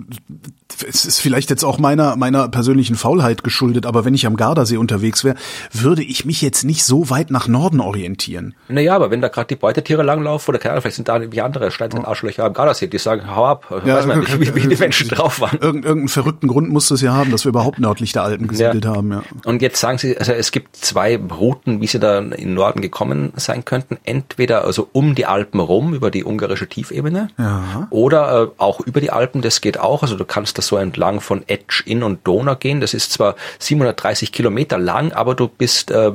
es 0.89 1.05
ist 1.05 1.21
vielleicht 1.21 1.51
jetzt 1.51 1.65
auch 1.65 1.79
meiner, 1.79 2.17
meiner 2.17 2.49
persönlichen 2.49 2.97
Faulheit 2.97 3.45
geschuldet, 3.45 3.54
aber 3.87 4.05
wenn 4.05 4.15
ich 4.15 4.27
am 4.27 4.37
Gardasee 4.37 4.77
unterwegs 4.77 5.25
wäre, 5.25 5.37
würde 5.73 6.03
ich 6.03 6.25
mich 6.25 6.43
jetzt 6.43 6.65
nicht 6.65 6.85
so 6.85 7.11
weit 7.11 7.31
nach 7.31 7.49
Norden 7.49 7.81
orientieren. 7.81 8.55
Naja, 8.69 8.95
aber 8.95 9.11
wenn 9.11 9.21
da 9.21 9.29
gerade 9.29 9.49
die 9.49 9.57
Beutetiere 9.57 10.03
langlaufen 10.03 10.51
oder 10.51 10.59
keine 10.59 10.73
Ahnung, 10.73 10.83
vielleicht 10.83 10.97
sind 10.97 11.09
da 11.09 11.17
irgendwie 11.17 11.41
andere 11.41 11.71
Steinzeit-Arschlöcher 11.71 12.45
am 12.45 12.53
Gardasee, 12.53 12.87
die 12.87 12.99
sagen, 12.99 13.35
hau 13.35 13.47
ab, 13.47 13.67
ja, 13.85 13.97
weiß 13.97 14.07
man 14.07 14.21
nicht, 14.21 14.41
wie, 14.41 14.55
wie 14.55 14.69
die 14.69 14.77
Menschen 14.77 15.09
drauf 15.09 15.41
waren. 15.41 15.59
Irgend, 15.59 15.85
irgendeinen 15.85 16.09
verrückten 16.09 16.49
Grund 16.49 16.71
muss 16.71 16.91
es 16.91 17.01
ja 17.01 17.13
haben, 17.15 17.31
dass 17.31 17.45
wir 17.45 17.51
überhaupt 17.51 17.79
nördlich 17.79 18.13
der 18.13 18.23
Alpen 18.23 18.49
gesiedelt 18.49 18.85
ja. 18.85 18.95
haben, 18.95 19.13
ja. 19.13 19.23
Und 19.45 19.63
jetzt 19.63 19.81
sagen 19.81 19.99
Sie, 19.99 20.17
also 20.17 20.33
es 20.33 20.53
gibt 20.53 20.77
zwei 20.77 21.17
Routen, 21.17 21.81
wie 21.81 21.87
Sie 21.87 21.99
da 21.99 22.19
in 22.19 22.55
Norden 22.55 22.81
gekommen 22.81 23.33
sein 23.37 23.65
könnten. 23.65 23.99
Entweder 24.05 24.65
also 24.65 24.89
um 24.93 25.15
die 25.15 25.27
Alpen 25.27 25.61
rum, 25.61 25.95
über 25.95 26.11
die 26.11 26.25
ungarische 26.25 26.69
Tiefebene, 26.69 27.29
ja. 27.39 27.87
oder 27.91 28.43
äh, 28.43 28.49
auch 28.59 28.81
über 28.81 29.01
die 29.01 29.11
Alpen, 29.11 29.43
das 29.43 29.61
geht 29.61 29.79
auch. 29.79 30.03
Also 30.03 30.17
du 30.17 30.25
kannst 30.25 30.59
das 30.59 30.67
so 30.67 30.77
entlang 30.77 31.21
von 31.21 31.45
Etsch, 31.47 31.83
Inn 31.87 32.03
und 32.03 32.27
Donau 32.27 32.57
gehen. 32.57 32.81
Das 32.81 32.95
ist 32.95 33.13
zwar 33.13 33.37
730 33.59 34.33
Kilometer 34.33 34.79
lang, 34.79 35.13
aber 35.13 35.35
du 35.35 35.49
bist 35.49 35.91
äh, 35.91 36.13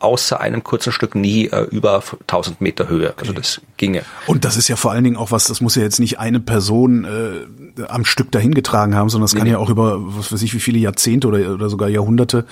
außer 0.00 0.40
einem 0.40 0.64
kurzen 0.64 0.92
Stück 0.92 1.14
nie 1.14 1.46
äh, 1.46 1.62
über 1.70 2.02
1000 2.22 2.60
Meter 2.60 2.88
Höhe. 2.88 3.14
Also 3.18 3.32
das 3.32 3.60
ginge. 3.76 4.02
Und 4.26 4.44
das 4.44 4.56
ist 4.56 4.68
ja 4.68 4.76
vor 4.76 4.92
allen 4.92 5.04
Dingen 5.04 5.16
auch 5.16 5.30
was, 5.30 5.44
das 5.44 5.60
muss 5.60 5.76
ja 5.76 5.82
jetzt 5.82 6.00
nicht 6.00 6.18
eine 6.18 6.40
Person 6.40 7.04
äh, 7.04 7.82
am 7.88 8.04
Stück 8.04 8.32
dahin 8.32 8.54
getragen 8.54 8.94
haben, 8.94 9.08
sondern 9.10 9.26
das 9.26 9.34
kann 9.34 9.44
nee. 9.44 9.52
ja 9.52 9.58
auch 9.58 9.68
über, 9.68 9.98
was 10.00 10.32
weiß 10.32 10.42
ich, 10.42 10.54
wie 10.54 10.60
viele 10.60 10.78
Jahrzehnte 10.78 11.28
oder, 11.28 11.52
oder 11.52 11.68
sogar 11.68 11.88
Jahrhunderte 11.88 12.46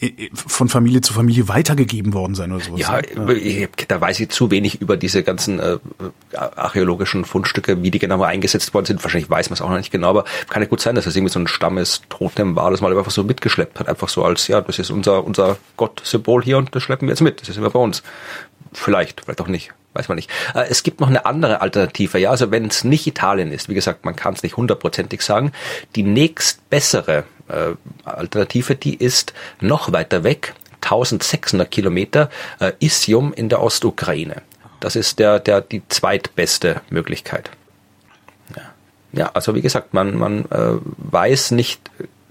äh, 0.00 0.10
von 0.34 0.68
Familie 0.68 1.00
zu 1.00 1.12
Familie 1.12 1.48
weitergegeben 1.48 2.12
worden 2.14 2.34
sein 2.34 2.52
oder 2.52 2.64
sowas. 2.64 2.80
Ja, 2.80 2.98
ja. 2.98 3.66
da 3.86 4.00
weiß 4.00 4.20
ich 4.20 4.28
zu 4.30 4.50
wenig 4.50 4.80
über 4.80 4.96
diese 4.96 5.22
ganzen 5.22 5.60
äh, 5.60 5.78
archäologischen 6.34 7.24
Fundstücke, 7.24 7.82
wie 7.82 7.90
die 7.90 7.98
genau 7.98 8.22
eingesetzt 8.22 8.74
worden 8.74 8.86
sind. 8.86 9.04
Wahrscheinlich 9.04 9.30
weiß 9.30 9.50
man 9.50 9.54
es 9.54 9.62
auch 9.62 9.70
noch 9.70 9.76
nicht 9.76 9.92
genau, 9.92 10.10
aber 10.10 10.24
kann 10.48 10.62
ja 10.62 10.68
gut 10.68 10.80
sein, 10.80 10.96
dass 10.96 11.04
das 11.04 11.14
irgendwie 11.14 11.32
so 11.32 11.38
ein 11.38 11.46
Stammes 11.46 12.02
Totem 12.08 12.56
war, 12.56 12.70
das 12.70 12.80
mal 12.80 12.96
einfach 12.96 13.10
so 13.10 13.22
mitgeschleppt 13.22 13.78
hat, 13.78 13.88
einfach 13.88 14.08
so 14.08 14.24
als, 14.24 14.48
ja, 14.48 14.60
das 14.60 14.78
ist 14.78 14.90
unser, 14.90 15.24
unser 15.24 15.56
Gott-Symbol 15.76 16.42
hier 16.42 16.58
und 16.58 16.74
das 16.74 16.87
schleppen 16.88 17.06
wir 17.06 17.12
jetzt 17.12 17.20
mit. 17.20 17.42
Das 17.42 17.50
ist 17.50 17.58
immer 17.58 17.68
bei 17.68 17.78
uns. 17.78 18.02
Vielleicht, 18.72 19.20
vielleicht 19.20 19.42
auch 19.42 19.48
nicht. 19.48 19.72
Weiß 19.92 20.08
man 20.08 20.16
nicht. 20.16 20.30
Äh, 20.54 20.66
es 20.70 20.82
gibt 20.82 21.00
noch 21.00 21.08
eine 21.08 21.26
andere 21.26 21.60
Alternative. 21.60 22.18
Ja, 22.18 22.30
also 22.30 22.50
wenn 22.50 22.66
es 22.66 22.82
nicht 22.82 23.06
Italien 23.06 23.52
ist, 23.52 23.68
wie 23.68 23.74
gesagt, 23.74 24.06
man 24.06 24.16
kann 24.16 24.32
es 24.34 24.42
nicht 24.42 24.56
hundertprozentig 24.56 25.20
sagen. 25.20 25.52
Die 25.96 26.02
nächst 26.02 26.68
bessere 26.70 27.24
äh, 27.48 27.74
Alternative, 28.04 28.74
die 28.74 28.94
ist 28.94 29.34
noch 29.60 29.92
weiter 29.92 30.24
weg, 30.24 30.54
1600 30.80 31.70
Kilometer, 31.70 32.30
äh, 32.58 32.72
Isium 32.78 33.34
in 33.34 33.50
der 33.50 33.62
Ostukraine. 33.62 34.42
Das 34.80 34.96
ist 34.96 35.18
der, 35.18 35.40
der, 35.40 35.60
die 35.60 35.82
zweitbeste 35.88 36.80
Möglichkeit. 36.88 37.50
Ja, 39.12 39.30
also 39.32 39.54
wie 39.54 39.62
gesagt, 39.62 39.94
man, 39.94 40.16
man 40.16 40.44
äh, 40.50 40.78
weiß 40.98 41.52
nicht 41.52 41.80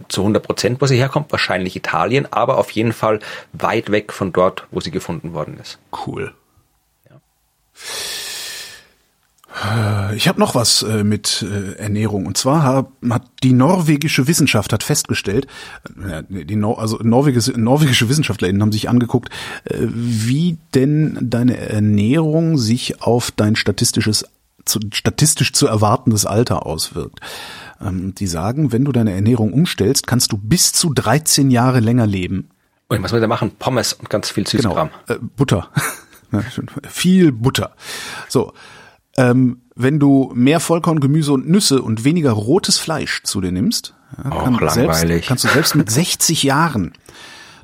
zu 0.08 0.22
100 0.22 0.43
Prozent, 0.43 0.82
wo 0.82 0.86
sie 0.86 0.98
herkommt, 0.98 1.32
wahrscheinlich 1.32 1.76
Italien, 1.76 2.32
aber 2.32 2.58
auf 2.58 2.72
jeden 2.72 2.93
Fall 2.93 3.20
weit 3.54 3.91
weg 3.91 4.14
von 4.14 4.34
dort, 4.34 4.68
wo 4.72 4.80
sie 4.80 4.91
gefunden 4.91 5.34
worden 5.34 5.58
ist. 5.60 5.80
Cool. 6.06 6.34
Ja. 7.10 7.20
Ich 10.16 10.28
habe 10.28 10.39
noch 10.39 10.54
was 10.54 10.84
äh, 10.84 11.04
mit 11.04 11.43
äh, 11.43 11.74
Ernährung 11.74 12.28
und 12.28 12.38
zwar 12.38 12.64
hat, 12.64 12.88
hat 13.10 13.24
die 13.43 13.54
norwegische 13.54 14.28
Wissenschaft 14.28 14.72
hat 14.72 14.84
festgestellt, 14.84 15.48
äh, 16.08 16.24
die 16.30 16.56
Nor 16.56 16.80
also 16.80 17.00
norwegische, 17.02 17.52
norwegische 17.60 18.08
WissenschaftlerInnen 18.08 18.62
haben 18.62 18.72
sich 18.72 18.89
angeguckt, 18.89 19.30
wie 19.66 20.58
denn 20.76 21.18
deine 21.22 21.58
Ernährung 21.58 22.58
sich 22.58 23.02
auf 23.02 23.32
dein 23.32 23.56
statistisches 23.56 24.26
zu, 24.68 24.80
statistisch 24.93 25.54
zu 25.54 25.68
erwartendes 25.68 26.26
Alter 26.26 26.66
auswirkt. 26.66 27.20
Ähm, 27.82 28.15
die 28.15 28.28
sagen, 28.28 28.71
wenn 28.71 28.86
du 28.86 28.91
deine 28.91 29.13
Ernährung 29.13 29.53
umstellst, 29.53 30.07
kannst 30.07 30.32
du 30.32 30.38
bis 30.38 30.73
zu 30.73 30.93
13 30.93 31.51
Jahre 31.51 31.80
länger 31.80 32.07
leben. 32.07 32.49
Und 32.88 33.03
was 33.03 33.11
wir 33.11 33.19
da 33.19 33.28
machen? 33.28 33.51
Pommes 33.59 33.93
und 33.93 34.09
ganz 34.09 34.30
viel 34.30 34.47
Süßkram. 34.47 34.89
Genau, 35.07 35.19
äh, 35.19 35.23
Butter. 35.36 35.69
viel 36.88 37.32
Butter. 37.32 37.75
So, 38.30 38.53
ähm, 39.17 39.61
wenn 39.75 39.99
du 39.99 40.32
mehr 40.34 40.59
Vollkorngemüse 40.59 41.32
und 41.34 41.47
Nüsse 41.47 41.82
und 41.82 42.03
weniger 42.03 42.32
rotes 42.32 42.78
Fleisch 42.80 43.23
zu 43.23 43.41
dir 43.41 43.51
nimmst, 43.51 43.93
ja, 44.23 44.30
kann 44.30 44.69
selbst, 44.69 45.28
kannst 45.28 45.43
du 45.43 45.49
selbst 45.49 45.75
mit 45.75 45.91
60 45.91 46.43
Jahren 46.43 46.93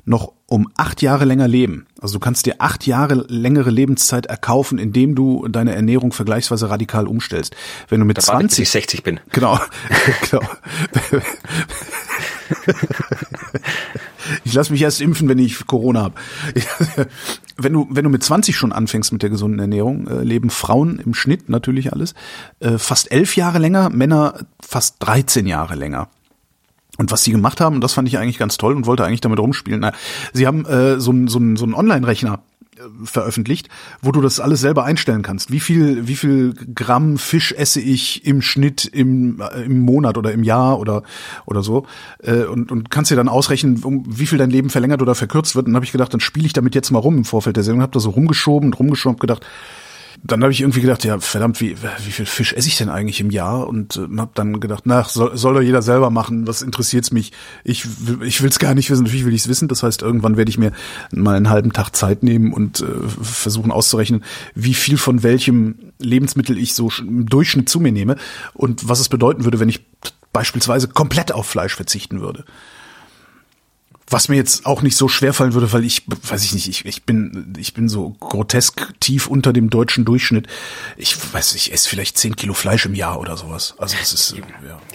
noch 0.04 0.32
um 0.46 0.70
acht 0.76 1.02
Jahre 1.02 1.24
länger 1.24 1.48
leben. 1.48 1.86
Also 2.00 2.14
du 2.14 2.20
kannst 2.20 2.46
dir 2.46 2.56
acht 2.58 2.86
Jahre 2.86 3.24
längere 3.28 3.70
Lebenszeit 3.70 4.26
erkaufen, 4.26 4.78
indem 4.78 5.14
du 5.14 5.48
deine 5.48 5.74
Ernährung 5.74 6.12
vergleichsweise 6.12 6.68
radikal 6.70 7.06
umstellst. 7.06 7.56
Wenn 7.88 8.00
du 8.00 8.06
mit 8.06 8.18
da 8.18 8.22
20 8.22 8.62
ich 8.62 8.70
60 8.70 9.02
bin. 9.02 9.20
Genau. 9.30 9.58
genau. 10.30 10.42
ich 14.44 14.52
lasse 14.52 14.72
mich 14.72 14.82
erst 14.82 15.00
impfen, 15.00 15.28
wenn 15.28 15.38
ich 15.38 15.66
Corona 15.66 16.02
habe. 16.02 16.14
wenn 17.56 17.72
du 17.72 17.86
wenn 17.90 18.04
du 18.04 18.10
mit 18.10 18.22
20 18.22 18.56
schon 18.56 18.72
anfängst 18.72 19.12
mit 19.12 19.22
der 19.22 19.30
gesunden 19.30 19.58
Ernährung, 19.58 20.06
äh, 20.06 20.22
leben 20.22 20.50
Frauen 20.50 20.98
im 20.98 21.14
Schnitt 21.14 21.48
natürlich 21.48 21.92
alles 21.92 22.14
äh, 22.60 22.78
fast 22.78 23.10
elf 23.10 23.36
Jahre 23.36 23.58
länger, 23.58 23.90
Männer 23.90 24.44
fast 24.60 24.96
13 25.00 25.46
Jahre 25.46 25.74
länger. 25.74 26.08
Und 26.98 27.10
was 27.10 27.24
sie 27.24 27.32
gemacht 27.32 27.60
haben, 27.60 27.80
das 27.80 27.92
fand 27.92 28.08
ich 28.08 28.18
eigentlich 28.18 28.38
ganz 28.38 28.56
toll 28.56 28.74
und 28.74 28.86
wollte 28.86 29.04
eigentlich 29.04 29.20
damit 29.20 29.38
rumspielen. 29.38 29.80
Na, 29.80 29.92
sie 30.32 30.46
haben 30.46 30.64
äh, 30.66 31.00
so 31.00 31.10
einen 31.10 31.28
so 31.28 31.38
einen, 31.38 31.56
so 31.56 31.64
einen 31.64 31.74
Online-Rechner 31.74 32.40
äh, 32.76 32.80
veröffentlicht, 33.04 33.68
wo 34.00 34.12
du 34.12 34.20
das 34.20 34.38
alles 34.38 34.60
selber 34.60 34.84
einstellen 34.84 35.22
kannst. 35.22 35.50
Wie 35.50 35.60
viel, 35.60 36.06
wie 36.06 36.14
viel 36.14 36.54
Gramm 36.74 37.18
Fisch 37.18 37.52
esse 37.52 37.80
ich 37.80 38.24
im 38.26 38.42
Schnitt 38.42 38.84
im, 38.84 39.40
äh, 39.40 39.62
im 39.62 39.80
Monat 39.80 40.18
oder 40.18 40.32
im 40.32 40.44
Jahr 40.44 40.78
oder, 40.78 41.02
oder 41.46 41.62
so. 41.62 41.86
Äh, 42.22 42.44
und, 42.44 42.70
und 42.70 42.90
kannst 42.90 43.10
dir 43.10 43.16
dann 43.16 43.28
ausrechnen, 43.28 43.82
um 43.82 44.04
wie 44.06 44.26
viel 44.26 44.38
dein 44.38 44.50
Leben 44.50 44.70
verlängert 44.70 45.02
oder 45.02 45.14
verkürzt 45.14 45.56
wird. 45.56 45.66
Und 45.66 45.72
dann 45.72 45.76
habe 45.76 45.86
ich 45.86 45.92
gedacht, 45.92 46.12
dann 46.12 46.20
spiele 46.20 46.46
ich 46.46 46.52
damit 46.52 46.74
jetzt 46.74 46.90
mal 46.90 47.00
rum 47.00 47.16
im 47.18 47.24
Vorfeld 47.24 47.56
der 47.56 47.64
Sendung. 47.64 47.82
Habe 47.82 47.92
da 47.92 48.00
so 48.00 48.10
rumgeschoben 48.10 48.68
und 48.68 48.78
rumgeschoben, 48.78 49.18
gedacht, 49.18 49.44
dann 50.26 50.42
habe 50.42 50.52
ich 50.52 50.62
irgendwie 50.62 50.80
gedacht, 50.80 51.04
ja, 51.04 51.18
verdammt, 51.18 51.60
wie, 51.60 51.76
wie 51.76 52.10
viel 52.10 52.24
Fisch 52.24 52.54
esse 52.54 52.66
ich 52.66 52.78
denn 52.78 52.88
eigentlich 52.88 53.20
im 53.20 53.30
Jahr? 53.30 53.68
Und 53.68 53.96
äh, 53.96 54.16
habe 54.16 54.30
dann 54.34 54.58
gedacht, 54.58 54.84
na, 54.86 55.04
soll, 55.04 55.36
soll 55.36 55.52
doch 55.52 55.60
jeder 55.60 55.82
selber 55.82 56.08
machen, 56.08 56.46
was 56.46 56.62
interessiert's 56.62 57.10
mich? 57.10 57.32
Ich, 57.62 57.86
ich 58.22 58.42
will's 58.42 58.58
gar 58.58 58.74
nicht 58.74 58.90
wissen, 58.90 59.04
natürlich 59.04 59.26
will 59.26 59.34
ich's 59.34 59.48
wissen. 59.48 59.68
Das 59.68 59.82
heißt, 59.82 60.00
irgendwann 60.00 60.38
werde 60.38 60.48
ich 60.48 60.56
mir 60.56 60.72
mal 61.12 61.36
einen 61.36 61.50
halben 61.50 61.74
Tag 61.74 61.94
Zeit 61.94 62.22
nehmen 62.22 62.54
und 62.54 62.80
äh, 62.80 62.86
versuchen 63.22 63.70
auszurechnen, 63.70 64.24
wie 64.54 64.72
viel 64.72 64.96
von 64.96 65.22
welchem 65.22 65.74
Lebensmittel 65.98 66.56
ich 66.56 66.72
so 66.72 66.90
im 67.00 67.26
Durchschnitt 67.26 67.68
zu 67.68 67.78
mir 67.78 67.92
nehme 67.92 68.16
und 68.54 68.88
was 68.88 69.00
es 69.00 69.10
bedeuten 69.10 69.44
würde, 69.44 69.60
wenn 69.60 69.68
ich 69.68 69.84
beispielsweise 70.32 70.88
komplett 70.88 71.32
auf 71.32 71.46
Fleisch 71.46 71.76
verzichten 71.76 72.22
würde. 72.22 72.44
Was 74.10 74.28
mir 74.28 74.36
jetzt 74.36 74.66
auch 74.66 74.82
nicht 74.82 74.96
so 74.96 75.08
schwer 75.08 75.32
fallen 75.32 75.54
würde, 75.54 75.72
weil 75.72 75.84
ich, 75.84 76.02
weiß 76.06 76.44
ich 76.44 76.52
nicht, 76.52 76.68
ich, 76.68 76.84
ich 76.84 77.04
bin, 77.04 77.54
ich 77.58 77.72
bin 77.72 77.88
so 77.88 78.10
grotesk 78.20 78.92
tief 79.00 79.28
unter 79.28 79.52
dem 79.52 79.70
deutschen 79.70 80.04
Durchschnitt. 80.04 80.46
Ich 80.96 81.16
weiß, 81.32 81.54
ich 81.54 81.72
esse 81.72 81.88
vielleicht 81.88 82.18
zehn 82.18 82.36
Kilo 82.36 82.52
Fleisch 82.52 82.84
im 82.84 82.94
Jahr 82.94 83.18
oder 83.18 83.36
sowas. 83.36 83.74
Also 83.78 83.96
das 83.98 84.12
ist, 84.12 84.32
ja. 84.36 84.44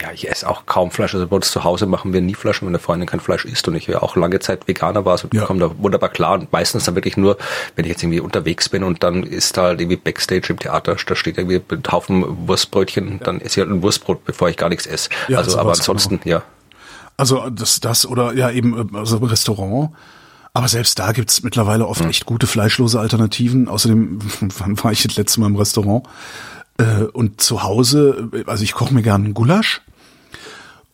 Ja, 0.00 0.12
ich 0.12 0.28
esse 0.28 0.48
auch 0.48 0.66
kaum 0.66 0.90
Fleisch. 0.90 1.14
Also 1.14 1.26
bei 1.26 1.36
uns 1.36 1.50
zu 1.50 1.64
Hause 1.64 1.86
machen 1.86 2.12
wir 2.12 2.20
nie 2.20 2.34
Fleisch, 2.34 2.60
wenn 2.62 2.66
meine 2.66 2.78
Freundin 2.78 3.08
kein 3.08 3.20
Fleisch 3.20 3.44
isst 3.44 3.66
und 3.66 3.74
ich 3.74 3.86
ja 3.86 4.00
auch 4.00 4.16
lange 4.16 4.38
Zeit 4.38 4.68
Veganer 4.68 5.04
war, 5.04 5.18
so 5.18 5.28
ja. 5.32 5.44
komme 5.44 5.60
da 5.60 5.70
wunderbar 5.78 6.10
klar 6.10 6.34
und 6.34 6.52
meistens 6.52 6.84
dann 6.84 6.94
wirklich 6.94 7.16
nur, 7.16 7.36
wenn 7.76 7.84
ich 7.84 7.90
jetzt 7.90 8.02
irgendwie 8.02 8.20
unterwegs 8.20 8.68
bin 8.68 8.84
und 8.84 9.02
dann 9.02 9.24
ist 9.24 9.56
da 9.56 9.62
halt 9.62 9.80
irgendwie 9.80 9.96
Backstage 9.96 10.48
im 10.50 10.58
Theater, 10.58 10.96
da 11.04 11.16
steht 11.16 11.36
irgendwie 11.36 11.60
ein 11.68 11.82
Haufen 11.90 12.48
Wurstbrötchen, 12.48 13.12
ja. 13.12 13.24
dann 13.24 13.40
esse 13.40 13.60
ich 13.60 13.66
halt 13.66 13.76
ein 13.76 13.82
Wurstbrot, 13.82 14.24
bevor 14.24 14.48
ich 14.48 14.56
gar 14.56 14.68
nichts 14.68 14.86
esse. 14.86 15.10
Ja, 15.28 15.38
also, 15.38 15.58
aber 15.58 15.70
ansonsten, 15.70 16.20
genau. 16.20 16.36
ja. 16.36 16.42
Also 17.20 17.50
das, 17.50 17.80
das 17.80 18.06
oder 18.06 18.32
ja 18.34 18.50
eben 18.50 18.96
also 18.96 19.18
Restaurant. 19.18 19.90
Aber 20.54 20.68
selbst 20.68 20.98
da 20.98 21.12
gibt's 21.12 21.42
mittlerweile 21.42 21.86
oft 21.86 22.00
echt 22.00 22.24
gute 22.24 22.46
fleischlose 22.46 22.98
Alternativen. 22.98 23.68
Außerdem, 23.68 24.18
wann 24.58 24.82
war 24.82 24.90
ich 24.90 25.02
das 25.02 25.16
letzte 25.16 25.38
Mal 25.40 25.48
im 25.48 25.56
Restaurant? 25.56 26.08
Äh, 26.78 27.02
und 27.12 27.42
zu 27.42 27.62
Hause, 27.62 28.30
also 28.46 28.64
ich 28.64 28.72
koche 28.72 28.94
mir 28.94 29.02
gerne 29.02 29.26
einen 29.26 29.34
Gulasch 29.34 29.82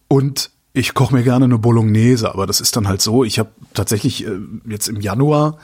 und 0.08 0.50
ich 0.72 0.94
koche 0.94 1.14
mir 1.14 1.22
gerne 1.22 1.44
eine 1.44 1.58
Bolognese. 1.58 2.34
Aber 2.34 2.48
das 2.48 2.60
ist 2.60 2.74
dann 2.74 2.88
halt 2.88 3.00
so, 3.00 3.22
ich 3.22 3.38
habe 3.38 3.50
tatsächlich 3.72 4.26
äh, 4.26 4.32
jetzt 4.66 4.88
im 4.88 5.00
Januar 5.00 5.58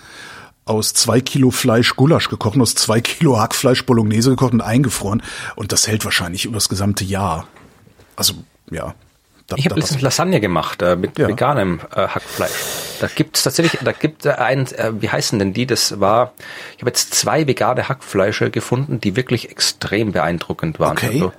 aus 0.65 0.95
zwei 0.95 1.21
Kilo 1.21 1.51
Fleisch 1.51 1.97
Gulasch 1.97 2.29
gekocht, 2.29 2.57
aus 2.61 2.77
zwei 2.77 3.01
Kilo 3.01 3.37
Hackfleisch 3.37 3.85
Bolognese 3.85 4.31
gekocht 4.31 4.53
und 4.53 4.61
eingefroren. 4.61 5.25
Und 5.57 5.73
das 5.73 5.89
hält 5.89 6.05
wahrscheinlich 6.05 6.45
über 6.45 6.55
das 6.55 6.69
gesamte 6.69 7.03
Jahr. 7.03 7.49
Also, 8.15 8.35
ja. 8.71 8.95
Da, 9.53 9.59
ich 9.59 9.67
habe 9.67 9.79
letztens 9.79 10.01
Lasagne 10.01 10.41
gemacht 10.41 10.81
äh, 10.81 10.97
mit 10.97 11.19
ja. 11.19 11.29
veganem 11.29 11.81
äh, 11.95 12.09
Hackfleisch. 12.09 12.53
Da 13.01 13.09
gibt's 13.15 13.43
tatsächlich, 13.43 13.81
da 13.85 13.93
gibt 13.93 14.25
es 14.25 14.35
ein, 14.35 14.67
äh, 14.73 14.93
wie 15.01 15.09
heißen 15.09 15.39
denn 15.39 15.53
die? 15.53 15.67
Das 15.67 16.01
war, 16.01 16.33
ich 16.77 16.83
habe 16.83 16.91
jetzt 16.91 17.15
zwei 17.15 17.47
vegane 17.47 17.89
Hackfleische 17.89 18.51
gefunden, 18.51 19.01
die 19.01 19.17
wirklich 19.17 19.51
extrem 19.51 20.13
beeindruckend 20.13 20.81
waren. 20.81 20.93
Okay. 20.93 21.07
Also, 21.13 21.33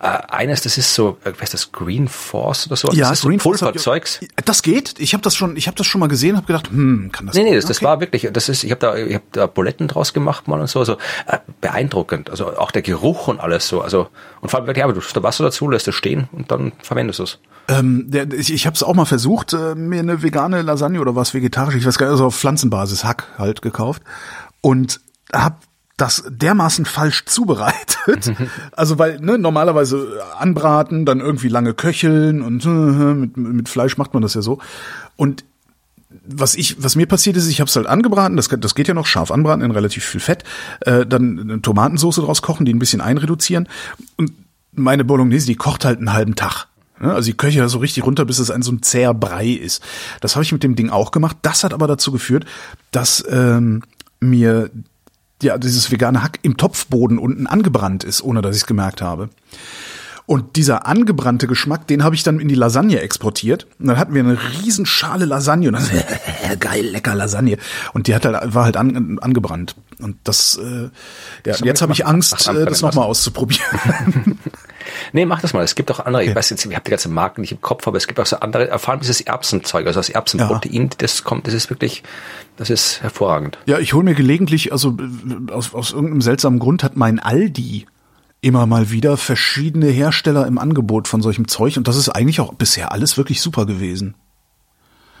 äh, 0.00 0.06
eines, 0.34 0.62
das 0.62 0.78
ist 0.78 0.94
so, 0.94 1.18
äh, 1.24 1.32
was 1.38 1.54
ist 1.54 1.54
das, 1.54 1.72
Green 1.72 2.08
Force 2.08 2.66
oder 2.66 2.76
so? 2.76 2.90
Ja, 2.92 3.10
das 3.10 3.18
ist 3.18 3.24
Green 3.24 3.38
so 3.38 3.50
Pulverzeugs. 3.50 4.20
Das 4.44 4.62
geht. 4.62 4.98
Ich 4.98 5.12
habe 5.12 5.22
das 5.22 5.36
schon, 5.36 5.56
ich 5.56 5.66
habe 5.66 5.76
das 5.76 5.86
schon 5.86 6.00
mal 6.00 6.08
gesehen, 6.08 6.36
habe 6.36 6.46
gedacht, 6.46 6.70
hm, 6.70 7.10
kann 7.12 7.26
das? 7.26 7.36
Nee, 7.36 7.44
nee, 7.44 7.54
das, 7.54 7.64
okay. 7.64 7.74
das 7.74 7.82
war 7.82 8.00
wirklich, 8.00 8.28
das 8.32 8.48
ist, 8.48 8.64
ich 8.64 8.70
habe 8.70 8.80
da, 8.80 8.96
ich 8.96 9.14
habe 9.14 9.24
da 9.32 9.46
Buletten 9.46 9.88
draus 9.88 10.12
gemacht 10.12 10.48
mal 10.48 10.60
und 10.60 10.68
so, 10.68 10.80
also 10.80 10.94
äh, 11.26 11.38
beeindruckend. 11.60 12.30
Also 12.30 12.56
auch 12.56 12.70
der 12.70 12.82
Geruch 12.82 13.28
und 13.28 13.40
alles 13.40 13.68
so. 13.68 13.82
Also 13.82 14.08
und 14.40 14.48
vor 14.48 14.58
allem 14.60 14.66
wirklich, 14.66 14.82
ja, 14.82 14.88
du 14.90 15.00
tust 15.00 15.16
da 15.16 15.22
Wasser 15.22 15.44
dazu, 15.44 15.68
lässt 15.68 15.86
es 15.86 15.94
stehen 15.94 16.28
und 16.32 16.50
dann 16.50 16.72
verwendest 16.82 17.18
du 17.18 17.24
es. 17.24 17.38
Ähm, 17.70 18.10
der, 18.10 18.32
ich 18.32 18.52
ich 18.52 18.66
habe 18.66 18.74
es 18.74 18.82
auch 18.82 18.94
mal 18.94 19.04
versucht, 19.04 19.52
äh, 19.52 19.74
mir 19.74 20.00
eine 20.00 20.22
vegane 20.22 20.62
Lasagne 20.62 21.00
oder 21.00 21.14
was 21.14 21.34
vegetarisch, 21.34 21.76
ich 21.76 21.86
weiß 21.86 21.98
gar 21.98 22.06
nicht, 22.06 22.12
also 22.12 22.26
auf 22.26 22.36
Pflanzenbasis 22.36 23.04
Hack 23.04 23.28
halt 23.38 23.62
gekauft 23.62 24.02
und 24.60 25.00
habe 25.32 25.56
das 25.96 26.24
dermaßen 26.28 26.86
falsch 26.86 27.26
zubereitet. 27.26 28.32
also 28.72 28.98
weil 28.98 29.20
ne, 29.20 29.38
normalerweise 29.38 30.20
anbraten, 30.38 31.04
dann 31.04 31.20
irgendwie 31.20 31.48
lange 31.48 31.74
köcheln 31.74 32.42
und 32.42 32.64
äh, 32.64 32.68
mit, 32.68 33.36
mit 33.36 33.68
Fleisch 33.68 33.98
macht 33.98 34.14
man 34.14 34.22
das 34.22 34.34
ja 34.34 34.42
so. 34.42 34.58
Und 35.16 35.44
was 36.26 36.54
ich, 36.54 36.82
was 36.82 36.96
mir 36.96 37.06
passiert 37.06 37.36
ist, 37.36 37.48
ich 37.48 37.60
habe 37.60 37.68
es 37.68 37.76
halt 37.76 37.86
angebraten, 37.86 38.36
das, 38.36 38.48
das 38.48 38.74
geht 38.74 38.88
ja 38.88 38.94
noch 38.94 39.06
scharf 39.06 39.30
anbraten 39.30 39.64
in 39.64 39.70
relativ 39.70 40.04
viel 40.04 40.20
Fett, 40.20 40.42
äh, 40.80 41.06
dann 41.06 41.38
eine 41.38 41.62
Tomatensauce 41.62 42.16
draus 42.16 42.42
kochen, 42.42 42.64
die 42.64 42.72
ein 42.72 42.78
bisschen 42.78 43.00
einreduzieren 43.00 43.68
und 44.16 44.32
meine 44.72 45.04
Bolognese, 45.04 45.46
die 45.46 45.56
kocht 45.56 45.84
halt 45.84 45.98
einen 45.98 46.12
halben 46.12 46.36
Tag. 46.36 46.66
Also 47.00 47.30
die 47.30 47.36
köche 47.36 47.66
so 47.68 47.78
richtig 47.78 48.04
runter, 48.04 48.24
bis 48.24 48.38
es 48.38 48.50
ein 48.50 48.62
so 48.62 48.72
ein 48.72 48.82
zäher 48.82 49.14
Brei 49.14 49.48
ist. 49.48 49.82
Das 50.20 50.36
habe 50.36 50.44
ich 50.44 50.52
mit 50.52 50.62
dem 50.62 50.76
Ding 50.76 50.90
auch 50.90 51.10
gemacht. 51.10 51.38
Das 51.42 51.64
hat 51.64 51.72
aber 51.72 51.86
dazu 51.86 52.12
geführt, 52.12 52.44
dass 52.90 53.24
ähm, 53.30 53.82
mir 54.20 54.70
ja 55.42 55.56
dieses 55.56 55.90
vegane 55.90 56.22
Hack 56.22 56.38
im 56.42 56.56
Topfboden 56.56 57.18
unten 57.18 57.46
angebrannt 57.46 58.04
ist, 58.04 58.22
ohne 58.22 58.42
dass 58.42 58.54
ich 58.54 58.62
es 58.62 58.66
gemerkt 58.66 59.00
habe. 59.00 59.30
Und 60.26 60.54
dieser 60.54 60.86
angebrannte 60.86 61.48
Geschmack, 61.48 61.88
den 61.88 62.04
habe 62.04 62.14
ich 62.14 62.22
dann 62.22 62.38
in 62.38 62.46
die 62.46 62.54
Lasagne 62.54 63.00
exportiert. 63.00 63.66
Und 63.80 63.88
dann 63.88 63.98
hatten 63.98 64.14
wir 64.14 64.22
eine 64.22 64.38
riesen 64.62 64.86
Schale 64.86 65.24
Lasagne 65.24 65.66
und 65.66 65.74
dann 65.74 66.58
geil, 66.60 66.84
lecker 66.84 67.16
Lasagne. 67.16 67.56
Und 67.94 68.06
die 68.06 68.14
hat 68.14 68.24
halt, 68.24 68.54
war 68.54 68.64
halt 68.64 68.76
an, 68.76 69.18
angebrannt. 69.20 69.74
Und 69.98 70.18
das, 70.22 70.56
äh, 70.56 70.82
ja, 70.82 70.90
das 71.42 71.60
jetzt 71.60 71.82
habe 71.82 71.92
ich 71.94 72.06
Angst, 72.06 72.46
äh, 72.46 72.64
das 72.64 72.80
nochmal 72.80 73.06
auszuprobieren. 73.06 74.38
nee, 75.12 75.24
mach 75.24 75.40
das 75.40 75.52
mal. 75.52 75.62
Es 75.62 75.74
gibt 75.74 75.90
auch 75.90 76.00
andere, 76.00 76.22
okay. 76.22 76.30
ich 76.30 76.36
weiß 76.36 76.50
jetzt, 76.50 76.64
ich 76.64 76.74
habe 76.74 76.84
die 76.84 76.90
ganze 76.90 77.08
Marken 77.08 77.40
nicht 77.40 77.52
im 77.52 77.60
Kopf, 77.60 77.86
aber 77.86 77.96
es 77.96 78.06
gibt 78.06 78.20
auch 78.20 78.26
so 78.26 78.36
andere, 78.36 78.68
erfahren 78.68 79.00
dieses 79.00 79.20
Erbsenzeug, 79.20 79.86
also 79.86 80.00
das 80.00 80.08
Erbsenprotein, 80.08 80.82
ja. 80.84 80.90
das 80.98 81.24
kommt, 81.24 81.46
das 81.46 81.54
ist 81.54 81.70
wirklich, 81.70 82.02
das 82.56 82.70
ist 82.70 83.02
hervorragend. 83.02 83.58
Ja, 83.66 83.78
ich 83.78 83.92
hole 83.92 84.04
mir 84.04 84.14
gelegentlich, 84.14 84.72
also 84.72 84.96
aus, 85.50 85.74
aus 85.74 85.92
irgendeinem 85.92 86.22
seltsamen 86.22 86.58
Grund 86.58 86.82
hat 86.82 86.96
mein 86.96 87.18
Aldi 87.18 87.86
immer 88.40 88.66
mal 88.66 88.90
wieder 88.90 89.16
verschiedene 89.16 89.88
Hersteller 89.88 90.46
im 90.46 90.58
Angebot 90.58 91.08
von 91.08 91.20
solchem 91.20 91.48
Zeug 91.48 91.76
und 91.76 91.88
das 91.88 91.96
ist 91.96 92.08
eigentlich 92.08 92.40
auch 92.40 92.54
bisher 92.54 92.92
alles 92.92 93.16
wirklich 93.16 93.40
super 93.40 93.66
gewesen. 93.66 94.14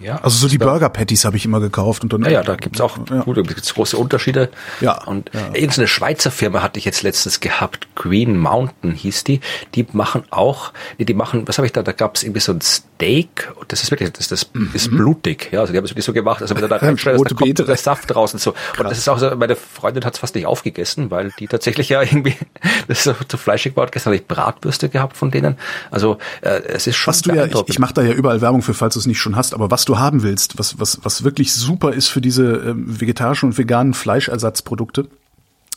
Ja, 0.00 0.16
Also 0.22 0.36
so 0.38 0.48
die 0.48 0.58
Burger 0.58 0.88
Patties 0.88 1.24
habe 1.24 1.36
ich 1.36 1.44
immer 1.44 1.60
gekauft 1.60 2.02
und 2.02 2.12
dann 2.12 2.22
Ja, 2.22 2.30
ja, 2.30 2.42
da 2.42 2.56
gibt's 2.56 2.80
auch 2.80 2.98
Ja. 3.10 3.22
gut, 3.22 3.36
da 3.36 3.42
gibt's 3.42 3.74
große 3.74 3.96
Unterschiede. 3.96 4.50
Ja, 4.80 5.04
Und 5.04 5.30
ja. 5.34 5.46
irgendeine 5.54 5.88
Schweizer 5.88 6.30
Firma 6.30 6.62
hatte 6.62 6.78
ich 6.78 6.84
jetzt 6.84 7.02
letztens 7.02 7.40
gehabt, 7.40 7.88
Green 7.94 8.38
Mountain 8.38 8.92
hieß 8.92 9.24
die. 9.24 9.40
Die 9.74 9.86
machen 9.92 10.22
auch, 10.30 10.72
nee, 10.98 11.04
die 11.04 11.14
machen, 11.14 11.46
was 11.46 11.58
habe 11.58 11.66
ich 11.66 11.72
da? 11.72 11.82
Da 11.82 11.92
gab's 11.92 12.22
irgendwie 12.22 12.40
so 12.40 12.52
ein 12.52 12.60
Steak. 12.60 13.52
Und 13.58 13.70
das 13.72 13.82
ist 13.82 13.90
wirklich, 13.90 14.10
das, 14.12 14.28
das 14.28 14.50
ist 14.72 14.90
blutig. 14.90 15.48
Ja, 15.52 15.60
also 15.60 15.72
die 15.72 15.76
haben 15.78 15.84
es 15.84 15.90
wirklich 15.90 16.04
so 16.04 16.12
gemacht, 16.12 16.40
also 16.42 16.54
wenn 16.54 16.62
du 16.62 16.68
da 16.68 16.76
reinschneidest, 16.76 17.10
Mhm. 17.10 17.18
rote 17.18 17.34
da 17.34 17.38
kommt 17.38 17.48
Beete. 17.48 17.64
der 17.64 17.76
Saft 17.76 18.10
und 18.10 18.40
so. 18.40 18.54
Und 18.78 18.84
das 18.88 18.98
ist 18.98 19.08
auch 19.08 19.18
so, 19.18 19.34
meine 19.36 19.56
Freundin 19.56 20.04
hat's 20.04 20.18
fast 20.18 20.34
nicht 20.34 20.46
aufgegessen, 20.46 21.10
weil 21.10 21.30
die 21.38 21.46
tatsächlich 21.46 21.88
ja 21.90 22.02
irgendwie, 22.02 22.34
das 22.88 22.98
ist 22.98 23.04
so 23.04 23.14
zu 23.28 23.36
fleischig 23.36 23.76
war. 23.76 23.86
Gestern 23.86 24.12
habe 24.12 24.16
ich 24.16 24.26
Bratwürste 24.26 24.88
gehabt 24.88 25.16
von 25.16 25.30
denen. 25.30 25.56
Also 25.90 26.18
äh, 26.42 26.62
es 26.64 26.86
ist 26.86 26.96
schon 26.96 27.12
Was 27.12 27.22
du 27.22 27.32
ja, 27.34 27.44
ich, 27.46 27.54
ich 27.66 27.78
mache 27.78 27.94
da 27.94 28.02
ja 28.02 28.12
überall 28.12 28.40
Werbung 28.40 28.62
für, 28.62 28.74
falls 28.74 28.94
du 28.94 29.00
es 29.00 29.06
nicht 29.06 29.18
schon 29.20 29.36
hast, 29.36 29.54
aber 29.54 29.70
was 29.70 29.84
du 29.90 29.98
haben 29.98 30.22
willst, 30.22 30.58
was, 30.58 30.78
was, 30.78 31.00
was 31.02 31.24
wirklich 31.24 31.52
super 31.52 31.92
ist 31.92 32.08
für 32.08 32.20
diese 32.20 32.44
ähm, 32.44 33.00
vegetarischen 33.00 33.50
und 33.50 33.58
veganen 33.58 33.92
Fleischersatzprodukte, 33.92 35.08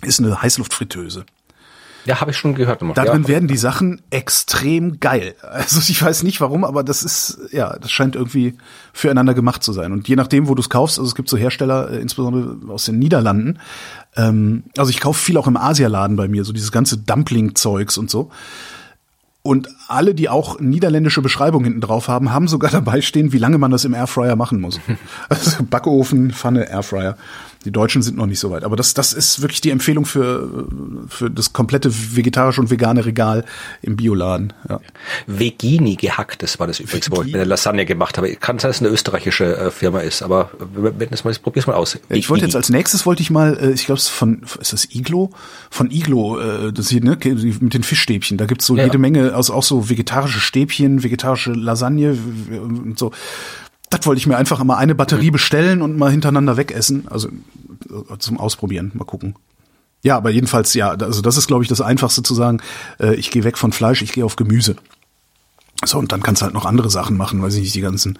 ist 0.02 0.20
eine 0.20 0.42
Heißluftfritteuse. 0.42 1.26
ja, 2.06 2.22
habe 2.22 2.32
ich 2.32 2.38
schon 2.38 2.54
gehört. 2.54 2.82
immer. 2.82 2.94
Darin 2.94 3.24
ja. 3.24 3.28
werden 3.28 3.48
die 3.48 3.58
Sachen 3.58 4.02
extrem 4.10 5.00
geil. 5.00 5.36
Also 5.42 5.80
ich 5.80 6.02
weiß 6.02 6.24
nicht 6.24 6.42
warum, 6.42 6.64
aber 6.64 6.84
das 6.84 7.04
ist, 7.04 7.40
ja, 7.52 7.78
das 7.80 7.92
scheint 7.92 8.16
irgendwie 8.16 8.56
füreinander 8.92 9.34
gemacht 9.34 9.64
zu 9.64 9.74
sein. 9.74 9.92
Und 9.92 10.08
je 10.08 10.16
nachdem, 10.16 10.48
wo 10.48 10.56
du 10.56 10.62
es 10.62 10.70
kaufst, 10.70 11.00
also 11.00 11.08
es 11.08 11.16
gibt 11.16 11.30
so 11.30 11.38
Hersteller, 11.38 11.90
äh, 11.90 12.00
insbesondere 12.00 12.58
aus 12.72 12.86
den 12.86 13.00
Niederlanden, 13.00 13.60
ähm, 14.16 14.64
also 14.78 14.92
ich 14.92 15.00
kaufe 15.00 15.20
viel 15.20 15.38
auch 15.38 15.48
im 15.48 15.58
Asialaden 15.58 16.18
bei 16.18 16.28
mir, 16.28 16.44
so 16.44 16.54
dieses 16.54 16.72
ganze 16.72 16.98
Dumpling-Zeugs 16.98 17.98
und 17.98 18.12
so. 18.12 18.30
Und 19.46 19.68
alle, 19.90 20.16
die 20.16 20.30
auch 20.30 20.62
niederländische 20.62 21.22
Beschreibungen 21.22 21.66
hinten 21.66 21.82
drauf 21.82 22.08
haben, 22.08 22.32
haben 22.32 22.48
sogar 22.48 22.72
dabei 22.72 23.02
stehen, 23.02 23.34
wie 23.34 23.38
lange 23.38 23.58
man 23.58 23.72
das 23.72 23.84
im 23.84 23.94
Airfryer 23.94 24.38
machen 24.38 24.62
muss. 24.62 24.80
Also 25.30 25.64
Backofen, 25.64 26.32
Pfanne, 26.32 26.70
Airfryer. 26.70 27.18
Die 27.66 27.72
Deutschen 27.72 28.02
sind 28.02 28.18
noch 28.18 28.26
nicht 28.26 28.40
so 28.40 28.52
weit. 28.52 28.64
Aber 28.64 28.76
das, 28.76 28.94
das 28.94 29.14
ist 29.14 29.42
wirklich 29.42 29.62
die 29.62 29.70
Empfehlung 29.72 30.06
für, 30.06 30.68
für 31.08 31.30
das 31.30 31.54
komplette 31.54 31.90
vegetarische 32.16 32.62
und 32.62 32.70
vegane 32.70 33.06
Regal 33.06 33.46
im 33.82 33.96
Bioladen. 33.96 34.54
Ja. 34.70 34.80
Vegini 35.28 35.96
gehacktes 35.96 36.60
war 36.60 36.68
das 36.68 36.80
übrigens, 36.80 37.10
wo 37.10 37.16
ich 37.16 37.20
Vegini? 37.22 37.36
eine 37.38 37.46
Lasagne 37.46 37.86
gemacht 37.86 38.18
habe. 38.18 38.34
Kann 38.36 38.60
sein, 38.60 38.70
dass 38.70 38.78
es 38.78 38.82
eine 38.82 38.92
österreichische 38.92 39.58
äh, 39.58 39.72
Firma 39.72 40.00
ist, 40.02 40.22
aber 40.24 40.52
wenn 40.60 41.10
das 41.10 41.24
mal 41.24 41.32
ist, 41.32 41.40
probier's 41.40 41.68
mal 41.68 41.74
aus. 41.76 41.98
Ich 42.10 42.30
wollte 42.30 42.46
jetzt 42.46 42.54
Vegini. 42.54 42.58
als 42.58 42.70
nächstes 42.70 43.06
wollte 43.06 43.22
ich 43.22 43.30
mal, 43.30 43.58
äh, 43.58 43.72
ich 43.72 43.86
glaube, 43.86 43.98
es 44.00 44.06
ist 44.06 44.10
von 44.10 44.44
ist 44.60 44.74
das 44.74 44.88
Iglo? 44.94 45.32
Von 45.70 45.92
Iglo, 45.92 46.40
äh, 46.40 46.74
das 46.74 46.90
hier, 46.90 47.04
ne, 47.04 47.18
mit 47.24 47.74
den 47.74 47.84
Fischstäbchen. 47.84 48.38
Da 48.38 48.46
gibt's 48.46 48.66
so 48.66 48.76
Ja. 48.76 48.84
jede 48.86 48.98
Menge, 48.98 49.34
also 49.34 49.54
auch 49.54 49.64
so 49.64 49.90
vegetarische 49.90 50.40
Stäbchen, 50.40 51.04
vegetarische 51.04 51.52
Lasagne 51.54 52.18
und 52.52 52.98
so. 53.00 53.12
Das 53.98 54.06
wollte 54.06 54.20
ich 54.20 54.28
mir 54.28 54.38
einfach 54.38 54.64
mal 54.64 54.78
eine 54.78 54.96
Batterie 54.96 55.32
bestellen 55.32 55.82
und 55.82 55.98
mal 55.98 56.12
hintereinander 56.12 56.58
wegessen. 56.58 57.08
Also 57.10 57.30
äh, 57.30 58.18
zum 58.20 58.40
Ausprobieren, 58.40 58.92
mal 58.94 59.06
gucken. 59.06 59.36
Ja, 60.02 60.18
aber 60.18 60.30
jedenfalls, 60.32 60.74
ja, 60.74 60.90
also 60.92 61.22
das 61.22 61.38
ist, 61.38 61.48
glaube 61.48 61.64
ich, 61.64 61.70
das 61.70 61.80
Einfachste 61.80 62.24
zu 62.24 62.34
sagen, 62.34 62.60
äh, 63.00 63.16
ich 63.16 63.32
gehe 63.32 63.44
weg 63.44 63.58
von 63.58 63.72
Fleisch, 63.72 64.02
ich 64.02 64.12
gehe 64.12 64.26
auf 64.26 64.36
Gemüse. 64.36 64.76
So, 65.86 65.98
und 65.98 66.12
dann 66.14 66.24
kannst 66.24 66.42
du 66.42 66.46
halt 66.46 66.54
noch 66.54 66.66
andere 66.66 66.90
Sachen 66.90 67.18
machen, 67.18 67.42
weiß 67.42 67.56
ich 67.56 67.62
nicht, 67.62 67.76
die 67.76 67.82
ganzen, 67.82 68.18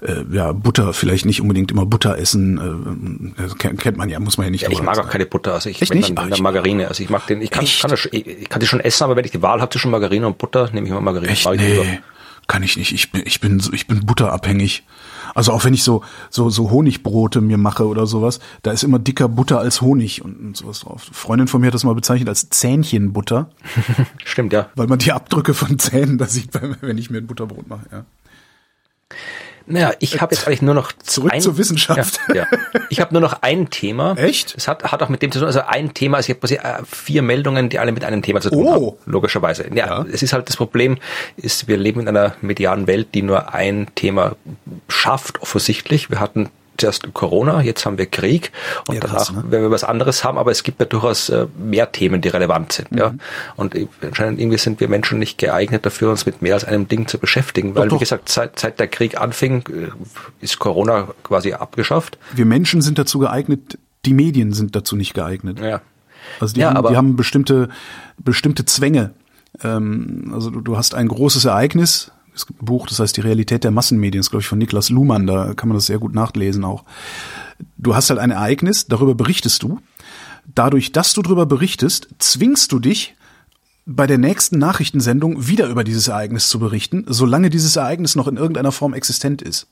äh, 0.00 0.22
ja, 0.30 0.52
Butter, 0.52 0.92
vielleicht 0.94 1.26
nicht 1.26 1.40
unbedingt 1.42 1.70
immer 1.70 1.84
Butter 1.84 2.16
essen, 2.18 3.32
äh, 3.38 3.42
das 3.42 3.56
kennt 3.58 3.78
kennt 3.80 3.98
man 3.98 4.08
ja, 4.08 4.18
muss 4.20 4.38
man 4.38 4.46
ja 4.46 4.50
nicht. 4.50 4.62
Ja, 4.62 4.70
ich 4.70 4.82
mag 4.82 4.98
auch 4.98 5.08
keine 5.08 5.26
Butter, 5.26 5.52
also 5.54 5.68
ich 5.68 5.80
wenn 5.90 5.98
nicht? 5.98 6.10
dann, 6.10 6.18
Ah, 6.18 6.22
dann 6.28 6.32
ich- 6.32 6.40
Margarine. 6.42 6.88
Also 6.88 7.02
ich 7.02 7.10
mag 7.10 7.26
den, 7.26 7.42
ich 7.42 7.50
kann, 7.50 7.64
Echt? 7.64 7.80
kann 7.82 7.90
das, 7.90 8.06
ich, 8.10 8.26
ich 8.26 8.48
kann 8.48 8.60
die 8.60 8.66
schon 8.66 8.80
essen, 8.80 9.04
aber 9.04 9.16
wenn 9.16 9.24
ich 9.24 9.30
die 9.32 9.42
Wahl 9.42 9.60
habe 9.60 9.70
zwischen 9.70 9.90
Margarine 9.90 10.26
und 10.26 10.38
Butter, 10.38 10.70
nehme 10.72 10.86
ich 10.86 10.90
immer 10.90 11.00
Margarine. 11.02 11.32
Echt? 11.32 11.46
Nee, 11.50 12.00
kann 12.46 12.62
ich 12.62 12.76
nicht. 12.76 12.92
Ich 12.92 13.10
bin, 13.10 13.22
ich 13.24 13.40
bin, 13.40 13.62
ich 13.72 13.86
bin 13.86 14.04
butterabhängig. 14.04 14.84
Also 15.34 15.52
auch 15.52 15.64
wenn 15.64 15.74
ich 15.74 15.82
so, 15.82 16.02
so, 16.30 16.50
so 16.50 16.70
Honigbrote 16.70 17.40
mir 17.40 17.58
mache 17.58 17.86
oder 17.86 18.06
sowas, 18.06 18.40
da 18.62 18.72
ist 18.72 18.84
immer 18.84 18.98
dicker 18.98 19.28
Butter 19.28 19.58
als 19.58 19.80
Honig 19.80 20.22
und, 20.22 20.36
und 20.38 20.56
sowas 20.56 20.80
drauf. 20.80 21.06
Eine 21.06 21.14
Freundin 21.14 21.48
von 21.48 21.60
mir 21.60 21.68
hat 21.68 21.74
das 21.74 21.84
mal 21.84 21.94
bezeichnet 21.94 22.28
als 22.28 22.50
Zähnchenbutter, 22.50 23.50
Stimmt, 24.24 24.52
ja. 24.52 24.68
weil 24.76 24.86
man 24.86 24.98
die 24.98 25.12
Abdrücke 25.12 25.54
von 25.54 25.78
Zähnen 25.78 26.18
da 26.18 26.26
sieht, 26.26 26.50
wenn 26.80 26.98
ich 26.98 27.10
mir 27.10 27.18
ein 27.18 27.26
Butterbrot 27.26 27.68
mache, 27.68 27.86
ja. 27.90 28.04
Naja, 29.66 29.92
ich 29.98 30.20
habe 30.20 30.34
jetzt 30.34 30.46
eigentlich 30.46 30.60
nur 30.62 30.74
noch 30.74 30.92
Zurück 30.92 31.40
zur 31.40 31.56
Wissenschaft. 31.56 32.20
Ja, 32.28 32.34
ja. 32.34 32.46
Ich 32.90 33.00
habe 33.00 33.12
nur 33.14 33.22
noch 33.22 33.38
ein 33.42 33.70
Thema. 33.70 34.14
Echt? 34.18 34.54
Es 34.56 34.68
hat, 34.68 34.84
hat 34.84 35.02
auch 35.02 35.08
mit 35.08 35.22
dem 35.22 35.32
zu 35.32 35.38
tun, 35.38 35.46
also 35.46 35.60
ein 35.66 35.94
Thema, 35.94 36.18
also 36.18 36.32
ich 36.32 36.38
habe 36.60 36.80
äh, 36.80 36.82
vier 36.84 37.22
Meldungen, 37.22 37.68
die 37.70 37.78
alle 37.78 37.92
mit 37.92 38.04
einem 38.04 38.20
Thema 38.22 38.40
zu 38.40 38.50
tun 38.50 38.66
Oh. 38.66 38.72
haben. 38.72 38.96
Logischerweise. 39.06 39.64
Ja, 39.74 39.86
Ja. 39.86 40.06
es 40.12 40.22
ist 40.22 40.32
halt 40.34 40.48
das 40.48 40.56
Problem, 40.56 40.98
ist, 41.36 41.66
wir 41.68 41.76
leben 41.78 42.00
in 42.00 42.08
einer 42.08 42.34
medialen 42.42 42.86
Welt, 42.86 43.08
die 43.14 43.22
nur 43.22 43.54
ein 43.54 43.88
Thema 43.94 44.36
schafft, 44.88 45.40
offensichtlich. 45.40 46.10
Wir 46.10 46.20
hatten 46.20 46.50
zuerst 46.78 47.12
Corona, 47.14 47.62
jetzt 47.62 47.86
haben 47.86 47.98
wir 47.98 48.06
Krieg 48.06 48.52
und 48.88 48.94
Ja, 48.94 49.00
danach 49.00 49.32
ne? 49.32 49.44
werden 49.50 49.62
wir 49.64 49.70
was 49.70 49.84
anderes 49.84 50.24
haben, 50.24 50.38
aber 50.38 50.50
es 50.50 50.62
gibt 50.62 50.80
ja 50.80 50.86
durchaus 50.86 51.28
äh, 51.28 51.46
mehr 51.58 51.92
Themen, 51.92 52.20
die 52.20 52.28
relevant 52.28 52.72
sind. 52.72 52.88
Ja? 52.92 53.10
Mhm. 53.10 53.20
Und 53.56 53.74
äh, 53.74 53.86
anscheinend 54.02 54.40
irgendwie 54.40 54.58
sind 54.58 54.80
wir 54.80 54.88
Menschen 54.88 55.18
nicht 55.18 55.38
geeignet 55.38 55.86
dafür, 55.86 56.10
uns 56.10 56.26
mit 56.26 56.42
mehr 56.42 56.54
als 56.54 56.64
einem 56.64 56.88
Ding 56.88 57.06
zu 57.06 57.18
beschäftigen, 57.18 57.74
weil 57.74 57.88
doch. 57.88 57.96
wie 57.96 58.00
gesagt, 58.00 58.28
seit, 58.28 58.58
seit 58.58 58.80
der 58.80 58.88
Krieg 58.88 59.20
anfing, 59.20 59.64
äh, 59.68 60.44
ist 60.44 60.58
Corona 60.58 61.08
quasi 61.22 61.52
abgeschafft. 61.52 62.18
Wir 62.32 62.46
Menschen 62.46 62.82
sind 62.82 62.98
dazu 62.98 63.18
geeignet, 63.18 63.78
die 64.04 64.14
Medien 64.14 64.52
sind 64.52 64.76
dazu 64.76 64.96
nicht 64.96 65.14
geeignet. 65.14 65.60
Ja. 65.60 65.80
Also 66.40 66.54
die, 66.54 66.60
Ja, 66.60 66.74
haben, 66.74 66.88
die 66.88 66.96
haben 66.96 67.16
bestimmte, 67.16 67.68
bestimmte 68.18 68.64
Zwänge. 68.64 69.12
Ähm, 69.62 70.32
also 70.34 70.50
du 70.50 70.76
hast 70.76 70.94
ein 70.94 71.08
großes 71.08 71.44
Ereignis. 71.44 72.10
Es 72.34 72.46
gibt 72.46 72.62
ein 72.62 72.66
Buch, 72.66 72.86
das 72.86 72.98
heißt 72.98 73.16
Die 73.16 73.20
Realität 73.20 73.64
der 73.64 73.70
Massenmedien, 73.70 74.20
das 74.20 74.26
ist, 74.26 74.30
glaube 74.30 74.42
ich, 74.42 74.48
von 74.48 74.58
Niklas 74.58 74.90
Luhmann, 74.90 75.26
da 75.26 75.54
kann 75.54 75.68
man 75.68 75.76
das 75.76 75.86
sehr 75.86 75.98
gut 75.98 76.14
nachlesen 76.14 76.64
auch. 76.64 76.84
Du 77.78 77.94
hast 77.94 78.10
halt 78.10 78.18
ein 78.18 78.30
Ereignis, 78.30 78.86
darüber 78.86 79.14
berichtest 79.14 79.62
du. 79.62 79.80
Dadurch, 80.54 80.92
dass 80.92 81.12
du 81.12 81.22
darüber 81.22 81.46
berichtest, 81.46 82.08
zwingst 82.18 82.72
du 82.72 82.78
dich, 82.78 83.14
bei 83.86 84.06
der 84.06 84.18
nächsten 84.18 84.58
Nachrichtensendung 84.58 85.46
wieder 85.46 85.68
über 85.68 85.84
dieses 85.84 86.08
Ereignis 86.08 86.48
zu 86.48 86.58
berichten, 86.58 87.04
solange 87.06 87.50
dieses 87.50 87.76
Ereignis 87.76 88.16
noch 88.16 88.28
in 88.28 88.36
irgendeiner 88.36 88.72
Form 88.72 88.94
existent 88.94 89.42
ist. 89.42 89.68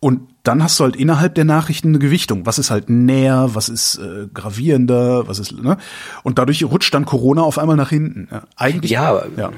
Und 0.00 0.28
dann 0.42 0.62
hast 0.62 0.78
du 0.78 0.84
halt 0.84 0.96
innerhalb 0.96 1.34
der 1.34 1.44
Nachrichten 1.46 1.88
eine 1.88 1.98
Gewichtung. 1.98 2.46
Was 2.46 2.58
ist 2.58 2.70
halt 2.70 2.90
näher, 2.90 3.50
was 3.54 3.68
ist 3.68 3.96
äh, 3.96 4.28
gravierender, 4.32 5.26
was 5.26 5.38
ist, 5.38 5.52
ne? 5.52 5.78
Und 6.22 6.38
dadurch 6.38 6.62
rutscht 6.64 6.92
dann 6.92 7.06
Corona 7.06 7.42
auf 7.42 7.58
einmal 7.58 7.76
nach 7.76 7.88
hinten. 7.88 8.28
Ja, 8.30 8.42
eigentlich. 8.56 8.90
Ja, 8.90 9.08
aber 9.08 9.28
ja. 9.36 9.50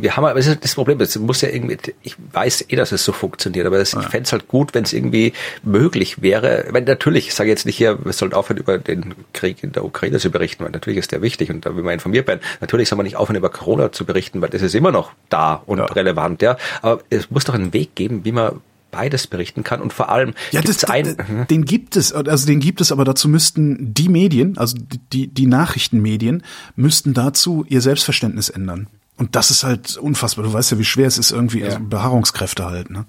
Wir 0.00 0.16
haben 0.16 0.24
aber 0.24 0.34
das, 0.34 0.46
ist 0.46 0.64
das 0.64 0.74
Problem, 0.74 0.98
das 0.98 1.16
muss 1.18 1.40
ja 1.40 1.48
irgendwie, 1.48 1.76
ich 2.02 2.16
weiß 2.32 2.66
eh, 2.68 2.76
dass 2.76 2.92
es 2.92 3.04
so 3.04 3.12
funktioniert, 3.12 3.66
aber 3.66 3.78
das, 3.78 3.92
ich 3.94 4.02
fände 4.08 4.24
es 4.24 4.32
halt 4.32 4.48
gut, 4.48 4.74
wenn 4.74 4.84
es 4.84 4.92
irgendwie 4.92 5.32
möglich 5.62 6.20
wäre. 6.22 6.66
Weil 6.70 6.82
natürlich, 6.82 7.28
ich 7.28 7.34
sage 7.34 7.50
jetzt 7.50 7.66
nicht 7.66 7.76
hier, 7.76 8.04
wir 8.04 8.12
sollten 8.12 8.34
aufhören, 8.34 8.58
über 8.58 8.78
den 8.78 9.14
Krieg 9.32 9.62
in 9.62 9.72
der 9.72 9.84
Ukraine 9.84 10.18
zu 10.18 10.30
berichten, 10.30 10.64
weil 10.64 10.70
natürlich 10.72 10.98
ist 10.98 11.12
der 11.12 11.22
wichtig 11.22 11.50
und 11.50 11.64
da 11.64 11.74
will 11.76 11.82
man 11.82 11.94
informiert 11.94 12.26
werden. 12.26 12.40
Natürlich 12.60 12.88
soll 12.88 12.96
man 12.96 13.04
nicht 13.04 13.16
aufhören, 13.16 13.36
über 13.36 13.50
Corona 13.50 13.92
zu 13.92 14.04
berichten, 14.04 14.40
weil 14.42 14.50
das 14.50 14.62
ist 14.62 14.74
immer 14.74 14.90
noch 14.92 15.12
da 15.30 15.62
und 15.66 15.78
Ja. 15.78 15.84
relevant, 15.86 16.42
ja. 16.42 16.56
Aber 16.82 17.00
es 17.10 17.30
muss 17.30 17.44
doch 17.44 17.54
einen 17.54 17.72
Weg 17.72 17.94
geben, 17.94 18.24
wie 18.24 18.32
man 18.32 18.60
beides 18.90 19.26
berichten 19.26 19.64
kann 19.64 19.80
und 19.82 19.92
vor 19.92 20.08
allem 20.08 20.34
Ja, 20.52 20.60
das, 20.62 20.84
ein, 20.84 21.04
d- 21.16 21.16
den 21.50 21.64
gibt 21.64 21.96
es, 21.96 22.12
also 22.12 22.46
den 22.46 22.60
gibt 22.60 22.80
es, 22.80 22.92
aber 22.92 23.04
dazu 23.04 23.28
müssten 23.28 23.92
die 23.92 24.08
Medien, 24.08 24.56
also 24.56 24.76
die, 25.12 25.26
die 25.26 25.46
Nachrichtenmedien, 25.46 26.44
müssten 26.76 27.12
dazu 27.12 27.64
ihr 27.68 27.80
Selbstverständnis 27.80 28.50
ändern. 28.50 28.86
Und 29.16 29.36
das 29.36 29.50
ist 29.50 29.62
halt 29.62 29.96
unfassbar. 29.96 30.44
Du 30.44 30.52
weißt 30.52 30.72
ja, 30.72 30.78
wie 30.78 30.84
schwer 30.84 31.06
es 31.06 31.18
ist, 31.18 31.30
irgendwie 31.30 31.64
also 31.64 31.78
Beharrungskräfte 31.80 32.64
halt, 32.64 32.90
ne? 32.90 33.06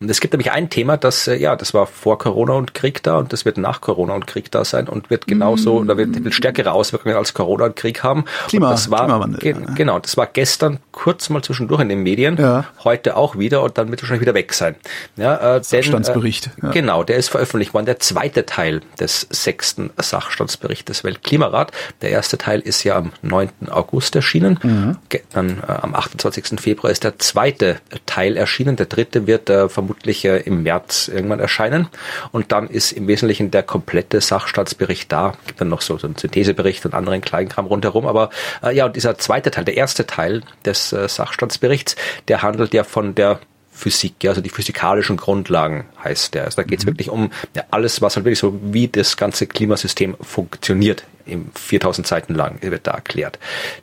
Und 0.00 0.10
es 0.10 0.20
gibt 0.20 0.34
nämlich 0.34 0.50
ein 0.50 0.70
Thema, 0.70 0.96
das, 0.96 1.28
äh, 1.28 1.36
ja, 1.36 1.54
das 1.54 1.72
war 1.72 1.86
vor 1.86 2.18
Corona 2.18 2.54
und 2.54 2.74
Krieg 2.74 3.02
da 3.04 3.16
und 3.16 3.32
das 3.32 3.44
wird 3.44 3.58
nach 3.58 3.80
Corona 3.80 4.14
und 4.14 4.26
Krieg 4.26 4.50
da 4.50 4.64
sein 4.64 4.88
und 4.88 5.08
wird 5.08 5.28
genauso, 5.28 5.76
oder 5.78 5.96
wird, 5.96 6.22
wird 6.24 6.34
stärkere 6.34 6.72
Auswirkungen 6.72 7.14
als 7.14 7.32
Corona 7.32 7.66
und 7.66 7.76
Krieg 7.76 8.02
haben. 8.02 8.24
Klima- 8.48 8.66
und 8.70 8.72
das 8.72 8.90
war, 8.90 9.04
Klimawandel, 9.04 9.40
ge 9.40 9.52
ja? 9.54 9.72
Genau, 9.74 10.00
das 10.00 10.16
war 10.16 10.26
gestern 10.26 10.78
kurz 10.90 11.30
mal 11.30 11.42
zwischendurch 11.42 11.80
in 11.80 11.88
den 11.88 12.02
Medien, 12.02 12.36
Ja. 12.38 12.64
heute 12.82 13.16
auch 13.16 13.38
wieder 13.38 13.62
und 13.62 13.78
dann 13.78 13.88
wird 13.90 14.02
wahrscheinlich 14.02 14.20
wieder 14.22 14.34
weg 14.34 14.52
sein. 14.52 14.74
Ja, 15.16 15.36
äh, 15.36 15.54
denn, 15.54 15.62
Sachstandsbericht, 15.62 16.48
Äh, 16.60 16.66
ja. 16.66 16.70
Genau, 16.72 17.04
der 17.04 17.16
ist 17.16 17.28
veröffentlicht 17.28 17.72
worden, 17.72 17.86
der 17.86 18.00
zweite 18.00 18.44
Teil 18.46 18.80
des 18.98 19.28
sechsten 19.30 19.90
Sachstandsberichts 19.96 20.86
des 20.86 21.04
Weltklimarat. 21.04 21.70
Der 22.02 22.10
erste 22.10 22.36
Teil 22.36 22.58
ist 22.60 22.82
ja 22.82 22.96
am 22.96 23.12
9. 23.22 23.48
August 23.70 24.16
erschienen. 24.16 24.58
Mhm. 24.62 24.96
Dann 25.32 25.62
äh, 25.66 25.70
am 25.72 25.94
28. 25.94 26.60
Februar 26.60 26.90
ist 26.90 27.04
der 27.04 27.18
zweite 27.20 27.76
Teil 28.06 28.36
erschienen. 28.36 28.74
Der 28.74 28.86
dritte 28.86 29.28
wird 29.28 29.48
äh, 29.50 29.68
vermutlich 29.84 30.24
äh, 30.24 30.38
im 30.38 30.62
März 30.62 31.08
irgendwann 31.08 31.40
erscheinen. 31.40 31.88
Und 32.32 32.52
dann 32.52 32.68
ist 32.68 32.92
im 32.92 33.06
Wesentlichen 33.06 33.50
der 33.50 33.62
komplette 33.62 34.20
Sachstandsbericht 34.20 35.12
da. 35.12 35.34
Gibt 35.46 35.60
dann 35.60 35.68
noch 35.68 35.82
so, 35.82 35.98
so 35.98 36.06
einen 36.06 36.16
Synthesebericht 36.16 36.84
und 36.86 36.94
anderen 36.94 37.20
Kleinkram 37.20 37.66
rundherum. 37.66 38.06
Aber 38.06 38.30
äh, 38.62 38.74
ja, 38.74 38.86
und 38.86 38.96
dieser 38.96 39.18
zweite 39.18 39.50
Teil, 39.50 39.64
der 39.64 39.76
erste 39.76 40.06
Teil 40.06 40.42
des 40.64 40.92
äh, 40.92 41.08
Sachstandsberichts, 41.08 41.96
der 42.28 42.42
handelt 42.42 42.72
ja 42.72 42.84
von 42.84 43.14
der 43.14 43.40
Physik, 43.74 44.14
ja, 44.22 44.30
also 44.30 44.40
die 44.40 44.50
physikalischen 44.50 45.16
Grundlagen 45.16 45.84
heißt 46.02 46.34
der. 46.34 46.44
Also 46.44 46.56
da 46.56 46.62
geht 46.62 46.78
es 46.78 46.84
mhm. 46.84 46.90
wirklich 46.90 47.10
um 47.10 47.30
ja, 47.54 47.64
alles, 47.70 48.00
was 48.00 48.14
halt 48.14 48.24
wirklich 48.24 48.38
so, 48.38 48.58
wie 48.62 48.86
das 48.86 49.16
ganze 49.16 49.46
Klimasystem 49.46 50.16
funktioniert, 50.20 51.04
im 51.26 51.50
4000 51.54 52.06
Seiten 52.06 52.34
lang 52.34 52.62
wird 52.62 52.86
da 52.86 52.92
erklärt. 52.92 53.38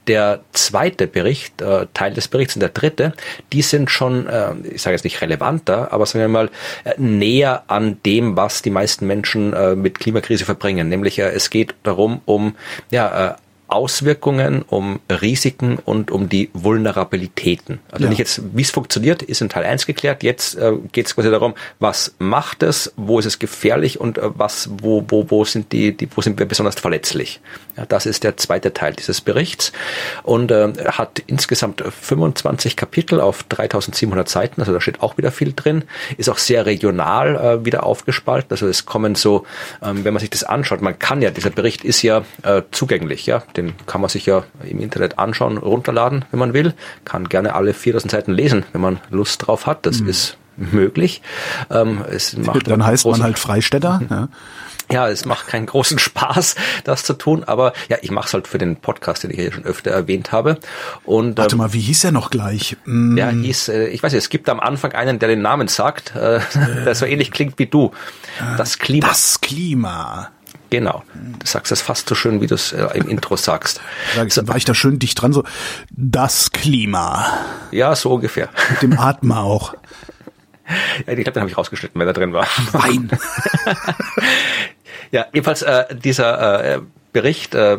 Der 0.08 0.42
zweite 0.54 1.08
Bericht, 1.08 1.62
äh, 1.62 1.88
Teil 1.94 2.14
des 2.14 2.28
Berichts 2.28 2.56
und 2.56 2.62
der 2.62 2.70
dritte, 2.70 3.14
die 3.52 3.62
sind 3.62 3.92
schon, 3.92 4.28
äh, 4.28 4.54
ich 4.72 4.82
sage 4.82 4.96
jetzt 4.96 5.04
nicht 5.04 5.22
relevanter, 5.22 5.92
aber 5.92 6.06
sagen 6.06 6.22
wir 6.22 6.28
mal 6.30 6.50
äh, 6.84 6.94
näher 6.98 7.64
an 7.68 7.98
dem, 8.06 8.38
was 8.38 8.62
die 8.62 8.70
meisten 8.70 9.08
Menschen 9.08 9.54
äh, 9.54 9.76
mit 9.76 10.00
Klimakrise 10.00 10.46
verbringen. 10.46 10.88
Nämlich 10.88 11.20
äh, 11.20 11.32
es 11.32 11.50
geht 11.50 11.76
darum, 11.84 12.22
um 12.26 12.56
ja, 12.92 13.32
äh, 13.32 13.36
Auswirkungen, 13.72 14.64
um 14.64 15.00
Risiken 15.10 15.78
und 15.78 16.12
um 16.12 16.28
die 16.28 16.50
Vulnerabilitäten. 16.54 17.80
Also 17.90 18.04
ja. 18.04 18.10
nicht 18.10 18.20
jetzt, 18.20 18.42
wie 18.54 18.62
es 18.62 18.70
funktioniert, 18.70 19.24
ist 19.24 19.42
in 19.42 19.50
Teil 19.50 19.64
1 19.64 19.86
geklärt. 19.86 20.24
Jetzt 20.24 20.56
äh, 20.56 20.74
geht 20.92 21.08
es 21.08 21.16
quasi 21.16 21.32
darum, 21.32 21.54
was 21.80 22.14
macht 22.20 22.64
es, 22.64 22.94
wo 22.98 23.20
ist 23.20 23.26
es 23.26 23.40
gefährlich 23.40 24.00
und 24.00 24.18
äh, 24.18 24.30
was, 24.38 24.70
wo, 24.82 25.06
wo, 25.08 25.30
wo 25.30 25.46
sind 25.46 25.72
die, 25.72 25.96
die, 25.96 26.10
wo 26.16 26.22
sind 26.22 26.38
wir 26.38 26.46
besonders 26.46 26.76
verletzlich. 26.76 27.40
Ja, 27.78 27.86
das 27.86 28.06
ist 28.06 28.24
der 28.24 28.38
zweite 28.38 28.74
Teil 28.74 28.94
dieses 28.94 29.22
Berichts 29.22 29.72
und 30.24 30.52
äh, 30.52 30.74
hat 30.92 31.24
insgesamt 31.28 31.82
25 31.82 32.76
Kapitel 32.76 33.22
auf 33.22 33.44
3700 33.44 34.28
Seiten, 34.28 34.62
also 34.62 34.74
da 34.74 34.82
steht 34.82 35.02
auch 35.02 35.18
wieder 35.18 35.32
viel 35.32 35.54
drin, 35.54 35.84
ist 36.18 36.30
auch 36.30 36.38
sehr 36.38 36.66
regional 36.66 37.36
äh, 37.36 37.66
wieder 37.66 37.84
aufgespalten. 37.86 38.52
Also 38.52 38.68
es 38.68 38.86
kommen 38.86 39.16
so, 39.16 39.46
ähm, 39.82 40.04
wenn 40.04 40.14
man 40.14 40.20
sich 40.20 40.30
das 40.30 40.44
anschaut, 40.44 40.82
man 40.82 41.00
kann 41.00 41.22
ja, 41.22 41.32
dieser 41.32 41.50
Bericht 41.50 41.84
ist 41.86 42.02
ja 42.02 42.24
äh, 42.44 42.64
zugänglich, 42.72 43.26
ja, 43.26 43.44
den 43.56 43.74
kann 43.88 44.02
man 44.02 44.10
sich 44.10 44.26
ja 44.26 44.44
im 44.68 44.80
Internet 44.80 45.18
anschauen, 45.18 45.58
runterladen, 45.58 46.26
wenn 46.32 46.40
man 46.40 46.54
will. 46.54 46.74
Kann 47.06 47.30
gerne 47.30 47.56
alle 47.56 47.74
4000 47.74 48.12
Seiten 48.12 48.32
lesen, 48.34 48.66
wenn 48.74 48.82
man 48.82 49.00
Lust 49.10 49.48
drauf 49.48 49.66
hat. 49.66 49.86
Das 49.86 50.02
mhm. 50.02 50.10
ist 50.10 50.38
möglich. 50.58 51.22
Ähm, 51.70 52.04
es 52.10 52.36
macht 52.38 52.70
Dann 52.70 52.86
heißt 52.86 53.06
man 53.06 53.24
halt 53.24 53.40
Freistädter. 53.40 54.02
Ja. 54.10 54.28
Ja, 54.92 55.08
es 55.08 55.26
macht 55.26 55.48
keinen 55.48 55.66
großen 55.66 56.00
Spaß, 56.00 56.56
das 56.84 57.04
zu 57.04 57.14
tun, 57.14 57.44
aber 57.44 57.74
ja, 57.90 57.98
ich 58.02 58.12
mache 58.12 58.28
es 58.28 58.34
halt 58.34 58.48
für 58.48 58.58
den 58.58 58.76
Podcast, 58.76 59.24
den 59.24 59.32
ich 59.32 59.38
ja 59.38 59.52
schon 59.52 59.66
öfter 59.66 59.92
erwähnt 59.92 60.32
habe. 60.32 60.58
Und 61.06 61.38
warte 61.38 61.56
ähm, 61.56 61.60
mal, 61.60 61.74
wie 61.74 61.80
hieß 61.80 62.04
er 62.04 62.12
noch 62.12 62.30
gleich? 62.30 62.78
Mm. 62.86 63.18
Ja, 63.18 63.30
hieß, 63.30 63.70
äh, 63.70 63.88
ich 63.88 64.04
weiß 64.04 64.12
nicht, 64.14 64.24
es 64.24 64.30
gibt 64.30 64.50
am 64.50 64.60
Anfang 64.60 64.94
einen, 64.94 65.20
der 65.20 65.30
den 65.30 65.42
Namen 65.42 65.68
sagt, 65.68 66.16
äh, 66.16 66.40
der 66.86 66.96
so 66.96 67.06
ähnlich 67.06 67.32
klingt 67.32 67.58
wie 67.60 67.68
du. 67.68 67.92
Das 68.58 68.80
Klima. 68.80 69.08
Das 69.08 69.42
Klima. 69.42 70.32
Genau. 70.72 71.04
Du 71.14 71.46
sagst 71.46 71.72
es 71.74 71.82
fast 71.82 72.08
so 72.08 72.16
schön, 72.16 72.40
wie 72.40 72.48
du 72.48 72.56
es 72.56 72.72
äh, 72.72 72.88
im 72.94 73.10
Intro 73.10 73.36
sagst. 73.36 73.82
Sag 74.16 74.28
ich, 74.28 74.34
so, 74.34 74.48
war 74.48 74.56
ich 74.56 74.64
da 74.64 74.74
schön 74.74 75.00
dicht 75.00 75.22
dran, 75.22 75.34
so 75.34 75.44
das 75.92 76.52
Klima. 76.52 77.40
Ja, 77.72 77.94
so 77.94 78.14
ungefähr. 78.14 78.50
Mit 78.70 78.82
dem 78.82 78.98
Atmen 78.98 79.34
auch. 79.34 79.74
Ja, 81.06 81.14
ich 81.14 81.24
glaube, 81.24 81.32
den 81.34 81.42
habe 81.42 81.50
ich 81.50 81.58
rausgeschnitten, 81.58 82.00
wenn 82.00 82.08
er 82.08 82.14
drin 82.14 82.32
war. 82.32 82.48
Nein. 82.74 83.10
ja, 85.12 85.26
jedenfalls 85.34 85.62
äh, 85.62 85.86
dieser 85.96 86.76
äh, 86.76 86.80
Bericht 87.14 87.56
äh, 87.56 87.78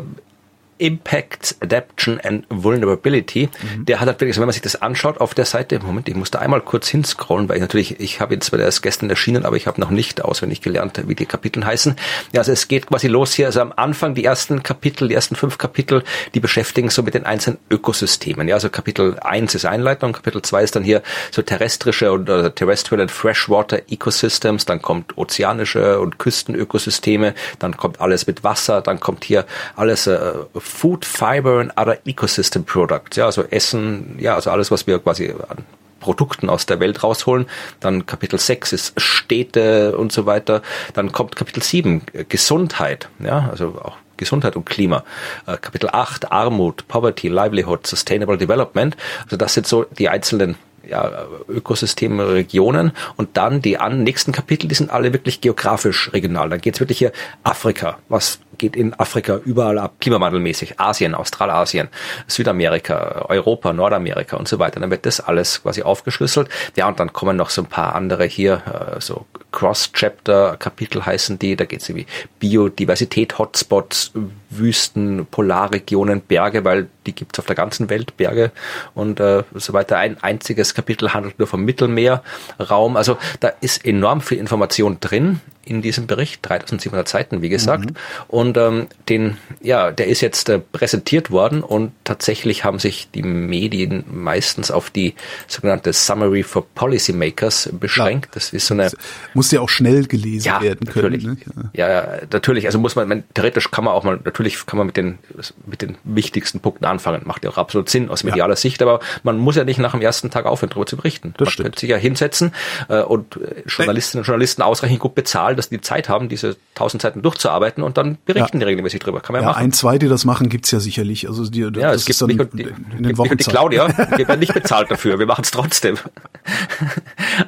Impact, 0.77 1.55
Adaption 1.59 2.19
and 2.21 2.45
Vulnerability. 2.49 3.49
Mhm. 3.75 3.85
Der 3.85 3.99
hat 3.99 4.07
halt 4.07 4.19
wirklich, 4.19 4.37
wenn 4.37 4.45
man 4.45 4.53
sich 4.53 4.61
das 4.61 4.81
anschaut 4.81 5.19
auf 5.19 5.33
der 5.33 5.45
Seite, 5.45 5.79
Moment, 5.79 6.09
ich 6.09 6.15
muss 6.15 6.31
da 6.31 6.39
einmal 6.39 6.61
kurz 6.61 6.87
hinscrollen, 6.87 7.49
weil 7.49 7.57
ich 7.57 7.61
natürlich, 7.61 7.99
ich 7.99 8.19
habe 8.19 8.33
jetzt 8.33 8.47
zwar 8.47 8.59
erst 8.59 8.83
gestern 8.83 9.09
erschienen, 9.09 9.45
aber 9.45 9.55
ich 9.55 9.67
habe 9.67 9.79
noch 9.79 9.89
nicht 9.89 10.23
auswendig 10.23 10.61
gelernt, 10.61 11.01
wie 11.07 11.15
die 11.15 11.25
Kapitel 11.25 11.65
heißen. 11.65 11.95
Ja, 12.31 12.41
also 12.41 12.51
es 12.51 12.67
geht 12.67 12.87
quasi 12.87 13.07
los 13.07 13.33
hier, 13.33 13.47
also 13.47 13.61
am 13.61 13.73
Anfang 13.75 14.15
die 14.15 14.23
ersten 14.23 14.63
Kapitel, 14.63 15.07
die 15.07 15.15
ersten 15.15 15.35
fünf 15.35 15.57
Kapitel, 15.57 16.03
die 16.33 16.39
beschäftigen 16.39 16.89
so 16.89 17.03
mit 17.03 17.13
den 17.13 17.25
einzelnen 17.25 17.59
Ökosystemen. 17.69 18.47
Ja, 18.47 18.55
also 18.55 18.69
Kapitel 18.69 19.17
eins 19.19 19.55
ist 19.55 19.65
Einleitung, 19.65 20.13
Kapitel 20.13 20.41
zwei 20.41 20.63
ist 20.63 20.75
dann 20.75 20.83
hier 20.83 21.01
so 21.31 21.41
terrestrische 21.41 22.11
und 22.11 22.29
uh, 22.29 22.49
terrestrial 22.49 23.01
and 23.01 23.11
freshwater 23.11 23.81
ecosystems, 23.89 24.65
dann 24.65 24.81
kommt 24.81 25.17
ozeanische 25.17 25.99
und 25.99 26.19
Küstenökosysteme, 26.19 27.33
dann 27.59 27.77
kommt 27.77 28.01
alles 28.01 28.27
mit 28.27 28.43
Wasser, 28.43 28.81
dann 28.81 28.99
kommt 28.99 29.23
hier 29.23 29.45
alles 29.75 30.07
uh, 30.07 30.45
Food, 30.63 31.05
Fiber 31.05 31.59
and 31.59 31.77
Other 31.77 31.97
Ecosystem 32.05 32.63
Products. 32.63 33.17
Ja, 33.17 33.25
also 33.25 33.43
Essen, 33.43 34.15
ja, 34.17 34.35
also 34.35 34.49
alles, 34.49 34.71
was 34.71 34.87
wir 34.87 34.97
quasi 34.99 35.29
an 35.29 35.65
Produkten 35.99 36.49
aus 36.49 36.65
der 36.65 36.79
Welt 36.79 37.03
rausholen. 37.03 37.47
Dann 37.79 38.05
Kapitel 38.05 38.39
6 38.39 38.73
ist 38.73 38.93
Städte 38.99 39.97
und 39.97 40.11
so 40.11 40.25
weiter. 40.25 40.61
Dann 40.93 41.11
kommt 41.11 41.35
Kapitel 41.35 41.61
7, 41.61 42.01
Gesundheit, 42.29 43.09
ja, 43.19 43.49
also 43.51 43.79
auch 43.81 43.97
Gesundheit 44.17 44.55
und 44.55 44.65
Klima. 44.65 45.03
Äh, 45.47 45.57
Kapitel 45.57 45.89
8, 45.91 46.31
Armut, 46.31 46.87
Poverty, 46.87 47.27
Livelihood, 47.27 47.85
Sustainable 47.85 48.37
Development. 48.37 48.95
Also 49.23 49.37
das 49.37 49.53
sind 49.53 49.67
so 49.67 49.83
die 49.83 50.07
einzelnen 50.07 50.55
ja, 50.87 51.25
Ökosystemregionen 51.47 52.91
und 53.15 53.37
dann 53.37 53.61
die 53.61 53.77
an, 53.77 54.03
nächsten 54.03 54.31
Kapitel, 54.31 54.67
die 54.67 54.75
sind 54.75 54.91
alle 54.91 55.13
wirklich 55.13 55.41
geografisch 55.41 56.11
regional. 56.13 56.49
Dann 56.49 56.61
geht's 56.61 56.79
wirklich 56.79 56.97
hier 56.97 57.11
Afrika, 57.43 57.97
was 58.09 58.39
geht 58.57 58.75
in 58.75 58.93
Afrika 58.93 59.37
überall 59.43 59.77
ab, 59.77 59.95
klimawandelmäßig, 59.99 60.79
Asien, 60.79 61.15
Australasien, 61.15 61.89
Südamerika, 62.27 63.25
Europa, 63.27 63.73
Nordamerika 63.73 64.37
und 64.37 64.47
so 64.47 64.59
weiter. 64.59 64.79
Dann 64.79 64.91
wird 64.91 65.05
das 65.05 65.19
alles 65.19 65.63
quasi 65.63 65.81
aufgeschlüsselt. 65.81 66.49
Ja, 66.75 66.87
und 66.87 66.99
dann 66.99 67.13
kommen 67.13 67.35
noch 67.35 67.49
so 67.49 67.61
ein 67.61 67.67
paar 67.67 67.95
andere 67.95 68.25
hier, 68.25 68.61
äh, 68.95 69.01
so 69.01 69.25
Cross-Chapter-Kapitel 69.51 71.05
heißen 71.05 71.39
die, 71.39 71.55
da 71.55 71.65
geht 71.65 71.81
es 71.81 71.93
wie 71.93 72.05
Biodiversität, 72.39 73.37
Hotspots, 73.37 74.11
Wüsten, 74.57 75.25
Polarregionen, 75.29 76.21
Berge, 76.21 76.63
weil 76.65 76.87
die 77.05 77.13
gibt's 77.13 77.39
auf 77.39 77.45
der 77.45 77.55
ganzen 77.55 77.89
Welt, 77.89 78.17
Berge 78.17 78.51
und 78.93 79.19
äh, 79.19 79.43
so 79.53 79.73
weiter. 79.73 79.97
Ein 79.97 80.21
einziges 80.21 80.73
Kapitel 80.73 81.13
handelt 81.13 81.39
nur 81.39 81.47
vom 81.47 81.63
Mittelmeerraum. 81.63 82.97
Also 82.97 83.17
da 83.39 83.49
ist 83.61 83.85
enorm 83.85 84.21
viel 84.21 84.37
Information 84.37 84.97
drin 84.99 85.41
in 85.65 85.81
diesem 85.81 86.07
Bericht, 86.07 86.39
3700 86.47 87.07
Seiten, 87.07 87.41
wie 87.41 87.49
gesagt. 87.49 87.91
Mhm. 87.91 87.95
Und 88.27 88.57
ähm, 88.57 88.87
den, 89.09 89.37
ja, 89.61 89.91
der 89.91 90.07
ist 90.07 90.21
jetzt 90.21 90.49
äh, 90.49 90.59
präsentiert 90.59 91.31
worden 91.31 91.63
und 91.63 91.91
tatsächlich 92.03 92.63
haben 92.63 92.79
sich 92.79 93.09
die 93.13 93.23
Medien 93.23 94.03
meistens 94.11 94.71
auf 94.71 94.89
die 94.89 95.15
sogenannte 95.47 95.93
Summary 95.93 96.43
for 96.43 96.65
Policymakers 96.75 97.69
beschränkt. 97.79 98.27
Ja. 98.27 98.31
Das 98.35 98.53
ist 98.53 98.67
so 98.67 98.73
eine. 98.73 98.91
Muss 99.33 99.51
ja 99.51 99.61
auch 99.61 99.69
schnell 99.69 100.05
gelesen 100.05 100.47
ja, 100.47 100.61
werden 100.61 100.79
natürlich. 100.85 101.23
können. 101.23 101.39
Ne? 101.55 101.69
Ja. 101.73 101.89
ja, 101.89 102.07
natürlich. 102.31 102.65
Also 102.65 102.79
muss 102.79 102.95
man, 102.95 103.07
man, 103.07 103.23
theoretisch 103.33 103.71
kann 103.71 103.85
man 103.85 103.93
auch 103.93 104.03
mal, 104.03 104.19
natürlich 104.23 104.65
kann 104.65 104.77
man 104.77 104.87
mit 104.87 104.97
den, 104.97 105.19
mit 105.65 105.81
den 105.81 105.97
wichtigsten 106.03 106.59
Punkten 106.59 106.85
anfangen. 106.85 107.21
Macht 107.25 107.43
ja 107.43 107.49
auch 107.49 107.57
absolut 107.57 107.89
Sinn 107.89 108.09
aus 108.09 108.23
medialer. 108.23 108.55
Sicht, 108.55 108.81
aber 108.81 108.99
man 109.23 109.37
muss 109.37 109.55
ja 109.55 109.63
nicht 109.63 109.79
nach 109.79 109.91
dem 109.91 110.01
ersten 110.01 110.29
Tag 110.29 110.45
aufhören, 110.45 110.69
darüber 110.69 110.85
zu 110.85 110.97
berichten. 110.97 111.33
Das 111.37 111.45
man 111.45 111.51
stimmt. 111.51 111.65
könnte 111.65 111.79
sich 111.79 111.89
ja 111.89 111.97
hinsetzen 111.97 112.53
äh, 112.89 113.01
und 113.01 113.37
äh, 113.37 113.63
Journalistinnen 113.67 114.21
und 114.21 114.27
Journalisten 114.27 114.61
ausreichend 114.61 114.99
gut 114.99 115.15
bezahlen, 115.15 115.52
dass 115.55 115.69
die 115.69 115.81
Zeit 115.81 116.09
haben, 116.09 116.29
diese 116.29 116.55
tausend 116.75 117.01
Seiten 117.01 117.21
durchzuarbeiten 117.21 117.83
und 117.83 117.97
dann 117.97 118.17
berichten 118.25 118.59
die 118.59 118.65
regelmäßig 118.65 118.99
drüber. 118.99 119.21
Kann 119.21 119.33
man 119.33 119.41
ja, 119.41 119.47
ja 119.47 119.53
machen. 119.53 119.63
Ein, 119.63 119.71
zwei, 119.71 119.97
die 119.97 120.07
das 120.07 120.25
machen, 120.25 120.49
gibt's 120.49 120.71
ja 120.71 120.79
sicherlich. 120.79 121.27
Also 121.27 121.49
die, 121.49 121.61
ja, 121.61 121.93
es 121.93 122.05
gibt 122.05 122.21
mich 122.21 122.39
und 122.39 122.53
die, 122.53 122.63
in 122.97 123.03
den 123.03 123.17
Wochen 123.17 123.37
die 123.37 123.43
Claudia, 123.43 123.87
die 124.17 124.27
werden 124.27 124.39
nicht 124.39 124.53
bezahlt 124.53 124.89
dafür. 124.91 125.19
Wir 125.19 125.25
machen 125.25 125.43
es 125.43 125.51
trotzdem. 125.51 125.97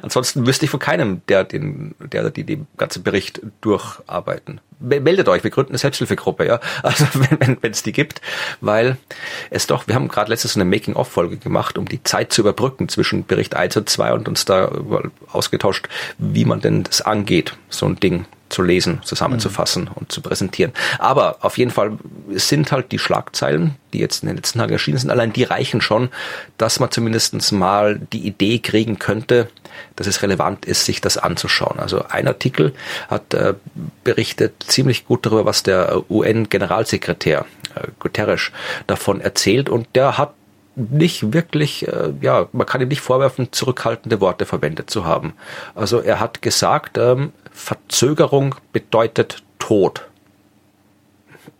Ansonsten 0.02 0.46
wüsste 0.46 0.64
ich 0.64 0.70
von 0.70 0.80
keinem, 0.80 1.22
der 1.28 1.44
den, 1.44 1.94
der 2.00 2.30
die 2.30 2.44
den 2.44 2.66
ganzen 2.76 3.02
Bericht 3.02 3.40
durcharbeiten. 3.60 4.60
Meldet 4.78 5.28
euch, 5.28 5.42
wir 5.42 5.50
gründen 5.50 5.72
eine 5.72 5.78
Selbsthilfegruppe, 5.78 6.46
ja. 6.46 6.60
Also 6.82 7.06
wenn 7.40 7.56
wenn 7.60 7.72
es 7.72 7.82
die 7.82 7.92
gibt, 7.92 8.20
weil 8.60 8.96
es 9.50 9.66
doch, 9.66 9.88
wir 9.88 9.94
haben 9.94 10.08
gerade 10.08 10.30
letztes 10.30 10.56
eine 10.56 10.64
Making-of-Folge 10.64 11.38
gemacht, 11.38 11.78
um 11.78 11.86
die 11.86 12.02
Zeit 12.02 12.32
zu 12.32 12.42
überbrücken 12.42 12.88
zwischen 12.88 13.26
Bericht 13.26 13.54
1 13.54 13.76
und 13.76 13.88
2 13.88 14.12
und 14.12 14.28
uns 14.28 14.44
da 14.44 14.70
ausgetauscht, 15.32 15.88
wie 16.18 16.44
man 16.44 16.60
denn 16.60 16.82
das 16.82 17.02
angeht, 17.02 17.56
so 17.68 17.86
ein 17.86 17.96
Ding 17.96 18.26
zu 18.48 18.62
lesen, 18.62 19.00
zusammenzufassen 19.04 19.84
mhm. 19.84 19.92
und 19.94 20.12
zu 20.12 20.20
präsentieren. 20.20 20.72
Aber 20.98 21.38
auf 21.40 21.58
jeden 21.58 21.70
Fall 21.70 21.98
sind 22.30 22.72
halt 22.72 22.92
die 22.92 22.98
Schlagzeilen, 22.98 23.76
die 23.92 23.98
jetzt 23.98 24.22
in 24.22 24.28
den 24.28 24.36
letzten 24.36 24.58
Tagen 24.58 24.72
erschienen 24.72 24.98
sind, 24.98 25.10
allein 25.10 25.32
die 25.32 25.44
reichen 25.44 25.80
schon, 25.80 26.10
dass 26.58 26.80
man 26.80 26.90
zumindest 26.90 27.52
mal 27.52 28.00
die 28.12 28.26
Idee 28.26 28.58
kriegen 28.58 28.98
könnte, 28.98 29.48
dass 29.96 30.06
es 30.06 30.22
relevant 30.22 30.64
ist, 30.64 30.84
sich 30.84 31.00
das 31.00 31.18
anzuschauen. 31.18 31.78
Also 31.78 32.04
ein 32.08 32.28
Artikel 32.28 32.74
hat 33.08 33.34
äh, 33.34 33.54
berichtet 34.04 34.54
ziemlich 34.66 35.06
gut 35.06 35.26
darüber, 35.26 35.44
was 35.44 35.62
der 35.62 36.10
UN-Generalsekretär 36.10 37.46
äh, 37.74 37.88
Guterres 37.98 38.50
davon 38.86 39.20
erzählt 39.20 39.68
und 39.68 39.88
der 39.94 40.18
hat 40.18 40.34
nicht 40.76 41.32
wirklich, 41.32 41.88
äh, 41.88 42.12
ja, 42.20 42.48
man 42.52 42.66
kann 42.66 42.82
ihm 42.82 42.88
nicht 42.88 43.00
vorwerfen, 43.00 43.50
zurückhaltende 43.50 44.20
Worte 44.20 44.44
verwendet 44.44 44.90
zu 44.90 45.06
haben. 45.06 45.32
Also 45.74 46.00
er 46.00 46.20
hat 46.20 46.42
gesagt, 46.42 46.98
ähm, 46.98 47.32
Verzögerung 47.56 48.54
bedeutet 48.70 49.42
Tod. 49.58 50.06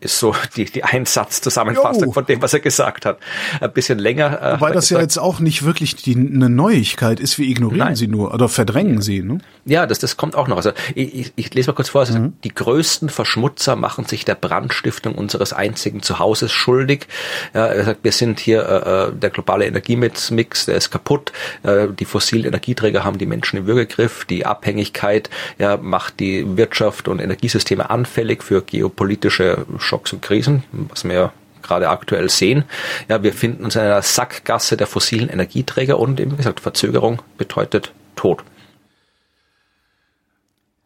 Ist 0.00 0.18
so 0.18 0.34
die, 0.56 0.66
die 0.66 0.84
Einsatzzusammenfassung 0.84 2.12
von 2.12 2.26
dem, 2.26 2.42
was 2.42 2.52
er 2.52 2.60
gesagt 2.60 3.06
hat. 3.06 3.18
Ein 3.60 3.72
bisschen 3.72 3.98
länger. 3.98 4.42
Äh, 4.42 4.60
Wobei 4.60 4.72
das 4.72 4.90
ja 4.90 5.00
jetzt 5.00 5.16
auch 5.16 5.40
nicht 5.40 5.64
wirklich 5.64 5.96
die, 5.96 6.14
eine 6.14 6.50
Neuigkeit 6.50 7.18
ist. 7.18 7.38
Wir 7.38 7.46
ignorieren 7.46 7.88
Nein. 7.88 7.96
sie 7.96 8.06
nur 8.06 8.34
oder 8.34 8.48
verdrängen 8.48 9.00
sie. 9.00 9.22
Ne? 9.22 9.38
Ja, 9.64 9.86
das, 9.86 9.98
das 9.98 10.18
kommt 10.18 10.36
auch 10.36 10.48
noch. 10.48 10.58
Also 10.58 10.72
ich, 10.94 11.14
ich, 11.14 11.32
ich 11.36 11.54
lese 11.54 11.70
mal 11.70 11.74
kurz 11.74 11.88
vor. 11.88 12.02
Also, 12.02 12.18
mhm. 12.18 12.34
Die 12.44 12.54
größten 12.54 13.08
Verschmutzer 13.08 13.74
machen 13.74 14.04
sich 14.04 14.26
der 14.26 14.34
Brandstiftung 14.34 15.14
unseres 15.14 15.54
einzigen 15.54 16.02
Zuhauses 16.02 16.52
schuldig. 16.52 17.06
Ja, 17.54 17.66
er 17.66 17.84
sagt, 17.84 18.04
wir 18.04 18.12
sind 18.12 18.38
hier 18.38 18.68
äh, 18.68 19.08
äh 19.08 19.12
der 19.16 19.30
globale 19.30 19.64
Energiemix, 19.64 20.66
der 20.66 20.76
ist 20.76 20.90
kaputt. 20.90 21.32
Äh, 21.62 21.88
die 21.98 22.04
fossilen 22.04 22.44
Energieträger 22.44 23.02
haben 23.02 23.16
die 23.16 23.26
Menschen 23.26 23.60
im 23.60 23.66
Würgegriff. 23.66 24.26
Die 24.26 24.44
Abhängigkeit 24.44 25.30
ja, 25.58 25.78
macht 25.78 26.20
die 26.20 26.56
Wirtschaft 26.58 27.08
und 27.08 27.18
Energiesysteme 27.18 27.88
anfällig 27.88 28.42
für 28.42 28.60
geopolitische 28.60 29.64
Schocks 29.86 30.12
und 30.12 30.22
Krisen, 30.22 30.64
was 30.72 31.04
wir 31.04 31.32
gerade 31.62 31.88
aktuell 31.88 32.28
sehen. 32.28 32.64
Ja, 33.08 33.22
wir 33.22 33.32
finden 33.32 33.64
uns 33.64 33.74
in 33.76 33.82
einer 33.82 34.02
Sackgasse 34.02 34.76
der 34.76 34.86
fossilen 34.86 35.28
Energieträger 35.28 35.98
und 35.98 36.20
eben 36.20 36.36
gesagt, 36.36 36.60
Verzögerung 36.60 37.22
bedeutet 37.38 37.92
Tod. 38.14 38.44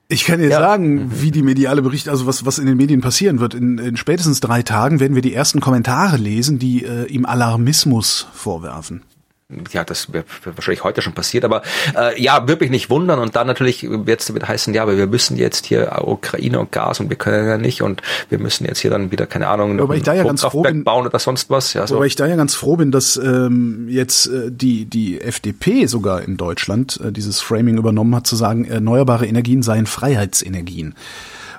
Ich 0.09 0.25
kann 0.25 0.41
dir 0.41 0.49
ja. 0.49 0.59
sagen, 0.59 1.23
wie 1.23 1.31
die 1.31 1.43
mediale 1.43 1.83
Bericht, 1.83 2.09
also 2.09 2.27
was, 2.27 2.45
was 2.45 2.59
in 2.59 2.67
den 2.67 2.77
Medien 2.77 3.01
passieren 3.01 3.39
wird. 3.39 3.55
In, 3.55 3.79
in 3.79 3.97
spätestens 3.97 4.41
drei 4.41 4.63
Tagen 4.63 4.99
werden 4.99 5.15
wir 5.15 5.23
die 5.23 5.35
ersten 5.35 5.61
Kommentare 5.61 6.17
lesen, 6.17 6.59
die 6.59 6.85
äh, 6.85 7.07
ihm 7.07 7.27
Alarmismus 7.27 8.27
vorwerfen 8.33 9.03
ja, 9.73 9.85
das 9.85 10.13
wäre 10.13 10.25
wahrscheinlich 10.45 10.85
heute 10.85 11.03
schon 11.03 11.13
passiert, 11.13 11.45
aber 11.45 11.63
äh, 11.97 12.21
ja, 12.21 12.47
würde 12.49 12.65
mich 12.65 12.71
nicht 12.71 12.91
wundern 12.91 13.19
und 13.19 13.37
dann 13.37 13.47
natürlich 13.47 13.89
wird 13.89 14.21
es 14.21 14.27
damit 14.27 14.47
heißen, 14.47 14.73
ja, 14.75 14.83
aber 14.83 14.97
wir 14.97 15.07
müssen 15.07 15.37
jetzt 15.37 15.67
hier 15.67 16.01
Ukraine 16.05 16.61
und 16.61 16.73
Gas 16.73 17.01
und 17.01 17.11
wir 17.11 17.17
können 17.17 17.49
ja 17.49 17.59
nicht 17.59 17.83
und 17.83 18.03
wir 18.29 18.39
müssen 18.39 18.65
jetzt 18.65 18.81
hier 18.81 18.91
dann 18.91 19.11
wieder, 19.11 19.27
keine 19.27 19.49
Ahnung, 19.49 19.81
aber 19.81 19.97
ich 19.97 20.03
da 20.03 20.15
ja 20.15 20.25
ganz 20.25 20.43
froh 20.43 20.63
bin, 20.63 20.85
bauen 20.85 21.07
oder 21.07 21.19
sonst 21.19 21.51
was. 21.51 21.75
Ja, 21.75 21.87
so. 21.87 21.97
Aber 21.97 22.07
ich 22.07 22.17
da 22.17 22.27
ja 22.27 22.37
ganz 22.37 22.55
froh 22.55 22.77
bin, 22.77 22.91
dass 22.91 23.17
ähm, 23.17 23.87
jetzt 23.89 24.27
äh, 24.27 24.51
die, 24.51 24.85
die 24.85 25.21
FDP 25.21 25.87
sogar 25.87 26.23
in 26.23 26.37
Deutschland 26.37 27.01
äh, 27.05 27.13
dieses 27.13 27.41
Framing 27.41 27.79
übernommen 27.79 28.15
hat, 28.15 28.27
zu 28.27 28.37
sagen, 28.37 28.65
erneuerbare 28.65 29.27
Energien 29.27 29.63
seien 29.63 29.87
Freiheitsenergien 29.87 30.95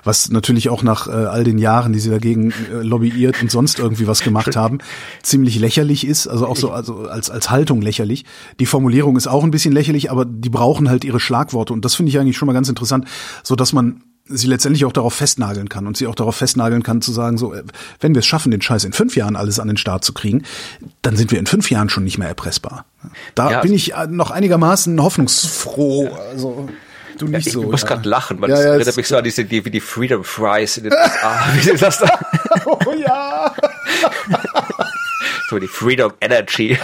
was 0.04 0.30
natürlich 0.30 0.68
auch 0.68 0.82
nach 0.82 1.06
äh, 1.06 1.10
all 1.10 1.44
den 1.44 1.58
Jahren, 1.58 1.92
die 1.92 2.00
sie 2.00 2.10
dagegen 2.10 2.50
äh, 2.50 2.82
lobbyiert 2.82 3.40
und 3.42 3.50
sonst 3.50 3.78
irgendwie 3.78 4.06
was 4.06 4.22
gemacht 4.22 4.56
haben, 4.56 4.78
ziemlich 5.22 5.58
lächerlich 5.58 6.06
ist, 6.06 6.26
also 6.26 6.46
auch 6.46 6.56
so 6.56 6.70
also 6.70 7.06
als 7.06 7.30
als 7.30 7.50
Haltung 7.50 7.82
lächerlich. 7.82 8.24
Die 8.60 8.66
Formulierung 8.66 9.16
ist 9.16 9.26
auch 9.26 9.44
ein 9.44 9.50
bisschen 9.50 9.72
lächerlich, 9.72 10.10
aber 10.10 10.24
die 10.24 10.50
brauchen 10.50 10.88
halt 10.88 11.04
ihre 11.04 11.20
Schlagworte 11.20 11.72
und 11.72 11.84
das 11.84 11.94
finde 11.94 12.10
ich 12.10 12.18
eigentlich 12.18 12.36
schon 12.36 12.46
mal 12.46 12.52
ganz 12.52 12.68
interessant, 12.68 13.06
so 13.42 13.56
dass 13.56 13.72
man 13.72 14.02
sie 14.24 14.46
letztendlich 14.46 14.84
auch 14.84 14.92
darauf 14.92 15.14
festnageln 15.14 15.68
kann 15.68 15.86
und 15.86 15.96
sie 15.96 16.06
auch 16.06 16.14
darauf 16.14 16.36
festnageln 16.36 16.82
kann 16.82 17.02
zu 17.02 17.12
sagen, 17.12 17.38
so, 17.38 17.52
äh, 17.52 17.64
wenn 18.00 18.14
wir 18.14 18.20
es 18.20 18.26
schaffen, 18.26 18.50
den 18.50 18.62
Scheiß 18.62 18.84
in 18.84 18.92
fünf 18.92 19.16
Jahren 19.16 19.36
alles 19.36 19.58
an 19.58 19.68
den 19.68 19.76
Start 19.76 20.04
zu 20.04 20.12
kriegen, 20.12 20.42
dann 21.02 21.16
sind 21.16 21.32
wir 21.32 21.38
in 21.38 21.46
fünf 21.46 21.70
Jahren 21.70 21.88
schon 21.88 22.04
nicht 22.04 22.18
mehr 22.18 22.28
erpressbar. 22.28 22.84
Da 23.34 23.50
ja, 23.50 23.60
bin 23.60 23.72
ich 23.72 23.94
äh, 23.94 24.06
noch 24.06 24.30
einigermaßen 24.30 25.02
hoffnungsfroh. 25.02 26.08
Also 26.30 26.68
Du 27.22 27.28
nicht 27.28 27.46
ja, 27.46 27.50
ich 27.50 27.52
so. 27.52 27.62
Ich 27.62 27.70
muss 27.70 27.82
ja. 27.82 27.88
gerade 27.88 28.08
lachen, 28.08 28.40
weil 28.40 28.50
ja, 28.50 28.56
das 28.56 28.64
ja, 28.64 28.72
erinnert 28.72 28.96
mich 28.96 29.06
so 29.06 29.16
an 29.16 29.22
diese, 29.22 29.44
die, 29.44 29.64
wie 29.64 29.70
die 29.70 29.80
Freedom 29.80 30.24
Fries 30.24 30.76
in 30.78 30.84
den 30.84 30.92
USA. 31.00 31.44
Wie 31.54 31.70
ist 31.70 31.80
das 31.80 31.98
da? 31.98 32.18
oh 32.66 32.92
ja. 32.94 33.54
so 35.48 35.60
die 35.60 35.68
Freedom 35.68 36.12
Energy. 36.20 36.76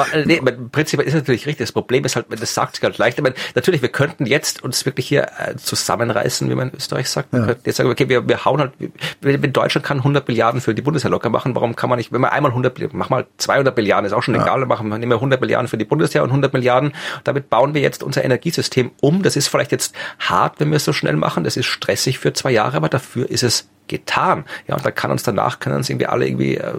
Aber 0.00 0.14
äh, 0.14 0.24
nee, 0.26 0.40
prinzipiell 0.72 1.06
ist 1.06 1.14
natürlich 1.14 1.46
richtig. 1.46 1.66
Das 1.66 1.72
Problem 1.72 2.04
ist 2.04 2.16
halt, 2.16 2.26
das 2.30 2.54
sagt 2.54 2.76
sich 2.76 2.84
halt 2.84 2.98
leicht. 2.98 3.18
Ich 3.18 3.22
meine, 3.22 3.34
natürlich, 3.54 3.82
wir 3.82 3.88
könnten 3.90 4.26
jetzt 4.26 4.62
uns 4.62 4.86
wirklich 4.86 5.08
hier 5.08 5.28
äh, 5.38 5.56
zusammenreißen, 5.56 6.48
wie 6.48 6.54
man 6.54 6.70
in 6.70 6.76
Österreich 6.76 7.08
sagt. 7.08 7.32
Wir 7.32 7.40
ja. 7.40 7.46
könnten 7.46 7.62
jetzt 7.66 7.76
sagen, 7.76 7.90
okay, 7.90 8.08
wir, 8.08 8.28
wir 8.28 8.44
hauen 8.44 8.60
halt, 8.60 8.72
wenn 9.20 9.52
Deutschland 9.52 9.86
kann 9.86 9.98
100 9.98 10.26
Milliarden 10.28 10.60
für 10.60 10.74
die 10.74 10.82
Bundeswehr 10.82 11.10
locker 11.10 11.30
machen, 11.30 11.54
warum 11.54 11.76
kann 11.76 11.90
man 11.90 11.98
nicht, 11.98 12.12
wenn 12.12 12.20
man 12.20 12.30
einmal 12.30 12.50
100 12.50 12.74
Milliarden, 12.74 12.98
mach 12.98 13.10
mal 13.10 13.26
200 13.38 13.76
Milliarden, 13.76 14.06
ist 14.06 14.12
auch 14.12 14.22
schon 14.22 14.34
ja. 14.34 14.42
egal, 14.42 14.64
machen 14.66 14.88
wir 14.88 14.98
nehmen 14.98 15.12
wir 15.12 15.16
100 15.16 15.40
Milliarden 15.40 15.68
für 15.68 15.78
die 15.78 15.84
Bundeswehr 15.84 16.22
und 16.22 16.30
100 16.30 16.52
Milliarden. 16.52 16.92
Damit 17.24 17.50
bauen 17.50 17.74
wir 17.74 17.80
jetzt 17.80 18.02
unser 18.02 18.24
Energiesystem 18.24 18.92
um. 19.00 19.22
Das 19.22 19.36
ist 19.36 19.48
vielleicht 19.48 19.72
jetzt 19.72 19.94
hart, 20.18 20.60
wenn 20.60 20.70
wir 20.70 20.76
es 20.76 20.84
so 20.84 20.92
schnell 20.92 21.16
machen. 21.16 21.44
Das 21.44 21.56
ist 21.56 21.66
stressig 21.66 22.18
für 22.18 22.32
zwei 22.32 22.52
Jahre, 22.52 22.76
aber 22.76 22.88
dafür 22.88 23.28
ist 23.28 23.42
es 23.42 23.68
getan. 23.88 24.44
Ja, 24.68 24.76
und 24.76 24.86
da 24.86 24.90
kann 24.90 25.10
uns 25.10 25.22
danach, 25.22 25.58
können 25.58 25.76
uns 25.76 25.90
irgendwie 25.90 26.06
alle 26.06 26.26
irgendwie 26.26 26.56
äh, 26.56 26.72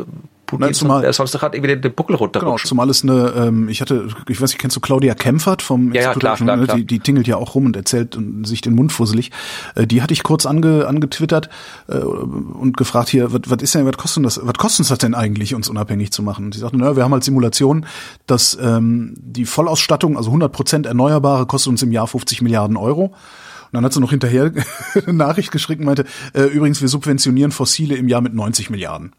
Nein, 0.59 0.73
zumal, 0.73 1.01
der 1.01 1.13
sonst 1.13 1.39
hat 1.41 1.55
irgendwie 1.55 1.77
den, 1.77 1.93
Buckel 1.93 2.15
runterrutschen. 2.15 2.55
Genau, 2.55 2.57
zumal 2.57 2.89
es 2.89 3.03
eine, 3.03 3.33
ähm, 3.35 3.69
ich 3.69 3.81
hatte, 3.81 4.07
ich 4.27 4.41
weiß 4.41 4.51
nicht, 4.51 4.59
kennst 4.59 4.75
du 4.75 4.79
Claudia 4.79 5.15
Kempfert 5.15 5.61
vom 5.61 5.93
ja, 5.93 6.01
ja, 6.01 6.13
klar, 6.13 6.35
klar, 6.35 6.57
klar. 6.57 6.77
Die, 6.77 6.85
die 6.85 6.99
tingelt 6.99 7.27
ja 7.27 7.37
auch 7.37 7.55
rum 7.55 7.65
und 7.65 7.75
erzählt 7.75 8.15
und 8.15 8.45
sich 8.45 8.61
den 8.61 8.75
Mund 8.75 8.91
fusselig. 8.91 9.31
Äh, 9.75 9.87
die 9.87 10.01
hatte 10.01 10.13
ich 10.13 10.23
kurz 10.23 10.45
ange, 10.45 10.87
angetwittert 10.87 11.49
äh, 11.87 11.97
und 11.97 12.77
gefragt 12.77 13.09
hier, 13.09 13.33
was, 13.33 13.41
was 13.47 13.61
ist 13.61 13.75
denn, 13.75 13.85
was 13.85 13.97
kostet 13.97 14.25
das, 14.25 14.39
was 14.41 14.53
kostet 14.55 14.81
uns 14.81 14.89
das 14.89 14.97
denn 14.99 15.15
eigentlich, 15.15 15.55
uns 15.55 15.69
unabhängig 15.69 16.11
zu 16.11 16.23
machen? 16.23 16.45
Und 16.45 16.53
sie 16.53 16.59
sagte, 16.59 16.77
naja, 16.77 16.95
wir 16.95 17.03
haben 17.03 17.13
halt 17.13 17.23
Simulationen, 17.23 17.85
dass 18.27 18.57
ähm, 18.61 19.13
die 19.17 19.45
Vollausstattung, 19.45 20.17
also 20.17 20.29
100 20.29 20.51
Prozent 20.51 20.85
Erneuerbare, 20.85 21.45
kostet 21.45 21.71
uns 21.71 21.81
im 21.81 21.91
Jahr 21.91 22.07
50 22.07 22.41
Milliarden 22.41 22.77
Euro. 22.77 23.13
Und 23.71 23.77
dann 23.77 23.85
hat 23.85 23.93
sie 23.93 24.01
noch 24.01 24.09
hinterher 24.09 24.51
eine 24.95 25.13
Nachricht 25.13 25.51
geschickt 25.51 25.79
und 25.79 25.85
meinte, 25.85 26.05
äh, 26.33 26.43
übrigens, 26.43 26.81
wir 26.81 26.89
subventionieren 26.89 27.51
Fossile 27.51 27.95
im 27.95 28.09
Jahr 28.09 28.21
mit 28.21 28.33
90 28.33 28.69
Milliarden. 28.69 29.13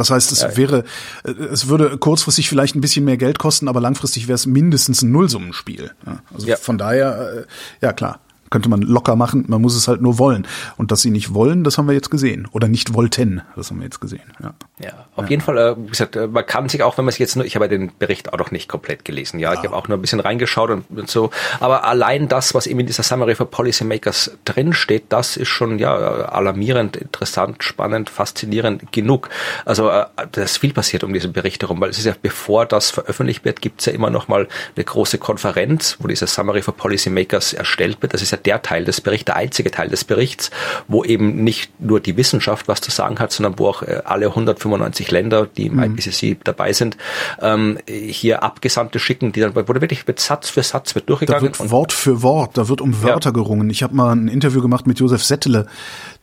Das 0.00 0.10
heißt, 0.10 0.32
es 0.32 0.40
ja, 0.40 0.56
wäre, 0.56 0.84
äh, 1.24 1.30
es 1.30 1.68
würde 1.68 1.98
kurzfristig 1.98 2.48
vielleicht 2.48 2.74
ein 2.74 2.80
bisschen 2.80 3.04
mehr 3.04 3.18
Geld 3.18 3.38
kosten, 3.38 3.68
aber 3.68 3.80
langfristig 3.80 4.28
wäre 4.28 4.36
es 4.36 4.46
mindestens 4.46 5.02
ein 5.02 5.12
Nullsummenspiel. 5.12 5.90
Also 6.32 6.46
ja. 6.46 6.56
von 6.56 6.78
daher, 6.78 7.44
äh, 7.80 7.84
ja 7.84 7.92
klar 7.92 8.20
könnte 8.50 8.68
man 8.68 8.82
locker 8.82 9.16
machen, 9.16 9.44
man 9.48 9.62
muss 9.62 9.76
es 9.76 9.88
halt 9.88 10.02
nur 10.02 10.18
wollen. 10.18 10.46
Und 10.76 10.90
dass 10.90 11.02
sie 11.02 11.10
nicht 11.10 11.34
wollen, 11.34 11.64
das 11.64 11.78
haben 11.78 11.86
wir 11.86 11.94
jetzt 11.94 12.10
gesehen. 12.10 12.48
Oder 12.52 12.68
nicht 12.68 12.94
wollten, 12.94 13.42
das 13.56 13.70
haben 13.70 13.78
wir 13.78 13.84
jetzt 13.84 14.00
gesehen. 14.00 14.32
Ja, 14.42 14.54
ja 14.80 15.06
auf 15.14 15.24
ja. 15.24 15.30
jeden 15.30 15.42
Fall, 15.42 15.58
äh, 15.58 15.76
wie 15.76 15.88
gesagt, 15.88 16.16
äh, 16.16 16.26
man 16.26 16.44
kann 16.44 16.68
sich 16.68 16.82
auch, 16.82 16.98
wenn 16.98 17.04
man 17.04 17.12
sich 17.12 17.20
jetzt 17.20 17.36
nur, 17.36 17.44
ich 17.44 17.54
habe 17.54 17.68
den 17.68 17.92
Bericht 17.98 18.32
auch 18.32 18.38
noch 18.38 18.50
nicht 18.50 18.68
komplett 18.68 19.04
gelesen, 19.04 19.38
ja, 19.38 19.52
ja. 19.52 19.58
ich 19.58 19.64
habe 19.64 19.76
auch 19.76 19.86
nur 19.86 19.96
ein 19.96 20.00
bisschen 20.00 20.20
reingeschaut 20.20 20.70
und, 20.70 20.84
und, 20.90 21.08
so, 21.08 21.30
aber 21.60 21.84
allein 21.84 22.28
das, 22.28 22.54
was 22.54 22.66
eben 22.66 22.80
in 22.80 22.86
dieser 22.86 23.04
Summary 23.04 23.36
for 23.36 23.46
Policymakers 23.50 24.32
drinsteht, 24.44 25.04
das 25.10 25.36
ist 25.36 25.48
schon, 25.48 25.78
ja, 25.78 25.94
alarmierend, 25.94 26.96
interessant, 26.96 27.62
spannend, 27.62 28.10
faszinierend 28.10 28.92
genug. 28.92 29.28
Also, 29.64 29.88
äh, 29.88 30.06
da 30.32 30.42
ist 30.42 30.58
viel 30.58 30.72
passiert 30.72 31.04
um 31.04 31.12
diesen 31.12 31.32
Bericht 31.32 31.62
herum, 31.62 31.80
weil 31.80 31.90
es 31.90 31.98
ist 31.98 32.06
ja, 32.06 32.14
bevor 32.20 32.66
das 32.66 32.90
veröffentlicht 32.90 33.44
wird, 33.44 33.60
gibt 33.60 33.80
es 33.80 33.86
ja 33.86 33.92
immer 33.92 34.10
noch 34.10 34.26
mal 34.26 34.48
eine 34.74 34.84
große 34.84 35.18
Konferenz, 35.18 35.96
wo 36.00 36.08
diese 36.08 36.26
Summary 36.26 36.62
for 36.62 36.74
Policymakers 36.76 37.52
erstellt 37.52 38.02
wird. 38.02 38.14
Das 38.14 38.22
ist 38.22 38.32
ja 38.32 38.39
der 38.44 38.62
Teil 38.62 38.84
des 38.84 39.00
Berichts, 39.00 39.26
der 39.26 39.36
einzige 39.36 39.70
Teil 39.70 39.88
des 39.88 40.04
Berichts, 40.04 40.50
wo 40.88 41.04
eben 41.04 41.42
nicht 41.44 41.80
nur 41.80 42.00
die 42.00 42.16
Wissenschaft 42.16 42.68
was 42.68 42.80
zu 42.80 42.90
sagen 42.90 43.18
hat, 43.18 43.32
sondern 43.32 43.58
wo 43.58 43.68
auch 43.68 43.82
äh, 43.82 44.02
alle 44.04 44.26
195 44.26 45.10
Länder, 45.10 45.46
die 45.46 45.66
im 45.66 45.76
mhm. 45.76 45.96
IPCC 45.96 46.38
dabei 46.44 46.72
sind, 46.72 46.96
ähm, 47.40 47.78
hier 47.86 48.42
Abgesandte 48.42 48.98
schicken, 48.98 49.32
die 49.32 49.40
dann, 49.40 49.54
wo 49.54 49.66
wirklich 49.66 50.06
mit 50.06 50.20
Satz 50.20 50.50
für 50.50 50.62
Satz 50.62 50.94
wird 50.94 51.08
durchgegangen. 51.08 51.52
Da 51.52 51.58
wird 51.58 51.70
Wort 51.70 51.92
für 51.92 52.22
Wort, 52.22 52.56
da 52.58 52.68
wird 52.68 52.80
um 52.80 53.02
Wörter 53.02 53.30
ja. 53.30 53.34
gerungen. 53.34 53.70
Ich 53.70 53.82
habe 53.82 53.94
mal 53.94 54.12
ein 54.12 54.28
Interview 54.28 54.62
gemacht 54.62 54.86
mit 54.86 54.98
Josef 54.98 55.22
Settele, 55.22 55.66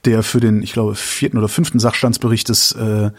der 0.05 0.23
für 0.23 0.39
den, 0.39 0.61
ich 0.63 0.73
glaube, 0.73 0.95
vierten 0.95 1.37
oder 1.37 1.47
fünften 1.47 1.79
Sachstandsbericht 1.79 2.49
des, 2.49 2.71
äh, 2.73 3.11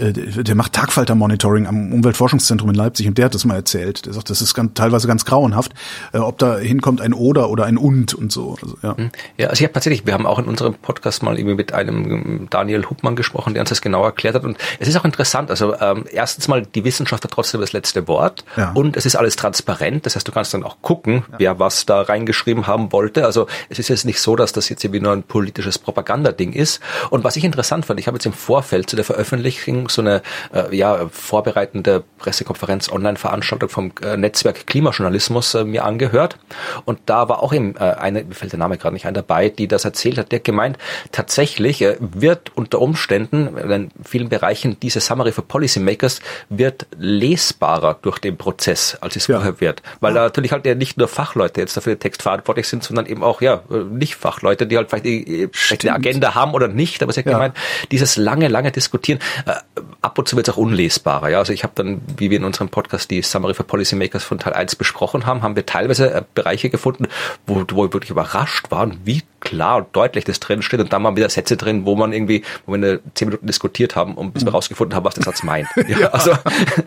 der 0.00 0.54
macht 0.54 0.72
Tagfalter-Monitoring 0.72 1.66
am 1.66 1.92
Umweltforschungszentrum 1.92 2.70
in 2.70 2.76
Leipzig 2.76 3.06
und 3.06 3.18
der 3.18 3.26
hat 3.26 3.34
das 3.34 3.44
mal 3.44 3.54
erzählt. 3.54 4.06
Der 4.06 4.12
sagt, 4.12 4.30
das 4.30 4.40
ist 4.40 4.54
ganz, 4.54 4.72
teilweise 4.74 5.06
ganz 5.06 5.24
grauenhaft, 5.24 5.72
äh, 6.12 6.18
ob 6.18 6.38
da 6.38 6.58
hinkommt 6.58 7.00
ein 7.00 7.12
Oder 7.12 7.50
oder 7.50 7.64
ein 7.64 7.76
Und 7.76 8.14
und 8.14 8.32
so. 8.32 8.56
Also, 8.62 8.76
ja. 8.82 8.96
Hm. 8.96 9.10
ja, 9.36 9.48
also 9.48 9.60
ich 9.60 9.64
habe 9.64 9.74
tatsächlich, 9.74 10.06
wir 10.06 10.14
haben 10.14 10.26
auch 10.26 10.38
in 10.38 10.46
unserem 10.46 10.74
Podcast 10.74 11.22
mal 11.22 11.38
irgendwie 11.38 11.56
mit 11.56 11.72
einem 11.72 12.10
ähm, 12.10 12.46
Daniel 12.50 12.86
Hubmann 12.86 13.16
gesprochen, 13.16 13.54
der 13.54 13.62
uns 13.62 13.70
das 13.70 13.82
genau 13.82 14.04
erklärt 14.04 14.34
hat 14.34 14.44
und 14.44 14.56
es 14.78 14.88
ist 14.88 14.96
auch 14.96 15.04
interessant, 15.04 15.50
also 15.50 15.74
ähm, 15.80 16.04
erstens 16.10 16.48
mal, 16.48 16.62
die 16.62 16.84
Wissenschaft 16.84 17.24
hat 17.24 17.30
trotzdem 17.30 17.60
das 17.60 17.72
letzte 17.72 18.08
Wort 18.08 18.44
ja. 18.56 18.72
und 18.72 18.96
es 18.96 19.06
ist 19.06 19.16
alles 19.16 19.36
transparent, 19.36 20.06
das 20.06 20.16
heißt, 20.16 20.26
du 20.26 20.32
kannst 20.32 20.54
dann 20.54 20.62
auch 20.62 20.78
gucken, 20.82 21.24
ja. 21.32 21.38
wer 21.38 21.58
was 21.58 21.86
da 21.86 22.02
reingeschrieben 22.02 22.66
haben 22.66 22.92
wollte. 22.92 23.24
Also 23.24 23.46
es 23.68 23.78
ist 23.78 23.88
jetzt 23.88 24.04
nicht 24.04 24.20
so, 24.20 24.36
dass 24.36 24.52
das 24.52 24.68
jetzt 24.68 24.82
irgendwie 24.84 25.00
nur 25.00 25.12
ein 25.12 25.22
politisches 25.22 25.78
Propaganda 25.78 26.32
Ding 26.32 26.52
ist. 26.52 26.80
Und 27.10 27.24
was 27.24 27.36
ich 27.36 27.44
interessant 27.44 27.86
fand, 27.86 28.00
ich 28.00 28.06
habe 28.06 28.16
jetzt 28.16 28.26
im 28.26 28.32
Vorfeld 28.32 28.88
zu 28.88 28.96
der 28.96 29.04
Veröffentlichung 29.04 29.88
so 29.94 30.02
eine 30.02 30.22
äh, 30.52 30.74
ja, 30.74 31.08
vorbereitende 31.10 32.04
Pressekonferenz, 32.18 32.90
Online-Veranstaltung 32.90 33.68
vom 33.68 33.92
äh, 34.02 34.16
Netzwerk 34.16 34.66
Klimajournalismus 34.66 35.54
äh, 35.54 35.64
mir 35.64 35.84
angehört. 35.84 36.38
Und 36.84 37.00
da 37.06 37.28
war 37.28 37.42
auch 37.42 37.52
eben 37.52 37.76
äh, 37.76 37.80
eine, 37.80 38.24
mir 38.24 38.34
fällt 38.34 38.52
der 38.52 38.58
Name 38.58 38.78
gerade 38.78 38.94
nicht 38.94 39.06
ein, 39.06 39.14
dabei, 39.14 39.48
die 39.48 39.68
das 39.68 39.84
erzählt 39.84 40.18
hat, 40.18 40.32
der 40.32 40.40
gemeint, 40.40 40.78
tatsächlich 41.12 41.82
äh, 41.82 41.96
wird 42.00 42.52
unter 42.54 42.80
Umständen 42.80 43.56
in 43.56 43.90
vielen 44.04 44.28
Bereichen 44.28 44.78
diese 44.80 45.00
Summary 45.00 45.32
for 45.32 45.46
Policymakers 45.46 46.20
wird 46.48 46.86
lesbarer 46.98 47.98
durch 48.02 48.18
den 48.18 48.36
Prozess, 48.36 48.96
als 49.00 49.16
es 49.16 49.26
ja. 49.26 49.36
vorher 49.36 49.60
wird. 49.60 49.82
Weil 50.00 50.14
da 50.14 50.22
natürlich 50.22 50.52
halt 50.52 50.66
ja 50.66 50.74
nicht 50.74 50.98
nur 50.98 51.08
Fachleute 51.08 51.60
jetzt 51.60 51.76
dafür 51.76 51.94
den 51.94 52.00
Text 52.00 52.22
verantwortlich 52.22 52.68
sind, 52.68 52.84
sondern 52.84 53.06
eben 53.06 53.22
auch 53.22 53.40
ja 53.40 53.62
äh, 53.70 53.78
nicht 53.78 54.16
Fachleute, 54.16 54.66
die 54.66 54.76
halt 54.76 54.90
vielleicht, 54.90 55.56
vielleicht 55.56 55.84
eine 55.84 55.94
Agenda 55.94 56.34
haben 56.34 56.54
oder 56.54 56.68
nicht, 56.68 57.02
aber 57.02 57.12
sie 57.12 57.20
hat 57.20 57.26
ja. 57.26 57.32
gemeint, 57.32 57.56
dieses 57.90 58.16
lange, 58.16 58.48
lange 58.48 58.70
Diskutieren. 58.70 59.20
Äh, 59.46 59.79
ab 60.00 60.18
und 60.18 60.28
zu 60.28 60.36
wird 60.36 60.48
es 60.48 60.54
auch 60.54 60.58
unlesbarer. 60.58 61.28
Ja, 61.28 61.38
also 61.38 61.52
ich 61.52 61.62
habe 61.62 61.72
dann, 61.76 62.00
wie 62.16 62.30
wir 62.30 62.38
in 62.38 62.44
unserem 62.44 62.68
Podcast 62.68 63.10
die 63.10 63.22
Summary 63.22 63.54
for 63.54 63.66
Policymakers 63.66 64.24
von 64.24 64.38
Teil 64.38 64.52
1 64.52 64.76
besprochen 64.76 65.26
haben, 65.26 65.42
haben 65.42 65.56
wir 65.56 65.66
teilweise 65.66 66.12
äh, 66.12 66.22
Bereiche 66.34 66.70
gefunden, 66.70 67.06
wo, 67.46 67.64
wo 67.70 67.84
wir 67.84 67.92
wirklich 67.92 68.10
überrascht 68.10 68.70
waren, 68.70 68.98
wie 69.04 69.22
klar 69.40 69.78
und 69.78 69.96
deutlich 69.96 70.24
das 70.24 70.40
drin 70.40 70.62
steht 70.62 70.80
und 70.80 70.92
dann 70.92 71.02
waren 71.02 71.16
wieder 71.16 71.28
Sätze 71.28 71.56
drin, 71.56 71.86
wo 71.86 71.96
man 71.96 72.12
irgendwie, 72.12 72.44
wo 72.66 72.72
wir 72.72 72.76
eine 72.76 73.00
zehn 73.14 73.28
Minuten 73.28 73.46
diskutiert 73.46 73.96
haben 73.96 74.14
und 74.14 74.32
bis 74.32 74.44
wir 74.44 74.50
mhm. 74.50 74.56
rausgefunden 74.56 74.94
haben, 74.94 75.04
was 75.04 75.14
der 75.14 75.24
Satz 75.24 75.42
meint. 75.42 75.68
Ja, 75.88 75.98
ja. 75.98 76.08
Also, 76.08 76.32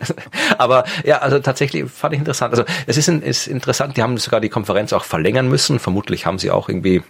aber 0.58 0.84
ja, 1.04 1.18
also 1.18 1.38
tatsächlich 1.40 1.90
fand 1.90 2.14
ich 2.14 2.20
interessant. 2.20 2.52
Also 2.52 2.64
es 2.86 2.96
ist, 2.96 3.08
ein, 3.08 3.22
ist 3.22 3.48
interessant, 3.48 3.96
die 3.96 4.02
haben 4.02 4.16
sogar 4.18 4.40
die 4.40 4.48
Konferenz 4.48 4.92
auch 4.92 5.04
verlängern 5.04 5.48
müssen. 5.48 5.78
Vermutlich 5.78 6.24
haben 6.24 6.38
sie 6.38 6.50
auch 6.50 6.68
irgendwie 6.68 7.02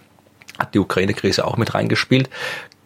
hat 0.59 0.75
die 0.75 0.79
Ukraine-Krise 0.79 1.45
auch 1.45 1.57
mit 1.57 1.75
reingespielt 1.75 2.31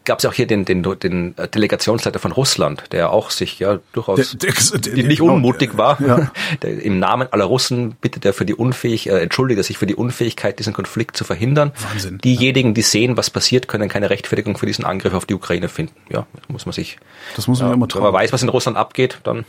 gab 0.09 0.19
es 0.19 0.25
auch 0.25 0.33
hier 0.33 0.47
den, 0.47 0.65
den, 0.65 0.83
den 0.83 1.35
Delegationsleiter 1.37 2.19
von 2.19 2.33
Russland, 2.33 2.85
der 2.93 3.13
auch 3.13 3.31
sich 3.31 3.59
ja 3.59 3.79
durchaus 3.93 4.37
der, 4.37 4.53
der, 4.53 4.81
der, 4.81 5.05
nicht 5.05 5.21
genau, 5.21 5.35
unmutig 5.35 5.77
war. 5.77 6.01
Ja. 6.01 6.33
Der, 6.63 6.83
Im 6.83 6.99
Namen 6.99 7.29
aller 7.31 7.45
Russen 7.45 7.95
bittet 8.01 8.25
er 8.25 8.33
für 8.33 8.47
die 8.47 8.55
Unfähig, 8.55 9.09
äh, 9.09 9.21
entschuldigt 9.21 9.61
er 9.61 9.65
sich 9.65 9.77
für 9.77 9.87
die 9.87 9.95
Unfähigkeit, 9.95 10.59
diesen 10.59 10.73
Konflikt 10.73 11.17
zu 11.17 11.25
verhindern. 11.25 11.73
Wahnsinn. 11.91 12.19
Diejenigen, 12.19 12.73
die 12.73 12.83
sehen, 12.83 13.17
was 13.17 13.29
passiert, 13.29 13.69
können 13.69 13.89
keine 13.89 14.09
Rechtfertigung 14.09 14.57
für 14.57 14.67
diesen 14.67 14.85
Angriff 14.85 15.13
auf 15.13 15.27
die 15.27 15.35
Ukraine 15.35 15.69
finden. 15.69 15.95
Ja, 16.11 16.27
muss 16.49 16.65
man 16.65 16.73
sich. 16.73 16.99
Das 17.37 17.47
muss 17.47 17.61
man 17.61 17.69
ja, 17.69 17.75
immer 17.75 17.87
trauen. 17.87 18.03
Wenn 18.03 18.13
man 18.13 18.23
weiß, 18.23 18.33
was 18.33 18.43
in 18.43 18.49
Russland 18.49 18.79
abgeht, 18.79 19.19
dann 19.25 19.45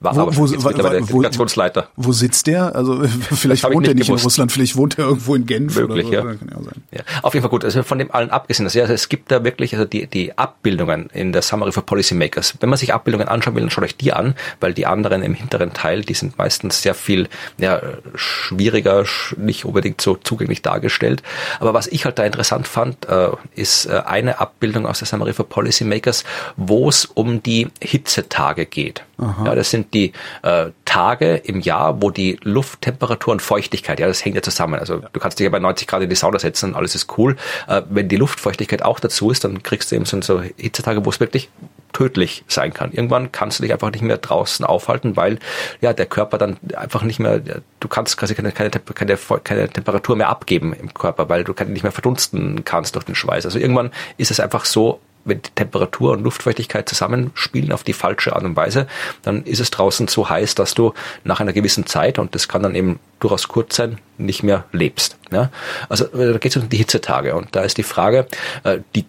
war 0.00 0.16
wo, 0.16 0.20
aber 0.22 0.36
wo, 0.36 0.48
wo, 0.48 0.70
Wo 1.94 2.12
sitzt 2.12 2.46
der? 2.46 2.74
Also 2.74 3.02
vielleicht 3.32 3.64
wohnt 3.64 3.86
er 3.86 3.94
nicht 3.94 4.06
gewusst. 4.06 4.22
in 4.22 4.26
Russland, 4.26 4.52
vielleicht 4.52 4.76
wohnt 4.76 4.98
er 4.98 5.04
irgendwo 5.04 5.34
in 5.34 5.44
Genf. 5.44 5.76
Möglich, 5.76 6.06
so. 6.06 6.12
ja. 6.12 6.24
ja. 6.24 7.00
Auf 7.22 7.34
jeden 7.34 7.42
Fall 7.42 7.50
gut. 7.50 7.66
Also 7.66 7.82
von 7.82 7.98
dem 7.98 8.10
allen 8.10 8.30
abgesehen, 8.30 8.64
also, 8.64 8.80
also 8.80 8.94
es 8.94 9.10
gibt 9.10 9.30
da 9.30 9.44
wirklich 9.44 9.74
also 9.74 9.84
die, 9.84 10.06
die 10.06 10.38
Abbildungen 10.38 11.10
in 11.12 11.32
der 11.32 11.42
Summary 11.42 11.72
for 11.72 11.84
Policymakers. 11.84 12.54
Wenn 12.60 12.70
man 12.70 12.78
sich 12.78 12.94
Abbildungen 12.94 13.28
anschauen 13.28 13.54
will, 13.54 13.62
dann 13.62 13.70
schaut 13.70 13.84
euch 13.84 13.96
die 13.96 14.14
an, 14.14 14.34
weil 14.58 14.72
die 14.72 14.86
anderen 14.86 15.22
im 15.22 15.34
hinteren 15.34 15.74
Teil, 15.74 16.00
die 16.00 16.14
sind 16.14 16.38
meistens 16.38 16.80
sehr 16.80 16.94
viel 16.94 17.28
ja, 17.58 17.82
schwieriger, 18.14 19.04
nicht 19.36 19.66
unbedingt 19.66 20.00
so 20.00 20.16
zugänglich 20.16 20.62
dargestellt. 20.62 21.22
Aber 21.58 21.74
was 21.74 21.86
ich 21.88 22.06
halt 22.06 22.18
da 22.18 22.24
interessant 22.24 22.66
fand, 22.66 23.06
äh, 23.06 23.28
ist 23.54 23.84
äh, 23.84 24.02
eine 24.06 24.40
Abbildung 24.40 24.86
aus 24.86 25.00
der 25.00 25.06
Summary 25.06 25.34
for 25.34 25.46
Policymakers, 25.46 26.24
wo 26.56 26.88
es 26.88 27.04
um 27.04 27.42
die 27.42 27.68
Hitzetage 27.82 28.64
geht. 28.64 29.04
Aha. 29.18 29.44
Ja, 29.44 29.54
das 29.54 29.70
sind 29.70 29.89
die 29.94 30.12
äh, 30.42 30.66
Tage 30.84 31.36
im 31.36 31.60
Jahr, 31.60 32.02
wo 32.02 32.10
die 32.10 32.38
Lufttemperatur 32.42 33.32
und 33.32 33.42
Feuchtigkeit, 33.42 34.00
ja, 34.00 34.06
das 34.06 34.24
hängt 34.24 34.36
ja 34.36 34.42
zusammen. 34.42 34.80
Also 34.80 34.96
ja. 34.96 35.08
du 35.12 35.20
kannst 35.20 35.38
dich 35.38 35.44
ja 35.44 35.50
bei 35.50 35.58
90 35.58 35.86
Grad 35.86 36.02
in 36.02 36.10
die 36.10 36.16
Sauna 36.16 36.38
setzen 36.38 36.70
und 36.70 36.76
alles 36.76 36.94
ist 36.94 37.16
cool. 37.18 37.36
Äh, 37.68 37.82
wenn 37.88 38.08
die 38.08 38.16
Luftfeuchtigkeit 38.16 38.82
auch 38.82 39.00
dazu 39.00 39.30
ist, 39.30 39.44
dann 39.44 39.62
kriegst 39.62 39.90
du 39.90 39.96
eben 39.96 40.04
so, 40.04 40.20
so 40.22 40.42
Hitzetage, 40.56 41.04
wo 41.04 41.10
es 41.10 41.20
wirklich 41.20 41.48
tödlich 41.92 42.44
sein 42.46 42.72
kann. 42.72 42.92
Irgendwann 42.92 43.32
kannst 43.32 43.58
du 43.58 43.62
dich 43.62 43.72
einfach 43.72 43.90
nicht 43.90 44.02
mehr 44.02 44.18
draußen 44.18 44.64
aufhalten, 44.64 45.16
weil 45.16 45.38
ja 45.80 45.92
der 45.92 46.06
Körper 46.06 46.38
dann 46.38 46.56
einfach 46.74 47.02
nicht 47.02 47.18
mehr, 47.18 47.40
du 47.40 47.88
kannst 47.88 48.16
quasi 48.16 48.34
keine, 48.34 48.52
keine, 48.52 48.70
keine, 48.70 49.18
keine 49.44 49.68
Temperatur 49.68 50.16
mehr 50.16 50.28
abgeben 50.28 50.72
im 50.72 50.94
Körper, 50.94 51.28
weil 51.28 51.44
du 51.44 51.52
nicht 51.64 51.82
mehr 51.82 51.92
verdunsten 51.92 52.64
kannst 52.64 52.94
durch 52.94 53.04
den 53.04 53.14
Schweiß. 53.14 53.44
Also 53.44 53.58
irgendwann 53.58 53.90
ist 54.16 54.30
es 54.30 54.40
einfach 54.40 54.64
so 54.64 55.00
wenn 55.24 55.42
die 55.42 55.50
Temperatur 55.54 56.12
und 56.12 56.22
Luftfeuchtigkeit 56.22 56.88
zusammenspielen 56.88 57.72
auf 57.72 57.84
die 57.84 57.92
falsche 57.92 58.34
Art 58.34 58.44
und 58.44 58.56
Weise, 58.56 58.86
dann 59.22 59.44
ist 59.44 59.60
es 59.60 59.70
draußen 59.70 60.08
so 60.08 60.28
heiß, 60.28 60.54
dass 60.54 60.74
du 60.74 60.94
nach 61.24 61.40
einer 61.40 61.52
gewissen 61.52 61.86
Zeit, 61.86 62.18
und 62.18 62.34
das 62.34 62.48
kann 62.48 62.62
dann 62.62 62.74
eben 62.74 62.98
durchaus 63.18 63.48
kurz 63.48 63.76
sein, 63.76 63.98
nicht 64.18 64.42
mehr 64.42 64.64
lebst. 64.72 65.18
Ja? 65.30 65.50
Also 65.88 66.06
da 66.06 66.38
geht 66.38 66.56
es 66.56 66.62
um 66.62 66.68
die 66.68 66.78
Hitzetage 66.78 67.34
und 67.34 67.54
da 67.54 67.62
ist 67.62 67.76
die 67.78 67.82
Frage, 67.82 68.26
äh, 68.64 68.78
die 68.94 69.04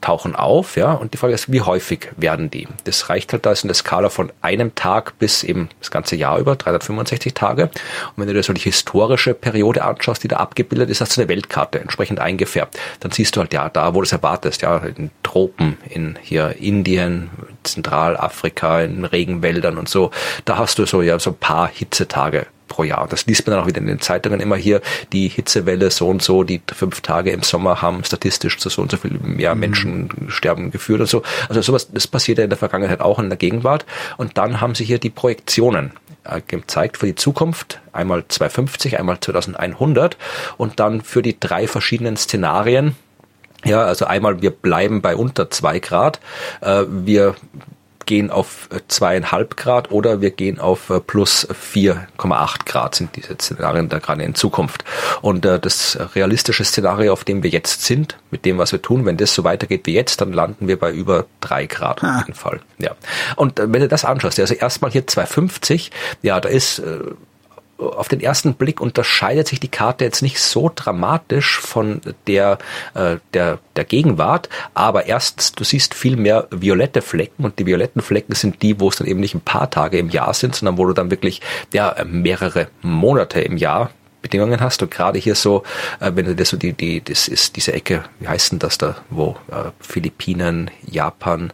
tauchen 0.00 0.34
auf, 0.34 0.76
ja, 0.76 0.92
und 0.92 1.12
die 1.12 1.18
Frage 1.18 1.34
ist, 1.34 1.52
wie 1.52 1.60
häufig 1.60 2.08
werden 2.16 2.50
die? 2.50 2.66
Das 2.84 3.08
reicht 3.08 3.32
halt 3.32 3.46
da 3.46 3.52
ist 3.52 3.64
eine 3.64 3.74
Skala 3.74 4.08
von 4.08 4.32
einem 4.42 4.74
Tag 4.74 5.18
bis 5.18 5.42
eben 5.44 5.68
das 5.78 5.90
ganze 5.90 6.16
Jahr 6.16 6.38
über, 6.38 6.56
365 6.56 7.34
Tage. 7.34 7.64
Und 7.64 7.72
wenn 8.16 8.26
du 8.26 8.34
dir 8.34 8.42
so 8.42 8.52
die 8.52 8.60
historische 8.60 9.34
Periode 9.34 9.84
anschaust, 9.84 10.22
die 10.22 10.28
da 10.28 10.36
abgebildet 10.36 10.90
ist, 10.90 11.00
hast 11.00 11.16
du 11.16 11.20
eine 11.20 11.28
Weltkarte 11.28 11.80
entsprechend 11.80 12.20
eingefärbt. 12.20 12.78
Dann 13.00 13.10
siehst 13.10 13.36
du 13.36 13.40
halt, 13.40 13.52
ja, 13.52 13.68
da, 13.68 13.94
wo 13.94 14.00
du 14.00 14.04
es 14.04 14.12
erwartest, 14.12 14.62
ja, 14.62 14.78
in 14.78 15.10
Tropen, 15.22 15.76
in 15.88 16.18
hier 16.22 16.56
Indien, 16.58 17.30
Zentralafrika, 17.62 18.80
in 18.80 19.04
Regenwäldern 19.04 19.78
und 19.78 19.88
so, 19.88 20.10
da 20.44 20.58
hast 20.58 20.78
du 20.78 20.86
so, 20.86 21.02
ja, 21.02 21.18
so 21.18 21.30
ein 21.30 21.36
paar 21.36 21.68
Hitzetage 21.68 22.46
pro 22.70 22.84
Jahr. 22.84 23.06
Das 23.06 23.26
liest 23.26 23.46
man 23.46 23.56
dann 23.56 23.64
auch 23.64 23.68
wieder 23.68 23.80
in 23.80 23.86
den 23.86 24.00
Zeitungen 24.00 24.40
immer 24.40 24.56
hier, 24.56 24.80
die 25.12 25.28
Hitzewelle 25.28 25.90
so 25.90 26.08
und 26.08 26.22
so, 26.22 26.44
die 26.44 26.62
fünf 26.72 27.02
Tage 27.02 27.30
im 27.32 27.42
Sommer 27.42 27.82
haben 27.82 28.02
statistisch 28.04 28.56
zu 28.56 28.70
so 28.70 28.80
und 28.80 28.90
so 28.90 28.96
viel 28.96 29.10
mehr 29.10 29.54
mhm. 29.54 29.60
Menschen 29.60 30.08
sterben 30.28 30.70
geführt 30.70 31.00
und 31.00 31.08
so. 31.08 31.22
Also 31.50 31.60
sowas, 31.60 31.90
das 31.92 32.06
passiert 32.06 32.38
ja 32.38 32.44
in 32.44 32.50
der 32.50 32.58
Vergangenheit 32.58 33.00
auch 33.00 33.18
in 33.18 33.28
der 33.28 33.36
Gegenwart. 33.36 33.84
Und 34.16 34.38
dann 34.38 34.62
haben 34.62 34.74
sie 34.74 34.84
hier 34.84 34.98
die 34.98 35.10
Projektionen 35.10 35.92
äh, 36.24 36.40
gezeigt 36.46 36.96
für 36.96 37.06
die 37.06 37.16
Zukunft. 37.16 37.80
Einmal 37.92 38.24
250, 38.26 38.98
einmal 38.98 39.20
2100 39.20 40.16
und 40.56 40.78
dann 40.80 41.02
für 41.02 41.22
die 41.22 41.38
drei 41.38 41.66
verschiedenen 41.66 42.16
Szenarien. 42.16 42.94
Ja, 43.64 43.82
also 43.82 44.06
einmal 44.06 44.40
wir 44.40 44.50
bleiben 44.50 45.02
bei 45.02 45.16
unter 45.16 45.50
zwei 45.50 45.80
Grad, 45.80 46.20
äh, 46.62 46.84
wir 46.88 47.34
gehen 48.10 48.32
auf 48.32 48.68
äh, 48.74 48.80
zweieinhalb 48.88 49.56
Grad 49.56 49.92
oder 49.92 50.20
wir 50.20 50.32
gehen 50.32 50.58
auf 50.58 50.90
äh, 50.90 50.98
plus 50.98 51.46
4,8 51.48 52.66
Grad 52.66 52.96
sind 52.96 53.14
diese 53.14 53.34
Szenarien 53.34 53.88
da 53.88 54.00
gerade 54.00 54.24
in 54.24 54.34
Zukunft. 54.34 54.84
Und 55.22 55.46
äh, 55.46 55.60
das 55.60 55.96
realistische 56.16 56.64
Szenario, 56.64 57.12
auf 57.12 57.22
dem 57.22 57.44
wir 57.44 57.50
jetzt 57.50 57.84
sind, 57.84 58.16
mit 58.32 58.44
dem, 58.44 58.58
was 58.58 58.72
wir 58.72 58.82
tun, 58.82 59.06
wenn 59.06 59.16
das 59.16 59.32
so 59.32 59.44
weitergeht 59.44 59.86
wie 59.86 59.94
jetzt, 59.94 60.20
dann 60.20 60.32
landen 60.32 60.66
wir 60.66 60.76
bei 60.76 60.90
über 60.90 61.26
drei 61.40 61.66
Grad 61.66 62.02
auf 62.02 62.26
jeden 62.26 62.34
Fall. 62.34 62.60
Ja. 62.78 62.96
Und 63.36 63.60
wenn 63.60 63.80
du 63.80 63.86
das 63.86 64.04
anschaust, 64.04 64.40
also 64.40 64.54
erstmal 64.54 64.90
hier 64.90 65.06
250, 65.06 65.92
ja, 66.22 66.40
da 66.40 66.48
ist 66.48 66.82
auf 67.80 68.08
den 68.08 68.20
ersten 68.20 68.54
Blick 68.54 68.80
unterscheidet 68.80 69.48
sich 69.48 69.60
die 69.60 69.68
Karte 69.68 70.04
jetzt 70.04 70.22
nicht 70.22 70.38
so 70.38 70.70
dramatisch 70.74 71.58
von 71.58 72.00
der, 72.26 72.58
äh, 72.94 73.16
der, 73.34 73.58
der 73.76 73.84
Gegenwart, 73.84 74.48
aber 74.74 75.06
erstens, 75.06 75.52
du 75.52 75.64
siehst 75.64 75.94
viel 75.94 76.16
mehr 76.16 76.48
violette 76.50 77.02
Flecken 77.02 77.44
und 77.44 77.58
die 77.58 77.66
violetten 77.66 78.02
Flecken 78.02 78.34
sind 78.34 78.62
die, 78.62 78.80
wo 78.80 78.88
es 78.88 78.96
dann 78.96 79.06
eben 79.06 79.20
nicht 79.20 79.34
ein 79.34 79.40
paar 79.40 79.70
Tage 79.70 79.98
im 79.98 80.10
Jahr 80.10 80.34
sind, 80.34 80.54
sondern 80.54 80.78
wo 80.78 80.86
du 80.86 80.92
dann 80.92 81.10
wirklich 81.10 81.40
ja, 81.72 81.94
mehrere 82.06 82.68
Monate 82.82 83.40
im 83.40 83.56
Jahr 83.56 83.90
Bedingungen 84.22 84.60
hast 84.60 84.82
und 84.82 84.90
gerade 84.90 85.18
hier 85.18 85.34
so, 85.34 85.62
äh, 86.00 86.12
wenn 86.14 86.26
du 86.26 86.34
das 86.34 86.50
so 86.50 86.56
die, 86.56 86.72
die, 86.72 87.02
das 87.02 87.28
ist 87.28 87.56
diese 87.56 87.72
Ecke, 87.72 88.04
wie 88.18 88.28
heißt 88.28 88.52
denn 88.52 88.58
das 88.58 88.78
da, 88.78 88.96
wo 89.10 89.36
äh, 89.50 89.70
Philippinen, 89.80 90.70
Japan, 90.86 91.52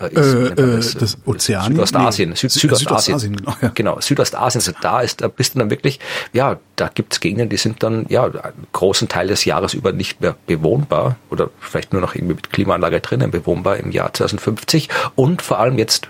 äh, 0.00 0.08
ist, 0.08 0.34
äh, 0.34 0.54
das, 0.54 0.94
äh, 0.94 0.98
das 0.98 1.18
Ozean? 1.26 1.72
Südostasien, 1.72 2.30
nee. 2.30 2.36
Süd, 2.36 2.50
Südostasien, 2.50 3.18
Südostasien 3.18 3.36
genau, 3.36 3.56
ja. 3.60 3.70
genau, 3.74 4.00
Südostasien, 4.00 4.60
also 4.60 4.72
da 4.80 5.00
ist, 5.00 5.20
da 5.20 5.28
bist 5.28 5.54
du 5.54 5.58
dann 5.58 5.70
wirklich, 5.70 6.00
ja, 6.32 6.58
da 6.76 6.88
gibt's 6.88 7.20
Gegenden, 7.20 7.48
die 7.48 7.56
sind 7.56 7.82
dann, 7.82 8.06
ja, 8.08 8.24
einen 8.24 8.66
großen 8.72 9.08
Teil 9.08 9.28
des 9.28 9.44
Jahres 9.44 9.74
über 9.74 9.92
nicht 9.92 10.20
mehr 10.20 10.36
bewohnbar 10.46 11.16
oder 11.30 11.50
vielleicht 11.60 11.92
nur 11.92 12.02
noch 12.02 12.14
irgendwie 12.14 12.34
mit 12.34 12.50
Klimaanlage 12.50 13.00
drinnen 13.00 13.30
bewohnbar 13.30 13.76
im 13.76 13.90
Jahr 13.90 14.12
2050 14.12 14.88
und 15.14 15.42
vor 15.42 15.58
allem 15.58 15.78
jetzt 15.78 16.08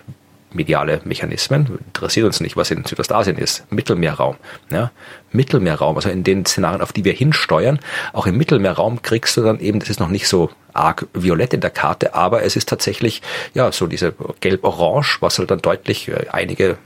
mediale 0.53 1.01
Mechanismen. 1.05 1.79
Interessiert 1.87 2.27
uns 2.27 2.41
nicht, 2.41 2.57
was 2.57 2.71
in 2.71 2.85
Südostasien 2.85 3.37
ist. 3.37 3.71
Mittelmeerraum. 3.71 4.37
Ja? 4.71 4.91
Mittelmeerraum, 5.33 5.97
also 5.97 6.09
in 6.09 6.25
den 6.25 6.47
Szenarien, 6.47 6.81
auf 6.81 6.93
die 6.93 7.05
wir 7.05 7.13
hinsteuern. 7.13 7.79
Auch 8.13 8.27
im 8.27 8.37
Mittelmeerraum 8.37 9.03
kriegst 9.03 9.37
du 9.37 9.43
dann 9.43 9.61
eben, 9.61 9.81
das 9.81 9.91
ist 9.91 10.01
noch 10.01 10.09
nicht 10.09 10.29
so 10.29 10.51
arg 10.73 11.07
violett 11.13 11.55
in 11.55 11.61
der 11.61 11.71
Karte, 11.71 12.15
aber 12.15 12.43
es 12.43 12.57
ist 12.57 12.69
tatsächlich, 12.69 13.23
ja, 13.55 13.73
so 13.73 13.87
diese 13.87 14.15
gelb-orange, 14.41 15.19
was 15.21 15.39
halt 15.39 15.51
dann 15.51 15.61
deutlich 15.61 16.09
äh, 16.09 16.27
einige 16.31 16.79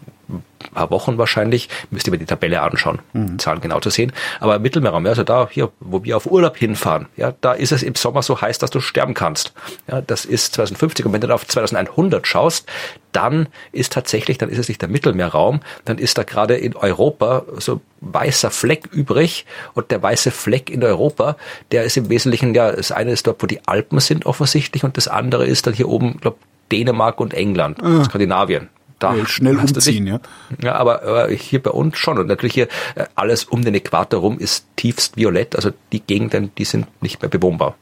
paar 0.73 0.91
Wochen 0.91 1.19
wahrscheinlich, 1.19 1.69
müsst 1.91 2.07
ihr 2.07 2.11
mir 2.11 2.19
die 2.19 2.27
Tabelle 2.27 2.63
anschauen, 2.63 3.01
mhm. 3.13 3.39
Zahlen 3.39 3.61
genau 3.61 3.81
zu 3.81 3.91
sehen. 3.91 4.13
Aber 4.41 4.59
Mittelmeerraum, 4.59 5.07
also 5.07 5.23
da 5.23 5.49
hier, 5.51 5.71
wo 5.81 6.05
wir 6.05 6.17
auf 6.17 6.27
Urlaub 6.27 6.57
hinfahren, 6.57 7.07
ja, 7.17 7.35
da 7.41 7.53
ist 7.53 7.73
es 7.73 7.83
im 7.83 7.95
Sommer 7.95 8.23
so 8.23 8.41
heiß, 8.41 8.59
dass 8.59 8.71
du 8.71 8.81
sterben 8.81 9.15
kannst. 9.15 9.53
Ja, 9.89 10.01
das 10.01 10.25
ist 10.25 10.55
2050 10.55 11.07
und 11.07 11.13
wenn 11.13 11.21
du 11.21 11.27
dann 11.27 11.35
auf 11.35 11.47
2100 11.47 12.27
schaust, 12.27 12.69
dann 13.13 13.49
ist 13.73 13.93
tatsächlich, 13.93 14.39
dann 14.39 14.49
ist 14.49 14.59
es 14.59 14.69
nicht 14.69 14.81
der 14.81 14.89
Mittelmeerraum, 14.89 15.61
dann 15.85 15.99
ist 15.99 16.17
da 16.17 16.23
gerade 16.23 16.57
in 16.57 16.75
Europa 16.75 17.45
so 17.59 17.81
weißer 18.01 18.51
Fleck 18.51 18.89
übrig 18.91 19.45
und 19.75 19.91
der 19.91 20.03
weiße 20.03 20.31
Fleck 20.31 20.71
in 20.71 20.83
Europa, 20.83 21.37
der 21.73 21.85
ist 21.85 21.97
im 21.97 22.09
Wesentlichen 22.09 22.55
ja, 22.55 22.73
das 22.73 22.91
eine 22.91 23.13
ist 23.13 23.27
dort, 23.27 23.43
wo 23.43 23.47
die 23.47 23.67
Alpen 23.67 24.01
sind 24.01 24.25
offensichtlich 24.25 24.85
und 24.85 24.97
das 24.97 25.09
andere 25.09 25.47
ist 25.47 25.67
dann 25.67 25.75
hier 25.75 25.89
oben, 25.89 26.19
glaube 26.21 26.39
Dänemark 26.71 27.21
und 27.21 27.35
England, 27.35 27.83
ah. 27.83 28.03
Skandinavien 28.05 28.71
da 29.03 29.17
äh, 29.17 29.27
schnell 29.27 29.57
umziehen, 29.57 30.07
ja. 30.07 30.21
Ja, 30.63 30.75
aber, 30.75 31.03
aber 31.03 31.29
hier 31.29 31.63
bei 31.63 31.71
uns 31.71 31.99
schon. 31.99 32.19
Und 32.19 32.27
natürlich 32.27 32.55
hier 32.55 32.69
äh, 32.95 33.07
alles 33.15 33.45
um 33.45 33.65
den 33.65 33.75
Äquator 33.75 34.21
rum 34.21 34.39
ist 34.39 34.67
tiefst 34.77 35.17
violett. 35.17 35.57
Also 35.57 35.71
die 35.93 36.01
Gegenden, 36.01 36.55
die 36.57 36.65
sind 36.65 36.87
nicht 37.03 37.23
mehr 37.23 37.29
bewohnbar. 37.29 37.77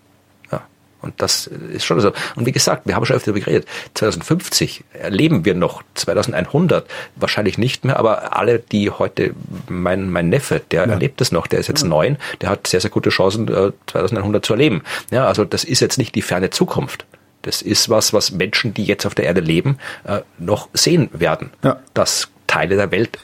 Ja. 0.51 0.62
Und 1.03 1.14
das 1.21 1.47
ist 1.47 1.85
schon 1.85 2.01
so. 2.01 2.12
Und 2.37 2.47
wie 2.47 2.53
gesagt, 2.53 2.87
wir 2.87 2.95
haben 2.95 3.05
schon 3.05 3.16
öfter 3.16 3.33
darüber 3.33 3.45
geredet. 3.45 3.68
2050 3.95 4.85
erleben 4.93 5.45
wir 5.45 5.55
noch 5.55 5.83
2100 5.95 6.87
wahrscheinlich 7.16 7.59
nicht 7.59 7.85
mehr, 7.85 7.99
aber 7.99 8.37
alle, 8.37 8.59
die 8.59 8.91
heute, 8.91 9.35
mein, 9.68 10.11
mein 10.11 10.29
Neffe, 10.29 10.61
der 10.71 10.87
ja. 10.87 10.93
erlebt 10.93 11.21
es 11.21 11.33
noch, 11.33 11.47
der 11.47 11.61
ist 11.61 11.68
jetzt 11.68 11.83
ja. 11.83 11.89
neun, 11.89 12.16
der 12.41 12.49
hat 12.49 12.66
sehr, 12.66 12.81
sehr 12.81 12.91
gute 12.91 13.11
Chancen, 13.11 13.47
2100 13.87 14.43
äh, 14.43 14.47
zu 14.47 14.53
erleben. 14.55 14.83
Ja, 15.11 15.27
also 15.27 15.45
das 15.45 15.64
ist 15.64 15.81
jetzt 15.81 15.99
nicht 15.99 16.14
die 16.14 16.23
ferne 16.23 16.51
Zukunft. 16.51 17.05
Das 17.43 17.62
ist 17.62 17.88
was, 17.88 18.12
was 18.12 18.32
Menschen, 18.32 18.74
die 18.74 18.84
jetzt 18.84 19.07
auf 19.07 19.14
der 19.14 19.24
Erde 19.24 19.41
leben, 19.41 19.78
äh, 20.05 20.20
noch 20.38 20.68
sehen 20.72 21.09
werden. 21.12 21.51
Ja. 21.64 21.80
Dass 21.95 22.28
Teile 22.47 22.76
der 22.76 22.91
Welt 22.91 23.18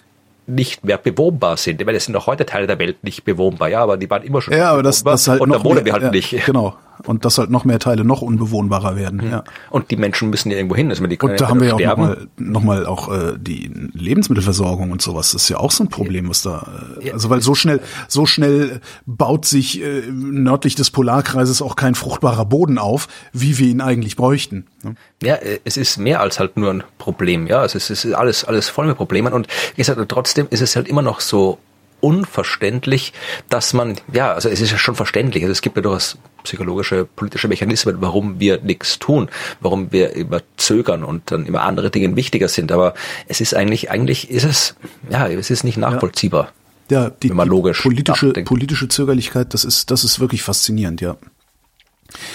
nicht 0.47 0.85
mehr 0.85 0.99
bewohnbar 0.99 1.57
sind. 1.57 1.81
Ich 1.81 1.87
meine, 1.87 1.99
es 1.99 2.05
sind 2.05 2.17
auch 2.17 2.27
heute 2.27 2.47
Teile 2.47 2.67
der 2.67 2.79
Welt 2.79 3.03
nicht 3.03 3.25
bewohnbar, 3.25 3.69
ja, 3.69 3.83
aber 3.83 3.97
die 3.97 4.09
waren 4.09 4.23
immer 4.23 4.41
schon 4.41 4.55
Ja, 4.55 4.71
aber 4.73 4.83
das, 4.83 5.05
bewohnbar 5.05 5.25
das 5.25 5.29
halt 5.29 5.41
und 5.41 5.49
noch 5.49 5.59
da 5.59 5.65
wohnen 5.65 5.85
wir 5.85 5.93
halt 5.93 6.05
ja, 6.05 6.11
nicht. 6.11 6.47
Genau. 6.47 6.77
Und 7.05 7.25
dass 7.25 7.39
halt 7.39 7.51
noch 7.51 7.65
mehr 7.65 7.79
Teile 7.79 8.05
noch 8.05 8.23
unbewohnbarer 8.23 8.97
werden. 8.97 9.23
Ja. 9.31 9.45
Und 9.71 9.91
die 9.91 9.97
Menschen 9.97 10.31
müssen 10.31 10.51
ja 10.51 10.57
irgendwo 10.57 10.77
hin. 10.77 10.91
Also 10.91 11.07
die 11.07 11.17
können 11.17 11.33
Und 11.33 11.41
da 11.41 11.49
haben 11.49 11.61
wir 11.61 11.69
ja 11.69 11.75
auch 11.75 11.97
nochmal 11.97 12.27
noch 12.37 12.63
mal 12.63 12.87
auch 12.87 13.13
äh, 13.13 13.35
die 13.39 13.71
Lebensmittelversorgung 13.93 14.91
und 14.91 15.03
sowas. 15.03 15.33
Das 15.33 15.43
ist 15.43 15.49
ja 15.49 15.59
auch 15.59 15.71
so 15.71 15.85
ein 15.85 15.89
Problem, 15.89 16.29
was 16.29 16.43
da. 16.43 16.67
Äh, 17.01 17.13
also 17.13 17.31
weil 17.31 17.41
so 17.41 17.55
schnell, 17.55 17.81
so 18.09 18.27
schnell 18.27 18.81
baut 19.07 19.45
sich 19.45 19.83
äh, 19.83 20.03
nördlich 20.11 20.75
des 20.75 20.91
Polarkreises 20.91 21.63
auch 21.63 21.77
kein 21.77 21.95
fruchtbarer 21.95 22.45
Boden 22.45 22.79
auf, 22.79 23.09
wie 23.33 23.59
wir 23.59 23.69
ihn 23.69 23.81
eigentlich 23.81 24.17
bräuchten. 24.17 24.67
ne? 24.83 24.95
Ja, 25.23 25.37
äh, 25.37 25.61
es 25.65 25.77
ist 25.77 25.97
mehr 25.99 26.21
als 26.21 26.39
halt 26.39 26.57
nur 26.57 26.71
ein 26.71 26.83
Problem. 26.99 27.47
Ja, 27.47 27.61
also 27.61 27.79
es 27.79 27.91
ist 27.91 28.07
alles, 28.13 28.45
alles 28.45 28.69
voll 28.69 28.87
mit 28.87 28.97
Problemen. 28.97 29.33
Und 29.33 29.49
wie 29.75 29.83
gesagt, 29.83 30.01
trotzdem 30.09 30.47
ist 30.51 30.61
es 30.61 30.77
halt 30.77 30.89
immer 30.89 31.03
noch 31.03 31.21
so 31.21 31.59
unverständlich, 32.01 33.13
dass 33.49 33.73
man, 33.73 33.97
ja, 34.13 34.33
also 34.33 34.49
es 34.49 34.61
ist 34.61 34.71
ja 34.71 34.79
schon 34.79 34.95
verständlich, 34.95 35.43
also 35.43 35.53
es 35.53 35.63
gibt 35.63 35.77
ja 35.77 35.83
durchaus 35.83 36.19
psychologische, 36.45 37.05
politische 37.05 37.49
Mechanismen, 37.49 37.97
warum 38.01 38.39
wir 38.39 38.61
nichts 38.61 38.99
tun, 38.99 39.29
warum 39.61 39.93
wir 39.93 40.15
immer 40.15 40.41
zögern 40.57 41.05
und 41.05 41.31
dann 41.31 41.47
immer 41.47 41.63
andere 41.63 41.91
Dinge 41.91 42.15
wichtiger 42.17 42.49
sind, 42.49 42.73
aber 42.73 42.95
es 43.29 43.41
ist 43.41 43.55
eigentlich, 43.55 43.91
eigentlich 43.91 44.31
ist 44.31 44.45
es, 44.45 44.77
ja, 45.11 45.29
es 45.29 45.51
ist 45.51 45.65
nicht 45.65 45.79
nachvollziehbar. 45.79 46.53
Ja, 46.89 47.11
die, 47.11 47.31
man 47.31 47.47
die 47.47 47.51
logisch 47.51 47.83
politische, 47.83 48.27
nachdenkt. 48.27 48.49
politische 48.49 48.89
Zögerlichkeit, 48.89 49.55
das 49.55 49.65
ist, 49.65 49.91
das 49.91 50.05
ist 50.05 50.21
wirklich 50.21 50.43
faszinierend, 50.43 51.01
ja. 51.01 51.17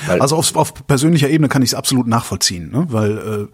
Weil- 0.08 0.22
Also 0.22 0.36
auf, 0.36 0.56
auf 0.56 0.88
persönlicher 0.88 1.30
Ebene 1.30 1.48
kann 1.50 1.62
ich 1.62 1.70
es 1.70 1.74
absolut 1.74 2.08
nachvollziehen, 2.08 2.72
ne? 2.72 2.86
weil 2.90 3.50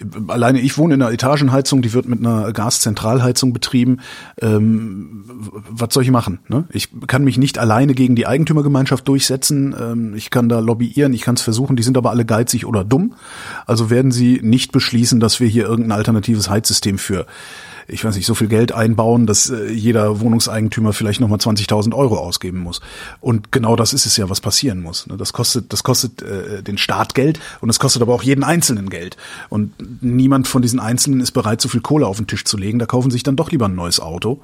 äh, 0.00 0.30
alleine 0.32 0.60
ich 0.60 0.76
wohne 0.78 0.94
in 0.94 1.02
einer 1.02 1.12
Etagenheizung, 1.12 1.82
die 1.82 1.92
wird 1.92 2.06
mit 2.08 2.20
einer 2.20 2.52
Gaszentralheizung 2.52 3.52
betrieben. 3.52 4.00
Ähm, 4.40 5.24
was 5.70 5.92
soll 5.94 6.02
ich 6.02 6.10
machen? 6.10 6.40
Ne? 6.48 6.64
Ich 6.70 6.88
kann 7.06 7.24
mich 7.24 7.38
nicht 7.38 7.58
alleine 7.58 7.94
gegen 7.94 8.14
die 8.16 8.26
Eigentümergemeinschaft 8.26 9.06
durchsetzen. 9.08 9.74
Ähm, 9.78 10.14
ich 10.14 10.30
kann 10.30 10.48
da 10.48 10.60
lobbyieren, 10.60 11.12
ich 11.12 11.22
kann 11.22 11.34
es 11.36 11.42
versuchen. 11.42 11.76
Die 11.76 11.82
sind 11.82 11.96
aber 11.96 12.10
alle 12.10 12.24
geizig 12.24 12.66
oder 12.66 12.84
dumm. 12.84 13.14
Also 13.66 13.90
werden 13.90 14.10
sie 14.12 14.40
nicht 14.42 14.72
beschließen, 14.72 15.20
dass 15.20 15.40
wir 15.40 15.48
hier 15.48 15.64
irgendein 15.64 15.92
alternatives 15.98 16.48
Heizsystem 16.50 16.98
für 16.98 17.26
ich 17.86 18.04
weiß 18.04 18.16
nicht, 18.16 18.26
so 18.26 18.34
viel 18.34 18.48
Geld 18.48 18.72
einbauen, 18.72 19.26
dass 19.26 19.50
äh, 19.50 19.70
jeder 19.70 20.20
Wohnungseigentümer 20.20 20.92
vielleicht 20.92 21.20
nochmal 21.20 21.38
20.000 21.38 21.94
Euro 21.94 22.18
ausgeben 22.18 22.58
muss. 22.58 22.80
Und 23.20 23.52
genau 23.52 23.76
das 23.76 23.92
ist 23.92 24.06
es 24.06 24.16
ja, 24.16 24.30
was 24.30 24.40
passieren 24.40 24.80
muss. 24.80 25.06
ne? 25.06 25.16
Das 25.16 25.32
kostet, 25.32 25.72
das 25.72 25.82
kostet 25.82 26.22
äh, 26.22 26.62
den 26.62 26.78
Staat 26.78 27.14
Geld 27.14 27.40
und 27.60 27.68
es 27.68 27.78
kostet 27.78 28.02
aber 28.02 28.14
auch 28.14 28.22
jeden 28.22 28.44
Einzelnen 28.44 28.90
Geld. 28.90 29.16
Und 29.48 29.74
niemand 30.02 30.48
von 30.48 30.62
diesen 30.62 30.80
Einzelnen 30.80 31.20
ist 31.20 31.32
bereit, 31.32 31.60
so 31.60 31.68
viel 31.68 31.80
Kohle 31.80 32.06
auf 32.06 32.16
den 32.16 32.26
Tisch 32.26 32.44
zu 32.44 32.56
legen. 32.56 32.78
Da 32.78 32.86
kaufen 32.86 33.10
sich 33.10 33.22
dann 33.22 33.36
doch 33.36 33.50
lieber 33.50 33.66
ein 33.66 33.74
neues 33.74 34.00
Auto. 34.00 34.40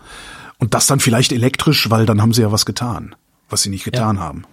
Und 0.58 0.74
das 0.74 0.86
dann 0.86 1.00
vielleicht 1.00 1.32
elektrisch, 1.32 1.88
weil 1.88 2.04
dann 2.04 2.20
haben 2.20 2.34
sie 2.34 2.42
ja 2.42 2.52
was 2.52 2.66
getan, 2.66 3.14
was 3.48 3.62
sie 3.62 3.70
nicht 3.70 3.84
getan 3.84 4.20
haben. 4.20 4.44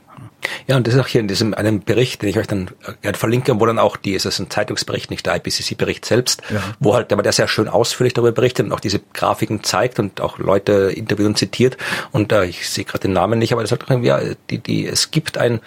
Ja, 0.67 0.77
und 0.77 0.87
das 0.87 0.93
ist 0.95 0.99
auch 0.99 1.07
hier 1.07 1.21
in 1.21 1.27
diesem 1.27 1.53
einem 1.53 1.81
Bericht, 1.81 2.21
den 2.21 2.29
ich 2.29 2.37
euch 2.37 2.47
dann 2.47 2.69
äh, 2.85 2.93
gerne 3.01 3.17
verlinke, 3.17 3.59
wo 3.59 3.65
dann 3.65 3.79
auch 3.79 3.97
die, 3.97 4.15
es 4.15 4.25
ist 4.25 4.39
ein 4.39 4.49
Zeitungsbericht, 4.49 5.09
nicht 5.11 5.25
der 5.25 5.35
IPCC-Bericht 5.35 6.05
selbst, 6.05 6.41
Ja. 6.49 6.61
wo 6.79 6.93
halt 6.95 7.11
der, 7.11 7.17
der 7.21 7.31
sehr 7.31 7.47
schön 7.47 7.67
ausführlich 7.67 8.13
darüber 8.13 8.31
berichtet 8.31 8.65
und 8.65 8.71
auch 8.71 8.79
diese 8.79 8.99
Grafiken 9.13 9.63
zeigt 9.63 9.99
und 9.99 10.21
auch 10.21 10.39
Leute 10.39 10.91
interviewt 10.95 11.27
und 11.27 11.37
zitiert. 11.37 11.77
Und 12.11 12.31
äh, 12.31 12.45
ich 12.45 12.69
sehe 12.69 12.85
gerade 12.85 13.01
den 13.01 13.13
Namen 13.13 13.39
nicht, 13.39 13.51
aber 13.53 13.61
das 13.61 13.69
sagt 13.69 13.83
auch 13.85 13.89
irgendwie, 13.89 14.09
ja, 14.09 14.19
die, 14.49 14.59
die, 14.59 14.87
es 14.87 15.11
gibt 15.11 15.37
ein 15.37 15.59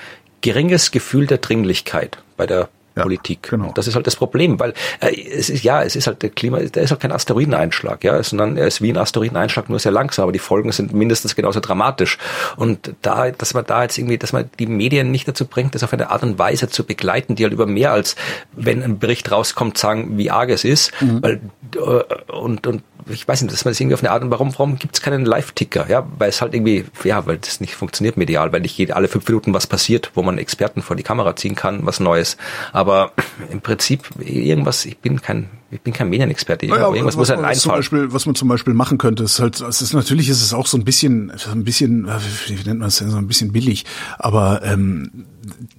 geringes 0.42 0.90
Gefühl 0.90 1.26
der 1.26 1.38
Dringlichkeit 1.38 2.18
bei 2.36 2.46
der 2.46 2.68
Politik. 3.02 3.42
genau. 3.42 3.72
Das 3.74 3.86
ist 3.86 3.94
halt 3.94 4.06
das 4.06 4.16
Problem, 4.16 4.58
weil 4.60 4.74
äh, 5.00 5.14
es 5.14 5.50
ist 5.50 5.64
ja, 5.64 5.82
es 5.82 5.96
ist 5.96 6.06
halt 6.06 6.22
der 6.22 6.30
Klima, 6.30 6.58
der 6.58 6.82
ist 6.82 6.90
halt 6.90 7.00
kein 7.00 7.12
Asteroideneinschlag, 7.12 8.02
ja, 8.04 8.22
sondern 8.22 8.56
er 8.56 8.66
ist 8.66 8.82
wie 8.82 8.92
ein 8.92 8.96
Asteroideneinschlag, 8.96 9.68
nur 9.68 9.78
sehr 9.78 9.92
langsam, 9.92 10.24
aber 10.24 10.32
die 10.32 10.38
Folgen 10.38 10.72
sind 10.72 10.92
mindestens 10.92 11.36
genauso 11.36 11.60
dramatisch. 11.60 12.18
Und 12.56 12.94
da, 13.02 13.30
dass 13.30 13.54
man 13.54 13.64
da 13.64 13.82
jetzt 13.82 13.98
irgendwie, 13.98 14.18
dass 14.18 14.32
man 14.32 14.50
die 14.58 14.66
Medien 14.66 15.10
nicht 15.10 15.26
dazu 15.28 15.46
bringt, 15.46 15.74
das 15.74 15.82
auf 15.82 15.92
eine 15.92 16.10
Art 16.10 16.22
und 16.22 16.38
Weise 16.38 16.68
zu 16.68 16.84
begleiten, 16.84 17.34
die 17.36 17.44
halt 17.44 17.52
über 17.52 17.66
mehr 17.66 17.92
als, 17.92 18.16
wenn 18.52 18.82
ein 18.82 18.98
Bericht 18.98 19.30
rauskommt, 19.30 19.78
sagen, 19.78 20.18
wie 20.18 20.30
arg 20.30 20.50
es 20.50 20.64
ist, 20.64 20.92
weil 21.00 21.40
äh, 21.76 22.32
und 22.32 22.66
und 22.66 22.82
ich 23.08 23.26
weiß 23.26 23.42
nicht, 23.42 23.52
dass 23.52 23.64
man 23.64 23.72
das 23.72 23.80
irgendwie 23.80 23.94
auf 23.94 24.02
eine 24.02 24.10
Art 24.10 24.22
und 24.22 24.30
warum, 24.30 24.52
warum 24.52 24.78
gibt 24.78 24.94
es 24.94 25.02
keinen 25.02 25.24
Live-Ticker, 25.24 25.86
ja, 25.88 26.06
weil 26.18 26.28
es 26.28 26.40
halt 26.40 26.54
irgendwie, 26.54 26.84
ja, 27.04 27.26
weil 27.26 27.38
das 27.38 27.60
nicht 27.60 27.74
funktioniert 27.74 28.16
medial, 28.16 28.52
weil 28.52 28.60
nicht 28.60 28.76
jede, 28.76 28.96
alle 28.96 29.08
fünf 29.08 29.26
Minuten 29.26 29.54
was 29.54 29.66
passiert, 29.66 30.10
wo 30.14 30.22
man 30.22 30.38
Experten 30.38 30.82
vor 30.82 30.96
die 30.96 31.02
Kamera 31.02 31.36
ziehen 31.36 31.54
kann, 31.54 31.86
was 31.86 32.00
Neues. 32.00 32.36
Aber 32.72 32.89
im 33.50 33.60
Prinzip 33.60 34.08
irgendwas, 34.18 34.84
ich 34.84 34.98
bin 34.98 35.20
kein, 35.20 35.48
ich 35.70 35.80
bin 35.80 35.92
kein 35.92 36.08
Medienexperte, 36.08 36.66
Naja, 36.66 36.86
aber 36.86 36.96
irgendwas 36.96 37.14
was, 37.16 37.28
muss 37.28 37.30
halt 37.30 37.42
was 37.42 37.60
zum 37.60 37.70
einfallen. 37.70 37.78
Beispiel, 37.78 38.12
was 38.12 38.26
man 38.26 38.34
zum 38.34 38.48
Beispiel 38.48 38.74
machen 38.74 38.98
könnte, 38.98 39.22
ist 39.22 39.38
halt, 39.38 39.60
es 39.60 39.82
ist 39.82 39.92
natürlich 39.94 40.28
ist 40.28 40.42
es 40.42 40.52
auch 40.52 40.66
so 40.66 40.76
ein 40.76 40.84
bisschen, 40.84 41.32
ein 41.50 41.64
bisschen, 41.64 42.08
äh, 42.08 42.18
wie 42.48 42.54
nennt 42.54 42.80
man 42.80 42.88
das 42.88 42.98
denn, 42.98 43.10
so 43.10 43.16
ein 43.16 43.28
bisschen 43.28 43.52
billig, 43.52 43.84
aber 44.18 44.62
ähm, 44.64 45.26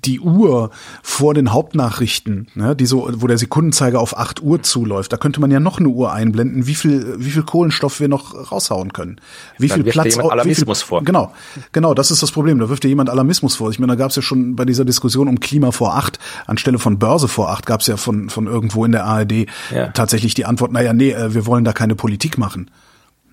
die 0.05 0.19
Uhr 0.19 0.71
vor 1.03 1.33
den 1.33 1.51
Hauptnachrichten, 1.51 2.47
ne, 2.55 2.75
die 2.75 2.85
so, 2.85 3.09
wo 3.17 3.27
der 3.27 3.37
Sekundenzeiger 3.37 3.99
auf 3.99 4.17
8 4.17 4.41
Uhr 4.41 4.63
zuläuft, 4.63 5.13
da 5.13 5.17
könnte 5.17 5.39
man 5.41 5.51
ja 5.51 5.59
noch 5.59 5.79
eine 5.79 5.89
Uhr 5.89 6.11
einblenden, 6.13 6.67
wie 6.67 6.75
viel, 6.75 7.15
wie 7.19 7.31
viel 7.31 7.43
Kohlenstoff 7.43 7.99
wir 7.99 8.07
noch 8.07 8.51
raushauen 8.51 8.93
können. 8.93 9.19
Wie 9.57 9.67
Dann 9.67 9.75
viel 9.77 9.83
dir 9.83 9.91
Platz, 9.91 10.15
jemand 10.15 10.17
wie 10.17 10.27
viel, 10.27 10.31
Alarmismus 10.31 10.81
vor. 10.81 11.03
Genau, 11.03 11.33
genau, 11.71 11.93
das 11.93 12.11
ist 12.11 12.23
das 12.23 12.31
Problem. 12.31 12.59
Da 12.59 12.69
wirft 12.69 12.83
ja 12.83 12.87
jemand 12.89 13.09
Alarmismus 13.09 13.55
vor. 13.55 13.69
Ich 13.69 13.79
meine, 13.79 13.91
da 13.91 13.95
gab 13.95 14.09
es 14.09 14.15
ja 14.15 14.21
schon 14.21 14.55
bei 14.55 14.65
dieser 14.65 14.85
Diskussion 14.85 15.27
um 15.27 15.39
Klima 15.39 15.71
vor 15.71 15.95
acht, 15.95 16.19
anstelle 16.47 16.79
von 16.79 16.97
Börse 16.97 17.27
vor 17.27 17.49
acht, 17.51 17.65
gab 17.65 17.81
es 17.81 17.87
ja 17.87 17.97
von, 17.97 18.29
von 18.29 18.47
irgendwo 18.47 18.85
in 18.85 18.91
der 18.93 19.05
ARD 19.05 19.45
Ja. 19.73 19.80
Tatsächlich 19.87 20.33
die 20.33 20.45
Antwort, 20.45 20.71
naja, 20.71 20.93
nee, 20.93 21.11
äh, 21.11 21.33
wir 21.33 21.45
wollen 21.45 21.63
da 21.63 21.73
keine 21.73 21.95
Politik 21.95 22.37
machen. 22.37 22.69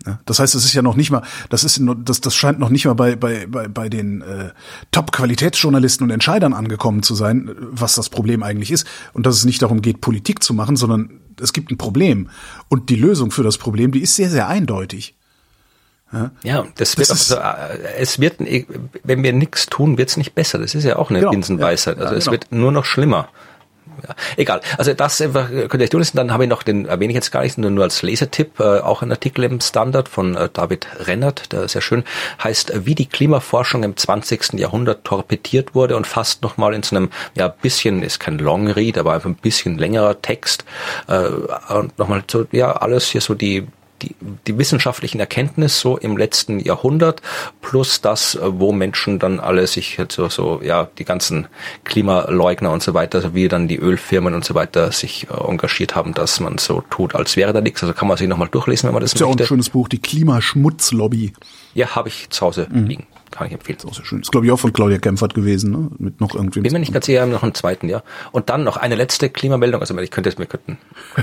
Ja, 0.07 0.21
Das 0.27 0.39
heißt, 0.39 0.55
es 0.55 0.65
ist 0.65 0.75
ja 0.75 0.83
noch 0.83 0.95
nicht 0.95 1.11
mal, 1.11 1.23
das 1.51 1.65
ist, 1.65 1.81
das, 2.05 2.21
das 2.21 2.35
scheint 2.35 2.59
noch 2.61 2.69
nicht 2.71 2.85
mal 2.87 2.95
bei, 2.95 3.17
bei, 3.17 3.47
bei, 3.47 3.67
bei 3.69 3.89
den 3.89 4.23
äh, 4.23 4.51
Top-Qualitätsjournalisten 4.93 6.05
und 6.05 6.11
Entscheidern 6.11 6.53
angekommen 6.55 7.03
zu 7.03 7.15
sein, 7.15 7.49
äh, 7.49 7.53
was 7.59 7.95
das 7.97 8.09
Problem 8.09 8.43
eigentlich 8.43 8.71
ist. 8.71 8.87
Und 9.13 9.27
dass 9.27 9.35
es 9.37 9.45
nicht 9.45 9.61
darum 9.63 9.83
geht, 9.83 10.01
Politik 10.01 10.43
zu 10.43 10.55
machen, 10.55 10.77
sondern 10.77 11.21
es 11.41 11.53
gibt 11.53 11.71
ein 11.73 11.79
Problem. 11.79 12.29
Und 12.69 12.91
die 12.91 12.97
Lösung 12.97 13.31
für 13.33 13.43
das 13.43 13.59
Problem, 13.59 13.91
die 13.93 14.01
ist 14.01 14.15
sehr, 14.17 14.31
sehr 14.31 14.47
eindeutig. 14.49 15.15
Ja, 16.43 16.63
das, 16.77 16.95
Das 16.95 16.97
wird 16.99 17.11
ist- 17.11 17.33
auch 17.33 17.37
so, 17.37 17.73
äh, 17.75 17.95
es 17.99 18.19
wird, 18.19 18.37
wenn 19.05 19.23
wir 19.23 19.33
nichts 19.35 19.67
tun, 19.67 19.99
wird 19.99 20.09
es 20.09 20.17
nicht 20.17 20.35
besser. 20.35 20.59
Das 20.59 20.75
ist 20.75 20.85
ja 20.85 20.97
auch 20.97 21.11
eine 21.11 21.19
Genau, 21.19 21.33
Binsenweisheit. 21.33 21.97
ja, 21.99 22.03
Also 22.05 22.15
ja, 22.15 22.19
es 22.19 22.25
genau. 22.25 22.33
wird 22.33 22.47
nur 22.53 22.73
noch 22.73 22.87
schlimmer. 22.87 23.29
Ja, 24.07 24.15
egal. 24.37 24.61
Also 24.77 24.95
das 24.95 25.21
einfach, 25.21 25.49
könnt 25.49 25.75
ihr 25.75 25.83
euch 25.83 25.91
tun. 25.91 26.05
Dann 26.15 26.33
habe 26.33 26.45
ich 26.45 26.51
noch 26.51 26.63
den, 26.63 26.87
erwähne 26.87 27.13
ich 27.13 27.17
jetzt 27.17 27.33
gar 27.33 27.43
nicht, 27.43 27.59
nur 27.59 27.83
als 27.83 28.03
Lesetipp, 28.03 28.61
äh, 28.61 28.81
auch 28.81 29.03
ein 29.03 29.11
Artikel 29.11 29.45
im 29.45 29.61
Standard 29.61 30.09
von 30.09 30.37
äh, 30.37 30.49
David 30.53 30.87
Rennert, 31.01 31.53
der 31.53 31.69
sehr 31.69 31.83
schön 31.83 32.05
heißt, 32.43 32.71
äh, 32.71 32.87
wie 32.87 32.95
die 32.95 33.07
Klimaforschung 33.07 33.83
im 33.83 33.97
20. 33.97 34.55
Jahrhundert 34.55 35.05
torpediert 35.05 35.75
wurde 35.75 35.97
und 35.97 36.07
fast 36.07 36.43
nochmal 36.43 36.75
in 36.75 36.83
so 36.83 36.97
einem, 36.97 37.11
ja, 37.35 37.49
bisschen, 37.49 38.03
ist 38.03 38.21
kein 38.21 38.39
Long 38.39 38.69
Read, 38.69 38.99
aber 38.99 39.15
einfach 39.15 39.29
ein 39.29 39.35
bisschen 39.35 39.79
längerer 39.79 40.21
Text, 40.23 40.65
und 41.09 41.99
nochmal 41.99 42.23
so, 42.31 42.47
ja, 42.53 42.73
alles 42.73 43.09
hier 43.11 43.21
so 43.21 43.35
die, 43.35 43.67
die, 44.03 44.15
die 44.47 44.59
wissenschaftlichen 44.59 45.21
Erkenntnisse 45.21 45.79
so 45.79 45.97
im 45.97 46.17
letzten 46.17 46.61
Jahrhundert 46.61 47.23
plus 47.61 48.01
das, 48.01 48.35
äh, 48.35 48.41
wo 48.43 48.73
Menschen 48.73 49.19
dann 49.19 49.41
alle 49.41 49.67
sich 49.67 49.99
so, 50.09 50.29
so 50.29 50.61
ja, 50.63 50.89
die 50.99 51.05
ganzen 51.05 51.47
Klimaleugner 51.85 52.71
und 52.71 52.83
so 52.83 52.95
weiter, 52.95 53.35
wie 53.35 53.49
dann 53.49 53.69
die 53.69 53.79
Ölfirmen 53.79 54.35
und 54.35 54.45
so 54.45 54.55
weiter 54.55 54.93
sich 54.93 55.27
äh, 55.31 55.49
engagiert 55.49 55.95
haben, 55.95 56.15
dass 56.15 56.41
man 56.41 56.59
so 56.59 56.83
tut, 56.91 57.15
als 57.15 57.37
wäre 57.37 57.53
da 57.53 57.61
nichts. 57.61 57.83
Also 57.83 57.95
kann 57.95 58.09
man 58.09 58.17
sich 58.17 58.29
nochmal 58.29 58.49
durchlesen, 58.49 58.89
wenn 58.89 58.95
man 58.95 59.03
das 59.03 59.13
ist 59.13 59.21
ja 59.21 59.27
auch 59.27 59.31
ein 59.31 59.35
möchte. 59.35 59.47
schönes 59.47 59.71
Buch, 59.71 59.89
die 59.89 60.01
Klimaschmutzlobby. 60.01 61.33
Ja, 61.75 61.95
habe 61.95 62.09
ich 62.09 62.31
zu 62.31 62.47
Hause 62.47 62.69
liegen. 62.71 63.07
Kann 63.31 63.47
ich 63.47 63.53
empfehlen. 63.53 63.79
Auch 63.87 63.95
sehr 63.95 64.05
schön. 64.05 64.21
Ist, 64.21 64.33
glaube 64.33 64.47
ich, 64.47 64.53
auch 64.53 64.59
von 64.59 64.73
Claudia 64.73 64.99
Kempfert 64.99 65.35
gewesen, 65.35 65.71
ne? 65.71 65.91
Mit 65.99 66.21
noch 66.21 66.35
irgendwie. 66.35 66.61
Bin 66.61 66.73
mir 66.73 66.79
nicht 66.79 66.93
ganz 66.93 67.07
sicher, 67.07 67.19
wir 67.19 67.23
haben 67.23 67.31
noch 67.31 67.43
einen 67.43 67.55
zweiten, 67.55 67.89
ja. 67.89 68.03
Und 68.33 68.49
dann 68.49 68.65
noch 68.65 68.79
eine 68.79 68.95
letzte 68.95 69.29
Klimameldung. 69.29 69.81
Also 69.81 69.97
ich 69.99 70.11
könnte 70.11 70.31
jetzt, 70.31 70.39
wir 70.39 70.47
könnten 70.47 70.79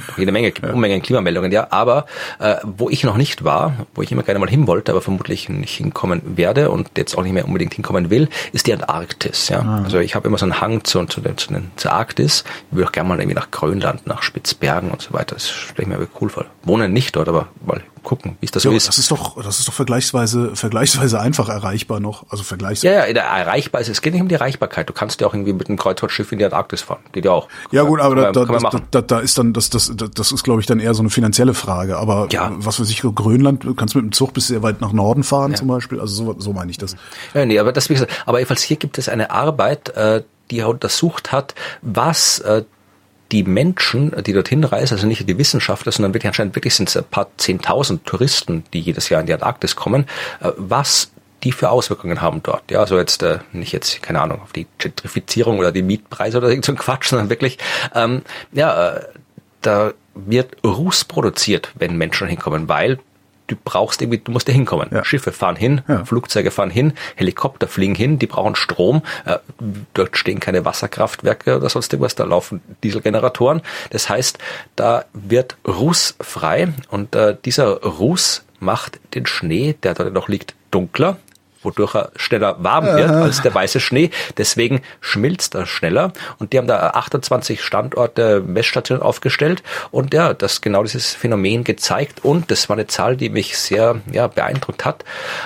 noch 0.07 0.17
jede 0.17 0.31
Menge, 0.31 0.53
Unmengen 0.73 1.01
Klimameldungen, 1.01 1.51
ja. 1.51 1.67
Aber 1.71 2.05
äh, 2.39 2.57
wo 2.63 2.89
ich 2.89 3.03
noch 3.03 3.17
nicht 3.17 3.43
war, 3.43 3.87
wo 3.95 4.01
ich 4.03 4.11
immer 4.11 4.23
gerne 4.23 4.39
mal 4.39 4.49
hin 4.49 4.67
wollte, 4.67 4.91
aber 4.91 5.01
vermutlich 5.01 5.49
nicht 5.49 5.75
hinkommen 5.77 6.37
werde 6.37 6.69
und 6.69 6.91
jetzt 6.95 7.17
auch 7.17 7.23
nicht 7.23 7.33
mehr 7.33 7.45
unbedingt 7.45 7.73
hinkommen 7.73 8.09
will, 8.09 8.29
ist 8.51 8.67
die 8.67 8.73
Antarktis, 8.73 9.49
ja. 9.49 9.81
Also 9.83 9.97
ich 9.99 10.13
habe 10.15 10.27
immer 10.27 10.37
so 10.37 10.45
einen 10.45 10.61
Hang 10.61 10.83
zu, 10.83 11.03
zu, 11.05 11.21
den, 11.21 11.37
zu 11.37 11.53
den, 11.53 11.71
zur 11.75 11.91
Arktis. 11.91 12.43
Ich 12.69 12.77
würde 12.77 12.87
auch 12.87 12.91
gerne 12.91 13.09
mal 13.09 13.19
irgendwie 13.19 13.35
nach 13.35 13.49
Grönland, 13.49 14.05
nach 14.05 14.21
Spitzbergen 14.21 14.91
und 14.91 15.01
so 15.01 15.13
weiter. 15.13 15.35
Das 15.35 15.49
stelle 15.49 15.81
ich 15.83 15.87
mir 15.87 15.95
aber 15.95 16.07
cool 16.21 16.29
vor. 16.29 16.45
Wohnen 16.63 16.93
nicht 16.93 17.15
dort, 17.15 17.29
aber 17.29 17.47
mal 17.65 17.81
gucken, 18.05 18.37
wie 18.39 18.45
es 18.45 18.51
das 18.51 18.63
so 18.63 18.69
Ja, 18.71 18.77
ist. 18.77 18.87
das 18.87 18.97
ist 18.97 19.11
doch, 19.11 19.41
das 19.43 19.59
ist 19.59 19.67
doch 19.67 19.73
vergleichsweise, 19.73 20.55
vergleichsweise 20.55 21.19
einfach 21.19 21.49
erreichbar 21.49 21.99
noch. 21.99 22.25
Also 22.29 22.43
vergleichsweise. 22.43 22.93
Ja, 22.95 23.05
ja, 23.07 23.37
erreichbar 23.37 23.81
ist, 23.81 23.89
es 23.89 24.01
geht 24.01 24.13
nicht 24.13 24.21
um 24.21 24.29
die 24.29 24.35
Erreichbarkeit. 24.35 24.87
Du 24.87 24.93
kannst 24.93 25.19
ja 25.19 25.27
auch 25.27 25.33
irgendwie 25.33 25.51
mit 25.53 25.67
einem 25.67 25.77
Kreuzfahrtschiff 25.77 26.31
in 26.31 26.37
die 26.39 26.45
Antarktis 26.45 26.81
fahren. 26.81 27.01
Geht 27.11 27.25
ja 27.25 27.31
auch. 27.31 27.49
Ja 27.71 27.83
gut, 27.83 27.99
aber 27.99 28.15
da, 28.15 28.21
man, 28.21 28.33
man 28.33 28.45
da, 28.45 28.59
machen. 28.59 28.81
da, 28.91 29.01
da 29.01 29.19
ist 29.19 29.37
dann 29.37 29.51
das, 29.53 29.69
das, 29.69 29.91
das 29.95 30.31
ist, 30.31 30.43
glaube 30.43 30.61
ich, 30.61 30.67
dann 30.67 30.79
eher 30.79 30.93
so 30.93 31.01
eine 31.01 31.09
finanzielle 31.09 31.53
Frage. 31.53 31.97
Aber 31.97 32.27
Ja. 32.31 32.51
was 32.55 32.79
weiß 32.79 32.89
ich, 32.89 33.01
Grönland, 33.01 33.63
du 33.65 33.73
kannst 33.73 33.95
mit 33.95 34.03
dem 34.05 34.11
Zug 34.11 34.33
bis 34.33 34.47
sehr 34.47 34.63
weit 34.63 34.79
nach 34.79 34.93
Norden 34.93 35.23
fahren 35.23 35.55
zum 35.55 35.67
Beispiel. 35.67 35.99
Also 35.99 36.15
so, 36.33 36.35
so 36.39 36.53
meine 36.53 36.71
ich 36.71 36.77
das. 36.77 36.95
Ja, 37.33 37.45
nee, 37.45 37.59
aber 37.59 37.71
das, 37.73 37.89
wie 37.89 37.93
gesagt, 37.95 38.11
aber 38.25 38.37
jedenfalls 38.39 38.61
hier 38.61 38.77
gibt 38.77 38.97
es 38.97 39.09
eine 39.09 39.31
Arbeit, 39.31 39.89
äh, 39.89 40.23
die 40.51 40.59
er 40.59 40.69
untersucht 40.69 41.31
hat, 41.31 41.55
was 41.81 42.37
äh, 42.39 42.63
die 43.31 43.43
Menschen, 43.43 44.13
die 44.23 44.33
dorthin 44.33 44.63
reisen, 44.63 44.95
also 44.95 45.07
nicht 45.07 45.27
die 45.27 45.37
Wissenschaftler, 45.37 45.91
sondern 45.91 46.13
wirklich 46.13 46.27
anscheinend 46.27 46.55
wirklich 46.55 46.75
sind 46.75 46.89
es 46.89 46.97
ein 46.97 47.03
paar 47.05 47.27
zehntausend 47.37 48.05
Touristen, 48.05 48.63
die 48.73 48.79
jedes 48.79 49.09
Jahr 49.09 49.21
in 49.21 49.27
die 49.27 49.33
Antarktis 49.33 49.75
kommen, 49.75 50.05
äh, 50.41 50.51
was 50.57 51.11
die 51.43 51.51
für 51.51 51.69
Auswirkungen 51.69 52.21
haben 52.21 52.41
dort. 52.41 52.71
Ja, 52.71 52.79
also 52.79 52.97
jetzt 52.97 53.21
äh, 53.23 53.39
nicht 53.51 53.71
jetzt, 53.71 54.01
keine 54.01 54.21
Ahnung, 54.21 54.41
auf 54.41 54.51
die 54.51 54.67
Gentrifizierung 54.79 55.59
oder 55.59 55.71
die 55.71 55.83
Mietpreise 55.83 56.37
oder 56.37 56.49
irgend 56.49 56.65
so 56.65 56.71
ein 56.71 56.77
Quatsch, 56.77 57.05
sondern 57.09 57.29
wirklich, 57.29 57.57
ähm, 57.93 58.23
ja, 58.51 58.95
äh, 58.95 59.01
da 59.61 59.93
wird 60.13 60.63
Ruß 60.63 61.05
produziert, 61.05 61.71
wenn 61.75 61.97
Menschen 61.97 62.27
hinkommen, 62.27 62.69
weil 62.69 62.99
du 63.47 63.55
brauchst 63.63 64.01
irgendwie, 64.01 64.19
du 64.19 64.31
musst 64.31 64.47
da 64.47 64.53
hinkommen. 64.53 64.89
Ja. 64.91 65.03
Schiffe 65.03 65.31
fahren 65.31 65.55
hin, 65.55 65.81
ja. 65.87 66.05
Flugzeuge 66.05 66.51
fahren 66.51 66.69
hin, 66.69 66.93
Helikopter 67.15 67.67
fliegen 67.67 67.95
hin, 67.95 68.19
die 68.19 68.27
brauchen 68.27 68.55
Strom. 68.55 69.01
Äh, 69.25 69.37
dort 69.93 70.17
stehen 70.17 70.39
keine 70.39 70.65
Wasserkraftwerke 70.65 71.57
oder 71.57 71.69
sonst 71.69 71.91
irgendwas, 71.93 72.15
da 72.15 72.23
laufen 72.23 72.61
Dieselgeneratoren. 72.83 73.61
Das 73.89 74.09
heißt, 74.09 74.37
da 74.75 75.05
wird 75.13 75.57
Ruß 75.67 76.15
frei 76.21 76.73
und 76.89 77.15
äh, 77.15 77.35
dieser 77.45 77.81
Ruß 77.81 78.45
macht 78.59 78.99
den 79.13 79.25
Schnee, 79.25 79.75
der 79.83 79.93
dort 79.93 80.13
noch 80.13 80.27
liegt, 80.27 80.55
dunkler 80.71 81.17
wodurch 81.65 81.95
er 81.95 82.11
schneller 82.15 82.55
warm 82.63 82.85
wird 82.85 83.09
Aha. 83.09 83.23
als 83.23 83.41
der 83.41 83.53
weiße 83.53 83.79
Schnee. 83.79 84.11
Deswegen 84.37 84.81
schmilzt 85.01 85.55
er 85.55 85.65
schneller. 85.65 86.13
Und 86.39 86.53
die 86.53 86.57
haben 86.57 86.67
da 86.67 86.91
28 86.91 87.61
Standorte 87.61 88.41
Messstationen 88.41 89.03
aufgestellt 89.03 89.63
und 89.91 90.13
ja, 90.13 90.33
das 90.33 90.61
genau 90.61 90.83
dieses 90.83 91.13
Phänomen 91.13 91.63
gezeigt. 91.63 92.23
Und 92.23 92.51
das 92.51 92.69
war 92.69 92.75
eine 92.75 92.87
Zahl, 92.87 93.17
die 93.17 93.29
mich 93.29 93.57
sehr 93.57 94.01
ja, 94.11 94.27
beeindruckt 94.27 94.85
hat. 94.85 95.03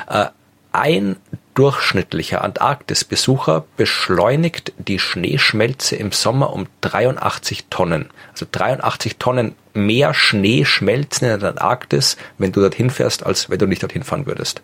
Äh, 0.10 0.26
ein 0.72 1.16
durchschnittlicher 1.56 2.44
Antarktis-Besucher 2.44 3.66
beschleunigt 3.76 4.72
die 4.78 5.00
Schneeschmelze 5.00 5.96
im 5.96 6.12
Sommer 6.12 6.54
um 6.54 6.68
83 6.82 7.66
Tonnen. 7.70 8.10
Also 8.32 8.46
83 8.50 9.18
Tonnen 9.18 9.56
mehr 9.74 10.14
Schnee 10.14 10.64
schmelzen 10.64 11.30
in 11.30 11.40
der 11.40 11.50
Antarktis, 11.50 12.18
wenn 12.38 12.52
du 12.52 12.62
dorthin 12.62 12.90
fährst, 12.90 13.26
als 13.26 13.50
wenn 13.50 13.60
du 13.60 13.66
nicht 13.66 13.84
dorthin 13.84 14.04
fahren 14.04 14.26
würdest. 14.26 14.62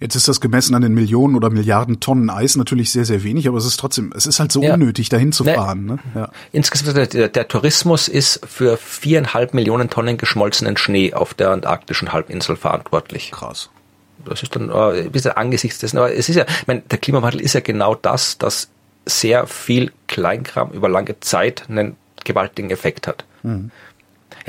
Jetzt 0.00 0.14
ist 0.14 0.28
das 0.28 0.40
gemessen 0.40 0.74
an 0.74 0.82
den 0.82 0.94
Millionen 0.94 1.34
oder 1.34 1.50
Milliarden 1.50 2.00
Tonnen 2.00 2.30
Eis 2.30 2.56
natürlich 2.56 2.90
sehr, 2.90 3.04
sehr 3.04 3.24
wenig, 3.24 3.48
aber 3.48 3.58
es 3.58 3.64
ist 3.64 3.78
trotzdem, 3.78 4.12
es 4.16 4.26
ist 4.26 4.40
halt 4.40 4.52
so 4.52 4.62
ja. 4.62 4.74
unnötig, 4.74 5.08
dahin 5.08 5.32
zu 5.32 5.44
ne, 5.44 5.54
fahren. 5.54 5.86
Ne? 5.86 5.98
Ja. 6.14 6.30
Insgesamt, 6.52 7.14
der, 7.14 7.28
der, 7.28 7.48
Tourismus 7.48 8.08
ist 8.08 8.40
für 8.46 8.76
viereinhalb 8.76 9.54
Millionen 9.54 9.90
Tonnen 9.90 10.18
geschmolzenen 10.18 10.76
Schnee 10.76 11.14
auf 11.14 11.34
der 11.34 11.50
antarktischen 11.50 12.12
Halbinsel 12.12 12.56
verantwortlich. 12.56 13.32
Krass. 13.32 13.70
Das 14.24 14.42
ist 14.42 14.54
dann 14.54 14.70
äh, 14.70 15.02
ein 15.02 15.12
bisschen 15.12 15.32
angesichts 15.32 15.78
dessen, 15.78 15.98
aber 15.98 16.14
es 16.14 16.28
ist 16.28 16.36
ja, 16.36 16.44
ich 16.48 16.66
meine, 16.66 16.80
der 16.82 16.98
Klimawandel 16.98 17.40
ist 17.40 17.54
ja 17.54 17.60
genau 17.60 17.94
das, 17.94 18.38
dass 18.38 18.68
sehr 19.06 19.46
viel 19.46 19.92
Kleinkram 20.06 20.70
über 20.72 20.88
lange 20.88 21.18
Zeit 21.20 21.64
einen 21.68 21.96
gewaltigen 22.24 22.70
Effekt 22.70 23.06
hat. 23.06 23.24
Mhm. 23.42 23.70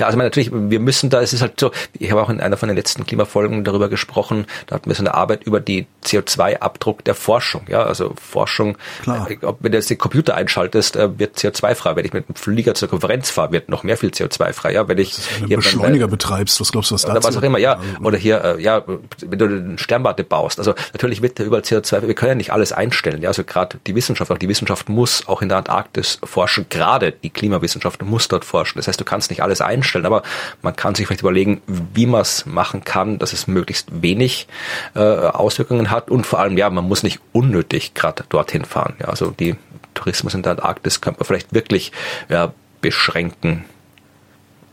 Ja, 0.00 0.06
also 0.06 0.16
natürlich, 0.16 0.50
wir 0.50 0.80
müssen 0.80 1.10
da, 1.10 1.20
es 1.20 1.34
ist 1.34 1.42
halt 1.42 1.60
so, 1.60 1.72
ich 1.92 2.10
habe 2.10 2.22
auch 2.22 2.30
in 2.30 2.40
einer 2.40 2.56
von 2.56 2.68
den 2.68 2.76
letzten 2.76 3.04
Klimafolgen 3.04 3.64
darüber 3.64 3.90
gesprochen, 3.90 4.46
da 4.66 4.76
hatten 4.76 4.88
wir 4.88 4.94
so 4.94 5.02
eine 5.02 5.12
Arbeit 5.12 5.44
über 5.44 5.60
die 5.60 5.86
CO2-Abdruck 6.04 7.04
der 7.04 7.14
Forschung. 7.14 7.66
Ja, 7.68 7.82
also 7.82 8.14
Forschung, 8.18 8.78
Klar. 9.02 9.30
Äh, 9.30 9.44
ob, 9.44 9.58
wenn 9.60 9.72
du 9.72 9.78
jetzt 9.78 9.90
den 9.90 9.98
Computer 9.98 10.34
einschaltest, 10.36 10.96
äh, 10.96 11.18
wird 11.18 11.36
CO2 11.36 11.74
frei. 11.74 11.96
Wenn 11.96 12.06
ich 12.06 12.14
mit 12.14 12.28
dem 12.28 12.34
Flieger 12.34 12.72
zur 12.72 12.88
Konferenz 12.88 13.28
fahre, 13.28 13.52
wird 13.52 13.68
noch 13.68 13.82
mehr 13.82 13.98
viel 13.98 14.08
CO2 14.08 14.54
frei. 14.54 14.72
Ja, 14.72 14.88
wenn 14.88 14.96
ich 14.96 15.18
wenn 15.38 15.50
du 15.50 15.56
Beschleuniger 15.56 16.04
dann, 16.04 16.10
betreibst, 16.12 16.58
was 16.62 16.72
glaubst 16.72 16.90
du, 16.90 16.94
was 16.94 17.02
da 17.02 17.12
Oder 17.12 17.22
was 17.22 17.36
auch 17.36 17.42
immer, 17.42 17.58
ja. 17.58 17.78
Oder 18.02 18.16
hier, 18.16 18.42
äh, 18.42 18.62
ja, 18.62 18.82
wenn 18.86 19.38
du 19.38 19.44
eine 19.44 19.78
Sternwarte 19.78 20.24
baust. 20.24 20.58
Also 20.58 20.74
natürlich 20.94 21.20
wird 21.20 21.38
da 21.38 21.44
überall 21.44 21.62
CO2, 21.62 22.06
wir 22.06 22.14
können 22.14 22.30
ja 22.30 22.34
nicht 22.36 22.54
alles 22.54 22.72
einstellen. 22.72 23.20
Ja, 23.20 23.28
also 23.28 23.44
gerade 23.44 23.78
die 23.86 23.94
Wissenschaft, 23.94 24.30
auch 24.30 24.38
die 24.38 24.48
Wissenschaft 24.48 24.88
muss 24.88 25.28
auch 25.28 25.42
in 25.42 25.50
der 25.50 25.58
Antarktis 25.58 26.18
forschen, 26.24 26.64
gerade 26.70 27.12
die 27.12 27.28
Klimawissenschaft 27.28 28.02
muss 28.02 28.28
dort 28.28 28.46
forschen. 28.46 28.78
Das 28.78 28.88
heißt, 28.88 28.98
du 28.98 29.04
kannst 29.04 29.28
nicht 29.28 29.42
alles 29.42 29.60
einstellen 29.60 29.89
einstellen. 29.90 30.06
Aber 30.06 30.22
man 30.62 30.76
kann 30.76 30.94
sich 30.94 31.06
vielleicht 31.06 31.22
überlegen, 31.22 31.60
wie 31.66 32.06
man 32.06 32.20
es 32.20 32.46
machen 32.46 32.84
kann, 32.84 33.18
dass 33.18 33.32
es 33.32 33.46
möglichst 33.46 34.02
wenig 34.02 34.46
äh, 34.94 35.00
Auswirkungen 35.00 35.90
hat 35.90 36.10
und 36.10 36.26
vor 36.26 36.38
allem, 36.38 36.56
ja, 36.56 36.70
man 36.70 36.86
muss 36.86 37.02
nicht 37.02 37.20
unnötig 37.32 37.94
gerade 37.94 38.24
dorthin 38.28 38.64
fahren. 38.64 38.94
Ja, 39.00 39.08
also 39.08 39.30
die 39.30 39.56
Tourismus 39.94 40.34
in 40.34 40.42
der 40.42 40.52
Antarktis 40.52 41.00
könnte 41.00 41.20
man 41.20 41.26
vielleicht 41.26 41.52
wirklich 41.52 41.92
ja, 42.28 42.52
beschränken, 42.80 43.64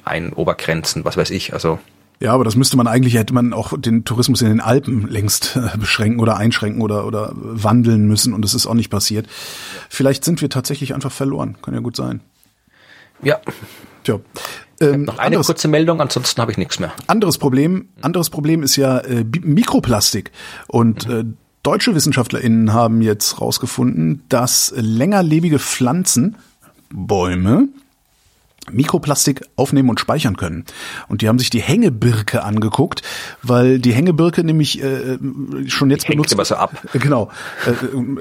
ein 0.06 0.32
Obergrenzen, 0.32 1.04
was 1.04 1.18
weiß 1.18 1.32
ich. 1.32 1.54
Also 1.54 1.80
ja, 2.20 2.34
aber 2.34 2.44
das 2.44 2.56
müsste 2.56 2.78
man 2.78 2.88
eigentlich, 2.88 3.14
hätte 3.14 3.34
man 3.36 3.54
auch 3.54 3.74
den 3.78 4.04
Tourismus 4.04 4.42
in 4.42 4.48
den 4.48 4.60
Alpen 4.60 5.08
längst 5.08 5.56
äh, 5.56 5.78
beschränken 5.78 6.20
oder 6.20 6.38
einschränken 6.38 6.82
oder, 6.82 7.06
oder 7.06 7.32
wandeln 7.36 8.08
müssen 8.08 8.34
und 8.34 8.44
es 8.44 8.56
ist 8.56 8.66
auch 8.66 8.74
nicht 8.74 8.90
passiert. 8.90 9.28
Vielleicht 9.90 10.26
sind 10.26 10.42
wir 10.42 10.50
tatsächlich 10.50 10.96
einfach 10.96 11.12
verloren. 11.12 11.58
Kann 11.62 11.76
ja 11.76 11.80
gut 11.80 11.96
sein. 11.96 12.22
Ja. 13.22 13.40
Tja. 14.04 14.20
Ähm, 14.80 15.06
noch 15.06 15.18
eine 15.18 15.28
anderes, 15.28 15.48
kurze 15.48 15.68
Meldung, 15.68 16.02
ansonsten 16.02 16.40
habe 16.42 16.52
ich 16.52 16.58
nichts 16.58 16.80
mehr. 16.80 16.94
Anderes 17.08 17.38
Problem, 17.38 17.90
anderes 18.02 18.30
Problem 18.30 18.64
ist 18.64 18.76
ja 18.76 19.00
äh, 19.00 19.26
Mikroplastik 19.42 20.32
und 20.68 21.08
mhm. 21.08 21.14
äh, 21.14 21.24
deutsche 21.64 21.96
WissenschaftlerInnen 21.96 22.74
haben 22.74 23.02
jetzt 23.02 23.42
rausgefunden, 23.42 24.24
dass 24.30 24.74
längerlebige 24.76 25.60
Pflanzen, 25.60 26.38
Bäume, 26.90 27.68
Mikroplastik 28.72 29.46
aufnehmen 29.56 29.90
und 29.90 30.00
speichern 30.00 30.38
können. 30.38 30.66
Und 31.08 31.22
die 31.22 31.28
haben 31.28 31.40
sich 31.40 31.50
die 31.50 31.62
Hängebirke 31.62 32.44
angeguckt, 32.44 33.02
weil 33.42 33.80
die 33.80 33.94
Hängebirke 33.94 34.44
nämlich 34.44 34.82
äh, 34.82 35.18
schon 35.68 35.90
jetzt 35.90 36.08
die 36.08 36.14
benutzt. 36.14 36.34
Immer 36.34 36.46
so 36.46 36.56
ab. 36.56 36.72
Äh, 36.94 37.00
genau. 37.00 37.30
Äh, 37.66 37.74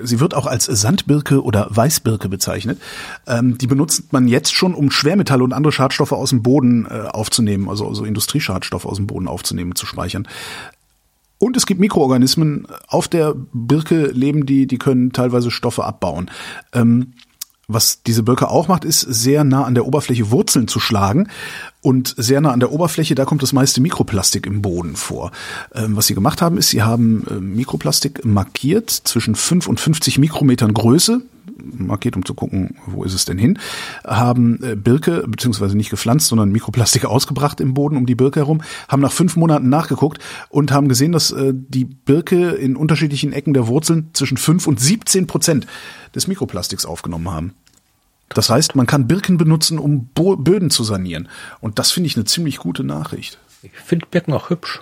sie 0.03 0.19
wird 0.19 0.35
auch 0.35 0.47
als 0.47 0.65
Sandbirke 0.65 1.43
oder 1.43 1.69
Weißbirke 1.71 2.29
bezeichnet. 2.29 2.81
Ähm, 3.27 3.59
die 3.59 3.67
benutzt 3.67 4.13
man 4.13 4.27
jetzt 4.27 4.55
schon, 4.55 4.75
um 4.75 4.91
Schwermetalle 4.91 5.45
und 5.45 5.53
andere 5.53 5.73
Schadstoffe 5.73 6.13
aus 6.13 6.31
dem 6.31 6.43
Boden 6.43 6.87
äh, 6.87 7.09
aufzunehmen, 7.09 7.69
also, 7.69 7.87
also 7.87 8.05
Industrieschadstoffe 8.05 8.87
aus 8.87 8.97
dem 8.97 9.07
Boden 9.07 9.29
aufzunehmen, 9.29 9.77
zu 9.77 9.87
speichern. 9.87 10.27
Und 11.39 11.57
es 11.57 11.67
gibt 11.67 11.81
Mikroorganismen 11.81 12.67
auf 12.89 13.09
der 13.09 13.35
Birke 13.53 14.07
leben, 14.07 14.47
die, 14.47 14.67
die 14.67 14.79
können 14.79 15.13
teilweise 15.13 15.51
Stoffe 15.51 15.85
abbauen. 15.85 16.31
Ähm, 16.73 17.13
was 17.69 18.03
diese 18.05 18.23
Birke 18.23 18.49
auch 18.49 18.69
macht, 18.69 18.85
ist 18.85 19.01
sehr 19.01 19.43
nah 19.43 19.65
an 19.65 19.75
der 19.75 19.87
Oberfläche 19.87 20.31
Wurzeln 20.31 20.69
zu 20.69 20.79
schlagen. 20.79 21.29
Und 21.81 22.15
sehr 22.17 22.41
nah 22.41 22.53
an 22.53 22.61
der 22.61 22.71
Oberfläche, 22.71 23.15
da 23.15 23.25
kommt 23.25 23.43
das 23.43 23.53
meiste 23.53 23.81
Mikroplastik 23.81 24.47
im 24.47 24.63
Boden 24.63 24.95
vor. 24.95 25.33
Ähm, 25.75 25.97
was 25.97 26.07
sie 26.07 26.15
gemacht 26.15 26.43
haben, 26.43 26.59
ist, 26.59 26.71
sie 26.71 26.83
haben 26.83 27.27
äh, 27.29 27.35
Mikroplastik 27.35 28.25
markiert 28.25 28.91
zwischen 28.91 29.35
5 29.35 29.67
und 29.67 29.81
50 29.81 30.19
Mikrometern 30.19 30.75
Größe, 30.75 31.23
markiert, 31.63 32.17
um 32.17 32.25
zu 32.25 32.35
gucken, 32.35 32.77
wo 32.87 33.05
ist 33.05 33.15
es 33.15 33.25
denn 33.25 33.39
hin, 33.39 33.59
haben 34.05 34.63
äh, 34.63 34.77
Birke, 34.77 35.25
beziehungsweise 35.27 35.77
nicht 35.77 35.91
gepflanzt, 35.91 36.29
sondern 36.29 36.51
Mikroplastik 36.51 37.05
ausgebracht 37.07 37.61
im 37.61 37.75
Boden 37.75 37.97
um 37.97 38.07
die 38.07 38.15
Birke 38.15 38.41
herum, 38.41 38.63
haben 38.89 39.03
nach 39.03 39.13
fünf 39.13 39.37
Monaten 39.37 39.69
nachgeguckt 39.69 40.19
und 40.49 40.73
haben 40.73 40.89
gesehen, 40.89 41.13
dass 41.13 41.31
äh, 41.31 41.53
die 41.55 41.85
Birke 41.85 42.51
in 42.51 42.77
unterschiedlichen 42.77 43.33
Ecken 43.33 43.55
der 43.55 43.67
Wurzeln 43.67 44.11
zwischen 44.13 44.37
5 44.37 44.67
und 44.67 44.81
17 44.81 45.27
Prozent 45.27 45.67
des 46.15 46.27
Mikroplastiks 46.27 46.87
aufgenommen 46.87 47.31
haben. 47.31 47.55
Das 48.29 48.51
heißt, 48.51 48.75
man 48.75 48.87
kann 48.87 49.07
Birken 49.07 49.37
benutzen, 49.37 49.79
um 49.79 50.09
Bo 50.09 50.37
Böden 50.37 50.71
zu 50.71 50.85
sanieren. 50.85 51.29
Und 51.61 51.79
das 51.79 51.93
finde 51.93 52.09
ich 52.09 52.17
eine 52.17 52.25
ziemlich 52.25 52.59
gute 52.59 52.83
Nachricht. 52.83 53.39
Ich 53.63 53.71
finde 53.73 54.07
Birken 54.11 54.33
auch 54.33 54.51
hübsch. 54.51 54.81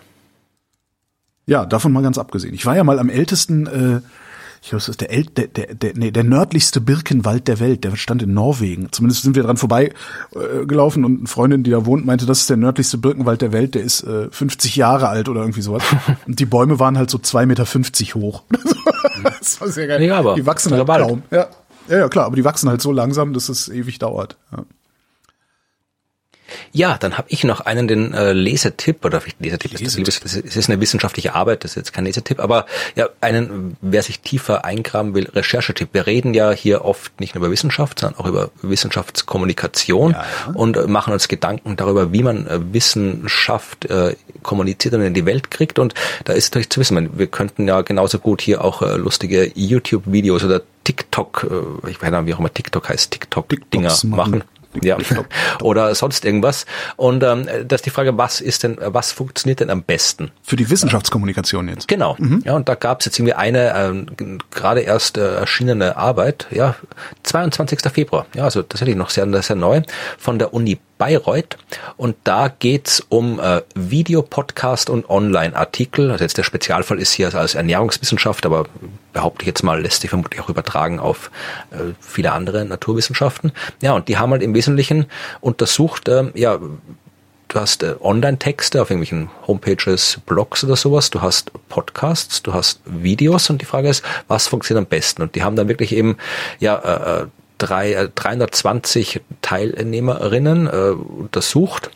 Ja, 1.47 1.67
davon 1.67 1.93
mal 1.93 2.03
ganz 2.03 2.17
abgesehen. 2.17 2.55
Ich 2.55 2.65
war 2.65 2.75
ja 2.75 2.85
mal 2.85 2.99
am 2.99 3.11
ältesten, 3.11 3.67
äh, 3.67 4.01
ich 4.65 4.71
glaube, 4.71 4.81
das 4.81 4.89
ist 4.89 5.03
der, 5.03 5.13
El 5.13 5.27
der, 5.27 5.47
der, 5.49 5.75
der, 5.75 5.93
nee, 5.95 6.11
der 6.11 6.25
nördlichste 6.25 6.81
Birkenwald 6.81 7.49
der 7.49 7.61
Welt. 7.61 7.85
Der 7.85 7.97
stand 7.97 8.23
in 8.23 8.33
Norwegen. 8.33 8.91
Zumindest 8.93 9.23
sind 9.23 9.37
wir 9.37 9.43
dran 9.43 9.59
vorbei 9.59 9.93
äh, 10.35 10.65
gelaufen 10.65 11.05
und 11.05 11.19
eine 11.19 11.27
Freundin, 11.27 11.65
die 11.65 11.71
da 11.71 11.85
wohnt, 11.85 12.07
meinte, 12.07 12.25
das 12.25 12.41
ist 12.41 12.49
der 12.49 12.57
nördlichste 12.57 12.97
Birkenwald 12.97 13.43
der 13.43 13.53
Welt. 13.53 13.75
Der 13.75 13.83
ist 13.83 14.05
äh, 14.05 14.31
50 14.31 14.75
Jahre 14.77 15.09
alt 15.09 15.29
oder 15.29 15.43
irgendwie 15.43 15.61
sowas. 15.61 15.83
und 16.27 16.41
die 16.41 16.47
Bäume 16.47 16.79
waren 16.79 16.97
halt 16.97 17.11
so 17.11 17.19
2,50 17.19 17.45
Meter 17.47 17.67
hoch. 18.15 18.43
das 19.39 19.61
war 19.61 19.69
sehr 19.69 19.87
geil. 19.87 20.03
Ja, 20.03 20.17
aber 20.17 20.35
die 20.35 20.47
wachsen 20.47 20.73
halt 20.73 20.87
kaum. 20.87 21.23
Ja. 21.31 21.47
Ja, 21.89 21.99
ja, 21.99 22.09
klar, 22.09 22.25
aber 22.25 22.37
die 22.37 22.45
wachsen 22.45 22.71
halt 22.71 22.81
so 22.81 22.91
langsam, 22.91 23.35
dass 23.35 23.51
es 23.51 23.69
ewig 23.69 23.99
dauert. 23.99 24.39
Ja. 24.51 24.65
Ja, 26.73 26.97
dann 26.99 27.17
habe 27.19 27.29
ich 27.31 27.45
noch 27.45 27.61
einen 27.61 27.89
den 27.89 28.15
äh, 28.15 28.33
Lesetipp 28.33 29.05
oder 29.05 29.23
Lesetipp, 29.39 29.73
Lesetipp. 29.73 30.09
Ist, 30.09 30.25
das, 30.25 30.35
ist, 30.35 30.57
ist 30.57 30.71
eine 30.71 30.81
wissenschaftliche 30.81 31.35
Arbeit, 31.35 31.65
das 31.65 31.73
ist 31.73 31.77
jetzt 31.77 31.93
kein 31.93 32.05
Lesetipp, 32.05 32.41
aber 32.41 32.67
ja 32.97 33.09
einen, 33.21 33.77
wer 33.81 34.03
sich 34.03 34.21
tiefer 34.21 34.65
eingraben 34.65 35.15
will, 35.15 35.29
Recherchetipp. 35.33 35.91
Wir 35.93 36.07
reden 36.07 36.35
ja 36.35 36.51
hier 36.51 36.85
oft 36.85 37.21
nicht 37.21 37.35
nur 37.35 37.45
über 37.45 37.53
Wissenschaft, 37.53 38.01
sondern 38.01 38.21
auch 38.21 38.27
über 38.27 38.51
Wissenschaftskommunikation 38.63 40.13
ja, 40.13 40.25
ja. 40.47 40.53
und 40.55 40.89
machen 40.89 41.13
uns 41.13 41.29
Gedanken 41.29 41.77
darüber, 41.77 42.13
wie 42.13 42.23
man 42.23 42.47
äh, 42.47 42.61
Wissenschaft 42.73 43.87
äh, 43.87 44.17
kommuniziert 44.43 44.95
und 44.95 45.03
in 45.03 45.15
die 45.15 45.27
Welt 45.27 45.51
kriegt. 45.51 45.79
Und 45.79 45.95
da 46.25 46.33
ist 46.33 46.55
natürlich 46.55 46.71
zu 46.71 46.81
wissen, 46.81 47.19
wir 47.19 47.27
könnten 47.27 47.69
ja 47.69 47.83
genauso 47.83 48.19
gut 48.19 48.41
hier 48.41 48.65
auch 48.65 48.83
äh, 48.83 48.97
lustige 48.97 49.51
YouTube-Videos 49.55 50.45
oder 50.45 50.63
TikTok, 50.85 51.47
äh, 51.85 51.91
ich 51.91 52.01
weiß 52.01 52.11
nicht, 52.11 52.27
wie 52.27 52.35
auch 52.35 52.39
immer 52.39 52.53
TikTok 52.53 52.89
heißt, 52.89 53.11
TikTok-Dinger 53.11 53.89
machen. 54.05 54.11
machen 54.11 54.45
Ja, 54.83 54.97
oder 55.63 55.95
sonst 55.95 56.25
irgendwas. 56.25 56.67
Und 56.97 57.23
ähm, 57.23 57.47
das 57.67 57.79
ist 57.81 57.87
die 57.87 57.91
Frage, 57.91 58.17
was 58.19 58.41
ist 58.41 58.63
denn, 58.63 58.79
was 58.81 59.13
funktioniert 59.13 59.61
denn 59.61 59.71
am 59.71 59.83
besten? 59.83 60.31
Für 60.43 60.57
die 60.57 60.69
Wissenschaftskommunikation 60.69 61.69
jetzt. 61.69 61.89
Genau. 61.89 62.17
Mhm. 62.19 62.43
Ja, 62.45 62.55
und 62.55 62.69
da 62.69 62.75
gab 62.75 63.01
es 63.01 63.07
jetzt 63.07 63.19
irgendwie 63.19 63.35
eine 63.35 63.75
ähm, 63.77 64.07
gerade 64.51 64.81
erst 64.81 65.17
äh, 65.19 65.37
erschienene 65.37 65.97
Arbeit, 65.97 66.47
ja, 66.51 66.75
22. 67.23 67.81
Februar, 67.93 68.27
ja, 68.35 68.45
also 68.45 68.63
tatsächlich 68.63 68.97
noch 68.97 69.11
sehr, 69.11 69.43
sehr 69.43 69.57
neu, 69.57 69.83
von 70.19 70.39
der 70.39 70.55
Uni 70.55 70.79
Bayreuth. 70.99 71.57
Und 71.97 72.17
da 72.25 72.49
geht's 72.49 73.05
um 73.09 73.41
äh, 73.41 73.63
Videopodcast 73.75 74.91
und 74.91 75.09
Online-Artikel. 75.09 76.11
Also 76.11 76.25
jetzt 76.25 76.39
der 76.39 76.45
Spezialfall 76.45 76.99
ist 76.99 77.13
hier 77.13 77.35
als 77.35 77.55
Ernährungswissenschaft, 77.55 78.47
aber 78.47 78.67
behaupte 79.13 79.43
ich 79.43 79.49
jetzt 79.49 79.63
mal, 79.63 79.81
lässt 79.81 80.03
sich 80.03 80.11
vermutlich 80.11 80.41
auch 80.41 80.49
übertragen 80.49 81.01
auf 81.01 81.31
äh, 81.71 81.95
viele 82.01 82.33
andere 82.33 82.65
Naturwissenschaften. 82.65 83.53
Ja, 83.83 83.93
und 83.93 84.09
die 84.09 84.19
haben 84.19 84.31
halt 84.31 84.43
im 84.43 84.55
Wesentlichen 84.55 85.07
untersucht, 85.41 86.09
äh, 86.09 86.31
ja, 86.35 86.59
du 87.55 87.61
hast 87.61 87.83
äh, 87.83 87.95
Online-Texte 88.01 88.83
auf 88.83 88.91
irgendwelchen 88.91 89.31
Homepages, 89.47 90.21
Blogs 90.27 90.65
oder 90.65 90.77
sowas, 90.77 91.11
du 91.11 91.23
hast 91.23 91.53
Podcasts, 91.69 92.43
du 92.43 92.53
hast 92.53 92.81
Videos 92.85 93.49
und 93.51 93.61
die 93.63 93.67
Frage 93.67 93.89
ist, 93.89 94.05
was 94.29 94.47
funktioniert 94.49 94.85
am 94.85 94.89
besten? 94.89 95.23
Und 95.23 95.35
die 95.35 95.43
haben 95.43 95.57
dann 95.57 95.69
wirklich 95.69 95.93
eben 95.93 96.17
ja 96.61 96.77
äh, 96.77 97.23
äh 97.23 97.27
drei, 97.65 98.09
320 98.15 99.17
äh, 99.17 99.21
Teilnehmerinnen 99.43 100.67
äh, 100.67 100.71
untersucht 100.71 101.91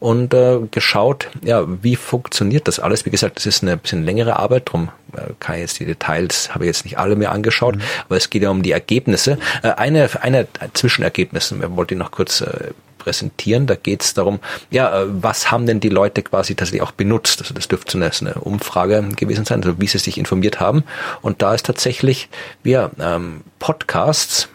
und 0.00 0.34
äh, 0.34 0.60
geschaut, 0.70 1.28
ja, 1.42 1.64
wie 1.82 1.96
funktioniert 1.96 2.68
das 2.68 2.78
alles. 2.78 3.06
Wie 3.06 3.10
gesagt, 3.10 3.36
das 3.36 3.46
ist 3.46 3.62
eine 3.62 3.76
bisschen 3.76 4.04
längere 4.04 4.36
Arbeit, 4.36 4.70
drum 4.70 4.90
äh, 5.16 5.32
kann 5.40 5.56
ich 5.56 5.62
jetzt 5.62 5.80
die 5.80 5.86
Details, 5.86 6.54
habe 6.54 6.64
ich 6.64 6.68
jetzt 6.68 6.84
nicht 6.84 6.98
alle 6.98 7.16
mehr 7.16 7.32
angeschaut, 7.32 7.76
mhm. 7.76 7.82
aber 8.06 8.16
es 8.16 8.30
geht 8.30 8.42
ja 8.42 8.50
um 8.50 8.62
die 8.62 8.72
Ergebnisse. 8.72 9.38
Äh, 9.62 9.70
eine, 9.70 10.08
eine 10.20 10.46
Zwischenergebnisse, 10.74 11.60
wir 11.60 11.74
wollten 11.76 11.98
noch 11.98 12.10
kurz 12.10 12.42
äh, 12.42 12.72
präsentieren. 12.98 13.66
Da 13.66 13.76
geht 13.76 14.02
es 14.02 14.14
darum, 14.14 14.40
ja, 14.70 15.02
äh, 15.02 15.06
was 15.08 15.50
haben 15.50 15.66
denn 15.66 15.80
die 15.80 15.90
Leute 15.90 16.22
quasi 16.22 16.54
tatsächlich 16.54 16.82
auch 16.82 16.92
benutzt? 16.92 17.40
Also 17.42 17.54
das 17.54 17.68
dürfte 17.68 17.98
eine, 17.98 18.10
eine 18.20 18.34
Umfrage 18.34 19.02
gewesen 19.16 19.44
sein, 19.44 19.62
also 19.62 19.80
wie 19.80 19.86
sie 19.86 19.98
sich 19.98 20.18
informiert 20.18 20.58
haben. 20.60 20.84
Und 21.22 21.42
da 21.42 21.54
ist 21.54 21.66
tatsächlich, 21.66 22.28
ja, 22.64 22.90
ähm, 22.98 23.42
Podcasts 23.58 24.48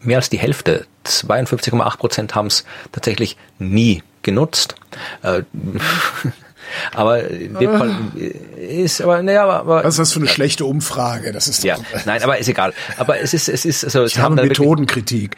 mehr 0.00 0.18
als 0.18 0.30
die 0.30 0.38
Hälfte, 0.38 0.86
52,8 1.06 1.96
Prozent 1.96 2.34
haben 2.34 2.46
es 2.46 2.64
tatsächlich 2.92 3.36
nie 3.58 4.02
genutzt. 4.22 4.74
Äh, 5.22 5.42
aber 6.94 7.24
in 7.28 7.54
dem 7.54 7.78
Fall 7.78 7.96
ist 8.56 9.00
aber 9.00 9.22
naja, 9.22 9.44
aber, 9.44 9.60
aber 9.60 9.84
was 9.84 9.94
ist 9.94 9.98
das 9.98 10.12
für 10.12 10.20
eine 10.20 10.28
schlechte 10.28 10.64
Umfrage? 10.64 11.32
Das 11.32 11.48
ist 11.48 11.64
ja 11.64 11.78
nein, 12.04 12.22
aber 12.22 12.38
ist 12.38 12.48
egal. 12.48 12.74
Aber 12.98 13.20
es 13.20 13.32
ist 13.32 13.48
es 13.48 13.64
ist 13.64 13.84
also 13.84 14.04
ich 14.04 14.18
habe 14.18 14.34
Methodenkritik. 14.34 15.36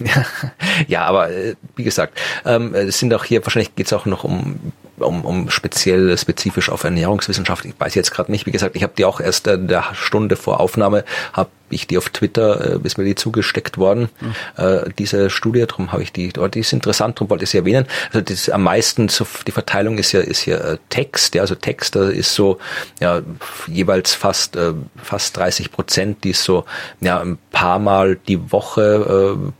ja, 0.00 0.26
ja, 0.88 1.04
aber 1.04 1.30
äh, 1.30 1.54
wie 1.76 1.84
gesagt, 1.84 2.18
ähm, 2.44 2.74
es 2.74 2.98
sind 2.98 3.14
auch 3.14 3.24
hier 3.24 3.44
wahrscheinlich 3.44 3.74
geht 3.76 3.86
es 3.86 3.92
auch 3.92 4.06
noch 4.06 4.24
um 4.24 4.72
um, 4.98 5.24
um 5.24 5.50
speziell 5.50 6.16
spezifisch 6.16 6.70
auf 6.70 6.84
Ernährungswissenschaft. 6.84 7.64
Ich 7.64 7.74
weiß 7.78 7.94
jetzt 7.94 8.10
gerade 8.10 8.30
nicht. 8.30 8.46
Wie 8.46 8.52
gesagt, 8.52 8.76
ich 8.76 8.82
habe 8.82 8.92
die 8.96 9.04
auch 9.04 9.20
erst 9.20 9.46
in 9.46 9.68
der 9.68 9.84
Stunde 9.94 10.36
vor 10.36 10.60
Aufnahme 10.60 11.04
habe 11.32 11.50
ich 11.70 11.86
die 11.86 11.98
auf 11.98 12.10
Twitter, 12.10 12.76
äh, 12.76 12.78
ist 12.84 12.98
mir 12.98 13.04
die 13.04 13.14
zugesteckt 13.14 13.78
worden, 13.78 14.08
mhm. 14.20 14.34
äh, 14.56 14.90
diese 14.98 15.30
Studie, 15.30 15.64
darum 15.66 15.92
habe 15.92 16.02
ich 16.02 16.12
die, 16.12 16.32
die 16.32 16.60
ist 16.60 16.72
interessant, 16.72 17.16
darum 17.16 17.30
wollte 17.30 17.44
ich 17.44 17.50
sie 17.50 17.58
erwähnen. 17.58 17.86
Also 18.12 18.20
das 18.20 18.48
am 18.48 18.62
meisten, 18.62 19.08
so, 19.08 19.26
die 19.46 19.50
Verteilung 19.50 19.98
ist 19.98 20.12
ja, 20.12 20.20
ist 20.20 20.40
hier 20.40 20.62
äh, 20.62 20.78
Text, 20.90 21.34
ja, 21.34 21.42
also 21.42 21.54
Text, 21.54 21.96
da 21.96 22.08
ist 22.08 22.34
so, 22.34 22.58
ja, 23.00 23.22
jeweils 23.66 24.14
fast, 24.14 24.56
äh, 24.56 24.74
fast 25.02 25.36
30 25.36 25.72
Prozent, 25.72 26.22
die 26.24 26.30
ist 26.30 26.44
so, 26.44 26.64
ja, 27.00 27.20
ein 27.20 27.38
paar 27.50 27.78
Mal 27.78 28.16
die 28.28 28.52
Woche, 28.52 29.36
äh, 29.36 29.52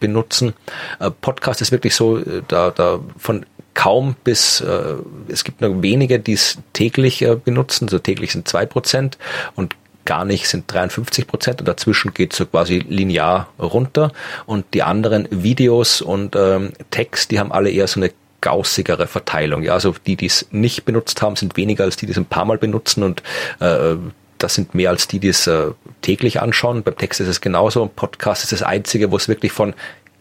benutzen. 0.00 0.54
Äh, 1.00 1.10
Podcast 1.10 1.60
ist 1.60 1.72
wirklich 1.72 1.94
so, 1.94 2.18
äh, 2.18 2.42
da, 2.46 2.70
da 2.70 3.00
von 3.16 3.44
kaum 3.78 4.16
bis, 4.24 4.60
äh, 4.60 4.94
es 5.28 5.44
gibt 5.44 5.60
nur 5.60 5.84
wenige, 5.84 6.18
die 6.18 6.32
es 6.32 6.58
täglich 6.72 7.22
äh, 7.22 7.36
benutzen, 7.36 7.86
so 7.86 8.00
täglich 8.00 8.32
sind 8.32 8.48
zwei 8.48 8.66
Prozent 8.66 9.18
und 9.54 9.76
gar 10.04 10.24
nicht 10.24 10.48
sind 10.48 10.64
53 10.66 11.28
Prozent 11.28 11.60
und 11.60 11.68
dazwischen 11.68 12.12
geht 12.12 12.32
so 12.32 12.44
quasi 12.46 12.78
linear 12.80 13.46
runter 13.56 14.10
und 14.46 14.64
die 14.74 14.82
anderen 14.82 15.28
Videos 15.30 16.00
und 16.00 16.34
ähm, 16.34 16.72
Text, 16.90 17.30
die 17.30 17.38
haben 17.38 17.52
alle 17.52 17.70
eher 17.70 17.86
so 17.86 18.00
eine 18.00 18.10
gaussigere 18.40 19.06
Verteilung. 19.06 19.62
Ja, 19.62 19.74
also 19.74 19.94
die, 20.06 20.16
die 20.16 20.26
es 20.26 20.48
nicht 20.50 20.84
benutzt 20.84 21.22
haben, 21.22 21.36
sind 21.36 21.56
weniger 21.56 21.84
als 21.84 21.96
die, 21.96 22.06
die 22.06 22.12
es 22.12 22.18
ein 22.18 22.26
paar 22.26 22.46
Mal 22.46 22.58
benutzen 22.58 23.04
und 23.04 23.22
äh, 23.60 23.94
das 24.38 24.56
sind 24.56 24.74
mehr 24.74 24.90
als 24.90 25.06
die, 25.06 25.20
die 25.20 25.28
es 25.28 25.46
äh, 25.46 25.68
täglich 26.02 26.40
anschauen. 26.40 26.82
Beim 26.82 26.96
Text 26.96 27.20
ist 27.20 27.28
es 27.28 27.40
genauso. 27.40 27.84
Ein 27.84 27.90
Podcast 27.90 28.42
ist 28.42 28.50
das 28.50 28.64
einzige, 28.64 29.12
wo 29.12 29.16
es 29.16 29.28
wirklich 29.28 29.52
von 29.52 29.72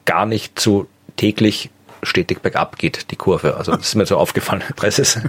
gar 0.05 0.27
nicht 0.27 0.59
zu 0.59 0.88
täglich 1.15 1.71
stetig 2.03 2.41
bergab 2.41 2.77
geht, 2.77 3.11
die 3.11 3.15
Kurve. 3.15 3.57
Also 3.57 3.71
das 3.75 3.87
ist 3.87 3.95
mir 3.95 4.05
so 4.05 4.17
aufgefallen, 4.17 4.63
Presses. 4.75 5.19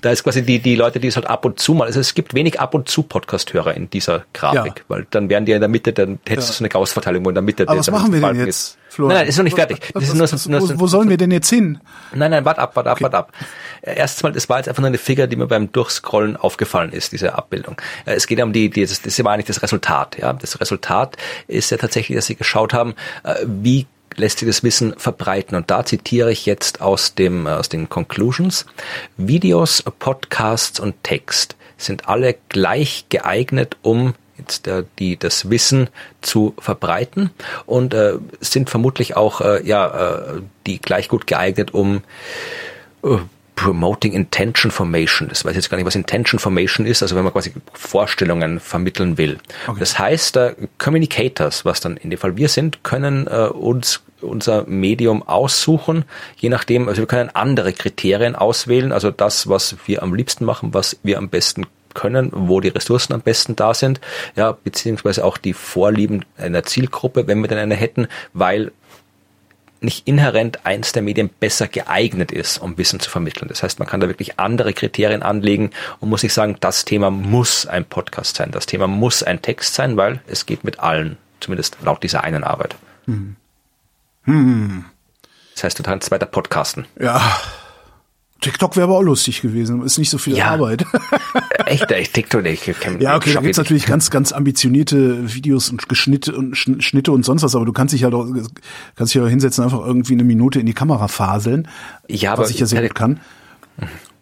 da 0.00 0.10
ist 0.10 0.24
quasi 0.24 0.42
die, 0.42 0.58
die 0.58 0.74
Leute, 0.74 1.00
die 1.00 1.08
es 1.08 1.16
halt 1.16 1.26
ab 1.26 1.44
und 1.44 1.58
zu 1.58 1.74
mal, 1.74 1.86
also 1.86 2.00
es 2.00 2.14
gibt 2.14 2.34
wenig 2.34 2.60
ab 2.60 2.74
und 2.74 2.88
zu 2.88 3.02
Podcast-Hörer 3.02 3.74
in 3.74 3.90
dieser 3.90 4.24
Grafik, 4.32 4.78
ja. 4.78 4.84
weil 4.88 5.06
dann 5.10 5.28
wären 5.28 5.44
die 5.44 5.52
in 5.52 5.60
der 5.60 5.68
Mitte, 5.68 5.92
dann 5.92 6.18
hättest 6.26 6.50
du 6.50 6.52
so 6.54 6.62
eine 6.62 6.68
Gauss-Verteilung, 6.68 7.24
wo 7.24 7.28
in 7.28 7.34
der 7.34 7.42
Mitte 7.42 7.68
Aber 7.68 7.78
was 7.78 7.90
machen 7.90 8.12
wir 8.12 8.20
denn 8.20 8.36
jetzt? 8.38 8.48
Ist. 8.48 8.78
Florian. 8.92 9.14
Nein, 9.14 9.22
nein, 9.22 9.28
ist 9.28 9.36
noch 9.38 9.44
nicht 9.44 9.56
fertig. 9.56 9.90
Was, 9.94 10.18
was, 10.18 10.32
was, 10.32 10.48
nur, 10.48 10.60
wo, 10.60 10.80
wo 10.80 10.86
sollen 10.86 11.08
wir 11.08 11.16
denn 11.16 11.30
jetzt 11.30 11.48
hin? 11.48 11.80
Nein, 12.14 12.30
nein, 12.30 12.44
warte 12.44 12.60
ab, 12.60 12.76
warte 12.76 12.90
ab, 12.90 12.96
okay. 12.96 13.04
warte 13.04 13.16
ab. 13.16 13.32
Erstens 13.80 14.22
mal, 14.22 14.32
das 14.32 14.48
war 14.50 14.58
jetzt 14.58 14.68
einfach 14.68 14.82
nur 14.82 14.88
eine 14.88 14.98
Figur, 14.98 15.26
die 15.26 15.36
mir 15.36 15.46
beim 15.46 15.72
Durchscrollen 15.72 16.36
aufgefallen 16.36 16.92
ist, 16.92 17.12
diese 17.12 17.34
Abbildung. 17.34 17.80
Äh, 18.04 18.14
es 18.14 18.26
geht 18.26 18.38
ja 18.38 18.44
um 18.44 18.52
die, 18.52 18.68
die 18.68 18.82
das, 18.82 19.00
das 19.00 19.24
war 19.24 19.32
eigentlich 19.32 19.46
das 19.46 19.62
Resultat. 19.62 20.18
Ja, 20.18 20.32
Das 20.34 20.60
Resultat 20.60 21.16
ist 21.48 21.70
ja 21.70 21.78
tatsächlich, 21.78 22.16
dass 22.16 22.26
sie 22.26 22.36
geschaut 22.36 22.74
haben, 22.74 22.94
äh, 23.24 23.34
wie 23.46 23.86
lässt 24.16 24.38
sich 24.38 24.48
das 24.48 24.62
Wissen 24.62 24.94
verbreiten. 24.96 25.56
Und 25.56 25.70
da 25.70 25.84
zitiere 25.84 26.32
ich 26.32 26.46
jetzt 26.46 26.80
aus 26.80 27.14
dem, 27.14 27.46
aus 27.46 27.68
den 27.68 27.88
Conclusions. 27.88 28.66
Videos, 29.16 29.82
Podcasts 29.98 30.80
und 30.80 30.94
Text 31.02 31.56
sind 31.76 32.08
alle 32.08 32.36
gleich 32.48 33.06
geeignet, 33.08 33.76
um 33.82 34.14
jetzt 34.38 34.66
äh, 34.66 34.84
die 34.98 35.16
das 35.16 35.50
Wissen 35.50 35.88
zu 36.20 36.54
verbreiten 36.58 37.30
und 37.66 37.94
äh, 37.94 38.14
sind 38.40 38.70
vermutlich 38.70 39.16
auch 39.16 39.40
äh, 39.40 39.66
ja 39.66 40.36
äh, 40.36 40.42
die 40.66 40.80
gleich 40.80 41.08
gut 41.08 41.26
geeignet, 41.26 41.74
um 41.74 42.02
äh, 43.04 43.18
Promoting 43.54 44.12
Intention 44.12 44.70
Formation. 44.70 45.28
Das 45.28 45.44
weiß 45.44 45.52
ich 45.52 45.56
jetzt 45.56 45.70
gar 45.70 45.76
nicht, 45.76 45.86
was 45.86 45.94
Intention 45.94 46.38
Formation 46.38 46.86
ist, 46.86 47.02
also 47.02 47.16
wenn 47.16 47.24
man 47.24 47.32
quasi 47.32 47.52
Vorstellungen 47.72 48.60
vermitteln 48.60 49.18
will. 49.18 49.38
Okay. 49.66 49.78
Das 49.78 49.98
heißt, 49.98 50.36
äh, 50.36 50.54
Communicators, 50.78 51.64
was 51.64 51.80
dann 51.80 51.96
in 51.96 52.10
dem 52.10 52.18
Fall 52.18 52.36
wir 52.36 52.48
sind, 52.48 52.82
können 52.82 53.26
äh, 53.26 53.48
uns 53.48 54.02
unser 54.20 54.64
Medium 54.66 55.22
aussuchen, 55.22 56.04
je 56.36 56.48
nachdem, 56.48 56.88
also 56.88 57.02
wir 57.02 57.06
können 57.06 57.30
andere 57.30 57.72
Kriterien 57.72 58.36
auswählen, 58.36 58.92
also 58.92 59.10
das, 59.10 59.48
was 59.48 59.76
wir 59.86 60.02
am 60.02 60.14
liebsten 60.14 60.44
machen, 60.44 60.72
was 60.72 60.98
wir 61.02 61.18
am 61.18 61.28
besten 61.28 61.66
können, 61.94 62.30
wo 62.32 62.60
die 62.60 62.68
Ressourcen 62.68 63.12
am 63.12 63.20
besten 63.20 63.56
da 63.56 63.74
sind, 63.74 64.00
ja, 64.36 64.52
beziehungsweise 64.52 65.24
auch 65.24 65.36
die 65.38 65.52
Vorlieben 65.52 66.24
einer 66.38 66.62
Zielgruppe, 66.62 67.26
wenn 67.26 67.40
wir 67.40 67.48
denn 67.48 67.58
eine 67.58 67.74
hätten, 67.74 68.06
weil 68.32 68.72
nicht 69.84 70.06
inhärent 70.06 70.64
eins 70.64 70.92
der 70.92 71.02
Medien 71.02 71.28
besser 71.28 71.68
geeignet 71.68 72.32
ist, 72.32 72.58
um 72.58 72.78
Wissen 72.78 73.00
zu 73.00 73.10
vermitteln. 73.10 73.48
Das 73.48 73.62
heißt, 73.62 73.78
man 73.78 73.88
kann 73.88 74.00
da 74.00 74.08
wirklich 74.08 74.38
andere 74.38 74.72
Kriterien 74.72 75.22
anlegen 75.22 75.70
und 76.00 76.08
muss 76.08 76.22
sich 76.22 76.32
sagen, 76.32 76.56
das 76.60 76.84
Thema 76.84 77.10
muss 77.10 77.66
ein 77.66 77.84
Podcast 77.84 78.36
sein, 78.36 78.50
das 78.50 78.66
Thema 78.66 78.86
muss 78.86 79.22
ein 79.22 79.42
Text 79.42 79.74
sein, 79.74 79.96
weil 79.96 80.20
es 80.26 80.46
geht 80.46 80.64
mit 80.64 80.80
allen, 80.80 81.16
zumindest 81.40 81.76
laut 81.82 82.02
dieser 82.02 82.24
einen 82.24 82.44
Arbeit. 82.44 82.76
Hm. 83.06 83.36
Hm. 84.24 84.84
Das 85.54 85.64
heißt, 85.64 85.78
du 85.78 85.82
kannst 85.82 86.10
weiter 86.10 86.26
podcasten. 86.26 86.86
Ja, 86.98 87.20
TikTok 88.42 88.76
wäre 88.76 88.84
aber 88.84 88.98
auch 88.98 89.02
lustig 89.02 89.40
gewesen. 89.40 89.82
Ist 89.82 89.98
nicht 89.98 90.10
so 90.10 90.18
viel 90.18 90.36
ja. 90.36 90.50
Arbeit. 90.50 90.84
Echt, 91.66 91.90
echt 91.90 92.12
TikTok 92.12 92.42
nicht. 92.42 92.66
Ja, 92.98 93.16
okay, 93.16 93.32
da 93.32 93.40
gibt's 93.40 93.56
natürlich 93.56 93.86
ganz, 93.86 94.10
ganz 94.10 94.32
ambitionierte 94.32 95.32
Videos 95.32 95.70
und 95.70 95.88
Geschnitte 95.88 96.36
und 96.36 96.54
Schnitte 96.56 97.12
und 97.12 97.24
sonst 97.24 97.42
was, 97.42 97.54
aber 97.54 97.64
du 97.64 97.72
kannst 97.72 97.94
dich 97.94 98.04
halt 98.04 98.14
auch, 98.14 98.26
kannst 98.96 99.14
dich 99.14 99.22
ja 99.22 99.26
hinsetzen, 99.26 99.64
einfach 99.64 99.84
irgendwie 99.86 100.12
eine 100.14 100.24
Minute 100.24 100.60
in 100.60 100.66
die 100.66 100.74
Kamera 100.74 101.08
faseln. 101.08 101.68
Ja, 102.08 102.32
aber 102.32 102.42
was 102.42 102.50
ich 102.50 102.58
ja 102.58 102.66
sehr 102.66 102.82
gut 102.82 102.94
kann. 102.94 103.20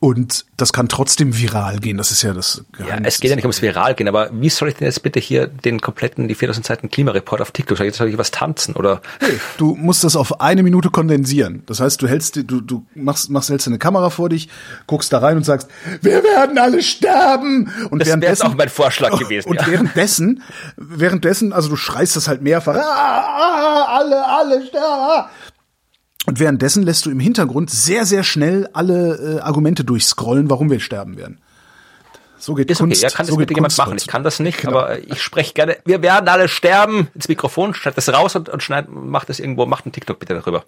Und 0.02 0.46
das 0.56 0.72
kann 0.72 0.88
trotzdem 0.88 1.36
viral 1.36 1.78
gehen, 1.78 1.98
das 1.98 2.10
ist 2.10 2.22
ja 2.22 2.32
das 2.32 2.64
Geheimnis. 2.72 3.00
Ja, 3.00 3.06
es 3.06 3.20
geht 3.20 3.28
ja 3.28 3.36
nicht 3.36 3.44
ums 3.44 3.60
viral 3.60 3.94
gehen, 3.94 4.08
aber 4.08 4.30
wie 4.32 4.48
soll 4.48 4.70
ich 4.70 4.76
denn 4.76 4.86
jetzt 4.86 5.02
bitte 5.02 5.20
hier 5.20 5.46
den 5.46 5.82
kompletten, 5.82 6.26
die 6.26 6.34
4000 6.34 6.66
Seiten 6.66 6.90
Klimareport 6.90 7.42
auf 7.42 7.50
TikTok, 7.50 7.78
jetzt 7.80 7.98
soll 7.98 8.08
ich 8.08 8.16
was 8.16 8.30
tanzen 8.30 8.76
oder? 8.76 9.02
Hey, 9.18 9.38
du 9.58 9.74
musst 9.74 10.02
das 10.02 10.16
auf 10.16 10.40
eine 10.40 10.62
Minute 10.62 10.88
kondensieren. 10.88 11.64
Das 11.66 11.80
heißt, 11.80 12.00
du 12.00 12.08
hältst, 12.08 12.36
du, 12.36 12.62
du 12.62 12.86
machst, 12.94 13.28
machst, 13.28 13.50
hältst 13.50 13.68
eine 13.68 13.76
Kamera 13.76 14.08
vor 14.08 14.30
dich, 14.30 14.48
guckst 14.86 15.12
da 15.12 15.18
rein 15.18 15.36
und 15.36 15.44
sagst, 15.44 15.68
wir 16.00 16.24
werden 16.24 16.56
alle 16.56 16.82
sterben! 16.82 17.70
Und 17.90 17.98
das 17.98 18.08
wäre 18.08 18.46
auch 18.46 18.54
mein 18.54 18.70
Vorschlag 18.70 19.10
gewesen. 19.18 19.50
Und 19.50 19.60
ja. 19.60 19.66
währenddessen, 19.66 20.42
währenddessen, 20.78 21.52
also 21.52 21.68
du 21.68 21.76
schreist 21.76 22.16
das 22.16 22.26
halt 22.26 22.40
mehrfach, 22.40 22.74
ah, 22.74 22.80
ah, 22.80 23.98
alle, 23.98 24.26
alle 24.26 24.66
sterben! 24.66 25.28
Und 26.26 26.38
währenddessen 26.38 26.82
lässt 26.82 27.06
du 27.06 27.10
im 27.10 27.20
Hintergrund 27.20 27.70
sehr, 27.70 28.04
sehr 28.04 28.24
schnell 28.24 28.68
alle 28.72 29.38
äh, 29.38 29.40
Argumente 29.40 29.84
durchscrollen, 29.84 30.50
warum 30.50 30.70
wir 30.70 30.80
sterben 30.80 31.16
werden. 31.16 31.40
So 32.38 32.54
geht 32.54 32.70
Ist 32.70 32.78
Kunst. 32.78 32.96
okay, 32.96 33.02
ja, 33.02 33.14
kann 33.14 33.26
das 33.26 33.34
so 33.34 33.36
bitte 33.36 33.54
jemand 33.54 33.72
Kunst 33.72 33.78
machen. 33.78 33.96
Ich 33.98 34.06
kann 34.06 34.24
das 34.24 34.40
nicht, 34.40 34.66
aber 34.66 34.98
ich 34.98 35.22
spreche 35.22 35.52
gerne. 35.52 35.76
Wir 35.84 36.02
werden 36.02 36.28
alle 36.28 36.48
sterben 36.48 37.08
ins 37.14 37.28
Mikrofon, 37.28 37.74
schneid 37.74 37.96
das 37.96 38.08
raus 38.08 38.34
und, 38.34 38.48
und 38.48 38.62
schneid, 38.62 38.86
mach 38.88 39.24
das 39.24 39.40
irgendwo, 39.40 39.66
macht 39.66 39.84
einen 39.84 39.92
TikTok 39.92 40.18
bitte 40.18 40.34
darüber. 40.34 40.64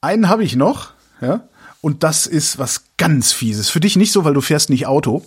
Einen 0.00 0.28
habe 0.28 0.44
ich 0.44 0.56
noch, 0.56 0.92
ja. 1.20 1.48
Und 1.82 2.02
das 2.02 2.26
ist 2.26 2.58
was 2.58 2.84
ganz 2.96 3.32
Fieses. 3.32 3.68
Für 3.68 3.80
dich 3.80 3.96
nicht 3.96 4.10
so, 4.10 4.24
weil 4.24 4.34
du 4.34 4.40
fährst 4.40 4.70
nicht 4.70 4.86
Auto. 4.86 5.24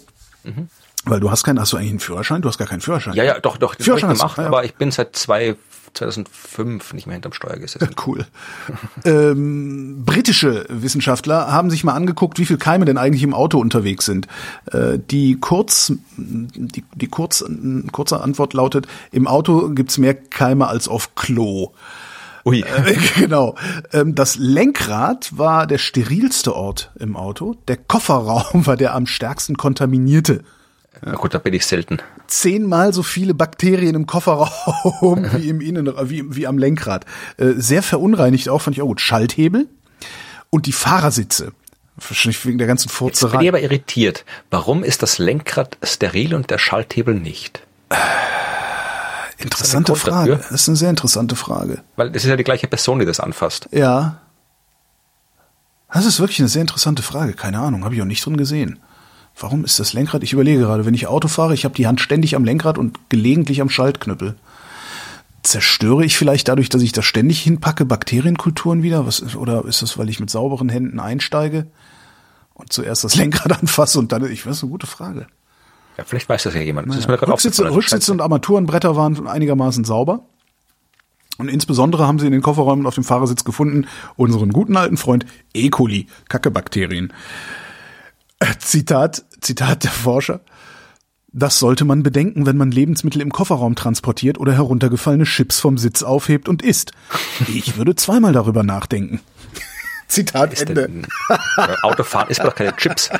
Weil 1.09 1.19
du 1.19 1.31
hast 1.31 1.43
keinen, 1.43 1.59
hast 1.59 1.73
du 1.73 1.77
eigentlich 1.77 1.89
einen 1.91 1.99
Führerschein? 1.99 2.41
Du 2.41 2.47
hast 2.49 2.57
gar 2.57 2.67
keinen 2.67 2.81
Führerschein. 2.81 3.13
Ja, 3.13 3.23
ja, 3.23 3.39
doch, 3.39 3.57
doch, 3.57 3.75
Führerschein 3.75 4.13
gemacht, 4.13 4.37
ja, 4.37 4.43
ja. 4.43 4.49
aber 4.49 4.63
ich 4.65 4.75
bin 4.75 4.91
seit 4.91 5.15
zwei, 5.15 5.55
2005 5.93 6.93
nicht 6.93 7.07
mehr 7.07 7.13
hinterm 7.13 7.33
Steuer 7.33 7.57
gesessen. 7.57 7.89
Cool. 8.05 8.25
ähm, 9.05 10.03
britische 10.05 10.65
Wissenschaftler 10.69 11.51
haben 11.51 11.69
sich 11.69 11.83
mal 11.83 11.93
angeguckt, 11.93 12.39
wie 12.39 12.45
viel 12.45 12.57
Keime 12.57 12.85
denn 12.85 12.97
eigentlich 12.97 13.23
im 13.23 13.33
Auto 13.33 13.59
unterwegs 13.59 14.05
sind. 14.05 14.27
Äh, 14.71 14.99
die 14.99 15.39
kurz, 15.39 15.93
die, 16.17 16.83
die 16.95 17.07
kurz, 17.07 17.43
kurze 17.91 18.21
Antwort 18.21 18.53
lautet: 18.53 18.87
Im 19.11 19.27
Auto 19.27 19.69
gibt's 19.69 19.97
mehr 19.97 20.13
Keime 20.13 20.67
als 20.67 20.87
auf 20.87 21.15
Klo. 21.15 21.73
Ui. 22.45 22.61
Äh, 22.61 22.95
genau. 23.19 23.55
Ähm, 23.91 24.15
das 24.15 24.37
Lenkrad 24.37 25.37
war 25.37 25.67
der 25.67 25.77
sterilste 25.77 26.55
Ort 26.55 26.91
im 26.99 27.15
Auto. 27.15 27.55
Der 27.67 27.77
Kofferraum 27.77 28.65
war 28.65 28.77
der 28.77 28.95
am 28.95 29.05
stärksten 29.05 29.57
kontaminierte. 29.57 30.43
Na 31.01 31.13
gut, 31.15 31.33
da 31.33 31.37
bin 31.39 31.53
ich 31.53 31.65
selten. 31.65 31.99
Zehnmal 32.27 32.93
so 32.93 33.03
viele 33.03 33.33
Bakterien 33.33 33.95
im 33.95 34.05
Kofferraum 34.05 35.27
wie 35.37 35.49
im 35.49 35.61
Innen, 35.61 35.91
wie, 36.09 36.35
wie 36.35 36.47
am 36.47 36.57
Lenkrad. 36.57 37.05
Äh, 37.37 37.53
sehr 37.57 37.83
verunreinigt 37.83 38.49
auch, 38.49 38.61
fand 38.61 38.75
ich 38.77 38.81
auch 38.81 38.87
gut. 38.87 39.01
Schalthebel 39.01 39.67
und 40.49 40.65
die 40.65 40.71
Fahrersitze. 40.73 41.51
Wahrscheinlich 41.95 42.45
wegen 42.45 42.57
der 42.57 42.67
ganzen 42.67 42.87
Jetzt 42.89 42.97
bin 42.99 43.07
ich 43.09 43.19
Furzerei. 43.19 43.47
aber 43.49 43.61
irritiert. 43.61 44.25
Warum 44.51 44.83
ist 44.83 45.03
das 45.03 45.17
Lenkrad 45.17 45.77
steril 45.83 46.33
und 46.33 46.49
der 46.49 46.57
Schalthebel 46.57 47.15
nicht? 47.15 47.61
Interessante 49.37 49.93
Grund 49.93 50.01
Frage. 50.01 50.31
dafür? 50.31 50.51
Das 50.51 50.61
ist 50.61 50.67
eine 50.69 50.77
sehr 50.77 50.89
interessante 50.89 51.35
Frage. 51.35 51.81
Weil 51.95 52.11
das 52.11 52.23
ist 52.23 52.29
ja 52.29 52.35
die 52.35 52.43
gleiche 52.43 52.67
Person, 52.67 52.99
die 52.99 53.05
das 53.05 53.19
anfasst. 53.19 53.69
Ja. 53.71 54.19
Das 55.91 56.05
ist 56.05 56.19
wirklich 56.19 56.39
eine 56.39 56.49
sehr 56.49 56.61
interessante 56.61 57.01
Frage. 57.01 57.33
Keine 57.33 57.59
Ahnung, 57.59 57.83
habe 57.85 57.95
ich 57.95 58.01
auch 58.01 58.05
nicht 58.05 58.25
drin 58.25 58.37
gesehen. 58.37 58.79
Warum 59.39 59.63
ist 59.63 59.79
das 59.79 59.93
Lenkrad? 59.93 60.23
Ich 60.23 60.33
überlege 60.33 60.59
gerade, 60.59 60.85
wenn 60.85 60.93
ich 60.93 61.07
Auto 61.07 61.29
fahre, 61.29 61.53
ich 61.53 61.63
habe 61.63 61.75
die 61.75 61.87
Hand 61.87 62.01
ständig 62.01 62.35
am 62.35 62.43
Lenkrad 62.43 62.77
und 62.77 63.09
gelegentlich 63.09 63.61
am 63.61 63.69
Schaltknüppel. 63.69 64.35
Zerstöre 65.43 66.03
ich 66.03 66.17
vielleicht 66.17 66.49
dadurch, 66.49 66.67
dass 66.67 66.81
ich 66.81 66.91
da 66.91 67.01
ständig 67.01 67.41
hinpacke, 67.41 67.85
Bakterienkulturen 67.85 68.83
wieder? 68.83 69.05
Was 69.05 69.35
oder 69.35 69.63
ist 69.63 69.81
das, 69.81 69.97
weil 69.97 70.09
ich 70.09 70.19
mit 70.19 70.29
sauberen 70.29 70.67
Händen 70.67 70.99
einsteige 70.99 71.67
und 72.53 72.73
zuerst 72.73 73.05
das 73.05 73.15
Lenkrad 73.17 73.57
anfasse 73.57 73.97
und 73.99 74.11
dann, 74.11 74.29
ich 74.29 74.45
weiß, 74.45 74.63
eine 74.63 74.71
gute 74.71 74.87
Frage. 74.87 75.27
Ja, 75.97 76.03
vielleicht 76.05 76.27
weiß 76.27 76.43
das 76.43 76.53
ja 76.53 76.61
jemand. 76.61 76.89
Das 76.89 77.07
gerade 77.07 77.31
Rücksitze. 77.31 77.69
Rücksitze 77.71 78.11
und 78.11 78.21
Armaturenbretter 78.21 78.97
waren 78.97 79.25
einigermaßen 79.27 79.85
sauber. 79.85 80.25
Und 81.37 81.47
insbesondere 81.47 82.05
haben 82.05 82.19
sie 82.19 82.25
in 82.25 82.33
den 82.33 82.41
Kofferräumen 82.41 82.85
auf 82.85 82.95
dem 82.95 83.05
Fahrersitz 83.05 83.45
gefunden 83.45 83.87
unseren 84.17 84.51
guten 84.51 84.75
alten 84.75 84.97
Freund 84.97 85.25
E. 85.53 85.69
coli, 85.69 86.07
Kackebakterien. 86.27 87.13
Zitat, 88.59 89.25
Zitat 89.41 89.83
der 89.83 89.91
Forscher. 89.91 90.41
Das 91.31 91.59
sollte 91.59 91.85
man 91.85 92.01
bedenken, 92.01 92.45
wenn 92.45 92.57
man 92.57 92.71
Lebensmittel 92.71 93.21
im 93.21 93.31
Kofferraum 93.31 93.75
transportiert 93.75 94.39
oder 94.39 94.53
heruntergefallene 94.53 95.25
Chips 95.25 95.59
vom 95.59 95.77
Sitz 95.77 96.01
aufhebt 96.01 96.49
und 96.49 96.63
isst. 96.63 96.91
Ich 97.47 97.77
würde 97.77 97.95
zweimal 97.95 98.33
darüber 98.33 98.63
nachdenken. 98.63 99.19
Zitat 100.07 100.53
Ist 100.53 100.67
Ende. 100.69 100.87
denn, 100.87 101.07
äh, 101.57 101.75
Autofahren 101.83 102.29
ist 102.29 102.43
doch 102.43 102.55
keine 102.55 102.75
Chips. 102.75 103.11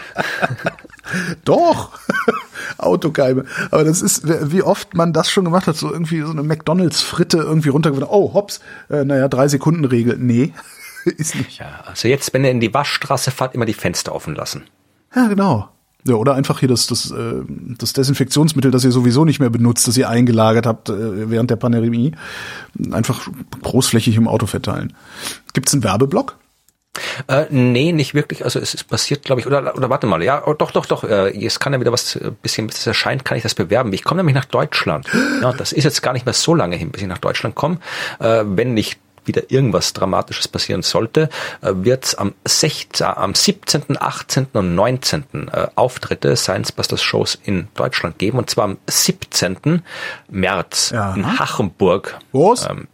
Doch. 1.45 1.99
Autokeime. 2.79 3.45
Aber 3.69 3.83
das 3.83 4.01
ist, 4.01 4.23
wie 4.51 4.63
oft 4.63 4.95
man 4.95 5.13
das 5.13 5.29
schon 5.29 5.45
gemacht 5.45 5.67
hat, 5.67 5.75
so 5.75 5.91
irgendwie 5.91 6.21
so 6.21 6.31
eine 6.31 6.41
McDonalds-Fritte 6.41 7.37
irgendwie 7.37 7.69
runtergeworfen. 7.69 8.11
Oh, 8.11 8.33
hops, 8.33 8.59
äh, 8.89 9.03
naja, 9.05 9.27
drei 9.27 9.47
Sekunden 9.47 9.85
Regel. 9.85 10.17
Nee, 10.17 10.53
ist 11.05 11.35
nicht. 11.35 11.59
Ja, 11.59 11.83
also 11.85 12.07
jetzt, 12.07 12.33
wenn 12.33 12.43
ihr 12.43 12.51
in 12.51 12.59
die 12.59 12.73
Waschstraße 12.73 13.29
fahrt, 13.29 13.53
immer 13.53 13.65
die 13.65 13.73
Fenster 13.73 14.13
offen 14.15 14.33
lassen. 14.33 14.63
Ja, 15.15 15.27
genau. 15.27 15.69
Ja, 16.05 16.15
oder 16.15 16.33
einfach 16.33 16.59
hier 16.59 16.69
das, 16.69 16.87
das, 16.87 17.11
äh, 17.11 17.43
das 17.77 17.93
Desinfektionsmittel, 17.93 18.71
das 18.71 18.85
ihr 18.85 18.91
sowieso 18.91 19.25
nicht 19.25 19.39
mehr 19.39 19.49
benutzt, 19.49 19.87
das 19.87 19.97
ihr 19.97 20.09
eingelagert 20.09 20.65
habt 20.65 20.89
äh, 20.89 21.29
während 21.29 21.51
der 21.51 21.57
Pandemie, 21.57 22.13
einfach 22.91 23.27
großflächig 23.61 24.15
im 24.15 24.27
Auto 24.27 24.45
verteilen. 24.45 24.93
Gibt's 25.53 25.73
einen 25.73 25.83
Werbeblock? 25.83 26.37
Äh, 27.27 27.45
nee, 27.49 27.91
nicht 27.91 28.13
wirklich. 28.13 28.43
Also 28.43 28.59
es 28.59 28.73
ist 28.73 28.85
passiert, 28.85 29.23
glaube 29.23 29.41
ich, 29.41 29.47
oder, 29.47 29.75
oder 29.75 29.89
warte 29.89 30.07
mal, 30.07 30.23
ja, 30.23 30.45
oh, 30.45 30.53
doch, 30.53 30.71
doch, 30.71 30.85
doch. 30.85 31.03
Äh, 31.03 31.37
jetzt 31.37 31.59
kann 31.59 31.73
ja 31.73 31.79
wieder 31.79 31.91
was, 31.91 32.15
äh, 32.15 32.31
bisschen, 32.41 32.67
bis 32.67 32.79
es 32.79 32.87
erscheint, 32.87 33.25
kann 33.25 33.37
ich 33.37 33.43
das 33.43 33.55
bewerben. 33.55 33.93
Ich 33.93 34.03
komme 34.03 34.19
nämlich 34.19 34.35
nach 34.35 34.45
Deutschland. 34.45 35.07
Ja, 35.41 35.53
das 35.53 35.71
ist 35.71 35.85
jetzt 35.85 36.01
gar 36.01 36.11
nicht 36.11 36.25
mehr 36.25 36.33
so 36.33 36.53
lange 36.53 36.75
hin, 36.75 36.89
bis 36.91 37.01
ich 37.01 37.07
nach 37.07 37.17
Deutschland 37.17 37.55
komme. 37.55 37.77
Äh, 38.19 38.43
wenn 38.45 38.73
nicht 38.73 38.99
wieder 39.29 39.49
irgendwas 39.49 39.93
Dramatisches 39.93 40.49
passieren 40.49 40.81
sollte, 40.81 41.29
äh, 41.61 41.71
wird 41.73 42.03
es 42.03 42.15
am 42.15 42.33
16., 42.45 43.07
am 43.07 43.33
17., 43.33 43.97
18. 43.97 44.47
und 44.53 44.75
19. 44.75 45.23
Äh, 45.53 45.67
Auftritte 45.75 46.35
Science 46.35 46.73
Busters 46.73 47.01
Shows 47.01 47.39
in 47.43 47.69
Deutschland 47.75 48.19
geben. 48.19 48.37
Und 48.37 48.49
zwar 48.49 48.65
am 48.65 48.77
17. 48.87 49.83
März 50.29 50.89
Ja. 50.93 51.13
in 51.15 51.39
Hachenburg. 51.39 52.19
Was? 52.33 52.67
Ähm, 52.69 52.87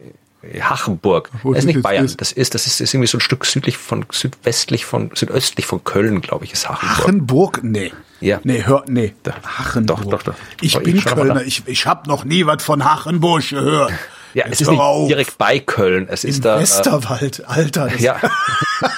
Hachenburg. 0.60 1.30
Wo 1.42 1.52
das 1.52 1.64
ist 1.64 1.66
nicht 1.66 1.82
Bayern. 1.82 2.04
ist? 2.04 2.20
Das 2.20 2.30
ist, 2.30 2.54
das 2.54 2.66
ist, 2.68 2.80
ist 2.80 2.94
irgendwie 2.94 3.08
so 3.08 3.18
ein 3.18 3.20
Stück 3.20 3.44
südlich 3.44 3.76
von, 3.76 4.06
südwestlich 4.12 4.84
von, 4.84 5.10
südöstlich 5.14 5.66
von 5.66 5.82
Köln, 5.82 6.20
glaube 6.20 6.44
ich, 6.44 6.52
ist 6.52 6.68
Hachenburg. 6.68 6.98
Hachenburg? 6.98 7.60
Nee. 7.64 7.92
Ja. 8.20 8.40
Nee, 8.44 8.62
hör, 8.64 8.84
nee. 8.86 9.14
Hachenburg. 9.44 10.02
Doch, 10.02 10.10
doch, 10.10 10.22
doch. 10.22 10.34
Ich 10.60 10.76
ich 10.76 10.82
bin 10.82 11.02
Kölner, 11.04 11.42
ich, 11.42 11.64
ich 11.66 11.86
hab 11.86 12.06
noch 12.06 12.24
nie 12.24 12.46
was 12.46 12.62
von 12.62 12.84
Hachenburg 12.84 13.48
gehört. 13.48 13.92
Ja, 14.36 14.44
Jetzt 14.44 14.56
es 14.56 14.60
ist 14.60 14.70
nicht 14.70 14.80
auf. 14.80 15.08
direkt 15.08 15.38
bei 15.38 15.60
Köln. 15.60 16.08
Es 16.10 16.22
ist 16.22 16.36
Im 16.36 16.42
da. 16.42 16.58
Äh, 16.58 16.60
Westerwald, 16.60 17.48
Alter. 17.48 17.88
Das 17.88 18.02
ja, 18.02 18.20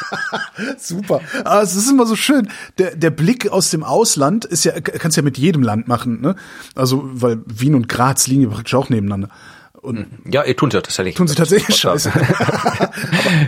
Super. 0.79 1.21
Aber 1.45 1.63
es 1.63 1.77
ist 1.77 1.89
immer 1.89 2.07
so 2.07 2.17
schön. 2.17 2.49
Der, 2.79 2.97
der 2.97 3.11
Blick 3.11 3.49
aus 3.49 3.71
dem 3.71 3.85
Ausland 3.85 4.45
ist 4.45 4.65
ja, 4.65 4.73
kannst 4.81 5.17
ja 5.17 5.23
mit 5.23 5.39
jedem 5.39 5.63
Land 5.63 5.87
machen, 5.87 6.21
ne? 6.21 6.35
Also, 6.75 7.09
weil 7.13 7.39
Wien 7.47 7.77
und 7.77 7.89
Graz 7.89 8.27
liegen 8.27 8.43
ja 8.43 8.49
praktisch 8.49 8.75
auch 8.75 8.89
nebeneinander. 8.89 9.29
Und 9.89 10.07
ja, 10.31 10.45
ihr 10.45 10.55
tun 10.57 10.71
sie 10.71 10.81
tatsächlich. 10.83 11.15
tun 11.15 11.27
sie 11.29 11.35
tatsächlich 11.35 11.71
ist 11.71 11.79
scheiße. 11.81 12.13
Aber 12.79 12.93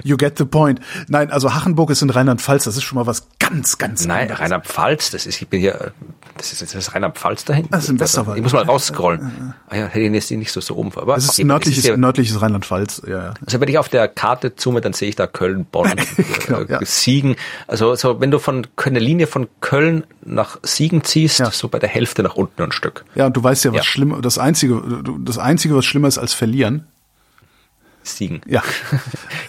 you 0.03 0.17
get 0.17 0.39
the 0.39 0.45
point. 0.45 0.81
Nein, 1.09 1.31
also 1.31 1.55
Hachenburg 1.55 1.91
ist 1.91 2.03
in 2.03 2.11
Rheinland-Pfalz, 2.11 2.65
das 2.65 2.77
ist 2.77 2.83
schon 2.83 2.97
mal 2.97 3.07
was 3.07 3.27
ganz, 3.39 3.79
ganz 3.79 4.07
Nein, 4.07 4.23
anderes. 4.23 4.41
Rheinland-Pfalz, 4.41 5.11
das 5.11 5.27
ist, 5.27 5.41
ich 5.41 5.49
bin 5.49 5.61
hier, 5.61 5.93
das 6.37 6.53
ist, 6.53 6.63
das 6.63 6.75
ist 6.75 6.95
Rheinland-Pfalz 6.95 7.45
da 7.45 7.55
hinten. 7.55 7.71
Das 7.73 7.85
ist 7.85 7.91
im 7.91 8.01
Westerwald. 8.01 8.39
Ich 8.39 8.43
muss 8.43 8.53
mal 8.53 8.65
rausscrollen. 8.65 9.55
Ah 9.69 9.77
ja, 9.77 9.87
hätte 9.87 10.01
ich 10.01 10.13
jetzt 10.13 10.31
nicht 10.31 10.53
so, 10.53 10.61
so 10.61 10.77
oben. 10.77 10.91
Aber 10.97 11.15
Das 11.15 11.25
ist 11.25 11.31
okay, 11.31 11.45
nördliches, 11.45 11.97
nördliches 11.97 12.41
Rheinland-Pfalz, 12.41 13.03
ja, 13.07 13.23
ja. 13.25 13.35
Also 13.45 13.61
wenn 13.61 13.69
ich 13.69 13.79
auf 13.79 13.89
der 13.89 14.09
Karte 14.09 14.57
zoome, 14.57 14.81
dann 14.81 14.93
sehe 14.93 15.09
ich 15.09 15.17
da 15.17 15.27
Köln, 15.27 15.67
Bonn, 15.71 15.91
Genau, 16.47 16.61
äh, 16.61 16.67
ja. 16.73 16.81
Siegen. 16.85 17.37
Also 17.67 17.95
so, 17.95 18.21
wenn 18.21 18.31
du 18.31 18.39
von 18.39 18.67
eine 18.83 18.99
Linie 18.99 19.27
von 19.27 19.47
Köln 19.61 20.05
nach 20.25 20.59
Siegen 20.63 21.05
ziehst, 21.05 21.39
Ja. 21.39 21.51
so 21.51 21.69
bei 21.69 21.79
der 21.79 21.89
Hälfte 21.89 22.23
nach 22.23 22.35
unten 22.35 22.63
ein 22.63 22.73
Stück. 22.73 23.05
Ja, 23.15 23.27
und 23.27 23.37
du 23.37 23.43
weißt 23.43 23.65
ja, 23.65 23.73
was 23.73 23.79
Ja. 23.79 23.83
schlimm, 23.85 24.21
das 24.23 24.39
einzige, 24.39 24.83
das 25.21 25.39
einzige, 25.39 25.75
was 25.77 25.85
schlimmer 25.85 26.09
ist 26.09 26.19
als 26.19 26.30
verlieren. 26.35 26.87
Siegen. 28.03 28.41
Ja. 28.47 28.63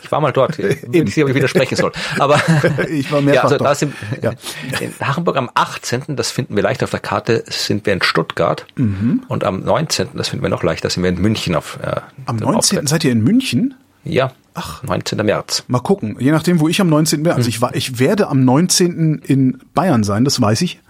Ich 0.04 0.12
war 0.12 0.20
mal 0.20 0.34
dort. 0.34 0.60
Ich 0.60 0.82
bin 0.92 1.06
nicht 1.06 1.14
sicher, 1.14 1.24
ob 1.24 1.30
ich 1.30 1.36
widersprechen 1.36 1.78
soll. 1.78 1.94
Aber 2.20 2.36
Ich 2.90 3.10
war 3.12 3.22
mehrfach 3.22 3.36
ja, 3.36 3.44
also 3.44 3.58
dort. 3.58 3.70
da 3.70 3.76
sind 3.76 3.94
Ja. 4.22 4.34
in 4.82 4.94
Hachenburg 5.00 5.38
am 5.38 5.50
18., 5.54 6.18
das 6.18 6.32
finden 6.32 6.56
wir 6.58 6.62
leicht 6.64 6.84
auf 6.84 6.90
der 6.92 7.00
Karte, 7.00 7.46
sind 7.48 7.86
wir 7.86 7.94
in 7.94 8.02
Stuttgart. 8.02 8.66
Mhm. 8.76 9.24
Und 9.30 9.46
am 9.46 9.62
19., 9.62 10.10
das 10.16 10.28
finden 10.30 10.44
wir 10.44 10.50
noch 10.50 10.64
leichter, 10.64 10.90
sind 10.90 11.02
wir 11.04 11.10
in 11.10 11.22
München 11.22 11.56
auf 11.56 11.80
äh, 11.82 12.02
Am 12.26 12.38
dem 12.38 12.44
19. 12.48 12.56
Auftritt. 12.58 12.90
seid 12.90 13.04
ihr 13.06 13.12
in 13.14 13.24
München? 13.24 13.74
Ja, 14.04 14.34
Ach. 14.54 14.84
19. 14.84 15.26
März. 15.26 15.64
Mal 15.70 15.80
gucken, 15.80 16.18
je 16.20 16.32
nachdem, 16.32 16.60
wo 16.60 16.68
ich 16.68 16.82
am 16.82 16.90
19. 16.90 17.24
bin. 17.24 17.32
Also 17.32 17.48
ich, 17.48 17.62
war, 17.62 17.74
ich 17.74 18.00
werde 18.00 18.28
am 18.28 18.44
19. 18.44 19.20
in 19.26 19.62
Bayern 19.74 20.04
sein, 20.04 20.26
das 20.26 20.42
weiß 20.42 20.62
ich. 20.64 20.82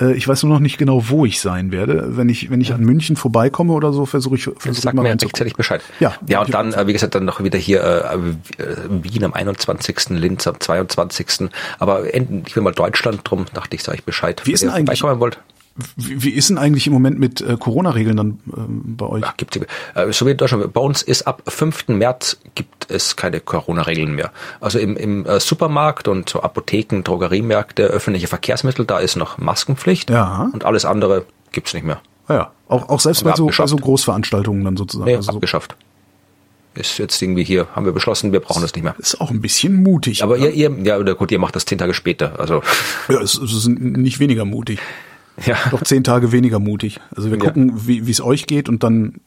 Äh, 0.00 0.12
Ich 0.14 0.26
weiß 0.26 0.42
nur 0.44 0.52
noch 0.52 0.60
nicht 0.60 0.78
genau, 0.78 1.08
wo 1.08 1.24
ich 1.26 1.40
sein 1.40 1.72
werde. 1.72 2.16
Wenn 2.16 2.28
ich, 2.28 2.50
wenn 2.50 2.60
ich 2.60 2.72
an 2.72 2.80
München 2.82 3.16
vorbeikomme 3.16 3.72
oder 3.72 3.92
so, 3.92 4.06
versuche 4.06 4.36
ich, 4.36 4.44
versuche 4.44 4.70
ich 4.70 4.78
Sag 4.80 4.94
mir 4.94 5.04
rechtzeitig 5.04 5.54
Bescheid. 5.56 5.82
Ja. 6.00 6.14
ja, 6.26 6.40
und 6.40 6.52
dann, 6.54 6.72
äh, 6.72 6.86
wie 6.86 6.92
gesagt, 6.92 7.14
dann 7.14 7.24
noch 7.24 7.42
wieder 7.42 7.58
hier 7.58 7.82
äh, 7.82 8.62
äh, 8.62 8.76
Wien 8.88 9.24
am 9.24 9.34
21., 9.34 10.10
Linz 10.10 10.46
am 10.46 10.58
22. 10.58 11.50
Aber 11.78 12.12
enden, 12.12 12.44
ich 12.46 12.56
will 12.56 12.62
mal 12.62 12.72
Deutschland, 12.72 13.20
drum 13.24 13.46
dachte 13.54 13.76
ich, 13.76 13.82
sage 13.82 13.98
ich 13.98 14.04
Bescheid. 14.04 14.40
Wie 14.44 14.52
ist 14.52 14.62
denn 14.62 14.70
eigentlich- 14.70 15.02
wollt. 15.02 15.38
Wie, 15.96 16.22
wie 16.22 16.30
ist 16.30 16.50
denn 16.50 16.58
eigentlich 16.58 16.86
im 16.86 16.92
Moment 16.92 17.18
mit 17.18 17.40
äh, 17.40 17.56
Corona-Regeln 17.58 18.16
dann 18.16 18.40
ähm, 18.56 18.96
bei 18.96 19.06
euch? 19.06 19.22
Ach, 19.24 19.36
gibt's, 19.36 19.56
äh, 19.56 20.12
so 20.12 20.26
wie 20.26 20.32
in 20.32 20.36
Deutschland. 20.36 20.72
Bei 20.72 20.80
uns 20.80 21.02
ist 21.02 21.22
ab 21.22 21.42
5. 21.46 21.88
März 21.88 22.38
gibt 22.54 22.90
es 22.90 23.16
keine 23.16 23.40
Corona-Regeln 23.40 24.14
mehr. 24.14 24.30
Also 24.60 24.78
im, 24.78 24.96
im 24.96 25.26
äh, 25.26 25.40
Supermarkt 25.40 26.08
und 26.08 26.28
so 26.28 26.42
Apotheken, 26.42 27.02
Drogeriemärkte, 27.02 27.84
öffentliche 27.84 28.26
Verkehrsmittel, 28.26 28.84
da 28.84 28.98
ist 28.98 29.16
noch 29.16 29.38
Maskenpflicht. 29.38 30.10
Ja. 30.10 30.50
Und 30.52 30.64
alles 30.64 30.84
andere 30.84 31.24
gibt's 31.52 31.74
nicht 31.74 31.84
mehr. 31.84 32.00
Ja, 32.28 32.34
ja. 32.34 32.50
Auch, 32.68 32.88
auch 32.88 33.00
selbst 33.00 33.24
bei 33.24 33.34
so, 33.34 33.46
bei 33.46 33.66
so 33.66 33.76
Großveranstaltungen 33.76 34.64
dann 34.64 34.76
sozusagen. 34.76 35.10
Nee, 35.10 35.16
also 35.16 35.32
so, 35.32 35.36
abgeschafft. 35.36 35.76
Ist 36.74 36.98
jetzt 36.98 37.20
irgendwie 37.20 37.42
hier, 37.42 37.66
haben 37.74 37.84
wir 37.84 37.92
beschlossen, 37.92 38.32
wir 38.32 38.38
brauchen 38.38 38.62
das 38.62 38.74
nicht 38.74 38.84
mehr. 38.84 38.94
ist 38.98 39.20
auch 39.20 39.30
ein 39.30 39.40
bisschen 39.40 39.82
mutig. 39.82 40.22
Aber 40.22 40.36
ja. 40.36 40.46
ihr, 40.48 40.70
ihr, 40.70 40.84
ja, 40.84 40.98
oder 40.98 41.16
gut, 41.16 41.32
ihr 41.32 41.40
macht 41.40 41.56
das 41.56 41.64
zehn 41.64 41.78
Tage 41.78 41.94
später. 41.94 42.38
Also 42.38 42.62
ja, 43.08 43.20
es, 43.20 43.34
es 43.34 43.52
ist 43.52 43.68
nicht 43.68 44.20
weniger 44.20 44.44
mutig. 44.44 44.78
Ja. 45.46 45.56
Doch 45.70 45.82
zehn 45.82 46.04
Tage 46.04 46.32
weniger 46.32 46.58
mutig. 46.58 47.00
Also 47.16 47.30
wir 47.30 47.38
Ja. 47.38 47.44
gucken, 47.44 47.86
wie 47.86 48.10
es 48.10 48.20
euch 48.20 48.46
geht 48.46 48.68
und 48.68 48.82
dann 48.82 49.20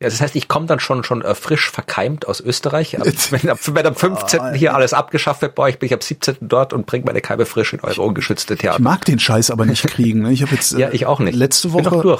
Ja, 0.00 0.08
das 0.08 0.20
heißt, 0.20 0.34
ich 0.36 0.48
komme 0.48 0.66
dann 0.66 0.80
schon 0.80 1.04
schon 1.04 1.22
äh, 1.22 1.34
frisch 1.34 1.70
verkeimt 1.70 2.26
aus 2.26 2.40
Österreich. 2.40 2.98
Ab, 3.00 3.06
wenn, 3.30 3.48
ab, 3.48 3.58
wenn 3.64 3.86
am 3.86 3.94
15. 3.94 4.54
hier 4.54 4.74
alles 4.74 4.92
abgeschafft 4.92 5.40
wird, 5.42 5.54
bei 5.54 5.62
euch 5.62 5.78
bin 5.78 5.86
ich 5.86 5.94
am 5.94 6.00
17. 6.00 6.36
dort 6.42 6.72
und 6.72 6.84
bringe 6.86 7.04
meine 7.06 7.20
Keime 7.20 7.46
frisch 7.46 7.72
in 7.72 7.80
eure 7.80 8.02
ungeschützte 8.02 8.54
Ich 8.54 8.60
Theater. 8.60 8.82
mag 8.82 9.04
den 9.04 9.18
Scheiß 9.20 9.50
aber 9.50 9.66
nicht 9.66 9.86
kriegen. 9.86 10.22
Ne? 10.22 10.32
Ich 10.32 10.42
habe 10.42 10.52
jetzt 10.52 10.72
äh, 10.74 10.80
Ja, 10.80 10.88
ich 10.92 11.06
auch 11.06 11.20
nicht. 11.20 11.36
Letzte 11.36 11.72
Woche 11.72 12.18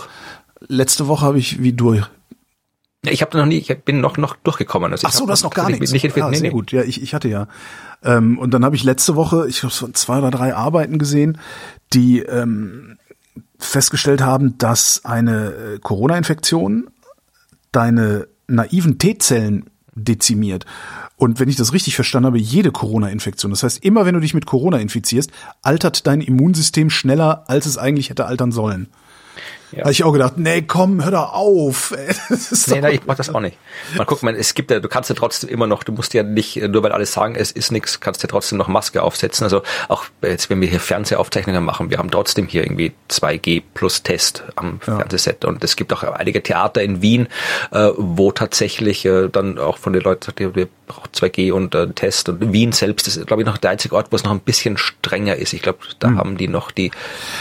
letzte 0.69 1.09
Woche 1.09 1.27
habe 1.27 1.39
ich 1.39 1.62
wie 1.62 1.73
durch. 1.73 2.05
Ich 3.07 3.23
habe 3.23 3.37
noch 3.37 3.47
nie, 3.47 3.59
ich 3.59 3.69
bin 3.85 4.01
noch 4.01 4.17
noch 4.17 4.37
durchgekommen. 4.37 4.93
Also 4.93 5.07
Ach 5.07 5.13
so, 5.13 5.27
das 5.27 5.43
noch 5.43 5.53
gar 5.53 5.69
nicht, 5.69 5.81
nichts. 5.81 5.93
Nicht 5.93 6.05
infiziert. 6.05 6.27
ah, 6.27 6.31
nee, 6.31 6.37
sehr 6.37 6.49
nee. 6.49 6.55
gut. 6.55 6.73
Ja, 6.73 6.83
ich, 6.83 7.03
ich 7.03 7.15
hatte 7.15 7.29
ja. 7.29 7.49
Ähm, 8.03 8.39
und 8.39 8.53
dann 8.53 8.65
habe 8.65 8.77
ich 8.77 8.85
letzte 8.85 9.17
Woche, 9.17 9.47
ich 9.49 9.61
glaube, 9.61 9.93
zwei 9.93 10.19
oder 10.19 10.31
drei 10.31 10.55
Arbeiten 10.55 10.99
gesehen, 10.99 11.39
die 11.93 12.21
ähm, 12.21 12.99
festgestellt 13.59 14.23
haben, 14.23 14.59
dass 14.59 15.05
eine 15.05 15.53
äh, 15.53 15.79
Corona-Infektion 15.79 16.89
deine 17.73 18.29
naiven 18.47 18.99
T-Zellen 18.99 19.71
dezimiert. 19.95 20.67
Und 21.17 21.41
wenn 21.41 21.49
ich 21.49 21.57
das 21.57 21.73
richtig 21.73 21.95
verstanden 21.95 22.27
habe, 22.27 22.39
jede 22.39 22.73
Corona-Infektion. 22.73 23.51
Das 23.51 23.63
heißt, 23.63 23.85
immer 23.85 24.05
wenn 24.05 24.15
du 24.15 24.21
dich 24.21 24.35
mit 24.35 24.47
Corona 24.47 24.79
infizierst, 24.79 25.31
altert 25.63 26.07
dein 26.07 26.21
Immunsystem 26.21 26.91
schneller, 26.91 27.45
als 27.49 27.67
es 27.67 27.79
eigentlich 27.79 28.11
hätte 28.11 28.27
altern 28.27 28.53
sollen. 28.53 28.89
Ja. 29.73 29.78
Da 29.81 29.85
hab 29.86 29.91
ich 29.91 30.05
auch 30.05 30.12
gedacht, 30.12 30.35
nee, 30.36 30.62
komm, 30.62 31.03
hör 31.05 31.11
doch 31.11 31.32
auf. 31.32 31.93
ey. 31.97 32.15
Nee, 32.69 32.81
nein, 32.81 32.95
ich 32.95 33.01
mach 33.07 33.16
das 33.16 33.31
auch 33.35 33.41
nicht. 33.41 33.57
Man 33.97 34.07
guck 34.07 34.23
mal, 34.23 34.35
es 34.36 34.55
gibt 34.55 34.70
ja, 34.70 34.78
du 34.81 34.89
kannst 34.89 35.11
ja 35.11 35.16
trotzdem 35.16 35.51
immer 35.51 35.66
noch, 35.66 35.82
du 35.82 35.93
musst 35.93 36.15
ja 36.15 36.23
nicht, 36.23 36.57
nur 36.57 36.82
weil 36.82 36.93
alle 36.93 37.07
sagen, 37.07 37.35
es 37.35 37.51
ist 37.51 37.73
nichts, 37.73 37.99
kannst 38.01 38.23
ja 38.23 38.28
trotzdem 38.28 38.59
noch 38.59 38.69
Maske 38.69 39.03
aufsetzen. 39.03 39.45
Also 39.45 39.62
auch 39.89 40.05
jetzt, 40.23 40.49
wenn 40.51 40.61
wir 40.61 40.69
hier 40.69 40.78
Fernsehaufzeichnungen 40.81 41.65
machen, 41.65 41.91
wir 41.91 41.99
haben 41.99 42.11
trotzdem 42.11 42.47
hier 42.47 42.62
irgendwie 42.62 42.93
2G 43.11 43.62
plus 43.74 44.03
Test 44.03 44.45
am 44.57 44.81
Fernsehset. 44.81 45.45
Und 45.45 45.65
es 45.65 45.77
gibt 45.77 45.93
auch 45.93 46.03
einige 46.05 46.43
Theater 46.43 46.82
in 46.82 47.03
Wien, 47.03 47.28
äh, 47.73 47.91
wo 47.97 48.31
tatsächlich 48.32 49.05
äh, 49.05 49.28
dann 49.28 49.59
auch 49.59 49.78
von 49.78 49.93
den 49.93 50.03
Leuten 50.03 50.23
sagt, 50.24 50.39
wir 50.41 50.69
brauchen 50.86 51.11
2G 51.12 51.51
und 51.53 51.74
äh, 51.74 51.89
Test. 51.89 52.28
Und 52.28 52.53
Wien 52.53 52.73
selbst 52.73 53.09
ist, 53.09 53.27
glaube 53.27 53.43
ich, 53.43 53.47
noch 53.47 53.59
der 53.59 53.70
einzige 53.70 53.97
Ort, 53.97 54.09
wo 54.12 54.16
es 54.16 54.23
noch 54.24 54.31
ein 54.32 54.41
bisschen 54.41 54.77
strenger 54.77 55.36
ist. 55.36 55.53
Ich 55.53 55.62
glaube, 55.62 55.78
da 55.99 56.12
haben 56.15 56.36
die 56.36 56.49
noch 56.49 56.70
die, 56.70 56.91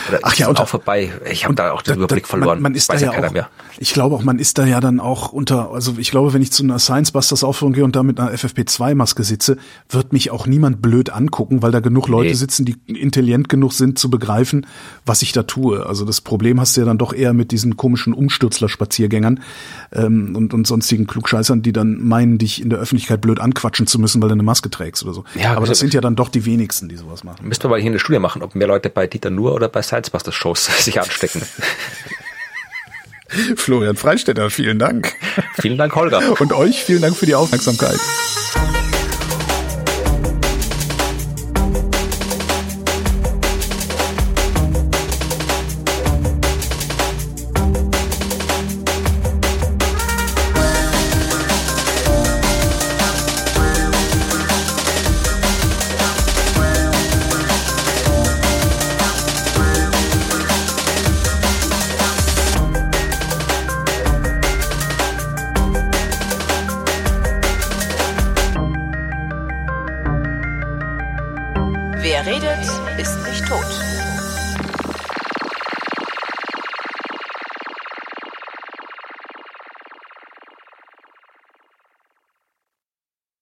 Hm. 0.09 0.19
Ach 0.23 0.33
ja, 0.35 0.47
und- 0.47 0.59
auch 0.59 0.67
vorbei. 0.67 1.11
Ich 1.29 1.43
habe 1.43 1.55
da 1.55 1.71
auch 1.71 1.81
den 1.81 1.99
Da- 1.99 2.07
da- 2.07 2.15
Überblick 2.23 2.27
verloren. 2.27 2.55
Man, 2.57 2.63
man 2.63 2.75
ist 2.75 2.89
Weiß 2.89 3.01
da 3.01 3.07
ja 3.07 3.19
ja 3.21 3.27
auch, 3.27 3.31
mehr. 3.33 3.49
Ich 3.77 3.93
glaube 3.93 4.15
auch, 4.15 4.23
man 4.23 4.39
ist 4.39 4.57
da 4.57 4.65
ja 4.65 4.79
dann 4.79 4.99
auch 4.99 5.31
unter, 5.31 5.71
also 5.71 5.95
ich 5.97 6.11
glaube, 6.11 6.33
wenn 6.33 6.41
ich 6.41 6.51
zu 6.51 6.63
einer 6.63 6.79
Science 6.79 7.11
Busters 7.11 7.43
Aufführung 7.43 7.73
gehe 7.73 7.83
und 7.83 7.95
da 7.95 8.03
mit 8.03 8.19
einer 8.19 8.31
FFP2-Maske 8.33 9.23
sitze, 9.23 9.57
wird 9.89 10.13
mich 10.13 10.31
auch 10.31 10.47
niemand 10.47 10.81
blöd 10.81 11.09
angucken, 11.11 11.61
weil 11.61 11.71
da 11.71 11.79
genug 11.79 12.07
Leute 12.07 12.29
Nee. 12.29 12.33
sitzen, 12.35 12.65
die 12.65 12.75
intelligent 12.87 13.49
genug 13.49 13.73
sind 13.73 13.99
zu 13.99 14.09
begreifen, 14.09 14.65
was 15.05 15.21
ich 15.21 15.31
da 15.31 15.43
tue. 15.43 15.85
Also 15.85 16.05
das 16.05 16.21
Problem 16.21 16.59
hast 16.59 16.75
du 16.77 16.81
ja 16.81 16.85
dann 16.85 16.97
doch 16.97 17.13
eher 17.13 17.33
mit 17.33 17.51
diesen 17.51 17.77
komischen 17.77 18.13
Umstürzler-Spaziergängern 18.13 19.41
ähm, 19.91 20.35
und, 20.35 20.53
und 20.53 20.65
sonstigen 20.67 21.07
Klugscheißern, 21.07 21.61
die 21.61 21.73
dann 21.73 22.01
meinen, 22.03 22.37
dich 22.37 22.61
in 22.61 22.69
der 22.69 22.79
Öffentlichkeit 22.79 23.21
blöd 23.21 23.39
anquatschen 23.39 23.87
zu 23.87 23.99
müssen, 23.99 24.21
weil 24.21 24.29
du 24.29 24.33
eine 24.33 24.43
Maske 24.43 24.69
trägst 24.69 25.03
oder 25.03 25.13
so. 25.13 25.23
Ja, 25.35 25.55
Aber 25.55 25.65
das 25.67 25.79
sind 25.79 25.93
ja 25.93 26.01
dann 26.01 26.15
doch 26.15 26.29
die 26.29 26.45
wenigsten, 26.45 26.89
die 26.89 26.95
sowas 26.95 27.23
machen. 27.23 27.47
Müssten 27.47 27.65
wir 27.65 27.69
mal 27.69 27.79
hier 27.79 27.91
eine 27.91 27.99
Studie 27.99 28.19
machen, 28.19 28.41
ob 28.41 28.55
mehr 28.55 28.67
Leute 28.67 28.89
bei 28.89 29.07
Dieter 29.07 29.29
Nuhr 29.29 29.53
oder 29.53 29.69
bei 29.69 29.81
Science 29.81 30.09
Busters 30.09 30.35
Shows 30.35 30.65
sich 30.83 30.99
anstecken. 31.01 31.41
Florian 33.55 33.95
Freistetter, 33.95 34.49
vielen 34.49 34.80
Dank. 34.80 35.14
Vielen 35.60 35.77
Dank, 35.77 35.95
Holger. 35.95 36.22
Und 36.39 36.53
euch 36.53 36.84
vielen 36.84 37.01
Dank 37.01 37.15
für 37.15 37.26
die 37.26 37.35
Aufmerksamkeit. 37.35 37.99